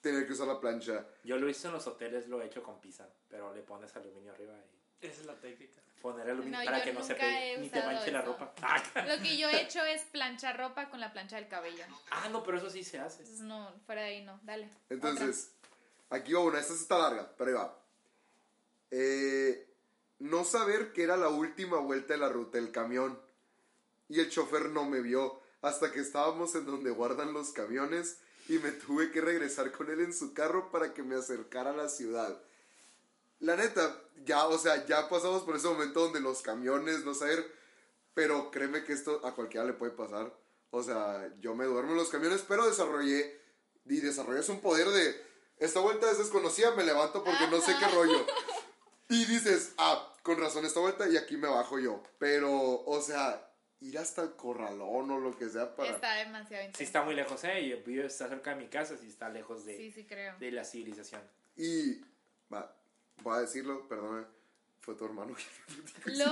tener 0.00 0.28
que 0.28 0.34
usar 0.34 0.46
la 0.46 0.60
plancha. 0.60 1.04
Yo 1.24 1.38
lo 1.38 1.48
hice 1.48 1.66
en 1.66 1.72
los 1.72 1.88
hoteles, 1.88 2.28
lo 2.28 2.40
he 2.40 2.46
hecho 2.46 2.62
con 2.62 2.80
pizza, 2.80 3.08
pero 3.28 3.52
le 3.52 3.62
pones 3.62 3.96
aluminio 3.96 4.30
arriba 4.32 4.54
y 5.02 5.06
Esa 5.06 5.22
es 5.22 5.26
la 5.26 5.40
técnica. 5.40 5.80
Poner 6.00 6.30
aluminio 6.30 6.58
No, 6.58 6.64
para 6.64 6.82
que 6.84 6.92
no 6.92 7.02
se 7.02 7.14
pegue 7.14 7.58
ni 7.58 7.68
te 7.68 7.82
manche 7.82 8.10
la 8.10 8.20
eso. 8.20 8.28
ropa. 8.32 8.52
Ah, 8.62 8.82
Lo 9.06 9.22
que 9.22 9.36
yo 9.36 9.48
he 9.48 9.62
hecho 9.62 9.84
es 9.84 10.02
planchar 10.02 10.56
ropa 10.56 10.88
con 10.88 11.00
la 11.00 11.12
plancha 11.12 11.36
del 11.36 11.48
cabello. 11.48 11.84
Ah, 12.10 12.28
no, 12.30 12.42
pero 12.44 12.58
eso 12.58 12.70
sí 12.70 12.84
se 12.84 12.98
hace. 12.98 13.22
Entonces, 13.22 13.44
no, 13.44 13.72
fuera 13.86 14.02
de 14.02 14.08
ahí 14.08 14.24
no. 14.24 14.38
Dale. 14.44 14.68
Entonces, 14.90 15.50
aquí 16.10 16.32
va 16.32 16.40
una, 16.40 16.60
esta 16.60 16.74
está 16.74 16.98
larga, 16.98 17.32
pero 17.36 17.50
ahí 17.50 17.56
va. 17.56 17.78
Eh, 18.90 19.68
no 20.18 20.44
saber 20.44 20.92
que 20.92 21.02
era 21.02 21.16
la 21.16 21.28
última 21.28 21.78
vuelta 21.78 22.14
de 22.14 22.20
la 22.20 22.28
ruta 22.28 22.58
del 22.58 22.70
camión. 22.72 23.20
Y 24.08 24.20
el 24.20 24.30
chofer 24.30 24.70
no 24.70 24.84
me 24.84 25.00
vio 25.00 25.40
hasta 25.62 25.90
que 25.92 26.00
estábamos 26.00 26.54
en 26.54 26.64
donde 26.66 26.90
guardan 26.90 27.32
los 27.32 27.50
camiones 27.50 28.18
y 28.48 28.58
me 28.58 28.70
tuve 28.70 29.10
que 29.10 29.20
regresar 29.20 29.72
con 29.72 29.90
él 29.90 30.00
en 30.00 30.14
su 30.14 30.32
carro 30.32 30.70
para 30.70 30.94
que 30.94 31.02
me 31.02 31.16
acercara 31.16 31.70
a 31.70 31.76
la 31.76 31.88
ciudad. 31.88 32.40
La 33.40 33.56
neta, 33.56 34.02
ya, 34.24 34.46
o 34.46 34.58
sea, 34.58 34.86
ya 34.86 35.08
pasamos 35.08 35.42
por 35.42 35.56
ese 35.56 35.68
momento 35.68 36.00
donde 36.00 36.20
los 36.20 36.42
camiones, 36.42 37.04
no 37.04 37.14
saber, 37.14 37.50
pero 38.14 38.50
créeme 38.50 38.84
que 38.84 38.92
esto 38.92 39.24
a 39.26 39.34
cualquiera 39.34 39.66
le 39.66 39.74
puede 39.74 39.92
pasar. 39.92 40.32
O 40.70 40.82
sea, 40.82 41.30
yo 41.40 41.54
me 41.54 41.64
duermo 41.64 41.92
en 41.92 41.98
los 41.98 42.08
camiones, 42.08 42.44
pero 42.46 42.66
desarrollé 42.66 43.40
y 43.84 44.00
desarrollas 44.00 44.48
un 44.48 44.60
poder 44.60 44.88
de 44.88 45.26
esta 45.58 45.80
vuelta 45.80 46.10
es 46.10 46.18
desconocida, 46.18 46.72
me 46.72 46.84
levanto 46.84 47.24
porque 47.24 47.46
no 47.50 47.60
sé 47.60 47.74
qué 47.78 47.86
rollo. 47.88 48.26
Y 49.08 49.24
dices, 49.24 49.72
ah, 49.78 50.12
con 50.24 50.36
razón 50.40 50.64
esta 50.64 50.80
vuelta 50.80 51.08
y 51.08 51.16
aquí 51.16 51.36
me 51.36 51.46
bajo 51.46 51.78
yo. 51.78 52.02
Pero, 52.18 52.82
o 52.84 53.00
sea, 53.00 53.48
ir 53.80 53.96
hasta 53.98 54.22
el 54.22 54.32
corralón 54.34 55.08
o 55.12 55.20
lo 55.20 55.38
que 55.38 55.48
sea 55.48 55.76
para... 55.76 55.90
Está 55.90 56.14
demasiado 56.14 56.64
intenso. 56.64 56.78
Sí 56.78 56.84
está 56.84 57.02
muy 57.02 57.14
lejos, 57.14 57.44
¿eh? 57.44 57.68
Yo 57.68 57.76
vivo, 57.84 58.02
está 58.02 58.28
cerca 58.28 58.50
de 58.50 58.56
mi 58.56 58.68
casa, 58.68 58.96
sí 58.96 59.06
está 59.06 59.28
lejos 59.28 59.64
de, 59.64 59.76
Sí, 59.76 59.92
sí 59.92 60.06
creo. 60.06 60.36
de 60.40 60.50
la 60.50 60.64
civilización. 60.64 61.22
Y, 61.56 62.00
va, 62.52 62.75
voy 63.22 63.36
a 63.36 63.40
decirlo, 63.40 63.86
perdona, 63.88 64.26
fue 64.80 64.94
tu 64.94 65.04
hermano. 65.04 65.34
¡Lol! 66.06 66.26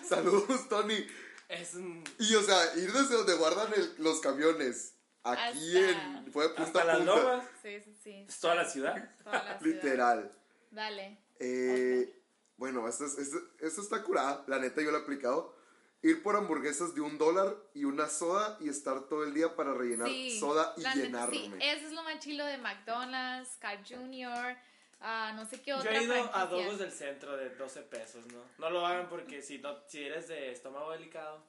Saludos, 0.08 0.68
Tony. 0.68 1.06
Es 1.48 1.74
un... 1.74 2.02
Y, 2.18 2.34
o 2.34 2.42
sea, 2.42 2.74
ir 2.76 2.92
desde 2.92 3.14
donde 3.16 3.34
guardan 3.36 3.72
el- 3.74 3.94
los 3.98 4.20
camiones, 4.20 4.94
aquí 5.22 5.76
Hasta- 5.76 5.90
en... 5.90 6.32
Fue 6.32 6.44
de 6.44 6.54
punta 6.54 6.62
Hasta 6.64 6.82
a 6.82 6.84
las 6.84 6.96
punta. 6.98 7.14
lomas, 7.16 7.44
Sí, 7.62 7.80
sí, 7.84 7.96
sí. 8.02 8.24
es 8.28 8.40
toda 8.40 8.54
la 8.56 8.64
ciudad. 8.68 9.10
Toda 9.22 9.44
la 9.44 9.58
ciudad. 9.58 9.60
Literal. 9.62 10.32
Dale. 10.70 11.18
Eh, 11.38 12.20
bueno, 12.56 12.88
esto, 12.88 13.04
es- 13.04 13.18
esto, 13.18 13.38
esto 13.60 13.80
está 13.82 14.02
curada. 14.02 14.44
La 14.48 14.58
neta, 14.58 14.82
yo 14.82 14.90
lo 14.90 14.98
he 14.98 15.02
aplicado. 15.02 15.54
Ir 16.02 16.22
por 16.22 16.36
hamburguesas 16.36 16.94
de 16.94 17.00
un 17.00 17.16
dólar 17.18 17.56
y 17.74 17.84
una 17.84 18.08
soda 18.08 18.58
y 18.60 18.68
estar 18.68 19.08
todo 19.08 19.24
el 19.24 19.32
día 19.34 19.56
para 19.56 19.72
rellenar 19.72 20.08
Sí. 20.08 20.38
soda 20.38 20.74
y 20.76 20.82
la 20.82 20.94
neta, 20.94 21.06
llenarme. 21.06 21.36
Sí, 21.36 21.52
eso 21.60 21.86
es 21.86 21.92
lo 21.92 22.02
más 22.02 22.18
chilo 22.20 22.44
de 22.44 22.58
McDonald's, 22.58 23.56
Carl 23.60 23.82
Jr., 23.88 24.56
ah, 25.08 25.32
no 25.34 25.46
sé 25.46 25.60
qué 25.62 25.70
Yo 25.70 25.78
otra 25.78 25.96
he 25.98 26.02
ido 26.02 26.14
a 26.14 26.28
franquicia. 26.28 26.46
Dogos 26.64 26.78
del 26.78 26.92
centro 26.92 27.36
de 27.36 27.50
12 27.50 27.82
pesos, 27.82 28.26
¿no? 28.26 28.40
No 28.58 28.70
lo 28.70 28.84
hagan 28.86 29.08
porque 29.08 29.40
si, 29.42 29.58
no, 29.58 29.76
si 29.88 30.04
eres 30.04 30.28
de 30.28 30.50
estómago 30.52 30.90
delicado, 30.92 31.42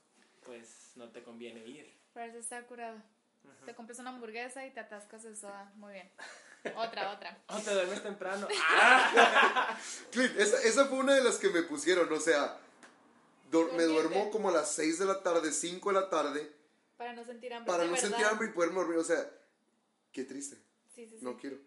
pues 0.46 0.92
no 0.96 1.10
te 1.10 1.24
conviene 1.24 1.60
ir. 1.66 1.92
Pero 2.14 2.26
eso 2.28 2.38
está 2.40 2.64
curado. 2.68 3.02
Te 3.66 3.74
compras 3.76 4.00
una 4.00 4.10
hamburguesa 4.12 4.66
y 4.66 4.72
te 4.72 4.80
atascas 4.80 5.24
de 5.24 5.36
soda. 5.36 5.72
Muy 5.76 5.94
bien. 5.94 6.12
Otra, 6.76 7.12
otra. 7.14 7.38
O 7.48 7.58
te 7.60 7.74
duermes 7.74 8.04
temprano. 8.04 8.48
Clint, 10.12 10.38
esa, 10.38 10.62
esa 10.64 10.86
fue 10.86 10.98
una 11.00 11.14
de 11.16 11.24
las 11.24 11.38
que 11.38 11.50
me 11.50 11.64
pusieron. 11.64 12.12
O 12.12 12.20
sea, 12.20 12.58
dor- 13.52 13.72
me 13.74 13.84
duermo 13.84 14.30
como 14.32 14.50
a 14.50 14.52
las 14.52 14.72
6 14.74 15.00
de 15.00 15.06
la 15.06 15.22
tarde, 15.24 15.52
5 15.52 15.94
de 15.94 16.00
la 16.02 16.10
tarde, 16.10 16.52
Para 16.98 17.14
no 17.14 17.24
sentir 17.24 17.54
hambre. 17.54 17.72
para 17.72 17.86
no 17.86 17.92
verdad. 17.92 18.08
sentir 18.08 18.26
hambre 18.26 18.48
y 18.50 18.52
poderme 18.52 18.76
dormir. 18.80 18.98
O 19.00 19.04
sea, 19.04 19.30
qué 20.12 20.24
triste. 20.24 20.58
Sí, 20.94 21.08
sí, 21.08 21.18
sí. 21.20 21.24
No 21.26 21.38
quiero. 21.38 21.58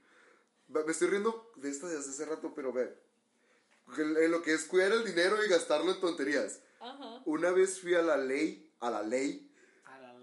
Me 0.70 0.92
estoy 0.92 1.08
riendo 1.08 1.52
de 1.56 1.68
esta 1.68 1.88
desde 1.88 2.10
hace 2.10 2.24
rato, 2.24 2.52
pero 2.54 2.72
ve. 2.72 2.96
Lo 4.28 4.42
que 4.42 4.54
es 4.54 4.64
cuidar 4.64 4.92
el 4.92 5.04
dinero 5.04 5.44
y 5.44 5.48
gastarlo 5.48 5.92
en 5.92 6.00
tonterías. 6.00 6.60
Ajá. 6.80 7.22
Una 7.24 7.50
vez 7.50 7.80
fui 7.80 7.94
a 7.94 8.02
la 8.02 8.16
ley, 8.16 8.72
a 8.78 8.90
la 8.90 9.02
ley, 9.02 9.52
A 9.84 9.98
la 9.98 10.14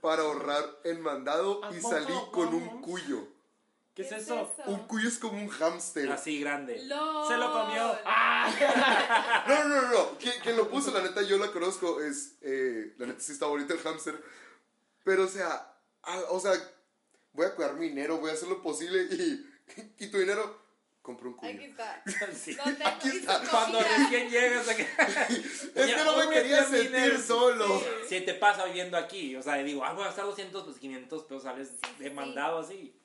para 0.00 0.22
ahorrar 0.22 0.80
en 0.84 1.00
mandado 1.00 1.60
y 1.72 1.80
salí 1.80 2.14
con 2.32 2.52
un 2.52 2.82
cuyo. 2.82 3.28
¿Qué 3.94 4.02
es 4.02 4.10
eso? 4.10 4.52
Un 4.66 4.88
cuyo 4.88 5.08
es 5.08 5.18
como 5.18 5.40
un 5.40 5.48
hámster. 5.48 6.10
Así 6.10 6.40
grande. 6.40 6.84
¡Lol! 6.84 7.28
Se 7.28 7.36
lo 7.36 7.52
comió. 7.52 7.96
No, 9.46 9.64
no, 9.64 9.82
no, 9.82 9.88
no. 9.90 10.18
Quien, 10.18 10.34
quien 10.42 10.56
lo 10.56 10.68
puso, 10.68 10.90
la 10.90 11.02
neta, 11.02 11.22
yo 11.22 11.38
la 11.38 11.52
conozco. 11.52 12.00
Es, 12.00 12.36
eh, 12.40 12.94
la 12.98 13.06
neta, 13.06 13.20
sí 13.20 13.32
está 13.32 13.46
bonito 13.46 13.72
el 13.72 13.80
hámster. 13.80 14.20
Pero, 15.04 15.24
o 15.24 15.28
sea, 15.28 15.78
ah, 16.02 16.22
o 16.30 16.40
sea, 16.40 16.52
voy 17.32 17.46
a 17.46 17.54
cuidar 17.54 17.74
mi 17.74 17.88
dinero, 17.88 18.18
voy 18.18 18.30
a 18.30 18.32
hacer 18.32 18.48
lo 18.48 18.62
posible 18.62 19.02
y, 19.04 19.53
y 19.98 20.06
tu 20.08 20.18
dinero, 20.18 20.58
compro 21.02 21.28
un 21.30 21.36
cuyo. 21.36 21.52
Aquí 21.52 21.64
está. 21.64 22.02
Sí. 22.34 22.56
No 22.56 22.64
tengo 22.64 22.86
Aquí 22.88 23.08
está. 23.08 23.40
Cuando 23.50 23.80
recién 23.80 24.30
llegas. 24.30 24.66
Es 24.68 24.76
que 25.94 26.04
no 26.04 26.16
me 26.16 26.28
quería 26.34 26.64
sentir 26.64 26.88
dinero. 26.92 27.20
solo. 27.20 27.82
Si 28.08 28.20
te 28.20 28.34
pasa 28.34 28.64
viviendo 28.66 28.96
aquí, 28.96 29.34
o 29.36 29.42
sea, 29.42 29.56
digo, 29.56 29.84
ah, 29.84 29.92
voy 29.92 30.02
a 30.04 30.06
gastar 30.06 30.24
200, 30.26 30.64
pues 30.64 30.76
500 30.78 31.22
pesos 31.24 31.42
sales 31.42 31.70
de 31.98 32.08
sí. 32.08 32.14
mandado 32.14 32.58
así. 32.58 32.96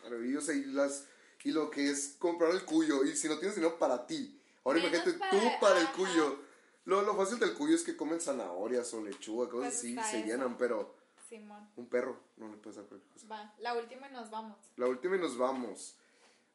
Claro, 0.00 0.24
y, 0.24 0.36
o 0.36 0.40
sea, 0.40 0.54
y, 0.54 0.64
las, 0.66 1.04
y 1.44 1.50
lo 1.52 1.70
que 1.70 1.90
es 1.90 2.16
comprar 2.18 2.50
el 2.52 2.64
cuyo. 2.64 3.04
Y 3.04 3.14
si 3.16 3.28
no 3.28 3.38
tienes 3.38 3.56
dinero 3.56 3.78
para 3.78 4.06
ti. 4.06 4.40
Ahora 4.64 4.80
Menos 4.80 4.92
imagínate 4.94 5.18
para- 5.18 5.30
tú 5.30 5.50
para 5.60 5.78
el 5.80 5.86
ajá. 5.86 5.92
cuyo. 5.96 6.40
Lo, 6.84 7.02
lo 7.02 7.14
fácil 7.16 7.38
del 7.38 7.52
cuyo 7.54 7.74
es 7.74 7.82
que 7.82 7.96
comen 7.96 8.20
zanahorias 8.20 8.92
o 8.94 9.04
lechuga, 9.04 9.48
cosas 9.50 9.74
Pues 9.74 9.76
así, 9.78 9.94
se 10.10 10.18
eso. 10.20 10.26
llenan, 10.26 10.56
pero 10.56 10.96
Simón. 11.28 11.68
un 11.76 11.88
perro 11.88 12.18
no 12.36 12.48
le 12.48 12.56
puedes 12.56 12.76
dar 12.76 12.86
cualquier 12.86 13.12
cosa. 13.12 13.26
Va. 13.28 13.54
La 13.58 13.74
última 13.74 14.08
y 14.08 14.12
nos 14.12 14.30
vamos. 14.30 14.56
La 14.76 14.86
última 14.86 15.16
y 15.16 15.20
nos 15.20 15.36
vamos. 15.36 15.96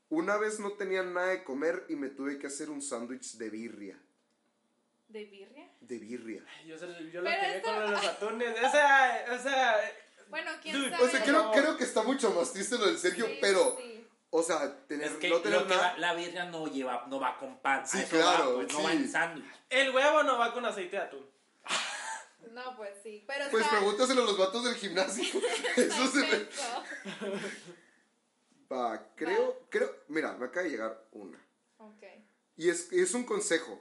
Una 0.09 0.37
vez 0.37 0.59
no 0.59 0.71
tenía 0.73 1.03
nada 1.03 1.27
de 1.27 1.43
comer 1.43 1.85
y 1.89 1.95
me 1.95 2.09
tuve 2.09 2.37
que 2.39 2.47
hacer 2.47 2.69
un 2.69 2.81
sándwich 2.81 3.33
de 3.37 3.49
birria. 3.49 3.99
¿De 5.07 5.25
birria? 5.25 5.69
De 5.81 5.99
birria. 5.99 6.43
Yo, 6.65 6.77
se- 6.77 6.87
yo 7.11 7.21
lo 7.21 7.29
quería 7.29 7.55
esto- 7.57 7.71
con 7.73 7.91
los 7.91 8.05
atunes. 8.07 8.57
O 8.63 8.71
sea, 8.71 9.25
o 9.31 9.37
sea, 9.37 9.75
Bueno, 10.29 10.51
quién 10.61 10.75
Dude, 10.75 10.89
sabe. 10.89 11.03
O 11.03 11.07
sea, 11.07 11.23
creo, 11.23 11.51
creo 11.51 11.77
que 11.77 11.83
está 11.83 12.01
mucho 12.03 12.31
más 12.31 12.51
triste 12.53 12.77
lo 12.77 12.87
del 12.87 12.97
Sergio, 12.97 13.25
Sí, 13.27 13.37
pero, 13.39 13.75
sí. 13.77 14.07
o 14.31 14.41
sea, 14.41 14.75
tener, 14.87 15.07
Es 15.07 15.13
que 15.17 15.29
no 15.29 15.39
tener 15.41 15.61
lo 15.61 15.67
que 15.67 15.75
nada. 15.75 15.91
va- 15.93 15.97
la 15.99 16.13
birria 16.15 16.45
no 16.45 16.65
lleva, 16.67 17.05
no 17.07 17.19
va 17.19 17.37
con 17.37 17.59
pan. 17.59 17.85
Sí, 17.87 18.01
claro, 18.09 18.49
va, 18.49 18.55
pues, 18.55 18.73
no 18.73 18.83
va 18.83 18.93
en 18.93 19.07
sándwich. 19.11 19.45
el 19.69 19.93
huevo 19.93 20.23
no 20.23 20.37
va 20.39 20.51
con 20.53 20.65
aceite 20.65 20.95
de 20.95 21.01
atún. 21.03 21.25
No, 22.51 22.75
pues 22.77 22.91
sí. 23.01 23.23
Pero 23.27 23.45
Pues 23.51 23.67
pregúntaselo 23.67 24.21
a 24.21 24.25
los 24.25 24.37
vatos 24.37 24.63
del 24.63 24.75
gimnasio. 24.75 25.23
Eso 25.77 26.07
se 26.07 26.19
me... 26.19 26.47
Va, 28.71 29.13
creo, 29.15 29.67
creo, 29.69 29.95
mira, 30.07 30.33
me 30.33 30.45
acaba 30.45 30.63
de 30.63 30.71
llegar 30.71 31.07
una. 31.11 31.39
Ok. 31.77 32.03
Y 32.57 32.69
es, 32.69 32.91
es 32.91 33.13
un 33.13 33.23
consejo. 33.23 33.79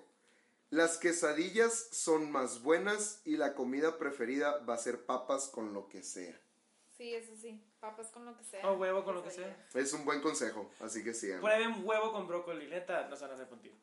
Las 0.70 0.97
quesadillas 0.97 1.89
son 1.93 2.30
más 2.30 2.62
buenas 2.62 3.20
y 3.24 3.36
la 3.36 3.55
comida 3.55 3.98
preferida 3.98 4.59
va 4.64 4.74
a 4.74 4.78
ser 4.78 5.05
papas 5.05 5.48
con 5.48 5.74
lo 5.74 5.89
que 5.89 6.02
sea. 6.02 6.39
Sí, 6.97 7.14
eso 7.14 7.36
sí. 7.36 7.62
Papas 7.80 8.09
con 8.10 8.24
lo 8.24 8.36
que 8.36 8.44
sea. 8.44 8.70
O 8.70 8.74
huevo 8.76 9.05
con 9.05 9.14
lo 9.14 9.24
que 9.24 9.30
sea. 9.30 9.68
Es 9.74 9.93
un 9.93 10.05
buen 10.05 10.20
consejo, 10.20 10.70
así 10.80 11.02
que 11.02 11.14
sigan. 11.14 11.40
Prueben 11.40 11.84
huevo 11.84 12.12
con 12.12 12.26
brócoli, 12.26 12.68
neta, 12.68 13.09
no 13.09 13.16
se 13.16 13.22
van 13.22 13.32
a 13.32 13.34
hacer 13.34 13.48
contigo. 13.48 13.76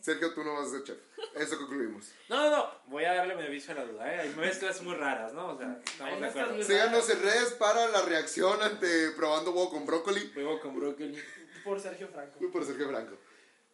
Sergio, 0.00 0.32
tú 0.32 0.44
no 0.44 0.54
vas 0.54 0.68
a 0.68 0.70
ser 0.70 0.84
chef. 0.84 0.98
Eso 1.34 1.58
concluimos. 1.58 2.12
No, 2.28 2.36
no, 2.36 2.56
no, 2.56 2.70
voy 2.86 3.04
a 3.04 3.14
darle 3.14 3.34
beneficio 3.34 3.72
a 3.72 3.76
la 3.76 3.84
duda, 3.84 4.14
¿eh? 4.14 4.20
Hay 4.20 4.34
mezclas 4.34 4.82
muy 4.82 4.94
raras, 4.94 5.32
¿no? 5.32 5.54
O 5.54 5.58
sea, 5.58 5.80
estamos 5.84 6.20
de 6.20 6.26
acuerdo. 6.26 6.62
Síganos 6.62 7.10
en 7.10 7.22
redes 7.22 7.52
para 7.54 7.88
la 7.88 8.02
reacción 8.02 8.62
ante 8.62 9.10
probando 9.12 9.50
huevo 9.52 9.70
con 9.70 9.86
brócoli. 9.86 10.32
Huevo 10.36 10.60
con 10.60 10.76
brócoli. 10.78 11.18
Por 11.64 11.80
Sergio 11.80 12.08
Franco. 12.08 12.38
Por 12.50 12.64
Sergio 12.64 12.88
Franco. 12.88 13.16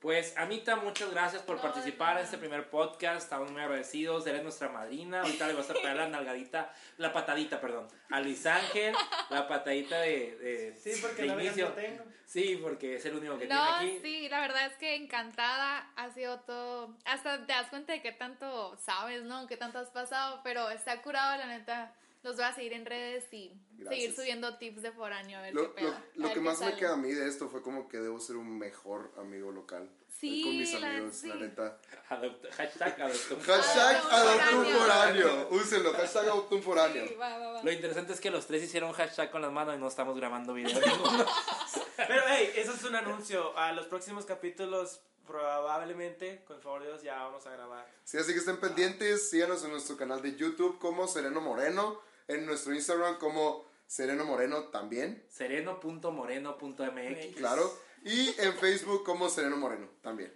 Pues, 0.05 0.37
Anita, 0.37 0.77
muchas 0.77 1.11
gracias 1.13 1.41
por 1.41 1.57
No, 1.57 1.63
participar 1.63 2.19
en 2.19 2.25
este 2.25 2.37
primer 2.37 2.69
podcast. 2.69 3.23
Estamos 3.23 3.51
muy 3.51 3.63
agradecidos. 3.63 4.27
Eres 4.27 4.43
nuestra 4.43 4.69
madrina. 4.69 5.23
Ahorita 5.23 5.47
le 5.49 5.55
vas 5.55 5.71
a 5.71 5.73
pegar 5.73 5.97
la 5.97 6.09
nalgadita, 6.09 6.71
la 6.99 7.11
patadita, 7.11 7.59
perdón, 7.59 7.89
a 8.11 8.21
Luis 8.21 8.45
Ángel. 8.45 8.95
La 9.31 9.49
patadita 9.49 9.99
de, 10.01 10.37
de, 10.37 10.77
Sí, 10.79 11.01
porque 11.01 11.23
de 11.23 11.29
inicio. 11.29 11.69
tengo. 11.69 12.05
Sí, 12.27 12.59
porque 12.63 12.97
es 12.97 13.07
el 13.07 13.17
único 13.17 13.39
que 13.39 13.47
No, 13.47 13.79
tiene 13.79 13.93
aquí. 13.95 13.99
sí, 14.03 14.29
la 14.29 14.41
verdad 14.41 14.67
es 14.67 14.75
que 14.77 14.95
encantada. 14.95 15.91
Ha 15.97 16.11
sido 16.11 16.39
todo. 16.41 16.95
Hasta 17.07 17.39
te 17.47 17.55
das 17.55 17.69
cuenta 17.71 17.95
de 17.95 18.03
qué 18.03 18.13
tanto 18.13 18.77
sabes, 18.77 19.23
¿no? 19.23 19.47
Qué 19.47 19.57
tanto 19.57 19.79
has 19.79 19.89
pasado. 19.89 20.43
Pero 20.45 20.69
está 20.69 21.01
curado, 21.01 21.39
la 21.39 21.47
neta. 21.47 21.95
Los 22.25 22.37
voy 22.37 22.45
a 22.47 22.53
seguir 22.55 22.73
en 22.73 22.87
redes 22.87 23.27
y 23.33 23.53
Gracias. 23.77 23.89
seguir 24.01 24.17
subiendo 24.17 24.57
tips 24.59 24.83
de 24.83 24.91
foráneo. 24.93 25.39
A 25.39 25.43
ver 25.43 25.55
Lo, 25.55 25.75
qué 25.75 25.83
lo- 25.85 25.91
pedo. 25.91 26.01
lo 26.15 26.25
a 26.25 26.29
ver 26.29 26.29
que 26.29 26.35
qué 26.35 26.41
más 26.41 26.59
me 26.59 26.65
sale. 26.67 26.77
queda 26.79 26.95
a 26.95 26.97
mí 26.97 27.13
de 27.13 27.29
esto 27.29 27.49
fue 27.49 27.63
como 27.63 27.87
que 27.89 27.99
debo 27.99 28.19
ser 28.19 28.37
un 28.37 28.59
mejor 28.59 29.13
amigo 29.19 29.53
local. 29.53 29.89
Sí, 30.09 30.43
con 30.43 30.57
mis 30.57 30.81
la- 30.81 30.91
amigos, 30.91 31.15
sí. 31.17 31.29
la 31.29 31.35
neta. 31.35 31.79
Adopta- 32.09 32.51
hashtag 32.53 33.03
adopta. 33.03 33.53
Hashtag 33.53 34.55
un 34.57 34.65
foráneo. 34.67 35.49
Úsenlo. 35.51 35.93
Hashtag 35.93 36.25
adopta 36.29 36.55
un 36.55 36.63
foráneo. 36.63 37.07
Sí, 37.09 37.15
va, 37.15 37.37
va, 37.39 37.53
va. 37.53 37.63
Lo 37.63 37.71
interesante 37.73 38.13
es 38.15 38.21
que 38.21 38.31
los 38.31 38.47
tres 38.47 38.63
hicieron 38.63 38.93
hashtag 38.93 39.31
con 39.31 39.43
las 39.43 39.53
manos 39.53 39.75
y 39.77 39.79
no 39.79 39.87
estamos 39.89 40.17
grabando 40.17 40.55
video. 40.55 40.81
Pero, 41.97 42.23
hey, 42.29 42.51
eso 42.57 42.73
es 42.73 42.83
un 42.85 42.95
anuncio. 42.97 43.57
A 43.59 43.73
los 43.73 43.87
próximos 43.87 44.25
capítulos, 44.25 45.01
probablemente, 45.27 46.43
con 46.47 46.61
favor 46.63 46.83
de 46.83 46.89
Dios, 46.89 47.03
ya 47.03 47.17
vamos 47.23 47.47
a 47.47 47.51
grabar. 47.51 47.87
Sí, 48.05 48.17
así 48.17 48.33
que 48.33 48.39
estén 48.39 48.59
pendientes. 48.61 49.29
Síganos 49.29 49.63
en 49.65 49.73
nuestro 49.73 49.97
canal 49.97 50.23
de 50.23 50.37
YouTube 50.37 50.79
como 50.79 51.07
Sereno 51.07 51.41
Moreno. 51.41 52.01
En 52.29 52.47
nuestro 52.47 52.75
Instagram 52.75 53.19
como 53.19 53.65
Sereno 53.87 54.25
Moreno 54.25 54.65
también. 54.65 55.25
Sereno.moreno.mx. 55.29 57.37
Claro. 57.37 57.79
Y 58.05 58.29
en 58.41 58.55
Facebook 58.55 59.05
como 59.05 59.29
Sereno 59.29 59.57
Moreno 59.57 59.89
también. 60.03 60.33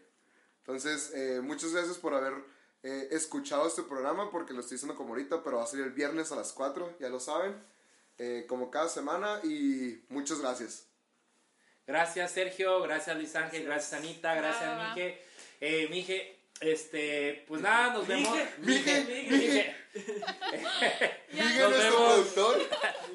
Entonces, 0.58 1.12
eh, 1.14 1.40
muchas 1.42 1.72
gracias 1.72 1.98
por 1.98 2.14
haber 2.14 2.34
eh, 2.82 3.08
escuchado 3.10 3.66
este 3.66 3.82
programa 3.82 4.30
porque 4.30 4.52
lo 4.54 4.60
estoy 4.60 4.76
haciendo 4.76 4.96
como 4.96 5.10
ahorita, 5.10 5.42
pero 5.42 5.58
va 5.58 5.64
a 5.64 5.66
salir 5.66 5.86
el 5.86 5.92
viernes 5.92 6.30
a 6.32 6.36
las 6.36 6.52
4, 6.52 6.96
ya 7.00 7.08
lo 7.08 7.20
saben. 7.20 7.56
eh, 8.18 8.46
como 8.48 8.70
cada 8.70 8.88
semana 8.88 9.40
y 9.44 10.02
muchas 10.08 10.40
gracias. 10.40 10.86
Gracias, 11.86 12.32
Sergio. 12.32 12.80
Gracias, 12.82 13.16
Luis 13.16 13.34
Ángel. 13.36 13.64
Gracias, 13.64 13.92
Anita. 14.00 14.34
Gracias, 14.34 14.78
va. 14.78 14.94
Mije. 14.94 15.22
Eh, 15.60 15.88
Mije, 15.88 16.37
este, 16.60 17.44
pues 17.46 17.60
nada, 17.60 17.94
nos 17.94 18.06
vemos. 18.06 18.36
Mije, 18.58 19.04
Mije. 19.04 19.76
Miguel, 21.32 21.58
Nos 21.60 21.70
nuestro 21.70 21.96
productor. 21.96 22.56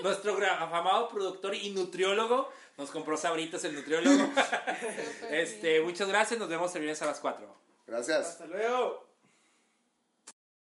Nuestro 0.02 0.38
afamado 0.46 1.10
productor 1.10 1.56
y 1.56 1.70
nutriólogo 1.72 2.50
nos 2.78 2.90
compró 2.90 3.18
sabritas 3.18 3.64
el 3.66 3.76
nutriólogo. 3.76 4.30
Este, 5.30 5.82
muchas 5.82 6.08
gracias. 6.08 6.40
Nos 6.40 6.50
vemos 6.50 6.74
el 6.76 6.82
viernes 6.82 7.02
a 7.02 7.06
las 7.06 7.20
4. 7.20 7.56
Gracias. 7.88 8.28
Hasta 8.28 8.46
luego. 8.46 9.13